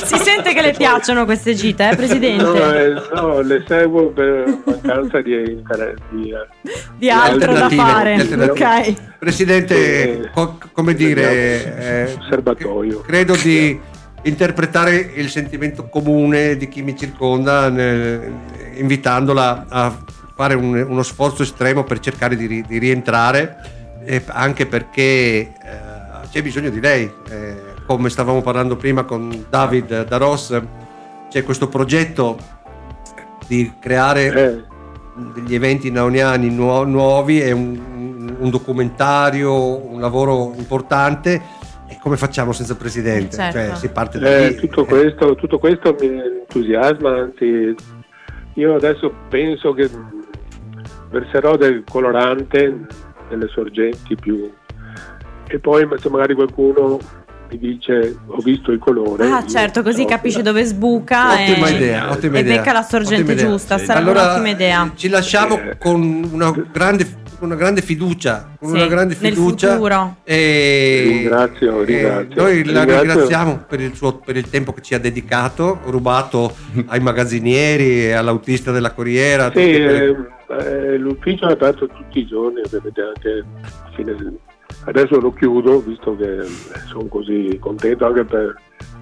si 0.05 0.17
sente 0.17 0.53
che 0.53 0.61
le 0.61 0.71
piacciono 0.71 1.25
queste 1.25 1.53
gite, 1.53 1.89
eh, 1.89 1.95
Presidente? 1.95 2.43
No, 2.43 2.73
eh, 2.73 2.93
no, 3.13 3.41
le 3.41 3.63
seguo 3.67 4.09
per 4.09 4.45
mancanza 4.65 5.21
di 5.21 5.33
interesse. 5.51 5.95
Di, 6.11 6.29
eh, 6.31 6.71
Di 6.97 7.09
altro 7.09 7.53
da 7.53 7.69
fare. 7.69 8.15
di 8.15 8.21
alternative. 8.21 8.65
Ok. 8.89 8.93
Presidente, 9.19 9.75
Eh, 10.23 10.29
co- 10.33 10.57
come 10.71 10.93
dire, 10.93 12.05
eh, 12.05 12.17
Serbatoio. 12.29 13.01
credo 13.01 13.35
di 13.35 13.79
interpretare 14.23 14.95
il 15.15 15.29
sentimento 15.29 15.87
comune 15.87 16.57
di 16.57 16.67
chi 16.67 16.81
mi 16.81 16.97
circonda 16.97 17.69
nel- 17.69 18.31
invitandola 18.75 19.65
a 19.69 19.95
fare 20.35 20.53
un- 20.55 20.85
uno 20.87 21.03
sforzo 21.03 21.43
estremo 21.43 21.83
per 21.83 21.99
cercare 21.99 22.35
di, 22.35 22.63
di 22.65 22.77
rientrare 22.77 23.57
e 24.05 24.21
anche 24.27 24.65
perché 24.65 25.01
eh, 25.01 25.51
c'è 26.31 26.41
bisogno 26.41 26.69
di 26.69 26.79
lei 26.79 27.11
eh, 27.29 27.68
come 27.95 28.09
stavamo 28.09 28.43
parlando 28.43 28.75
prima 28.75 29.03
con 29.03 29.47
David 29.49 30.05
Daros 30.05 30.61
c'è 31.27 31.43
questo 31.43 31.67
progetto 31.69 32.37
di 33.47 33.73
creare 33.79 34.31
Eh, 34.31 34.63
degli 35.33 35.55
eventi 35.55 35.89
nauniani 35.89 36.51
nuo- 36.51 36.83
nuovi, 36.83 37.41
è 37.41 37.49
un, 37.49 38.35
un 38.37 38.49
documentario, 38.51 39.87
un 39.87 39.99
lavoro 39.99 40.53
importante. 40.55 41.41
E 41.87 41.97
come 41.99 42.15
facciamo 42.15 42.51
senza 42.51 42.75
presidente? 42.75 43.35
Certo. 43.35 43.57
Cioè, 43.57 43.75
si 43.75 43.89
parte 43.89 44.19
da 44.19 44.37
eh, 44.37 44.49
lì. 44.49 44.55
tutto, 44.57 44.85
questo, 44.85 45.33
tutto 45.33 45.57
questo 45.57 45.95
mi 45.99 46.21
entusiasma, 46.41 47.21
anzi 47.21 47.75
io 48.53 48.75
adesso 48.75 49.11
penso 49.29 49.73
che 49.73 49.89
verserò 51.09 51.57
del 51.57 51.83
colorante 51.89 52.85
nelle 53.29 53.47
sorgenti 53.47 54.15
più 54.15 54.47
e 55.47 55.57
poi 55.57 55.87
se 55.97 56.09
magari 56.09 56.35
qualcuno 56.35 56.99
mi 57.49 57.57
dice 57.57 58.15
ho 58.27 58.37
visto 58.41 58.71
il 58.71 58.79
colore 58.79 59.25
Ah, 59.29 59.45
certo, 59.45 59.81
così 59.81 60.05
capisce 60.05 60.41
dove 60.41 60.63
sbuca 60.63 61.33
Ottima 61.33 61.67
e, 61.67 61.73
idea, 61.73 62.11
ottima 62.11 62.37
e 62.37 62.41
idea. 62.41 62.57
becca 62.57 62.71
la 62.73 62.81
sorgente 62.83 63.15
Ottima 63.23 63.31
idea. 63.33 63.45
giusta. 63.47 63.77
Sì. 63.77 63.85
Sarebbe 63.85 64.09
Allora, 64.09 64.23
un'ottima 64.25 64.49
idea. 64.49 64.91
Ci 64.95 65.09
lasciamo 65.09 65.59
Eh. 65.59 65.77
con 65.77 66.29
una 66.31 66.51
grande, 66.71 67.07
una 67.39 67.55
grande 67.55 67.81
fiducia. 67.81 68.55
Con 68.59 68.69
Sì, 68.69 68.75
una 68.75 68.87
grande 68.87 69.15
nel 69.19 69.33
fiducia. 69.33 69.71
futuro. 69.73 70.15
E, 70.23 71.03
Ringrazio, 71.07 71.81
e 71.81 71.85
ringrazio. 71.85 72.41
noi 72.41 72.63
la 72.65 72.83
Ringrazio. 72.83 73.01
ringraziamo 73.01 73.63
per 73.67 73.79
il, 73.81 73.95
suo, 73.95 74.17
per 74.17 74.37
il 74.37 74.49
tempo 74.49 74.73
che 74.73 74.81
ci 74.81 74.93
ha 74.93 74.99
dedicato, 74.99 75.79
rubato 75.85 76.53
ai 76.87 76.99
magazzinieri 76.99 78.05
e 78.07 78.11
all'autista 78.11 78.71
della 78.71 78.91
Corriera. 78.91 79.45
Sì, 79.45 79.49
tutte 79.53 79.71
quelle- 79.83 80.29
eh, 80.49 80.93
eh, 80.93 80.97
l'ufficio 80.97 81.47
è 81.47 81.51
aperto 81.51 81.87
tutti 81.87 82.19
i 82.19 82.25
giorni, 82.25 82.61
ovviamente 82.65 83.01
anche 83.01 83.45
a 83.61 83.89
fine 83.95 84.15
adesso 84.85 85.19
lo 85.19 85.33
chiudo 85.33 85.79
visto 85.81 86.15
che 86.15 86.45
sono 86.87 87.05
così 87.07 87.57
contento 87.59 88.05
anche 88.05 88.23
per- 88.25 88.55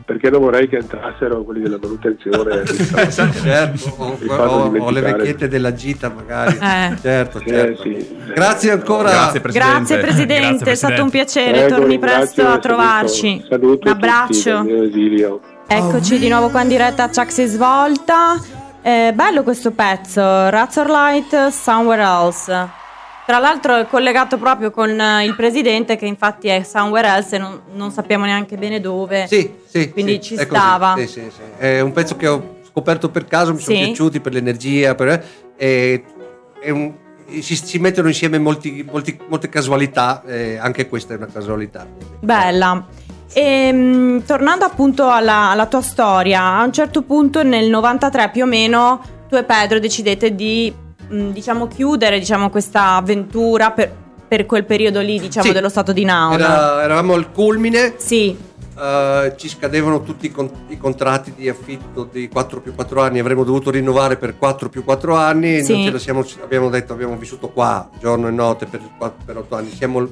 perché 0.08 0.30
non 0.30 0.40
vorrei 0.40 0.70
che 0.70 0.78
entrassero 0.78 1.44
quelli 1.44 1.60
della 1.64 1.80
manutenzione. 1.82 2.64
certo, 3.12 3.94
o, 3.98 4.18
Mi 4.18 4.28
fanno 4.30 4.52
o- 4.52 4.78
o 4.86 4.90
le 4.90 5.02
vecchiette 5.02 5.50
della 5.50 5.74
gita 5.74 6.10
magari. 6.10 6.56
Eh. 6.56 6.96
Certo, 7.02 7.40
Eh, 7.40 7.46
certo. 7.46 7.82
sì. 7.82 8.18
Grazie 8.34 8.72
ancora. 8.72 9.10
Grazie, 9.10 9.42
Presidente. 9.42 9.74
Grazie 9.76 9.98
Presidente, 9.98 10.48
Grazie, 10.56 10.72
è 10.72 10.76
stato 10.76 11.04
un 11.04 11.10
piacere, 11.10 11.52
Prego, 11.66 11.76
torni 11.76 12.00
presto 12.00 12.48
a 12.48 12.58
trovarci. 12.58 13.44
Saluto, 13.50 13.50
saluto 13.50 13.88
un 13.90 13.94
abbraccio. 13.94 15.42
Eccoci 15.68 16.18
di 16.20 16.30
nuovo 16.30 16.50
qua 16.52 16.62
in 16.62 16.70
diretta 16.70 17.04
a 17.04 17.10
Chuck 17.10 17.30
si 17.32 17.46
svolta. 17.46 18.42
Eh, 18.82 19.12
bello 19.14 19.44
questo 19.44 19.72
pezzo, 19.72 20.22
Razorlight 20.22 21.48
Somewhere 21.50 22.02
Else. 22.02 22.68
Tra 23.28 23.40
l'altro 23.40 23.76
è 23.76 23.86
collegato 23.88 24.38
proprio 24.38 24.72
con 24.72 24.90
eh, 24.98 25.26
il 25.26 25.36
presidente 25.36 25.98
che 25.98 26.06
infatti 26.06 26.48
è 26.48 26.64
Somewhere 26.64 27.10
Else 27.10 27.36
e 27.36 27.40
non, 27.40 27.60
non 27.74 27.92
sappiamo 27.92 28.24
neanche 28.24 28.56
bene 28.56 28.80
dove. 28.80 29.28
Sì, 29.28 29.52
sì, 29.66 29.92
Quindi 29.92 30.14
sì, 30.14 30.22
ci 30.22 30.38
stava. 30.38 30.94
Sì, 30.98 31.08
sì, 31.08 31.30
sì. 31.30 31.42
È 31.58 31.82
un 31.82 31.92
pezzo 31.92 32.16
che 32.16 32.26
ho 32.26 32.56
scoperto 32.66 33.10
per 33.10 33.26
caso, 33.26 33.54
mi 33.54 33.60
sono 33.60 33.76
Sì. 33.76 33.84
piaciuti 33.84 34.22
per 34.22 34.32
l'energia, 34.32 34.96
per, 34.96 35.26
e- 35.58 36.04
è 36.62 36.70
un- 36.70 36.94
si, 37.42 37.58
si 37.58 37.80
mettono 37.80 38.08
insieme 38.08 38.40
molti- 38.40 38.88
molti- 38.90 39.20
molte 39.28 39.50
casualità, 39.50 40.24
e 40.26 40.56
anche 40.58 40.88
questa 40.88 41.14
è 41.14 41.18
una 41.18 41.28
casualità. 41.28 41.86
Bella. 42.22 42.88
Ehm, 43.34 44.24
tornando 44.26 44.64
appunto 44.64 45.10
alla, 45.10 45.50
alla 45.50 45.66
tua 45.66 45.82
storia, 45.82 46.42
a 46.60 46.64
un 46.64 46.72
certo 46.72 47.02
punto 47.02 47.44
nel 47.44 47.68
93 47.70 48.30
più 48.32 48.44
o 48.44 48.48
meno 48.48 49.02
tu 49.28 49.36
e 49.36 49.44
Pedro 49.44 49.80
decidete 49.80 50.34
di 50.34 50.74
mh, 51.08 51.30
diciamo 51.30 51.68
chiudere 51.68 52.20
diciamo, 52.20 52.50
questa 52.50 52.96
avventura 52.96 53.72
per, 53.72 53.92
per 54.28 54.46
quel 54.46 54.66
periodo 54.66 55.00
lì 55.02 55.20
diciamo 55.20 55.48
Sì. 55.48 55.54
dello 55.54 55.70
stato 55.70 55.94
di 55.94 56.04
Nauna. 56.04 56.36
Era- 56.38 56.84
eravamo 56.84 57.14
al 57.14 57.32
culmine, 57.32 57.94
Sì, 57.98 58.38
eh, 58.80 59.34
ci 59.38 59.50
scadevano 59.50 60.02
tutti 60.04 60.26
i, 60.28 60.32
con- 60.32 60.52
i 60.68 60.78
contratti 60.78 61.34
di 61.36 61.48
affitto 61.50 62.08
di 62.12 62.28
4 62.28 62.60
più 62.62 62.74
4 62.76 63.02
anni, 63.02 63.20
avremmo 63.20 63.44
dovuto 63.44 63.70
rinnovare 63.72 64.18
per 64.18 64.38
4 64.38 64.70
più 64.70 64.84
4 64.84 65.16
anni, 65.16 65.64
Sì. 65.64 65.92
siamo, 65.98 66.26
abbiamo 66.44 66.70
detto 66.70 66.94
abbiamo 66.94 67.16
vissuto 67.18 67.50
qua 67.50 67.90
giorno 68.00 68.28
e 68.28 68.32
notte 68.32 68.66
per, 68.66 68.82
4, 68.98 69.18
per 69.26 69.38
8 69.38 69.56
anni, 69.56 69.72
siamo 69.72 70.08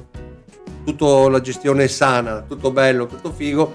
tutto 0.84 1.28
la 1.28 1.40
gestione 1.40 1.84
è 1.84 1.88
sana, 1.88 2.44
tutto 2.46 2.70
bello, 2.70 3.06
tutto 3.06 3.30
figo. 3.32 3.74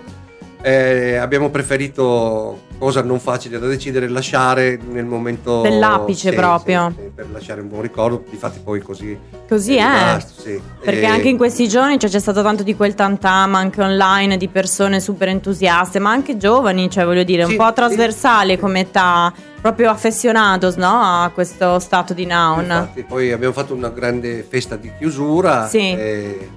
eh, 0.63 1.15
abbiamo 1.15 1.49
preferito, 1.49 2.59
cosa 2.81 3.03
non 3.03 3.19
facile 3.19 3.59
da 3.59 3.67
decidere, 3.67 4.07
lasciare 4.07 4.79
nel 4.89 5.05
momento 5.05 5.61
Dell'apice 5.61 6.31
sì, 6.31 6.35
proprio. 6.35 6.91
sì, 6.95 7.03
sì, 7.03 7.11
per 7.13 7.27
lasciare 7.31 7.61
un 7.61 7.67
buon 7.67 7.83
ricordo. 7.83 8.23
Difatti, 8.27 8.59
poi 8.63 8.81
così 8.81 9.15
così 9.47 9.75
è. 9.75 9.83
rimasto, 9.83 10.41
sì. 10.41 10.59
Perché 10.83 11.01
E- 11.01 11.05
anche 11.05 11.29
in 11.29 11.37
questi 11.37 11.67
giorni 11.67 11.99
cioè, 11.99 12.09
c'è 12.09 12.17
stato 12.19 12.41
tanto 12.41 12.63
di 12.63 12.75
quel 12.75 12.95
tantam 12.95 13.53
anche 13.53 13.83
online 13.83 14.37
di 14.37 14.47
persone 14.47 14.99
super 14.99 15.27
entusiaste, 15.27 15.99
ma 15.99 16.09
anche 16.09 16.37
giovani, 16.37 16.89
cioè 16.89 17.05
voglio 17.05 17.21
dire, 17.21 17.43
un 17.43 17.55
po' 17.55 17.71
trasversale 17.71 18.57
come 18.57 18.79
età, 18.79 19.31
proprio 19.61 19.91
affezionatos 19.91 20.73
no, 20.77 20.87
a 21.23 21.29
questo 21.31 21.77
stato 21.77 22.15
di 22.15 22.25
Naun. 22.25 22.63
Infatti, 22.63 23.03
poi 23.03 23.31
abbiamo 23.31 23.53
fatto 23.53 23.75
una 23.75 23.89
grande 23.89 24.41
festa 24.41 24.75
di 24.75 24.91
chiusura 24.97 25.67
Sì. 25.67 25.91
e, 25.91 26.49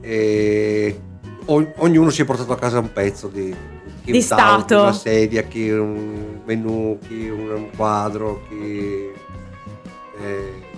e 0.00 1.00
ognuno 1.46 2.10
si 2.10 2.22
è 2.22 2.24
portato 2.24 2.52
a 2.52 2.58
casa 2.58 2.80
un 2.80 2.92
pezzo 2.92 3.28
di, 3.28 3.54
chi 4.12 4.18
Di 4.18 4.18
un 4.18 4.22
stato. 4.24 4.80
una 4.82 4.92
sedia, 4.92 5.42
chi 5.42 5.70
un 5.70 6.40
menù, 6.44 6.98
chi 7.06 7.28
un, 7.28 7.68
quadro, 7.76 8.42
chi 8.48 9.10
Eh, 10.22 10.68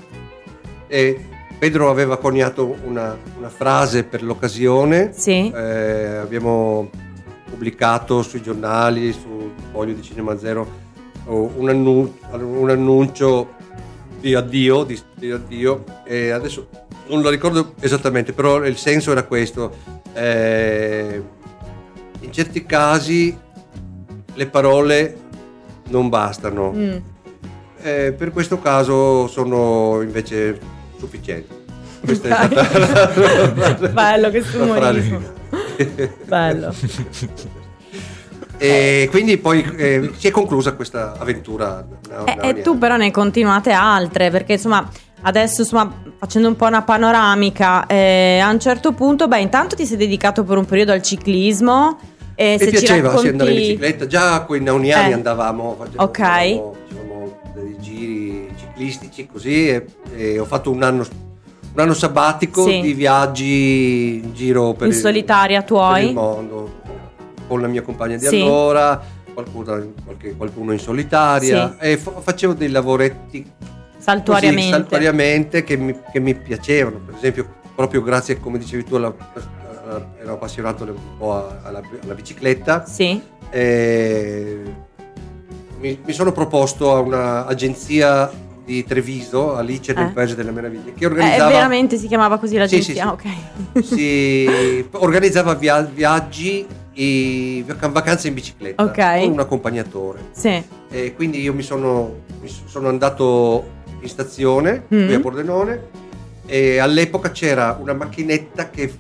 e 0.87 1.27
Pedro 1.59 1.91
aveva 1.91 2.19
coniato 2.19 2.77
una, 2.85 3.17
una 3.39 3.49
frase 3.49 4.05
per 4.05 4.23
l'occasione. 4.23 5.13
Sì. 5.15 5.51
Eh, 5.51 6.17
abbiamo 6.17 6.91
pubblicato 7.49 8.23
sui 8.23 8.43
giornali, 8.43 9.13
sul 9.13 9.53
foglio 9.71 9.95
di 9.95 10.03
Cinema 10.03 10.37
Zero, 10.39 10.67
un, 11.27 11.69
annuncio, 11.69 12.15
un 12.33 12.69
annuncio 12.69 13.51
di 14.21 14.35
addio, 14.35 14.85
di, 14.85 15.01
di 15.15 15.31
addio, 15.31 15.85
e 16.05 16.31
adesso 16.31 16.69
non 17.09 17.23
lo 17.23 17.29
ricordo 17.31 17.75
esattamente, 17.81 18.33
però 18.33 18.65
il 18.65 18.77
senso 18.77 19.13
era 19.13 19.23
questo. 19.25 19.73
Eh, 20.15 21.23
in 22.23 22.33
certi 22.33 22.65
casi 22.65 23.37
le 24.35 24.47
parole 24.47 25.17
non 25.89 26.09
bastano. 26.09 26.73
Mm. 26.73 26.97
Eh, 27.83 28.15
per 28.17 28.31
questo 28.33 28.61
caso 28.61 29.27
sono 29.27 30.01
invece 30.03 30.59
sufficienti. 30.99 31.61
Questa 32.05 32.29
è 32.29 32.47
stata 32.47 33.89
Bello 33.89 34.31
che 34.35 34.43
umorismo. 34.55 35.21
Bello. 36.25 36.75
E 38.59 39.09
quindi 39.11 39.39
poi 39.39 39.63
eh, 39.77 40.11
si 40.17 40.29
è 40.29 40.31
conclusa 40.31 40.75
questa 40.75 41.17
avventura. 41.19 41.85
E, 42.25 42.49
e 42.49 42.63
tu 42.63 42.79
però 42.79 42.97
ne 42.97 43.11
continuate 43.11 43.73
altre, 43.73 44.31
perché 44.31 44.55
insomma 44.55 44.89
adesso 45.23 45.63
insomma 45.63 45.93
facendo 46.19 46.49
un 46.49 46.57
po' 46.57 46.67
una 46.67 46.83
panoramica, 46.83 47.87
eh, 47.87 48.39
a 48.39 48.49
un 48.51 48.61
certo 48.61 48.93
punto, 48.93 49.27
beh 49.29 49.41
intanto 49.41 49.75
ti 49.75 49.85
sei 49.85 49.97
dedicato 49.97 50.45
per 50.45 50.57
un 50.57 50.65
periodo 50.65 50.93
al 50.93 51.03
ciclismo. 51.03 51.99
E 52.43 52.57
Mi 52.59 52.71
piaceva 52.71 53.09
racconti... 53.09 53.29
andare 53.29 53.51
in 53.53 53.57
bicicletta, 53.57 54.07
già 54.09 54.43
con 54.43 54.57
i 54.57 54.61
nauniani 54.61 55.11
eh. 55.11 55.15
andavamo, 55.15 55.77
facevamo, 55.79 56.09
ok. 56.09 56.19
Facevamo, 56.19 56.77
facevamo 56.89 57.41
dei 57.55 57.77
giri 57.79 58.49
ciclistici 58.59 59.29
così 59.31 59.69
e, 59.69 59.87
e 60.17 60.39
ho 60.41 60.45
fatto 60.45 60.71
un 60.73 60.83
anno 60.83 61.07
un 61.75 61.81
anno 61.81 61.95
sabbatico 61.95 62.65
sì. 62.67 62.81
di 62.81 62.93
viaggi 62.93 64.21
in 64.25 64.35
giro 64.35 64.73
per, 64.75 64.89
in 64.89 64.93
il, 64.93 64.99
solitaria 64.99 65.63
tuoi. 65.63 66.01
per 66.01 66.09
il 66.09 66.15
mondo 66.15 66.81
con 67.47 67.61
la 67.61 67.69
mia 67.69 67.83
compagna 67.83 68.17
di 68.17 68.27
sì. 68.27 68.41
allora, 68.41 69.01
qualcuno, 69.33 69.93
qualche, 70.05 70.35
qualcuno 70.37 70.73
in 70.73 70.79
solitaria 70.79 71.77
sì. 71.79 71.87
e 71.87 71.97
fa- 71.97 72.21
facevo 72.21 72.55
dei 72.55 72.71
lavoretti 72.71 73.49
saltuariamente, 73.99 74.71
così, 74.71 74.81
saltuariamente 74.81 75.65
che, 75.65 75.77
mi, 75.77 75.97
che, 76.11 76.19
mi, 76.19 76.35
piacevano. 76.35 76.99
Per 77.07 77.15
esempio, 77.15 77.47
proprio 77.75 78.03
grazie, 78.03 78.41
come 78.41 78.59
dicevi 78.59 78.85
tu, 78.85 78.97
alla, 78.97 79.15
ero 80.21 80.35
appassionato 80.35 80.85
un 80.85 81.17
po' 81.19 81.49
alla, 81.63 81.83
alla 82.03 82.15
bicicletta. 82.15 82.85
Sì. 82.87 83.21
Mi, 85.79 85.99
mi, 86.05 86.13
sono 86.13 86.33
proposto 86.33 86.95
a 86.95 87.01
un'agenzia 87.01 88.31
di 88.65 88.85
Treviso, 88.85 89.57
Alice 89.57 89.93
eh. 89.93 89.95
nel 89.95 90.13
Paese 90.13 90.35
delle 90.35 90.53
Meraviglie, 90.53 90.95
che 90.95 91.07
organizzava... 91.07 91.51
Eh, 91.51 91.53
veramente 91.53 91.97
si 91.99 92.07
chiamava 92.07 92.39
così 92.39 92.57
l'agenzia? 92.57 93.17
Sì, 93.21 93.29
sì, 93.29 93.35
sì. 93.75 93.83
Okay. 93.83 93.83
si 94.85 94.89
organizzava 94.93 95.55
via, 95.55 95.81
viaggi 95.83 96.67
e 96.95 97.65
vacanze 97.67 98.29
in 98.29 98.35
bicicletta 98.35 98.83
okay. 98.83 99.25
con 99.25 99.33
un 99.33 99.41
accompagnatore. 99.41 100.21
Sì. 100.33 100.63
E 100.91 101.15
quindi 101.15 101.41
io 101.41 101.55
mi 101.55 101.63
sono, 101.63 102.21
mi 102.41 102.49
sono 102.49 102.89
andato 102.89 103.81
in 104.01 104.09
stazione 104.09 104.85
mm. 104.95 105.07
qui 105.07 105.15
a 105.15 105.21
Pordenone 105.21 105.81
e 106.47 106.79
all'epoca 106.79 107.31
c'era 107.31 107.79
una 107.81 107.95
macchinetta 107.95 108.69
che 108.71 108.93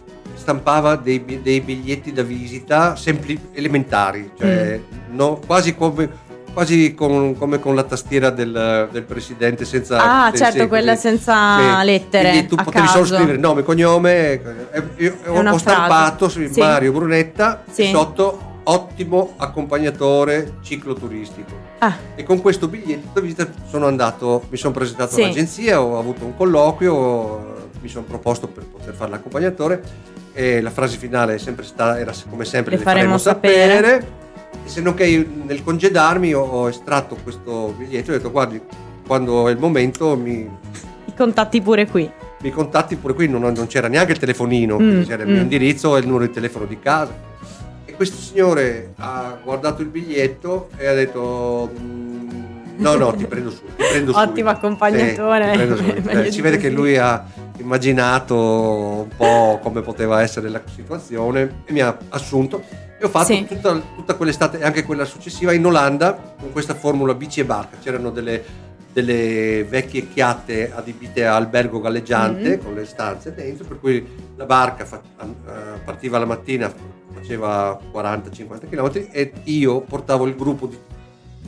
stampava 0.42 0.96
dei, 0.96 1.24
dei 1.40 1.60
biglietti 1.60 2.12
da 2.12 2.22
visita 2.22 2.96
sempli, 2.96 3.38
elementari, 3.52 4.32
cioè 4.36 4.78
mm. 4.80 5.14
no, 5.14 5.38
quasi 5.46 5.76
come 5.76 6.30
quasi 6.52 6.92
con, 6.92 7.34
come 7.38 7.58
con 7.60 7.74
la 7.74 7.84
tastiera 7.84 8.28
del, 8.28 8.88
del 8.92 9.02
presidente 9.04 9.64
senza 9.64 10.26
ah 10.26 10.32
certo 10.34 10.68
quella 10.68 10.96
senza 10.96 11.78
sì. 11.78 11.84
lettere 11.86 12.28
Quindi 12.28 12.46
tu 12.46 12.56
potevi 12.56 12.86
caso. 12.86 13.04
solo 13.04 13.06
scrivere 13.06 13.38
nome 13.38 13.62
cognome 13.62 14.32
eh, 14.70 14.82
io 14.98 15.16
ho, 15.28 15.56
stampato 15.56 16.28
su 16.28 16.46
sì. 16.46 16.60
Mario 16.60 16.92
Brunetta 16.92 17.64
sì. 17.70 17.88
sotto 17.88 18.60
ottimo 18.64 19.32
accompagnatore 19.38 20.58
cicloturistico 20.60 21.56
ah. 21.78 21.96
e 22.14 22.22
con 22.22 22.42
questo 22.42 22.68
biglietto 22.68 23.22
sono 23.70 23.86
andato 23.86 24.44
mi 24.50 24.58
sono 24.58 24.74
presentato 24.74 25.16
all'agenzia 25.16 25.80
ho 25.80 25.98
avuto 25.98 26.26
un 26.26 26.36
colloquio 26.36 27.70
mi 27.80 27.88
sono 27.88 28.04
proposto 28.04 28.46
per 28.46 28.64
poter 28.64 28.94
fare 28.94 29.10
l'accompagnatore 29.10 29.82
e 30.32 30.60
la 30.60 30.70
frase 30.70 30.96
finale 30.96 31.34
è 31.34 31.38
sempre 31.38 31.64
stata 31.64 31.98
era 31.98 32.12
come 32.28 32.44
sempre 32.44 32.72
le, 32.72 32.78
le 32.78 32.82
faremo, 32.82 33.16
faremo 33.16 33.18
sapere. 33.18 33.74
sapere 33.74 34.20
se 34.64 34.80
non 34.80 34.94
che 34.94 35.26
nel 35.44 35.62
congedarmi 35.62 36.34
ho, 36.34 36.42
ho, 36.42 36.68
estratto 36.68 37.16
questo 37.22 37.74
biglietto 37.76 38.10
e 38.10 38.14
ho 38.14 38.16
detto 38.16 38.30
guardi 38.30 38.60
quando 39.06 39.48
è 39.48 39.52
il 39.52 39.58
momento 39.58 40.16
mi... 40.16 40.48
Mi 41.04 41.14
contatti 41.16 41.60
pure 41.60 41.86
qui. 41.86 42.10
Mi 42.40 42.50
contatti 42.50 42.96
pure 42.96 43.12
qui, 43.12 43.28
non, 43.28 43.42
non 43.42 43.66
c'era 43.66 43.88
neanche 43.88 44.12
il 44.12 44.18
telefonino, 44.18 44.78
mm, 44.78 45.02
c'era 45.02 45.24
il 45.24 45.28
mio 45.28 45.38
mm. 45.38 45.42
indirizzo 45.42 45.96
e 45.96 46.00
il 46.00 46.06
numero 46.06 46.24
di 46.26 46.32
telefono 46.32 46.64
di 46.64 46.78
casa. 46.78 47.12
E 47.84 47.92
questo 47.92 48.16
signore 48.16 48.94
ha 48.96 49.38
guardato 49.42 49.82
il 49.82 49.88
biglietto 49.88 50.68
e 50.76 50.86
ha 50.86 50.94
detto... 50.94 51.70
Mm, 51.78 52.28
no, 52.76 52.94
no, 52.94 53.14
ti 53.14 53.26
prendo 53.28 53.50
su. 53.50 53.62
Ti 53.76 53.84
prendo 53.90 54.16
Ottimo 54.16 54.48
accompagnatore. 54.50 55.76
Sì, 55.76 56.02
eh, 56.08 56.32
si 56.32 56.40
vede 56.40 56.56
che 56.56 56.70
lui 56.70 56.96
ha 56.96 57.22
immaginato 57.58 58.34
un 58.36 59.08
po' 59.16 59.58
come 59.62 59.82
poteva 59.82 60.22
essere 60.22 60.48
la 60.48 60.60
situazione 60.66 61.62
e 61.64 61.72
mi 61.72 61.80
ha 61.80 61.96
assunto 62.08 62.62
e 63.02 63.04
ho 63.04 63.08
fatto 63.08 63.34
sì. 63.34 63.44
tutta, 63.44 63.80
tutta, 63.96 64.14
quell'estate 64.14 64.60
e 64.60 64.64
anche 64.64 64.84
quella 64.84 65.04
successiva 65.04 65.52
in 65.52 65.66
Olanda 65.66 66.34
con 66.38 66.52
questa 66.52 66.74
formula 66.74 67.14
bici 67.14 67.40
e 67.40 67.44
barca. 67.44 67.76
C'erano 67.82 68.10
delle, 68.10 68.44
delle 68.92 69.64
vecchie 69.64 70.08
chiatte 70.08 70.72
adibite 70.72 71.26
a 71.26 71.34
albergo 71.34 71.80
galleggiante 71.80 72.48
mm-hmm. 72.48 72.60
con 72.62 72.74
le 72.74 72.84
stanze 72.84 73.34
dentro, 73.34 73.66
per 73.66 73.80
cui 73.80 74.06
la 74.36 74.44
barca 74.44 74.84
fa, 74.84 75.02
uh, 75.18 75.28
partiva 75.84 76.20
la 76.20 76.26
mattina, 76.26 76.72
faceva 77.12 77.76
40-50 77.92 78.68
km 78.68 79.08
e 79.10 79.32
io 79.44 79.80
portavo 79.80 80.24
il 80.26 80.36
gruppo 80.36 80.68
di 80.68 80.78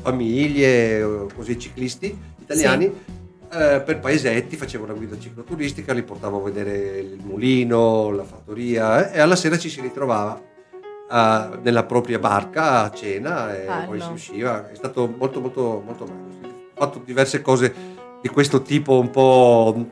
famiglie, 0.03 1.29
così 1.37 1.57
ciclisti 1.57 2.19
italiani. 2.41 2.85
Sì. 2.85 3.23
Uh, 3.55 3.85
per 3.85 4.01
paesetti 4.01 4.57
facevo 4.57 4.83
una 4.83 4.95
guida 4.95 5.17
cicloturistica, 5.17 5.93
li 5.93 6.03
portavo 6.03 6.41
a 6.41 6.43
vedere 6.43 6.99
il 6.99 7.21
mulino, 7.23 8.11
la 8.11 8.25
fattoria 8.25 9.13
eh, 9.13 9.19
e 9.19 9.21
alla 9.21 9.37
sera 9.37 9.57
ci 9.57 9.69
si 9.69 9.81
ritrovava 9.81 10.33
uh, 10.35 11.61
nella 11.63 11.85
propria 11.85 12.19
barca 12.19 12.83
a 12.83 12.91
cena 12.91 13.57
e 13.57 13.65
Bello. 13.65 13.87
poi 13.87 14.01
si 14.01 14.11
usciva. 14.11 14.71
È 14.71 14.75
stato 14.75 15.13
molto 15.17 15.41
molto 15.41 15.83
molto 15.87 16.05
bello. 16.05 16.53
Ho 16.75 16.81
fatto 16.81 17.03
diverse 17.05 17.43
cose 17.43 17.73
di 18.21 18.29
questo 18.29 18.63
tipo 18.63 18.99
un 18.99 19.11
po' 19.11 19.87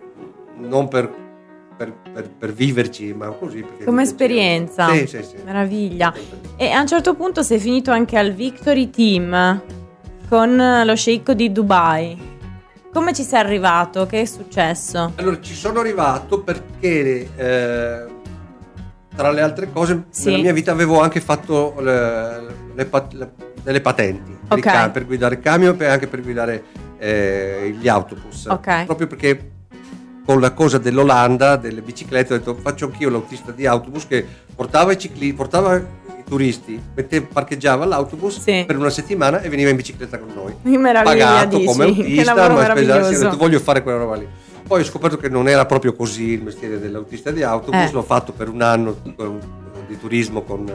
non 0.57 0.89
per 0.89 1.21
per, 1.77 1.93
per, 2.13 2.31
per, 2.31 2.53
viverci, 2.53 3.13
ma 3.13 3.29
così. 3.29 3.65
Come 3.85 4.03
esperienza. 4.03 4.93
Sì, 4.93 5.07
sì, 5.07 5.23
sì. 5.23 5.37
Meraviglia. 5.45 6.13
E 6.57 6.71
a 6.71 6.81
un 6.81 6.87
certo 6.87 7.15
punto 7.15 7.43
sei 7.43 7.59
finito 7.59 7.91
anche 7.91 8.19
al 8.19 8.33
Victory 8.33 8.91
Team 8.91 9.63
con 10.29 10.83
lo 10.85 10.95
sceicco 10.97 11.35
di 11.35 11.51
Dubai. 11.51 12.32
Come 12.93 13.15
ci 13.15 13.23
sei 13.23 13.41
arrivato? 13.41 14.05
Che 14.05 14.21
è 14.21 14.25
successo? 14.27 15.13
Allora, 15.17 15.41
ci 15.41 15.55
sono 15.55 15.81
arrivato 15.81 16.43
perché 16.43 17.27
eh, 17.35 18.07
tra 19.17 19.31
le 19.31 19.41
altre 19.41 19.73
cose, 19.73 20.05
sì. 20.11 20.27
nella 20.27 20.43
mia 20.43 20.53
vita 20.53 20.73
avevo 20.73 21.01
anche 21.01 21.21
fatto 21.23 21.75
le, 21.79 22.45
le, 22.75 22.91
le, 23.13 23.33
delle 23.63 23.81
patenti 23.81 24.37
okay. 24.47 24.61
per, 24.61 24.91
per, 24.91 25.07
guidare 25.07 25.41
camion 25.41 25.75
e 25.81 25.87
anche 25.87 26.07
per 26.07 26.21
guidare 26.21 26.65
eh, 26.99 27.75
gli 27.79 27.89
autobus. 27.89 28.45
Okay. 28.45 28.85
Proprio 28.85 29.07
perché 29.07 29.53
con 30.27 30.39
la 30.39 30.53
cosa 30.53 30.77
dell'Olanda, 30.77 31.57
delle 31.57 31.81
biciclette, 31.81 32.35
ho 32.35 32.37
detto 32.37 32.55
faccio 32.57 32.85
anch'io 32.85 33.09
l'autista 33.09 33.53
di 33.53 33.65
autobus 33.65 34.07
che 34.07 34.25
portava 34.55 34.93
i 34.93 34.99
ciclisti, 34.99 35.33
portava 35.33 35.81
turisti, 36.33 36.81
metteva, 36.95 37.27
parcheggiava 37.31 37.85
l'autobus 37.85 38.41
sì. 38.41 38.65
per 38.67 38.79
una 38.79 38.89
settimana 38.89 39.43
e 39.43 39.51
veniva 39.51 39.69
in 39.69 39.77
bicicletta 39.77 40.19
con 40.19 40.31
noi. 40.35 40.55
Pagato 41.03 41.59
dici. 41.59 41.67
come 41.67 41.85
autista, 41.85 42.49
ma 42.49 42.65
spesa, 42.71 43.25
detto, 43.25 43.37
voglio 43.37 43.61
fare 43.61 43.83
quella 43.83 43.99
roba 43.99 44.17
lì. 44.17 44.27
Poi 44.67 44.81
ho 44.81 44.85
scoperto 44.85 45.19
che 45.19 45.29
non 45.29 45.47
era 45.47 45.67
proprio 45.67 45.93
così 45.93 46.31
il 46.31 46.43
mestiere 46.43 46.81
dell'autista 46.81 47.31
di 47.31 47.43
autobus, 47.43 47.91
eh. 47.91 47.93
l'ho 47.93 48.03
fatto 48.03 48.33
per 48.33 48.49
un 48.49 48.63
anno 48.63 48.97
di 49.87 49.99
turismo 49.99 50.41
con 50.41 50.73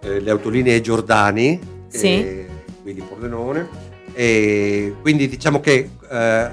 eh, 0.00 0.20
le 0.20 0.30
autolinee 0.30 0.82
Giordani, 0.82 1.58
sì. 1.86 2.06
eh, 2.06 2.48
qui 2.82 2.92
di 2.92 3.00
Pordenone, 3.00 3.66
e 4.12 4.96
quindi 5.00 5.30
diciamo 5.30 5.60
che 5.60 5.88
eh, 6.10 6.50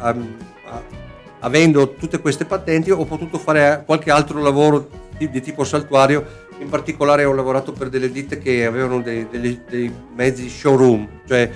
avendo 1.39 1.95
tutte 1.95 2.21
queste 2.21 2.45
patenti 2.45 2.91
ho 2.91 3.03
potuto 3.03 3.37
fare 3.37 3.83
qualche 3.85 4.09
altro 4.09 4.41
lavoro 4.41 4.87
di, 5.17 5.29
di, 5.29 5.41
tipo 5.41 5.65
saltuario, 5.65 6.47
in 6.61 6.69
particolare 6.69 7.25
ho 7.25 7.33
lavorato 7.33 7.73
per 7.73 7.89
delle 7.89 8.11
ditte 8.11 8.37
che 8.37 8.65
avevano 8.65 9.01
dei, 9.01 9.27
dei, 9.29 9.61
dei 9.67 9.93
mezzi 10.15 10.47
showroom, 10.47 11.07
cioè 11.27 11.49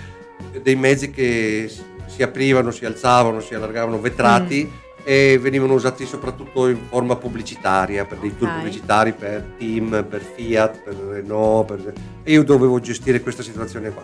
dei 0.62 0.76
mezzi 0.76 1.12
che 1.12 1.72
si 2.08 2.24
aprivano, 2.24 2.72
si 2.72 2.86
alzavano, 2.86 3.40
si 3.40 3.54
allargavano, 3.54 4.00
vetrati. 4.00 4.70
Mm 4.70 4.84
e 5.08 5.38
venivano 5.40 5.74
usati 5.74 6.04
soprattutto 6.04 6.68
in 6.68 6.80
forma 6.90 7.16
pubblicitaria, 7.16 8.06
per 8.06 8.18
dei 8.18 8.36
tour 8.36 8.50
okay. 8.50 8.62
pubblicitari, 8.64 9.14
per 9.14 9.52
team, 9.56 10.04
per 10.10 10.20
Fiat, 10.20 10.80
per 10.80 10.96
Renault, 10.96 11.68
per... 11.68 11.94
e 12.24 12.32
io 12.32 12.44
dovevo 12.44 12.80
gestire 12.80 13.22
questa 13.22 13.44
situazione 13.44 13.92
qua. 13.92 14.04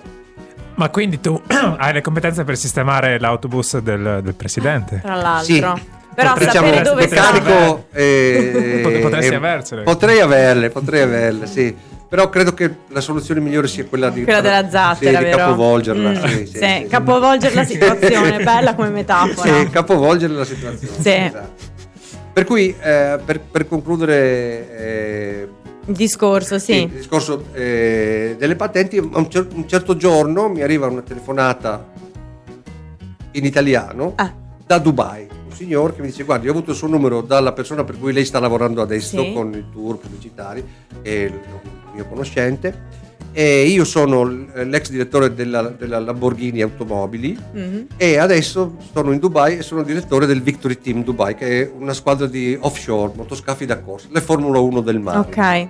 Ma 0.75 0.89
quindi 0.89 1.19
tu 1.19 1.41
hai 1.49 1.91
le 1.91 2.01
competenze 2.01 2.43
per 2.43 2.55
sistemare 2.55 3.19
l'autobus 3.19 3.79
del, 3.79 4.19
del 4.21 4.35
presidente? 4.35 4.99
Tra 5.01 5.15
l'altro. 5.15 5.75
Sì. 5.75 5.99
Però 6.13 6.33
Diciamo, 6.37 6.67
sapere 6.67 6.81
dove 6.81 7.07
meccanico, 7.07 7.85
eh, 7.93 8.99
Potresti 9.01 9.31
eh, 9.31 9.35
aversele. 9.35 9.83
Potrei 9.83 10.19
averle, 10.19 10.69
potrei 10.69 11.01
averle, 11.01 11.47
sì. 11.47 11.73
Però 12.09 12.29
credo 12.29 12.53
che 12.53 12.69
la 12.89 12.99
soluzione 12.99 13.39
migliore 13.39 13.69
sia 13.69 13.85
quella 13.85 14.09
di, 14.09 14.23
Quella 14.25 14.41
della 14.41 14.69
zattera, 14.69 15.19
sì, 15.19 15.25
di 15.25 15.31
capovolgerla. 15.31 16.09
Mm, 16.09 16.15
sì, 16.15 16.27
sì, 16.27 16.35
sì, 16.35 16.45
sì, 16.57 16.57
sì. 16.81 16.87
capovolgere 16.89 17.55
la 17.55 17.63
situazione, 17.63 18.43
bella 18.43 18.75
come 18.75 18.89
metafora. 18.89 19.59
Sì, 19.59 19.69
capovolgere 19.69 20.33
la 20.33 20.43
situazione. 20.43 20.93
Sì. 20.99 21.09
esatto. 21.09 21.69
Per 22.33 22.43
cui, 22.43 22.75
eh, 22.81 23.17
per, 23.23 23.39
per 23.39 23.67
concludere 23.67 24.77
eh, 24.77 25.47
Il 25.85 25.95
discorso, 25.95 26.59
sì. 26.59 26.83
il 26.83 26.89
discorso 26.89 27.45
eh, 27.53 28.35
delle 28.37 28.55
patenti, 28.57 28.97
a 28.97 29.01
un, 29.17 29.29
cer- 29.29 29.53
un 29.53 29.67
certo 29.67 29.95
giorno 29.95 30.49
mi 30.49 30.61
arriva 30.61 30.87
una 30.87 31.01
telefonata 31.01 31.85
in 33.31 33.45
italiano 33.45 34.13
Ah. 34.15 34.33
da 34.65 34.77
Dubai. 34.79 35.27
Un 35.51 35.57
signore 35.57 35.93
che 35.93 36.01
mi 36.01 36.07
dice: 36.07 36.23
Guardi, 36.23 36.47
ho 36.47 36.51
avuto 36.51 36.71
il 36.71 36.77
suo 36.77 36.87
numero 36.87 37.19
dalla 37.21 37.51
persona 37.51 37.83
per 37.83 37.99
cui 37.99 38.13
lei 38.13 38.23
sta 38.23 38.39
lavorando 38.39 38.81
adesso 38.81 39.21
Sì. 39.21 39.33
con 39.33 39.53
i 39.53 39.65
tour 39.71 39.97
pubblicitari, 39.97 40.63
è 41.01 41.09
il 41.09 41.39
mio 41.93 42.05
conoscente. 42.07 43.09
E 43.33 43.65
io 43.65 43.83
sono 43.85 44.23
l'ex 44.23 44.89
direttore 44.89 45.33
della, 45.33 45.63
della 45.69 45.99
Lamborghini 45.99 46.61
Automobili 46.61 47.37
Mhm. 47.53 47.87
e 47.97 48.17
adesso 48.17 48.75
sono 48.93 49.11
in 49.13 49.19
Dubai 49.19 49.57
e 49.57 49.61
sono 49.61 49.83
direttore 49.83 50.25
del 50.25 50.41
Victory 50.41 50.77
Team 50.79 51.03
Dubai, 51.03 51.35
che 51.35 51.61
è 51.61 51.71
una 51.77 51.93
squadra 51.93 52.27
di 52.27 52.57
offshore, 52.59 53.13
motoscafi 53.15 53.65
da 53.65 53.79
corsa, 53.79 54.07
le 54.11 54.19
Formula 54.21 54.59
1 54.59 54.81
del 54.81 54.99
mare 54.99 55.17
Ok. 55.19 55.69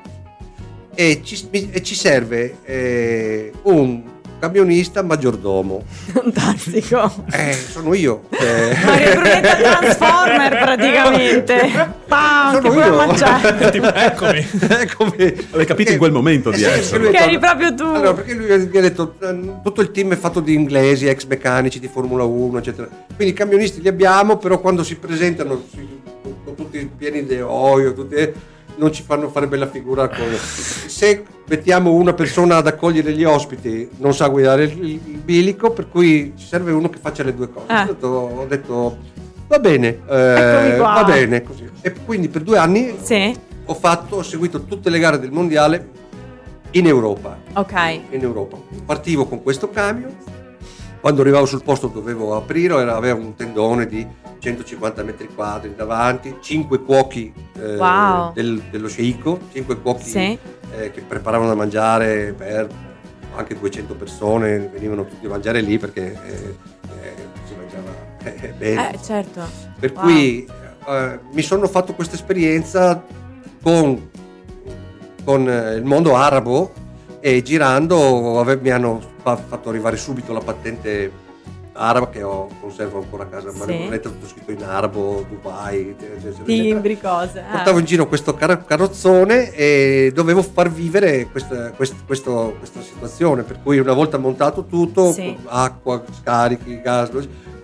e 0.96 1.22
ci, 1.24 1.48
mi- 1.52 1.70
e 1.72 1.84
ci 1.84 1.94
serve 1.94 2.58
eh, 2.64 3.52
un 3.64 4.04
camionista 4.42 5.04
maggiordomo. 5.04 5.84
Fantastico. 6.12 7.26
Eh, 7.32 7.54
sono 7.54 7.94
io. 7.94 8.24
eh. 8.32 8.76
Mario 8.84 9.12
Brunetta 9.14 9.56
Transformer 9.56 10.50
praticamente. 10.58 11.90
Pam, 12.08 12.56
che 12.56 12.62
Sono 12.62 12.74
pure 12.74 12.86
io. 12.88 12.96
mangiare. 12.96 13.70
Tipo, 13.72 13.94
eccomi. 13.94 14.48
Eccomi. 14.68 15.48
L'hai 15.52 15.66
capito 15.66 15.92
in 15.92 15.98
quel 15.98 16.12
momento 16.12 16.50
di 16.50 16.56
Eh 16.64 16.66
sì, 16.74 16.80
essere. 16.80 17.10
Che 17.12 17.18
eri 17.18 17.38
proprio 17.40 17.74
tu. 17.76 17.84
Allora, 17.84 18.14
perché 18.14 18.34
lui 18.34 18.48
mi 18.48 18.78
ha 18.78 18.82
detto 18.82 19.16
eh, 19.22 19.40
tutto 19.64 19.82
il 19.82 19.92
team 19.92 20.12
è 20.14 20.18
fatto 20.18 20.40
di 20.40 20.54
inglesi, 20.56 21.06
ex 21.08 21.26
meccanici 21.28 21.80
di 21.80 21.88
Formula 21.88 22.24
1, 22.24 22.58
eccetera. 22.58 22.88
Quindi 23.16 23.34
i 23.34 23.38
camionisti 23.38 23.82
li 23.82 23.88
abbiamo, 23.88 24.38
però 24.38 24.60
quando 24.60 24.84
si 24.84 24.96
presentano 24.96 25.64
si- 25.72 26.00
tutti 26.56 26.90
pieni 26.98 27.26
di 27.26 27.40
olio, 27.40 27.94
tutti- 27.94 28.32
non 28.78 28.92
ci 28.92 29.04
fanno 29.04 29.30
fare 29.30 29.48
bella 29.48 29.68
figura. 29.68 30.08
Con... 30.08 30.26
Se 30.88 31.24
mettiamo 31.48 31.92
una 31.94 32.14
persona 32.14 32.58
ad 32.58 32.68
accogliere 32.68 33.14
gli 33.14 33.24
ospiti, 33.24 33.90
non 33.98 34.14
sa 34.14 34.28
guidare 34.28 34.64
il, 34.64 34.84
il 34.84 35.18
bilico, 35.24 35.72
per 35.72 35.90
cui 35.90 36.34
ci 36.38 36.46
serve 36.46 36.72
uno 36.72 36.90
che 36.90 36.98
faccia 37.00 37.24
le 37.24 37.34
due 37.36 37.50
cose. 37.50 37.66
Ah. 37.68 37.84
Ho, 37.84 37.86
detto, 37.88 38.08
ho 38.08 38.46
detto, 38.48 38.98
va 39.48 39.60
bene, 39.60 40.00
eh, 40.08 40.76
va 40.78 41.04
bene 41.06 41.44
così. 41.44 41.70
E 41.82 41.94
quindi 42.06 42.30
per 42.30 42.42
due 42.44 42.58
anni 42.58 42.96
Sì. 43.02 43.36
ho 43.66 43.74
fatto, 43.74 44.18
ho 44.18 44.24
seguito 44.24 44.64
tutte 44.64 44.90
le 44.90 45.00
gare 45.00 45.20
del 45.20 45.32
mondiale 45.32 45.90
in 46.72 46.88
Europa. 46.88 47.38
Ok. 47.54 48.00
In 48.12 48.22
Europa. 48.22 48.58
Partivo 48.86 49.26
con 49.26 49.44
questo 49.44 49.70
camion, 49.70 50.16
quando 51.02 51.22
arrivavo 51.22 51.46
sul 51.46 51.64
posto 51.64 51.88
dovevo 51.88 52.36
aprire, 52.36 52.76
era- 52.76 52.96
aveva 52.96 53.20
un 53.20 53.36
tendone 53.36 53.88
di 53.88 54.06
150 54.42 55.04
metri 55.04 55.28
quadri 55.34 55.74
davanti, 55.76 56.36
5 56.42 56.82
cuochi 56.84 57.32
eh, 57.60 57.76
Wow. 57.78 58.34
del- 58.34 58.62
dello 58.72 58.88
sceicco, 58.88 59.40
5 59.54 59.80
cuochi 59.80 60.10
Sì. 60.10 60.38
eh, 60.78 60.92
che 60.92 61.02
preparavano 61.02 61.50
da 61.50 61.56
mangiare 61.56 62.34
per 62.36 62.68
anche 63.36 63.58
200 63.58 63.94
persone, 63.94 64.58
venivano 64.74 65.06
tutti 65.06 65.26
a 65.28 65.30
mangiare 65.30 65.62
lì 65.62 65.78
perché 65.78 66.12
eh, 66.12 66.56
eh, 67.04 67.14
si 67.46 67.54
mangiava 67.56 67.92
eh, 68.24 68.54
bene. 68.58 68.94
Eh, 68.94 69.00
certo. 69.02 69.42
Per 69.80 69.92
Wow. 69.94 70.02
cui 70.04 70.48
mi 71.34 71.42
sono 71.44 71.68
fatto 71.68 71.94
questa 71.94 72.16
esperienza 72.16 73.04
con, 73.62 74.10
con 75.24 75.42
il 75.44 75.84
mondo 75.86 76.16
arabo 76.16 76.74
e 77.20 77.44
girando 77.44 78.44
mi 78.60 78.70
hanno 78.72 79.00
fa- 79.22 79.36
fatto 79.38 79.70
arrivare 79.70 79.96
subito 79.98 80.34
la 80.34 80.40
patente 80.40 81.12
araba 81.74 82.10
che 82.10 82.22
ho, 82.22 82.48
conservo 82.60 83.00
ancora 83.00 83.24
a 83.24 83.28
casa, 83.28 83.52
ma 83.56 83.66
Sì. 83.66 83.74
è 83.90 84.00
tutto 84.00 84.28
scritto 84.28 84.52
in 84.52 84.64
arabo, 84.64 85.26
Dubai. 85.30 85.96
Timbri, 86.44 87.00
cose. 87.00 87.40
eh. 87.40 87.52
Portavo 87.52 87.80
in 87.80 87.86
giro 87.86 88.08
questo 88.08 88.34
car- 88.34 88.66
carrozzone 88.66 89.54
e 89.54 90.12
dovevo 90.14 90.42
far 90.44 90.70
vivere 90.70 91.28
questa, 91.32 91.72
quest- 91.72 92.06
questo- 92.06 92.56
questa 92.58 92.82
situazione, 92.82 93.44
per 93.44 93.60
cui 93.64 93.80
una 93.80 93.94
volta 93.94 94.18
montato 94.18 94.66
tutto, 94.66 95.12
Sì. 95.14 95.36
acqua, 95.46 96.04
scarichi, 96.22 96.82
gas, 96.82 97.10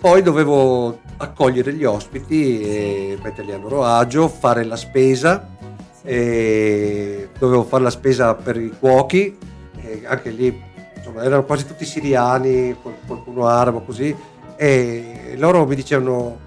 poi 0.00 0.22
dovevo 0.22 1.00
accogliere 1.18 1.72
gli 1.74 1.84
ospiti 1.84 2.60
e 2.62 3.18
metterli 3.22 3.52
a 3.52 3.58
loro 3.58 3.84
agio, 3.84 4.28
fare 4.28 4.64
la 4.64 4.76
spesa, 4.76 5.46
e 6.02 7.28
dovevo 7.38 7.64
fare 7.64 7.82
la 7.82 7.90
spesa 7.90 8.34
per 8.34 8.56
i 8.56 8.72
cuochi, 8.78 9.36
e 9.80 10.02
anche 10.06 10.30
lì 10.30 10.62
insomma, 11.08 11.24
erano 11.24 11.44
quasi 11.44 11.66
tutti 11.66 11.84
siriani, 11.84 12.76
qual- 12.80 12.94
qualcuno 13.06 13.46
arabo 13.46 13.80
così, 13.80 14.14
e 14.56 15.34
loro 15.36 15.66
mi 15.66 15.74
dicevano 15.74 16.46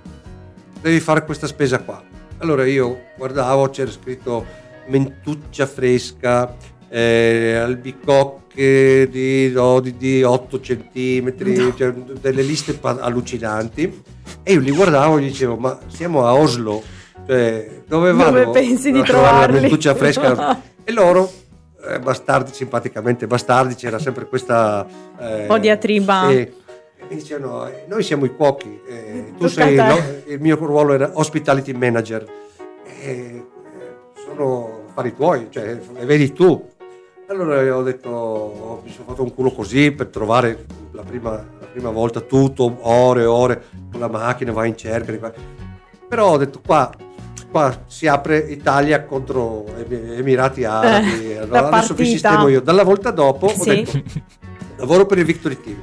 devi 0.81 0.99
fare 0.99 1.25
questa 1.25 1.47
spesa 1.47 1.79
qua. 1.79 2.01
Allora 2.39 2.65
io 2.65 2.97
guardavo, 3.17 3.69
c'era 3.69 3.91
scritto 3.91 4.45
mentuccia 4.87 5.65
fresca, 5.67 6.55
eh, 6.89 7.53
albicocche 7.55 9.07
di, 9.09 9.51
no, 9.51 9.79
di- 9.79 9.95
di 9.95 10.23
8 10.23 10.59
centimetri, 10.59 11.73
cioè, 11.75 11.91
delle 11.93 12.41
liste 12.41 12.77
allucinanti. 12.81 14.03
E 14.43 14.53
io 14.53 14.59
li 14.59 14.71
guardavo 14.71 15.17
e 15.17 15.21
gli 15.21 15.27
dicevo, 15.27 15.55
ma 15.55 15.77
siamo 15.87 16.25
a 16.25 16.33
Oslo, 16.33 16.81
cioè, 17.27 17.83
dove 17.87 18.11
vanno? 18.11 18.43
Dove 18.43 18.59
pensi 18.59 18.91
di 18.91 19.03
trovarli? 19.03 19.55
La 19.55 19.61
mentuccia 19.61 19.93
fresca. 19.93 20.61
e 20.83 20.91
loro, 20.91 21.31
eh, 21.87 21.99
bastardi, 21.99 22.53
simpaticamente 22.53 23.27
bastardi, 23.27 23.75
c'era 23.75 23.99
sempre 23.99 24.27
questa... 24.27 24.85
eh, 25.19 25.45
po' 25.47 25.57
diatriba. 25.57 26.27
sì. 26.29 26.59
Mi 27.09 27.15
dicevano, 27.15 27.69
noi 27.87 28.03
siamo 28.03 28.25
i 28.25 28.33
cuochi, 28.35 28.79
eh, 28.87 29.33
tu 29.37 29.47
sei, 29.47 29.75
no, 29.75 29.97
il 30.27 30.39
mio 30.39 30.55
ruolo 30.55 30.93
era 30.93 31.09
hospitality 31.11 31.73
manager, 31.73 32.25
eh, 33.01 33.43
sono 34.23 34.83
affari 34.87 35.15
tuoi, 35.15 35.47
cioè 35.49 35.77
le 35.93 36.05
vedi 36.05 36.31
tu. 36.31 36.69
Allora 37.27 37.61
io 37.63 37.77
ho 37.77 37.83
detto, 37.83 38.09
ho- 38.09 38.81
mi 38.83 38.91
sono 38.91 39.05
fatto 39.07 39.23
un 39.23 39.33
culo 39.33 39.51
così 39.51 39.91
per 39.91 40.07
trovare 40.07 40.65
la 40.91 41.01
prima, 41.01 41.31
la 41.31 41.65
prima 41.71 41.89
volta 41.89 42.19
tutto, 42.21 42.77
ore 42.81 43.21
e 43.23 43.25
ore, 43.25 43.63
con 43.91 43.99
la 43.99 44.07
macchina, 44.07 44.51
vai 44.51 44.69
in 44.69 44.77
cerca. 44.77 45.33
Però 46.07 46.31
ho 46.33 46.37
detto 46.37 46.61
qua, 46.63 46.91
qua 47.51 47.83
si 47.87 48.07
apre 48.07 48.37
Italia 48.37 49.03
contro 49.03 49.65
Emi- 49.77 50.15
Emirati 50.15 50.63
Arabi, 50.65 51.31
Eh, 51.33 51.37
allora 51.39 51.67
adesso 51.69 51.93
vi 51.93 52.05
sistemo 52.05 52.47
io. 52.47 52.61
Dalla 52.61 52.83
volta 52.83 53.11
dopo 53.11 53.47
ho 53.47 53.53
Sì. 53.61 53.69
detto, 53.69 54.01
lavoro 54.77 55.05
per 55.05 55.17
il 55.19 55.25
Victory 55.25 55.57
Team, 55.61 55.77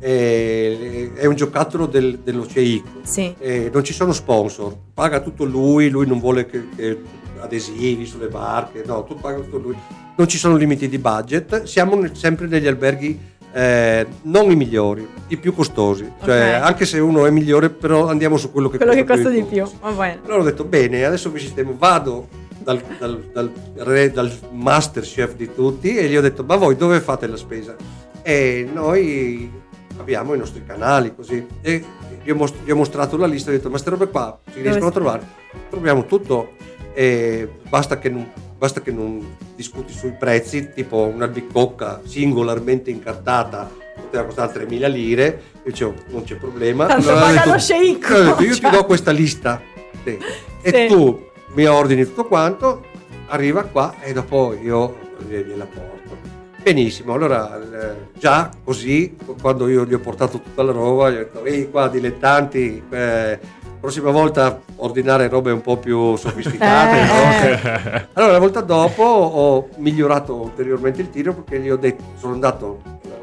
eh, 0.00 1.12
è 1.14 1.24
un 1.26 1.34
giocattolo 1.36 1.86
del- 1.86 2.18
dello 2.18 2.46
CEICO, 2.46 2.88
Sì. 3.02 3.34
eh, 3.38 3.70
non 3.72 3.84
ci 3.84 3.92
sono 3.92 4.12
sponsor, 4.12 4.76
paga 4.92 5.20
tutto 5.20 5.44
lui, 5.44 5.88
lui 5.88 6.06
non 6.06 6.18
vuole 6.18 6.46
che, 6.46 6.68
che 6.76 6.98
adesivi 7.40 8.04
sulle 8.06 8.28
barche, 8.28 8.82
no, 8.84 9.04
tu 9.04 9.16
paga 9.16 9.38
tutto 9.38 9.58
lui, 9.58 9.76
non 10.16 10.28
ci 10.28 10.36
sono 10.38 10.56
limiti 10.56 10.88
di 10.88 10.98
budget, 10.98 11.62
siamo 11.64 12.00
sempre 12.14 12.46
negli 12.46 12.66
alberghi 12.66 13.18
eh, 13.54 14.06
non 14.22 14.50
i 14.50 14.56
migliori, 14.56 15.06
i 15.28 15.36
più 15.36 15.54
costosi, 15.54 16.10
cioè 16.24 16.56
Ok. 16.58 16.62
anche 16.66 16.84
se 16.86 16.98
uno 16.98 17.24
è 17.24 17.30
migliore 17.30 17.70
però 17.70 18.08
andiamo 18.08 18.36
su 18.36 18.50
quello 18.50 18.68
che 18.68 18.76
Quello 18.78 18.92
che 18.92 19.04
costa 19.04 19.28
di 19.30 19.44
più. 19.44 19.64
Bene. 19.96 20.20
allora 20.24 20.40
ho 20.40 20.44
detto 20.44 20.64
bene, 20.64 21.04
adesso 21.04 21.30
vi 21.30 21.38
sistemo, 21.38 21.74
vado 21.78 22.26
dal, 22.58 22.82
dal, 22.98 23.20
dal, 23.32 23.52
re, 23.76 24.10
dal 24.10 24.30
master 24.50 25.02
chef 25.04 25.34
di 25.36 25.54
tutti 25.54 25.94
e 25.96 26.08
gli 26.08 26.16
ho 26.16 26.20
detto 26.20 26.42
ma 26.44 26.56
voi 26.56 26.74
dove 26.76 26.98
fate 27.00 27.26
la 27.28 27.36
spesa? 27.36 27.76
E 28.22 28.68
noi 28.72 29.50
abbiamo 29.98 30.34
i 30.34 30.38
nostri 30.38 30.64
canali 30.66 31.14
così 31.14 31.46
e 31.60 31.84
gli 32.24 32.30
ho, 32.30 32.34
most- 32.34 32.56
gli 32.64 32.70
ho 32.70 32.76
mostrato 32.76 33.16
la 33.16 33.26
lista 33.26 33.50
ho 33.50 33.52
detto 33.52 33.64
ma 33.66 33.72
queste 33.72 33.90
robe 33.90 34.08
qua 34.08 34.36
si 34.52 34.60
riescono 34.62 34.88
a 34.88 34.90
trovare? 34.90 35.22
Troviamo 35.70 36.06
tutto 36.06 36.52
e 36.92 37.48
basta 37.68 37.98
che 37.98 38.08
non, 38.08 38.28
basta 38.64 38.80
che 38.80 38.92
non 38.92 39.36
discuti 39.54 39.92
sui 39.92 40.12
prezzi, 40.18 40.72
tipo 40.72 41.02
un'albicocca 41.04 42.00
singolarmente 42.06 42.88
incartata 42.90 43.70
poteva 43.94 44.24
costare 44.24 44.66
3.000 44.66 44.90
lire, 44.90 45.42
io 45.56 45.70
dicevo 45.70 45.94
non 46.06 46.24
c'è 46.24 46.36
problema. 46.36 46.86
Tanto 46.86 47.10
Allora 47.10 47.26
paga 47.26 47.52
lo 47.52 47.58
sceicco, 47.58 48.14
detto, 48.14 48.42
io 48.42 48.54
ti 48.54 48.60
cioè. 48.60 48.70
do 48.70 48.84
questa 48.86 49.10
lista 49.10 49.60
sì. 50.02 50.18
e 50.62 50.70
Sì. 50.70 50.86
tu 50.86 51.26
mi 51.52 51.66
ordini 51.66 52.04
tutto 52.04 52.24
quanto, 52.24 52.84
arriva 53.26 53.64
qua 53.64 53.96
e 54.00 54.14
dopo 54.14 54.54
io 54.58 54.96
gliela 55.28 55.66
porto. 55.66 56.16
Benissimo, 56.62 57.12
allora 57.12 57.60
eh, 57.60 57.94
già 58.18 58.48
così, 58.64 59.14
quando 59.42 59.68
io 59.68 59.84
gli 59.84 59.92
ho 59.92 59.98
portato 59.98 60.40
tutta 60.40 60.62
la 60.62 60.72
roba, 60.72 61.10
gli 61.10 61.16
ho 61.16 61.18
detto, 61.18 61.44
ehi 61.44 61.68
qua 61.68 61.88
dilettanti, 61.88 62.82
eh, 62.88 63.38
prossima 63.84 64.10
volta 64.10 64.62
ordinare 64.76 65.28
robe 65.28 65.52
un 65.52 65.60
po' 65.60 65.76
più 65.76 66.16
sofisticate. 66.16 67.00
Eh. 67.00 67.06
no? 67.06 68.06
Allora 68.14 68.32
la 68.32 68.38
volta 68.38 68.62
dopo 68.62 69.02
ho 69.02 69.68
migliorato 69.76 70.34
ulteriormente 70.34 71.02
il 71.02 71.10
tiro 71.10 71.34
perché 71.34 71.62
gli 71.62 71.68
ho 71.68 71.76
detto, 71.76 72.02
sono 72.16 72.32
andato 72.32 72.80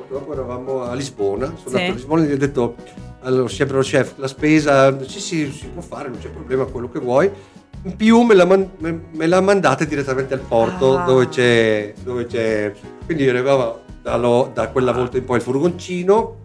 dopo 0.07 0.33
eravamo 0.33 0.83
a 0.83 0.93
Lisbona, 0.93 1.47
sono 1.47 1.57
sì. 1.57 1.75
andato 1.75 1.91
a 1.91 1.95
Lisbona 1.95 2.23
e 2.23 2.27
gli 2.27 2.31
ho 2.33 2.37
detto 2.37 2.75
allo 3.21 3.45
chef, 3.45 3.71
allo 3.71 3.81
chef 3.81 4.13
la 4.17 4.27
spesa, 4.27 5.03
sì 5.07 5.19
sì, 5.19 5.51
si 5.51 5.67
può 5.67 5.81
fare, 5.81 6.09
non 6.09 6.19
c'è 6.19 6.29
problema, 6.29 6.65
quello 6.65 6.89
che 6.91 6.99
vuoi. 6.99 7.31
In 7.83 7.95
più 7.95 8.21
me 8.21 8.35
la, 8.35 8.45
man- 8.45 8.69
me 8.77 9.25
la 9.25 9.41
mandate 9.41 9.87
direttamente 9.87 10.35
al 10.35 10.41
porto 10.41 10.99
ah. 10.99 11.05
dove, 11.05 11.27
c'è, 11.29 11.93
dove 12.03 12.27
c'è... 12.27 12.71
Quindi 13.05 13.27
arrivava 13.27 13.79
dallo, 13.99 14.51
da 14.53 14.67
quella 14.67 14.91
volta 14.91 15.17
in 15.17 15.25
poi 15.25 15.37
il 15.37 15.41
furgoncino, 15.41 16.35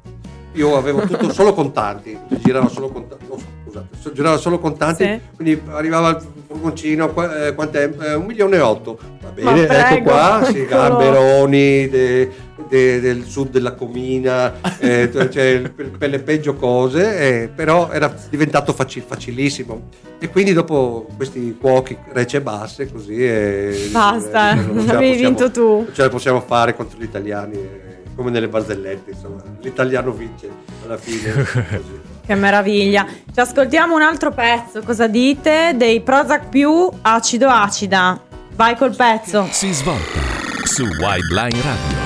io 0.53 0.75
avevo 0.75 1.03
tutto 1.03 1.31
solo 1.31 1.53
contanti, 1.53 2.19
girava 2.43 2.69
solo 2.69 2.89
contanti, 2.89 3.25
scusate, 3.91 4.15
girava 4.15 4.37
solo 4.37 4.59
contanti, 4.59 5.05
sì. 5.05 5.21
quindi 5.35 5.61
arrivava 5.71 6.11
il 6.11 6.27
furgoncino, 6.47 7.15
eh, 7.33 7.55
quant'è? 7.55 7.91
Eh, 8.01 8.15
un 8.15 8.25
milione 8.25 8.57
e 8.57 8.61
otto, 8.61 8.99
va 9.23 9.29
bene, 9.31 9.67
ecco 9.67 10.03
qua, 10.03 10.43
sì, 10.51 10.65
gamberoni 10.65 11.89
de, 11.89 12.31
de, 12.69 13.01
del 13.01 13.25
sud 13.25 13.51
della 13.51 13.73
Comina, 13.73 14.55
eh, 14.79 15.11
cioè, 15.13 15.71
per, 15.75 15.91
per, 15.91 16.11
le 16.11 16.21
peggio 16.21 16.55
cose, 16.55 17.43
eh, 17.43 17.49
però 17.49 17.91
era 17.91 18.15
diventato 18.31 18.73
facil, 18.73 19.03
facilissimo. 19.03 19.89
E 20.19 20.31
quindi 20.31 20.53
dopo 20.53 21.07
questi 21.17 21.57
cuochi 21.61 21.97
rece 22.13 22.41
basse, 22.41 22.91
così... 22.91 23.17
E, 23.17 23.89
Basta, 23.93 24.55
non 24.55 24.89
avevi 24.89 25.17
vinto 25.23 25.51
tu. 25.51 25.83
Non 25.85 25.91
ce 25.93 26.03
la 26.03 26.09
possiamo 26.09 26.41
fare 26.41 26.75
contro 26.75 26.99
gli 26.99 27.05
italiani 27.05 27.95
come 28.17 28.31
nelle 28.31 28.49
barzellette, 28.49 29.11
insomma, 29.11 29.43
l'italiano 29.61 30.11
vince 30.11 30.49
alla 30.85 30.97
fine. 30.97 32.05
che 32.27 32.35
meraviglia. 32.35 33.07
Ci 33.33 33.41
ascoltiamo 33.41 33.95
un 33.95 34.03
altro 34.03 34.33
pezzo, 34.33 34.83
cosa 34.83 35.07
dite? 35.07 35.73
Dei 35.77 36.01
Prozac 36.01 36.49
più 36.49 36.91
acido 37.03 37.49
acida. 37.49 38.21
Vai 38.55 38.77
col 38.77 38.95
pezzo. 38.95 39.47
Si 39.51 39.73
svolta 39.73 40.19
su 40.65 40.83
Wildline 40.83 41.63
Radio. 41.63 42.05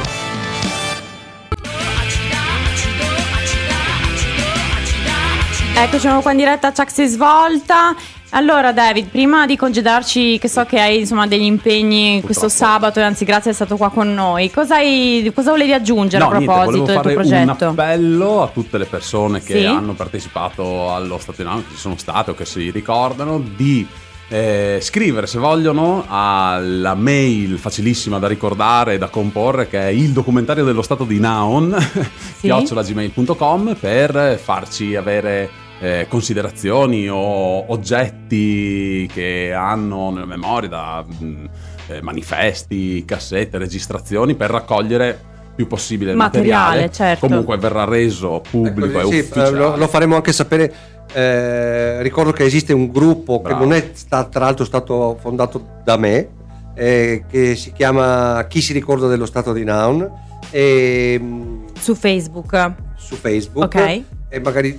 Eccoci 5.82 6.08
qua 6.20 6.30
in 6.32 6.36
diretta, 6.36 6.72
Chuck 6.72 6.90
si 6.90 7.06
svolta. 7.06 7.96
Allora 8.30 8.72
David, 8.72 9.08
prima 9.08 9.44
di 9.44 9.56
congedarci, 9.56 10.38
che 10.38 10.48
so 10.48 10.64
che 10.64 10.78
hai 10.78 11.00
insomma, 11.00 11.26
degli 11.26 11.42
impegni 11.42 12.20
Purtroppo. 12.20 12.26
questo 12.26 12.48
sabato, 12.48 13.00
e 13.00 13.02
anzi 13.02 13.24
grazie 13.24 13.50
essere 13.50 13.66
stato 13.66 13.76
qua 13.76 13.90
con 13.90 14.14
noi, 14.14 14.50
cosa, 14.50 14.76
hai, 14.76 15.30
cosa 15.34 15.50
volevi 15.50 15.72
aggiungere 15.72 16.22
no, 16.22 16.30
a 16.30 16.36
proposito 16.36 16.70
niente, 16.70 16.92
del 16.92 17.00
tuo 17.02 17.12
progetto? 17.12 17.64
un 17.64 17.70
appello 17.70 18.42
a 18.42 18.48
tutte 18.48 18.78
le 18.78 18.84
persone 18.84 19.42
che 19.42 19.58
sì? 19.58 19.64
hanno 19.64 19.94
partecipato 19.94 20.92
allo 20.92 21.18
Stato 21.18 21.42
che 21.42 21.64
ci 21.70 21.76
sono 21.76 21.96
state 21.96 22.30
o 22.30 22.34
che 22.34 22.44
si 22.44 22.70
ricordano, 22.70 23.40
di 23.40 23.86
eh, 24.28 24.78
scrivere 24.80 25.26
se 25.26 25.38
vogliono 25.38 26.04
alla 26.06 26.94
mail 26.94 27.58
facilissima 27.58 28.20
da 28.20 28.28
ricordare 28.28 28.94
e 28.94 28.98
da 28.98 29.08
comporre 29.08 29.66
che 29.66 29.80
è 29.80 29.86
il 29.86 30.12
documentario 30.12 30.64
dello 30.64 30.82
stato 30.82 31.02
di 31.02 31.18
Naon 31.18 31.76
sì? 32.38 32.46
chiocciolagmail.com 32.46 33.74
per 33.74 34.38
farci 34.40 34.94
avere 34.94 35.50
eh, 35.80 36.06
considerazioni 36.08 37.08
o 37.08 37.72
oggetti 37.72 39.08
che 39.12 39.52
hanno 39.52 40.10
nella 40.10 40.26
memoria 40.26 40.68
da 40.68 41.04
mh, 41.04 41.24
mm, 41.24 41.44
eh, 41.88 42.02
manifesti, 42.02 43.04
cassette, 43.04 43.58
registrazioni 43.58 44.34
per 44.34 44.50
raccogliere 44.50 45.28
più 45.54 45.66
possibile 45.66 46.12
il 46.12 46.16
materiale, 46.16 46.82
materiale 46.82 46.92
certo. 46.92 47.26
comunque 47.26 47.58
verrà 47.58 47.84
reso 47.84 48.42
pubblico 48.48 48.98
ecco, 48.98 49.08
e 49.08 49.12
sì, 49.12 49.18
ufficiale. 49.18 49.56
Lo, 49.56 49.76
lo, 49.76 49.88
faremo 49.88 50.14
anche 50.14 50.32
sapere 50.32 50.72
eh, 51.12 52.02
ricordo 52.02 52.32
che 52.32 52.44
esiste 52.44 52.72
un 52.72 52.90
gruppo 52.90 53.40
Bravo. 53.40 53.58
che 53.58 53.64
non 53.64 53.72
è 53.74 53.90
sta, 53.92 54.24
tra 54.24 54.44
l'altro 54.44 54.64
stato 54.64 55.18
fondato 55.20 55.80
da 55.82 55.96
me 55.96 56.28
eh, 56.74 57.24
che 57.28 57.56
si 57.56 57.72
chiama 57.72 58.46
Chi 58.48 58.60
si 58.60 58.72
ricorda 58.72 59.08
dello 59.08 59.26
stato 59.26 59.52
di 59.52 59.64
Noun 59.64 60.08
e, 60.50 61.18
mm, 61.20 61.66
su 61.78 61.94
Facebook 61.94 62.72
su 62.96 63.16
Facebook 63.16 63.64
ok 63.64 64.02
e 64.28 64.40
magari 64.40 64.78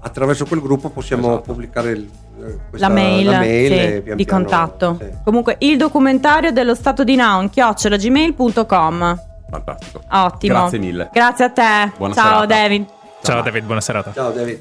attraverso 0.00 0.44
quel 0.46 0.60
gruppo 0.60 0.90
possiamo 0.90 1.28
esatto. 1.28 1.52
pubblicare 1.52 1.90
il, 1.90 2.08
eh, 2.42 2.58
questa, 2.70 2.88
la 2.88 2.94
mail, 2.94 3.26
la 3.26 3.38
mail 3.38 3.94
sì, 3.94 4.00
pian 4.00 4.16
di 4.16 4.24
piano, 4.24 4.42
contatto. 4.42 4.96
Sì. 5.00 5.10
Comunque 5.24 5.56
il 5.60 5.76
documentario 5.76 6.52
dello 6.52 6.74
stato 6.74 7.04
di 7.04 7.16
Noun, 7.16 7.50
chiocciolagmail.com. 7.50 9.22
Fantastico. 9.50 10.00
Ottimo. 10.10 10.54
Grazie 10.54 10.78
mille. 10.78 11.10
Grazie 11.12 11.44
a 11.44 11.50
te. 11.50 11.92
Buona 11.96 12.14
Ciao 12.14 12.24
serata. 12.24 12.46
David. 12.46 12.86
Ciao, 12.86 13.34
Ciao 13.34 13.42
David, 13.42 13.64
buona 13.64 13.80
serata. 13.80 14.12
Ciao 14.12 14.30
David. 14.30 14.60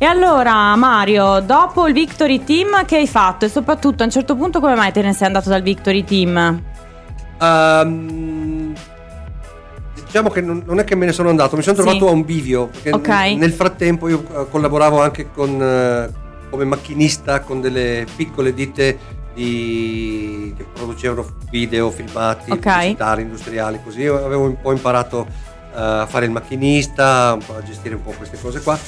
E 0.00 0.04
allora 0.04 0.76
Mario, 0.76 1.40
dopo 1.40 1.88
il 1.88 1.92
Victory 1.92 2.44
Team 2.44 2.84
che 2.84 2.96
hai 2.98 3.08
fatto 3.08 3.46
e 3.46 3.48
soprattutto 3.48 4.02
a 4.02 4.06
un 4.06 4.12
certo 4.12 4.36
punto 4.36 4.60
come 4.60 4.76
mai 4.76 4.92
te 4.92 5.02
ne 5.02 5.12
sei 5.12 5.26
andato 5.26 5.48
dal 5.48 5.62
Victory 5.62 6.04
Team? 6.04 6.62
Um, 7.40 8.74
Diciamo 10.08 10.30
che 10.30 10.40
non, 10.40 10.62
non, 10.64 10.78
è 10.78 10.84
che 10.84 10.94
me 10.94 11.04
ne 11.04 11.12
sono 11.12 11.28
andato, 11.28 11.54
mi 11.54 11.62
sono 11.62 11.76
trovato 11.76 11.98
sì. 11.98 12.04
a 12.06 12.10
un 12.10 12.24
bivio. 12.24 12.68
Perché 12.68 12.92
okay. 12.92 13.36
nel, 13.36 13.52
frattempo 13.52 14.08
io 14.08 14.24
eh, 14.32 14.46
collaboravo 14.48 15.02
anche 15.02 15.30
con, 15.30 15.60
eh, 15.60 16.10
come 16.48 16.64
macchinista 16.64 17.40
con 17.40 17.60
delle 17.60 18.06
piccole 18.16 18.54
ditte 18.54 18.98
di, 19.34 20.54
che 20.56 20.64
producevano 20.72 21.26
video, 21.50 21.90
filmati, 21.90 22.50
okay. 22.50 22.96
industriali, 23.18 23.80
così. 23.84 24.00
Io 24.00 24.24
avevo 24.24 24.44
un 24.44 24.58
po' 24.58 24.72
imparato 24.72 25.26
uh, 25.28 25.78
a 25.78 26.06
fare 26.06 26.24
il 26.24 26.30
macchinista, 26.30 27.32
a 27.32 27.62
gestire 27.62 27.94
un 27.94 28.02
po' 28.02 28.12
queste 28.12 28.38
cose 28.40 28.62
qua. 28.62 28.78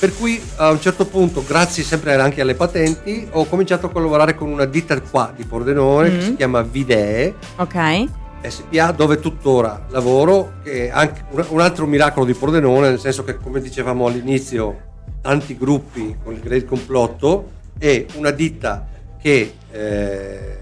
Per 0.00 0.12
cui 0.16 0.42
a 0.56 0.70
un 0.70 0.80
certo 0.80 1.06
punto, 1.06 1.44
grazie 1.46 1.84
sempre 1.84 2.20
anche 2.20 2.40
alle 2.40 2.56
patenti, 2.56 3.28
ho 3.30 3.46
cominciato 3.46 3.86
a 3.86 3.90
collaborare 3.90 4.34
con 4.34 4.50
una 4.50 4.64
ditta 4.64 5.00
qua 5.00 5.32
di 5.34 5.44
Pordenone 5.44 6.08
mm-hmm. 6.08 6.18
che 6.18 6.24
si 6.24 6.34
chiama 6.34 6.62
Videe. 6.62 7.34
Ok 7.58 8.22
SPA 8.48 8.92
dove 8.92 9.18
tuttora 9.18 9.86
lavoro, 9.88 10.54
che 10.62 10.86
è 10.86 10.90
anche 10.90 11.24
un 11.48 11.60
altro 11.60 11.86
miracolo 11.86 12.26
di 12.26 12.34
Pordenone, 12.34 12.90
nel 12.90 13.00
senso 13.00 13.24
che 13.24 13.36
come 13.36 13.60
dicevamo 13.60 14.06
all'inizio, 14.06 14.92
tanti 15.20 15.56
gruppi 15.56 16.16
con 16.22 16.34
il 16.34 16.64
Complotto 16.64 17.50
e 17.78 18.06
una 18.16 18.30
ditta 18.30 18.86
che 19.20 19.54
eh, 19.70 20.54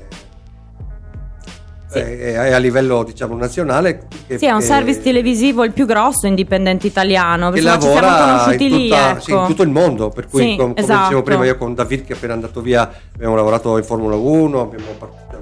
sì. 1.89 1.99
è, 1.99 2.53
a 2.53 2.59
livello 2.59 3.03
diciamo 3.03 3.37
nazionale. 3.37 4.07
Che, 4.27 4.39
sì, 4.39 4.47
è 4.47 4.53
un 4.53 4.63
service 4.63 5.03
televisivo 5.03 5.65
il 5.65 5.73
più 5.73 5.85
grosso 5.85 6.27
indipendente 6.27 6.87
italiano, 6.87 7.51
che 7.51 7.61
lavora 7.61 7.81
ci 7.81 7.99
siamo 7.99 8.17
conosciuti 8.17 8.65
in, 8.65 8.71
tutta, 8.71 8.79
lì, 8.79 8.93
ecco. 8.93 9.21
sì, 9.21 9.33
in 9.33 9.45
tutto 9.47 9.63
il 9.63 9.71
mondo, 9.71 10.09
per 10.09 10.29
cui 10.29 10.43
sì, 10.43 10.57
com, 10.57 10.69
come 10.69 10.81
esatto. 10.81 11.03
dicevo 11.03 11.23
prima 11.23 11.45
io 11.45 11.57
con 11.57 11.75
David 11.75 12.05
che 12.05 12.13
è 12.13 12.17
appena 12.17 12.35
andato 12.35 12.61
via 12.61 12.91
abbiamo 13.15 13.35
lavorato 13.35 13.77
in 13.77 13.85
Formula 13.85 14.17
1, 14.17 14.61
abbiamo, 14.61 14.87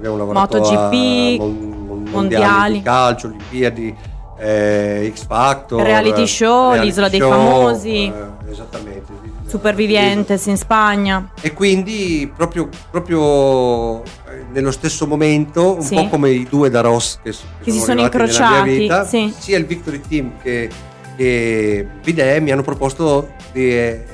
abbiamo 0.01 0.17
lavorato 0.17 0.57
MotoGP, 0.57 1.37
mon, 1.37 2.07
mondiali 2.09 2.73
di 2.73 2.81
calcio, 2.81 3.27
Olimpiadi, 3.27 3.95
eh, 4.39 5.11
X 5.13 5.25
Factor, 5.27 5.83
reality 5.83 6.25
show, 6.25 6.71
reality 6.71 6.85
l'isola 6.87 7.09
show, 7.09 7.19
dei 7.19 7.29
famosi. 7.29 8.05
Eh, 8.05 8.51
esattamente. 8.51 9.29
Supervivientes 9.45 10.45
in 10.45 10.57
Spagna. 10.57 11.31
E 11.41 11.53
quindi 11.53 12.31
proprio, 12.33 12.69
proprio 12.89 14.01
eh, 14.01 14.45
nello 14.51 14.71
stesso 14.71 15.05
momento, 15.05 15.75
un 15.75 15.81
sì. 15.81 15.95
po' 15.95 16.07
come 16.07 16.31
i 16.31 16.47
due 16.49 16.69
da 16.69 16.81
Ross 16.81 17.19
che, 17.21 17.31
che, 17.31 17.37
che 17.63 17.71
si 17.71 17.79
sono 17.79 18.01
incrociati, 18.01 18.77
vita, 18.77 19.05
sì. 19.05 19.31
sia 19.37 19.57
il 19.57 19.65
Victory 19.65 20.01
Team 20.07 20.31
che, 20.41 20.69
che 21.17 21.85
Bidè 22.01 22.39
mi 22.39 22.51
hanno 22.51 22.63
proposto 22.63 23.33
di 23.51 23.69
eh, 23.77 24.05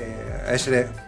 essere 0.46 1.06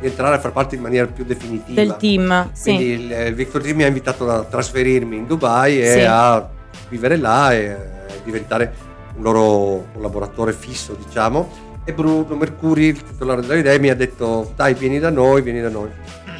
entrare 0.00 0.36
a 0.36 0.38
far 0.38 0.52
parte 0.52 0.76
in 0.76 0.82
maniera 0.82 1.06
più 1.06 1.24
definitiva 1.24 1.80
del 1.80 1.96
team. 1.96 2.50
Quindi 2.62 2.84
sì. 2.84 2.90
il, 2.90 3.10
il 3.10 3.34
Victory 3.34 3.64
Team 3.64 3.76
mi 3.76 3.84
ha 3.84 3.88
invitato 3.88 4.28
a 4.30 4.44
trasferirmi 4.44 5.16
in 5.16 5.26
Dubai 5.26 5.80
e 5.80 5.90
sì. 5.90 6.00
a 6.00 6.48
vivere 6.88 7.16
là 7.16 7.52
e 7.52 7.76
diventare 8.24 8.72
un 9.16 9.22
loro 9.22 9.86
collaboratore 9.92 10.52
fisso, 10.52 10.94
diciamo 10.94 11.72
e 11.84 11.92
Bruno 11.92 12.34
Mercuri, 12.34 12.86
il 12.86 13.02
titolare 13.02 13.42
della 13.42 13.56
idea, 13.56 13.78
mi 13.78 13.90
ha 13.90 13.94
detto 13.94 14.52
dai 14.56 14.72
vieni 14.72 14.98
da 14.98 15.10
noi, 15.10 15.42
vieni 15.42 15.60
da 15.60 15.68
noi. 15.68 15.90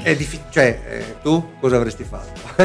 È 0.03 0.15
difficile, 0.17 0.49
cioè 0.51 0.81
eh, 0.89 1.17
tu 1.23 1.53
cosa 1.61 1.77
avresti 1.77 2.05
fatto? 2.05 2.41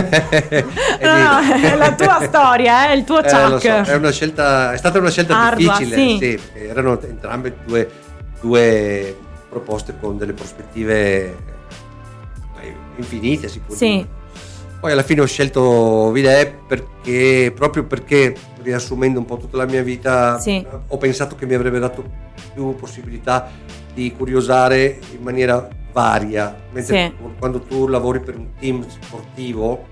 no, 1.01 1.17
no, 1.17 1.61
è 1.61 1.75
la 1.75 1.93
tua 1.93 2.21
storia, 2.27 2.89
eh, 2.89 2.95
il 2.95 3.03
tuo 3.03 3.21
eh, 3.21 3.29
Chuck. 3.29 3.85
So, 3.85 3.91
è, 3.91 3.95
una 3.95 4.11
scelta, 4.11 4.73
è 4.73 4.77
stata 4.77 4.97
una 4.97 5.09
scelta 5.09 5.37
Ardua, 5.37 5.77
difficile, 5.77 5.95
sì. 5.95 6.17
sì, 6.17 6.39
erano 6.67 7.01
entrambe 7.01 7.57
due, 7.65 7.89
due, 8.39 9.17
proposte 9.49 9.95
con 9.99 10.17
delle 10.17 10.33
prospettive 10.33 11.35
eh, 12.61 12.75
infinite, 12.97 13.47
si 13.47 13.59
può 13.59 13.75
sì. 13.75 13.87
dire. 13.87 14.17
Poi 14.79 14.91
alla 14.93 15.03
fine 15.03 15.21
ho 15.21 15.25
scelto 15.25 16.09
Vidè 16.11 16.53
perché, 16.65 17.51
proprio 17.53 17.83
perché, 17.83 18.33
riassumendo 18.61 19.19
un 19.19 19.25
po' 19.25 19.37
tutta 19.37 19.57
la 19.57 19.65
mia 19.65 19.83
vita, 19.83 20.39
sì. 20.39 20.65
ho 20.87 20.97
pensato 20.97 21.35
che 21.35 21.45
mi 21.45 21.53
avrebbe 21.53 21.79
dato 21.79 22.03
più 22.53 22.75
possibilità 22.75 23.49
di 23.93 24.13
curiosare 24.15 24.99
in 25.11 25.21
maniera 25.21 25.67
varia. 25.91 26.55
Mentre 26.71 27.13
sì. 27.17 27.31
quando 27.37 27.59
tu 27.59 27.87
lavori 27.87 28.21
per 28.21 28.37
un 28.37 28.53
team 28.57 28.85
sportivo, 28.87 29.85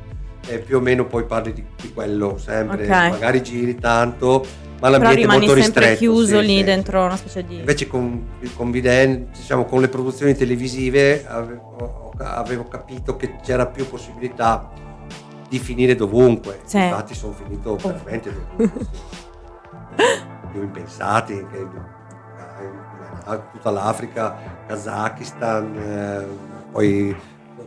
eh, 0.47 0.59
più 0.59 0.77
o 0.77 0.79
meno 0.79 1.05
poi 1.05 1.25
parli 1.25 1.53
di, 1.53 1.63
di 1.81 1.93
quello 1.93 2.37
sempre. 2.37 2.85
Okay. 2.85 3.09
Magari 3.11 3.43
giri 3.43 3.75
tanto, 3.75 4.45
ma 4.79 4.89
l'ambiente 4.89 5.21
è 5.21 5.25
molto 5.25 5.53
ristretto. 5.53 5.79
sempre 5.79 5.95
chiuso 5.97 6.39
sì, 6.39 6.45
lì 6.45 6.57
sì. 6.57 6.63
dentro 6.63 7.03
una 7.03 7.17
specie 7.17 7.45
di... 7.45 7.57
Invece 7.57 7.87
con, 7.87 8.27
con 8.55 8.71
Viden, 8.71 9.29
diciamo, 9.31 9.65
con 9.65 9.81
le 9.81 9.87
produzioni 9.87 10.35
televisive 10.35 11.25
avevo, 11.27 12.13
avevo 12.17 12.67
capito 12.67 13.15
che 13.15 13.35
c'era 13.43 13.65
più 13.65 13.87
possibilità 13.87 14.69
di 15.49 15.59
finire 15.59 15.95
dovunque. 15.95 16.59
Sì. 16.65 16.77
Infatti 16.77 17.15
sono 17.15 17.33
finito 17.33 17.75
veramente 17.75 18.31
dovunque. 18.33 18.85
più 20.51 20.61
impensati, 20.61 21.45
che 21.51 21.67
tutta 23.51 23.71
l'Africa, 23.71 24.35
Kazakistan, 24.67 25.75
eh, 25.75 26.25
poi 26.71 27.15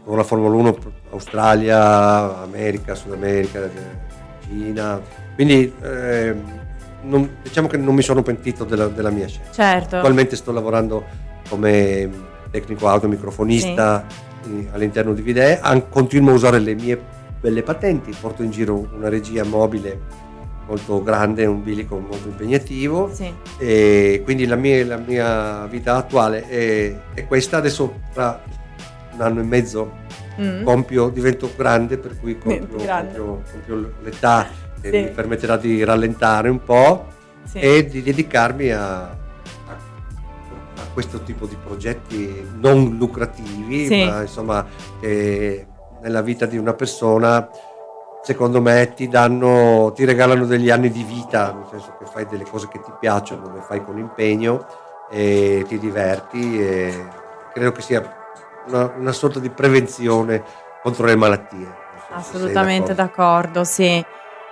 con 0.05 0.17
la 0.17 0.25
Formula 0.25 0.55
1 0.55 0.77
Australia, 1.11 2.43
America, 2.43 2.95
Sud 2.95 3.13
America, 3.13 3.69
Cina. 4.47 5.01
Quindi 5.35 5.73
eh, 5.83 6.35
non, 7.03 7.37
diciamo 7.43 7.69
che 7.69 7.77
non 7.77 7.95
mi 7.95 8.03
sono 8.03 8.23
pentito 8.23 8.65
della, 8.65 8.89
della 8.89 9.11
mia 9.11 9.27
scelta. 9.27 9.53
Certo. 9.53 9.97
Attualmente 9.97 10.37
sto 10.37 10.53
lavorando 10.53 11.05
come 11.49 12.09
tecnico 12.51 12.89
auto 12.89 13.09
microfonista 13.09 14.05
sì. 14.43 14.69
all'interno 14.73 15.15
di 15.15 15.23
Videe, 15.23 15.61
continuo 15.89 16.33
a 16.33 16.35
usare 16.35 16.59
le 16.59 16.75
mie 16.75 17.01
belle 17.41 17.63
patenti, 17.63 18.15
porto 18.19 18.43
in 18.43 18.51
giro 18.51 18.89
una 18.95 19.09
regia 19.09 19.45
mobile 19.45 20.29
molto 20.67 21.03
grande, 21.03 21.47
un 21.47 21.63
bilico 21.63 21.99
molto 21.99 22.29
impegnativo 22.29 23.11
sì. 23.13 23.33
e 23.59 24.21
quindi 24.23 24.47
la 24.47 24.57
mia, 24.57 24.85
la 24.85 24.99
mia 24.99 25.67
vita 25.67 25.97
attuale 25.97 26.47
è, 26.47 26.97
è, 27.15 27.27
questa, 27.27 27.57
adesso 27.57 27.95
tra 28.13 28.41
un 29.21 29.27
anno 29.27 29.41
e 29.41 29.45
mezzo 29.45 29.93
mm. 30.41 30.65
compio, 30.65 31.09
divento 31.11 31.51
grande 31.55 31.99
per 31.99 32.19
cui 32.19 32.39
compio, 32.39 32.77
compio, 32.77 33.43
compio 33.51 33.93
l'età 34.03 34.49
che 34.81 34.91
sì. 34.91 34.99
mi 34.99 35.09
permetterà 35.11 35.57
di 35.57 35.85
rallentare 35.85 36.49
un 36.49 36.63
po' 36.63 37.07
sì. 37.45 37.59
e 37.59 37.87
di 37.87 38.03
dedicarmi 38.03 38.71
a, 38.71 39.03
a, 39.03 39.17
a, 39.69 40.83
questo 40.93 41.21
tipo 41.23 41.47
di 41.47 41.57
progetti 41.63 42.49
non 42.59 42.97
lucrativi 42.97 44.05
ma 44.07 44.23
insomma 44.23 44.67
che 45.01 45.67
nella 46.01 46.23
vita 46.23 46.47
di 46.47 46.57
una 46.57 46.73
persona 46.73 47.49
secondo 48.23 48.61
me 48.61 48.93
ti 48.95 49.09
danno, 49.09 49.93
ti 49.95 50.05
regalano 50.05 50.45
degli 50.45 50.69
anni 50.69 50.91
di 50.91 51.03
vita, 51.03 51.53
nel 51.53 51.65
senso 51.71 51.97
che 51.99 52.05
fai 52.05 52.27
delle 52.27 52.45
cose 52.45 52.69
che 52.69 52.79
ti 52.81 52.93
piacciono, 52.99 53.51
le 53.53 53.63
fai 53.63 53.83
con 53.83 53.99
impegno 53.99 54.67
e 55.11 55.65
ti 55.67 55.79
diverti 55.79 56.61
e 56.61 57.07
credo 57.53 57.73
che 57.73 57.81
sia 57.81 58.20
una, 58.71 58.93
una 58.97 59.13
sorta 59.13 59.39
di 59.39 59.51
prevenzione 59.51 60.43
contro 60.83 61.07
le 61.07 61.17
malattie. 61.17 61.79
Assolutamente 62.13 62.95
d'accordo. 62.95 63.61
d'accordo, 63.61 63.65
sì. 63.65 64.05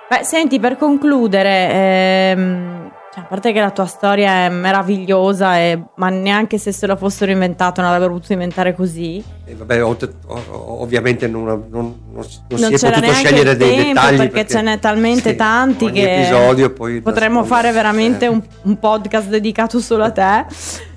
Beh, 0.09 0.25
senti, 0.25 0.59
per 0.59 0.77
concludere, 0.77 1.71
ehm, 1.71 2.91
cioè, 3.13 3.25
a 3.25 3.27
parte 3.27 3.53
che 3.53 3.61
la 3.61 3.71
tua 3.71 3.85
storia 3.85 4.47
è 4.47 4.49
meravigliosa, 4.49 5.59
e, 5.59 5.83
ma 5.97 6.09
neanche 6.09 6.57
se 6.57 6.73
se 6.73 6.87
lo 6.87 6.97
fossero 6.97 7.31
inventato 7.31 7.81
non 7.81 7.91
l'avrebbero 7.91 8.15
potuto 8.15 8.33
inventare 8.33 8.75
così. 8.75 9.23
E 9.45 9.55
vabbè, 9.55 9.83
ovviamente 9.83 11.27
non, 11.27 11.45
non, 11.45 11.67
non, 11.71 11.95
non 12.11 12.25
si 12.25 12.87
è 12.87 12.91
potuto 12.91 13.13
scegliere 13.13 13.57
dei 13.57 13.77
dettagli 13.77 14.17
perché, 14.17 14.33
perché 14.33 14.47
ce 14.51 14.63
n'è 14.63 14.79
talmente 14.79 15.31
sì, 15.31 15.37
tanti 15.37 15.91
che 15.91 17.01
potremmo 17.03 17.45
fare 17.45 17.73
veramente 17.73 18.27
eh. 18.27 18.29
un, 18.29 18.43
un, 18.63 18.79
podcast 18.79 19.29
dedicato 19.29 19.79
solo 19.81 20.05
a 20.05 20.11
te. 20.11 20.47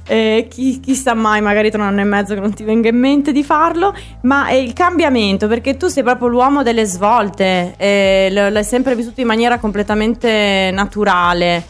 Eh, 0.07 0.47
chi, 0.49 0.79
chissà 0.79 1.13
mai, 1.13 1.41
magari 1.41 1.69
tra 1.69 1.81
un 1.81 1.87
anno 1.87 2.01
e 2.01 2.05
mezzo 2.05 2.33
che 2.33 2.39
non 2.39 2.53
ti 2.53 2.63
venga 2.63 2.89
in 2.89 2.97
mente 2.97 3.31
di 3.31 3.43
farlo, 3.43 3.95
ma 4.21 4.47
è 4.47 4.53
il 4.53 4.73
cambiamento, 4.73 5.47
perché 5.47 5.77
tu 5.77 5.87
sei 5.87 6.03
proprio 6.03 6.27
l'uomo 6.27 6.63
delle 6.63 6.85
svolte, 6.85 7.75
eh, 7.77 8.27
l'hai 8.31 8.63
sempre 8.63 8.95
vissuto 8.95 9.21
in 9.21 9.27
maniera 9.27 9.57
completamente 9.59 10.69
naturale. 10.73 11.63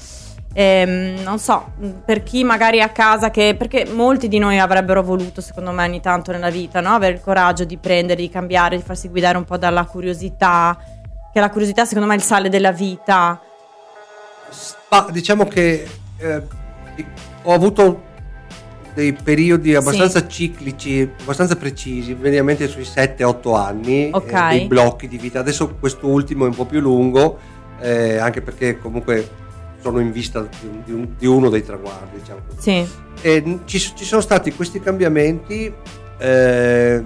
Ehm, 0.53 1.21
non 1.23 1.39
so, 1.39 1.71
per 2.03 2.23
chi 2.23 2.43
magari 2.43 2.81
a 2.81 2.89
casa 2.89 3.31
che. 3.31 3.55
perché 3.57 3.85
molti 3.85 4.27
di 4.27 4.37
noi 4.37 4.59
avrebbero 4.59 5.01
voluto, 5.01 5.39
secondo 5.41 5.71
me, 5.71 5.85
ogni 5.85 6.01
tanto 6.01 6.31
nella 6.31 6.49
vita, 6.49 6.81
no? 6.81 6.93
avere 6.93 7.13
il 7.13 7.21
coraggio 7.21 7.63
di 7.63 7.77
prendere, 7.77 8.21
di 8.21 8.29
cambiare, 8.29 8.75
di 8.75 8.83
farsi 8.83 9.07
guidare 9.07 9.37
un 9.37 9.45
po' 9.45 9.57
dalla 9.57 9.85
curiosità. 9.85 10.77
Che 11.31 11.39
la 11.39 11.49
curiosità, 11.49 11.85
secondo 11.85 12.07
me, 12.07 12.15
è 12.15 12.17
il 12.17 12.23
sale 12.23 12.49
della 12.49 12.73
vita. 12.73 13.39
Ma 14.89 15.07
diciamo 15.09 15.45
che 15.45 15.87
eh, 16.17 16.41
ho 17.43 17.53
avuto 17.53 18.09
dei 18.93 19.13
periodi 19.13 19.73
abbastanza 19.75 20.19
sì. 20.19 20.27
ciclici, 20.29 21.09
abbastanza 21.21 21.55
precisi, 21.55 22.15
mediamente 22.19 22.67
sui 22.67 22.83
7-8 22.83 23.55
anni, 23.55 24.09
okay. 24.11 24.55
eh, 24.55 24.59
dei 24.59 24.67
blocchi 24.67 25.07
di 25.07 25.17
vita. 25.17 25.39
Adesso 25.39 25.75
questo 25.79 26.07
ultimo 26.07 26.45
è 26.45 26.47
un 26.47 26.55
po' 26.55 26.65
più 26.65 26.79
lungo, 26.79 27.37
eh, 27.79 28.17
anche 28.17 28.41
perché 28.41 28.79
comunque 28.79 29.39
sono 29.81 29.99
in 29.99 30.11
vista 30.11 30.41
di, 30.41 30.81
di, 30.85 30.91
un, 30.91 31.15
di 31.17 31.25
uno 31.25 31.49
dei 31.49 31.63
traguardi. 31.63 32.19
Diciamo 32.19 32.41
sì. 32.57 32.87
E 33.21 33.59
ci, 33.65 33.79
ci, 33.79 34.05
sono 34.05 34.21
stati 34.21 34.53
questi 34.53 34.79
cambiamenti 34.79 35.73
eh, 36.17 37.03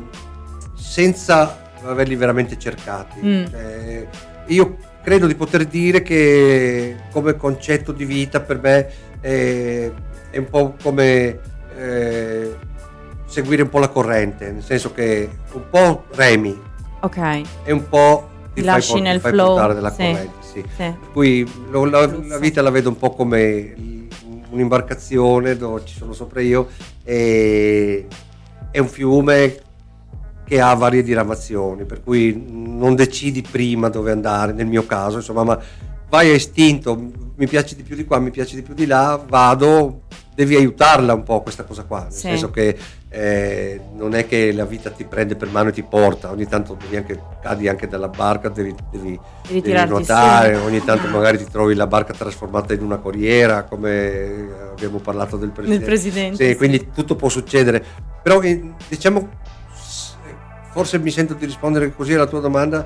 senza 0.75 1.63
averli 1.83 2.15
veramente 2.15 2.57
cercati. 2.57 3.19
Mm. 3.23 3.45
Cioè, 3.45 4.07
io 4.47 4.77
credo 5.03 5.27
di 5.27 5.35
poter 5.35 5.65
dire 5.65 6.01
che 6.01 6.95
come 7.11 7.35
concetto 7.35 7.91
di 7.91 8.05
vita 8.05 8.41
per 8.41 8.59
me 8.59 8.91
è, 9.21 9.91
è 10.31 10.37
un 10.37 10.49
po' 10.49 10.75
come 10.81 11.39
eh, 11.77 12.55
seguire 13.25 13.63
un 13.63 13.69
po' 13.69 13.79
la 13.79 13.89
corrente, 13.89 14.51
nel 14.51 14.63
senso 14.63 14.93
che 14.93 15.29
un 15.53 15.69
po' 15.69 16.05
remi 16.11 16.57
ok 17.01 17.41
e 17.63 17.71
un 17.71 17.87
po' 17.87 18.29
ti, 18.53 18.61
lasci 18.61 18.93
fai, 18.93 19.01
nel 19.01 19.21
ti 19.21 19.29
flow. 19.29 19.47
portare 19.47 19.73
della 19.73 19.91
sì. 19.91 19.97
corrente 19.97 20.33
sì. 20.39 20.61
sì. 20.61 20.75
Per 20.75 21.11
cui 21.11 21.51
lo, 21.69 21.85
la, 21.85 22.05
la, 22.05 22.37
vita 22.37 22.61
la 22.61 22.69
vedo 22.69 22.89
un 22.89 22.97
po' 22.97 23.11
come 23.11 23.73
un'imbarcazione 24.49 25.57
dove 25.57 25.81
ci 25.85 25.95
sono 25.95 26.13
sopra 26.13 26.41
io 26.41 26.69
e 27.03 28.07
è 28.71 28.79
un 28.79 28.87
fiume 28.87 29.59
che 30.45 30.61
ha 30.61 30.73
varie 30.75 31.01
diramazioni, 31.01 31.85
per 31.85 32.03
cui 32.03 32.45
non 32.47 32.93
decidi 32.93 33.41
prima 33.41 33.89
dove 33.89 34.11
andare, 34.11 34.53
nel 34.53 34.67
mio 34.67 34.85
caso, 34.85 35.17
insomma, 35.17 35.43
ma 35.43 35.59
vai 36.07 36.29
a 36.29 36.35
istinto, 36.35 37.11
mi 37.35 37.47
piace 37.47 37.75
di 37.75 37.81
più 37.81 37.95
di 37.95 38.05
qua, 38.05 38.19
mi 38.19 38.29
piace 38.29 38.55
di 38.55 38.61
più 38.61 38.75
di 38.75 38.85
là, 38.85 39.21
vado, 39.27 40.03
devi 40.35 40.55
aiutarla 40.57 41.13
un 41.13 41.23
po' 41.23 41.41
questa 41.41 41.63
cosa 41.63 41.83
qua, 41.83 42.03
nel 42.03 42.11
sì. 42.11 42.19
senso 42.19 42.51
che 42.51 42.77
eh, 43.09 43.79
non 43.93 44.13
è 44.13 44.27
che 44.27 44.51
la 44.51 44.65
vita 44.65 44.89
ti 44.89 45.05
prende 45.05 45.37
per 45.37 45.49
mano 45.49 45.69
e 45.69 45.71
ti 45.71 45.81
porta, 45.81 46.29
ogni 46.29 46.45
tanto 46.45 46.77
devi 46.77 46.97
anche, 46.97 47.17
cadi 47.41 47.69
anche 47.69 47.87
dalla 47.87 48.09
barca, 48.09 48.49
devi, 48.49 48.75
devi, 48.91 49.17
devi, 49.47 49.61
devi 49.61 49.87
nuotare, 49.87 50.55
su. 50.55 50.61
ogni 50.63 50.83
tanto 50.83 51.07
magari 51.07 51.37
ti 51.37 51.49
trovi 51.49 51.73
la 51.73 51.87
barca 51.87 52.13
trasformata 52.13 52.73
in 52.73 52.83
una 52.83 52.97
corriera, 52.97 53.63
come 53.63 54.49
abbiamo 54.71 54.99
parlato 54.99 55.37
del 55.37 55.51
presidente. 55.51 55.85
Presidente 55.85 56.49
sì. 56.49 56.55
Quindi 56.57 56.89
tutto 56.93 57.15
può 57.15 57.29
succedere, 57.29 57.81
però 58.21 58.41
eh, 58.41 58.73
diciamo, 58.89 59.29
forse 60.71 60.99
mi 60.99 61.11
sento 61.11 61.33
di 61.33 61.45
rispondere 61.45 61.95
così 61.95 62.13
alla 62.13 62.27
tua 62.27 62.41
domanda, 62.41 62.85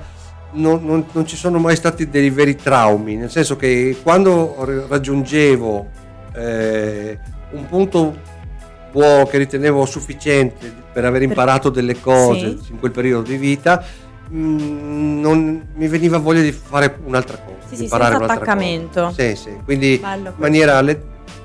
non, 0.51 0.85
non, 0.85 1.03
non, 1.11 1.25
ci 1.25 1.35
sono 1.35 1.57
mai 1.57 1.75
stati 1.75 2.07
dei 2.07 2.29
veri 2.29 2.55
traumi, 2.55 3.15
nel 3.15 3.31
senso 3.31 3.55
che 3.55 3.97
quando 4.03 4.85
raggiungevo 4.87 5.87
eh, 6.35 7.19
un 7.51 7.65
punto 7.67 8.15
buono 8.91 9.25
che 9.25 9.37
ritenevo 9.37 9.85
sufficiente 9.85 10.73
per 10.91 11.05
aver 11.05 11.21
imparato 11.21 11.69
delle 11.69 11.99
cose 11.99 12.57
sì. 12.61 12.71
in 12.71 12.79
quel 12.79 12.91
periodo 12.91 13.29
di 13.29 13.37
vita, 13.37 13.83
mh, 14.29 14.37
mm, 14.37 15.21
non 15.21 15.67
mi 15.75 15.87
veniva 15.87 16.17
voglia 16.17 16.41
di 16.41 16.51
fare 16.51 16.97
un'altra 17.03 17.37
cosa, 17.37 17.67
sì, 17.69 17.75
di 17.77 17.83
imparare 17.83 18.11
sì, 18.11 18.15
un'altra 18.15 18.35
attaccamento. 18.37 19.03
cosa. 19.03 19.23
Sì, 19.23 19.35
sì, 19.35 19.57
quindi 19.63 19.93
in 20.01 20.33
maniera 20.35 20.83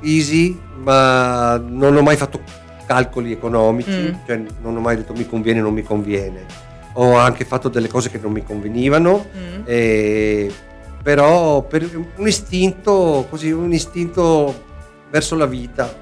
easy, 0.01 0.59
ma 0.82 1.56
non 1.59 1.97
ho 1.97 2.02
mai 2.02 2.16
fatto 2.16 2.40
calcoli 2.86 3.32
economici, 3.32 3.90
mm. 3.90 4.26
cioè 4.26 4.43
non 4.62 4.76
ho 4.76 4.81
mai 4.81 4.97
detto 4.97 5.12
mi 5.14 5.26
conviene 5.26 5.60
o 5.60 5.64
non 5.64 5.74
mi 5.74 5.82
conviene. 5.82 6.72
Ho 6.97 7.16
anche 7.16 7.44
fatto 7.44 7.68
delle 7.68 7.89
cose 7.89 8.09
che 8.09 8.18
non 8.18 8.32
mi 8.32 8.44
convenivano, 8.44 9.26
mm. 9.36 9.62
e, 9.64 10.52
però 11.02 11.62
per 11.62 11.89
un 12.16 12.26
istinto, 12.26 13.26
così, 13.28 13.51
un 13.51 13.72
istinto 13.72 14.72
verso 15.15 15.36
la 15.36 15.47
vita. 15.47 15.95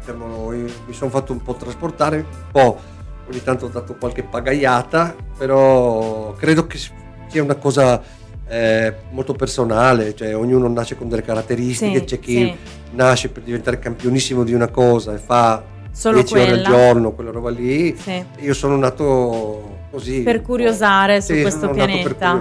Diciamo, 0.00 0.48
mi 0.48 0.92
sono 0.92 1.08
fatto 1.08 1.30
un 1.30 1.40
po' 1.40 1.54
trasportare, 1.54 2.16
un 2.16 2.50
po' 2.50 2.80
ogni 3.28 3.40
tanto 3.40 3.66
ho 3.66 3.68
dato 3.68 3.94
qualche 3.94 4.24
pagaiata, 4.24 5.14
però 5.38 6.32
credo 6.32 6.66
che 6.66 6.76
sia 6.76 7.42
una 7.44 7.54
cosa 7.54 8.02
eh, 8.48 8.92
molto 9.12 9.34
personale, 9.34 10.16
cioè 10.16 10.34
ognuno 10.34 10.66
nasce 10.66 10.96
con 10.96 11.08
delle 11.08 11.22
caratteristiche, 11.22 11.98
sì, 12.00 12.04
c'è 12.04 12.18
chi 12.18 12.34
sì. 12.34 12.56
nasce 12.96 13.28
per 13.28 13.44
diventare 13.44 13.78
campionissimo 13.78 14.42
di 14.42 14.52
una 14.52 14.68
cosa 14.68 15.14
e 15.14 15.18
fa 15.18 15.62
Solo 15.92 16.16
10 16.16 16.34
ore 16.34 16.50
al 16.50 16.62
giorno, 16.62 17.12
quella 17.12 17.30
roba 17.30 17.50
lì. 17.50 17.96
Sì. 17.96 18.22
Io 18.40 18.52
sono 18.52 18.76
nato 18.76 19.86
così. 19.92 20.22
Per 20.22 20.42
curiosare 20.42 21.22
su 21.22 21.32
questo 21.40 21.70
pianeta. 21.70 22.40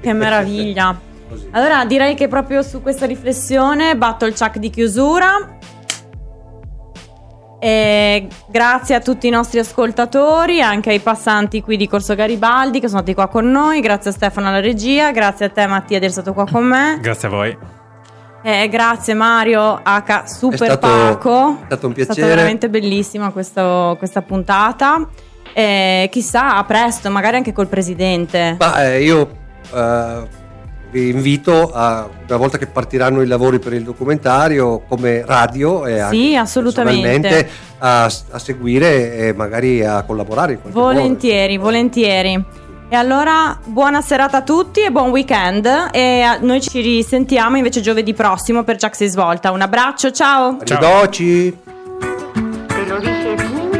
Che 0.00 0.12
meraviglia. 0.12 1.10
Così. 1.32 1.48
Allora 1.52 1.84
direi 1.84 2.14
che 2.14 2.28
proprio 2.28 2.62
su 2.62 2.82
questa 2.82 3.06
riflessione 3.06 3.96
batto 3.96 4.26
il 4.26 4.34
chuck 4.36 4.58
di 4.58 4.70
chiusura. 4.70 5.58
E 7.58 8.26
grazie 8.48 8.96
a 8.96 9.00
tutti 9.00 9.28
i 9.28 9.30
nostri 9.30 9.60
ascoltatori, 9.60 10.60
anche 10.60 10.90
ai 10.90 10.98
passanti 10.98 11.62
qui 11.62 11.76
di 11.76 11.86
Corso 11.86 12.16
Garibaldi 12.16 12.80
che 12.80 12.88
sono 12.88 13.02
stati 13.02 13.14
qua 13.14 13.28
con 13.28 13.48
noi, 13.48 13.80
grazie 13.80 14.10
a 14.10 14.12
Stefano 14.12 14.48
alla 14.48 14.58
regia, 14.58 15.12
grazie 15.12 15.46
a 15.46 15.48
te 15.48 15.64
Mattia 15.68 16.00
di 16.00 16.06
essere 16.06 16.22
stato 16.22 16.34
qua 16.34 16.44
con 16.50 16.64
me. 16.64 16.98
Grazie 17.00 17.28
a 17.28 17.30
voi. 17.30 17.56
Eh, 18.42 18.68
grazie 18.68 19.14
Mario 19.14 19.80
H. 19.80 20.24
Super 20.24 20.60
è 20.60 20.64
stato, 20.64 20.78
Paco. 20.88 21.58
È 21.60 21.64
stato 21.66 21.86
un 21.86 21.92
piacere. 21.92 22.18
È 22.18 22.20
stata 22.20 22.26
veramente 22.26 22.68
bellissima 22.68 23.30
questo, 23.30 23.94
questa 23.96 24.22
puntata. 24.22 25.08
Eh, 25.54 26.08
chissà, 26.10 26.56
a 26.56 26.64
presto, 26.64 27.10
magari 27.10 27.36
anche 27.36 27.52
col 27.52 27.68
presidente. 27.68 28.56
Ma 28.58 28.84
eh, 28.84 29.04
io 29.04 29.20
uh, 29.70 30.26
vi 30.92 31.08
invito 31.08 31.72
a, 31.72 32.06
una 32.28 32.36
volta 32.36 32.58
che 32.58 32.66
partiranno 32.66 33.22
i 33.22 33.26
lavori 33.26 33.58
per 33.58 33.72
il 33.72 33.82
documentario 33.82 34.82
come 34.86 35.24
radio 35.24 35.86
e 35.86 36.06
sì, 36.10 36.36
assolutamente. 36.36 37.48
a, 37.78 38.04
a, 38.04 38.38
seguire 38.38 39.16
e 39.16 39.32
magari 39.32 39.82
a 39.84 40.02
collaborare 40.02 40.58
volentieri 40.70 41.56
modo. 41.56 41.70
volentieri 41.70 42.44
e 42.92 42.94
allora 42.94 43.58
buona 43.64 44.02
serata 44.02 44.36
a 44.36 44.42
tutti 44.42 44.82
e 44.82 44.90
buon 44.90 45.08
weekend. 45.08 45.88
E 45.92 46.36
noi 46.42 46.60
ci 46.60 46.82
risentiamo 46.82 47.56
invece 47.56 47.80
giovedì 47.80 48.12
prossimo 48.12 48.64
per 48.64 48.76
Jack 48.76 48.94
si 48.94 49.06
svolta. 49.06 49.50
Un 49.50 49.62
abbraccio 49.62 50.10
ciao. 50.10 50.58
Arrivederci. 50.60 51.56
Ciao. 52.84 53.71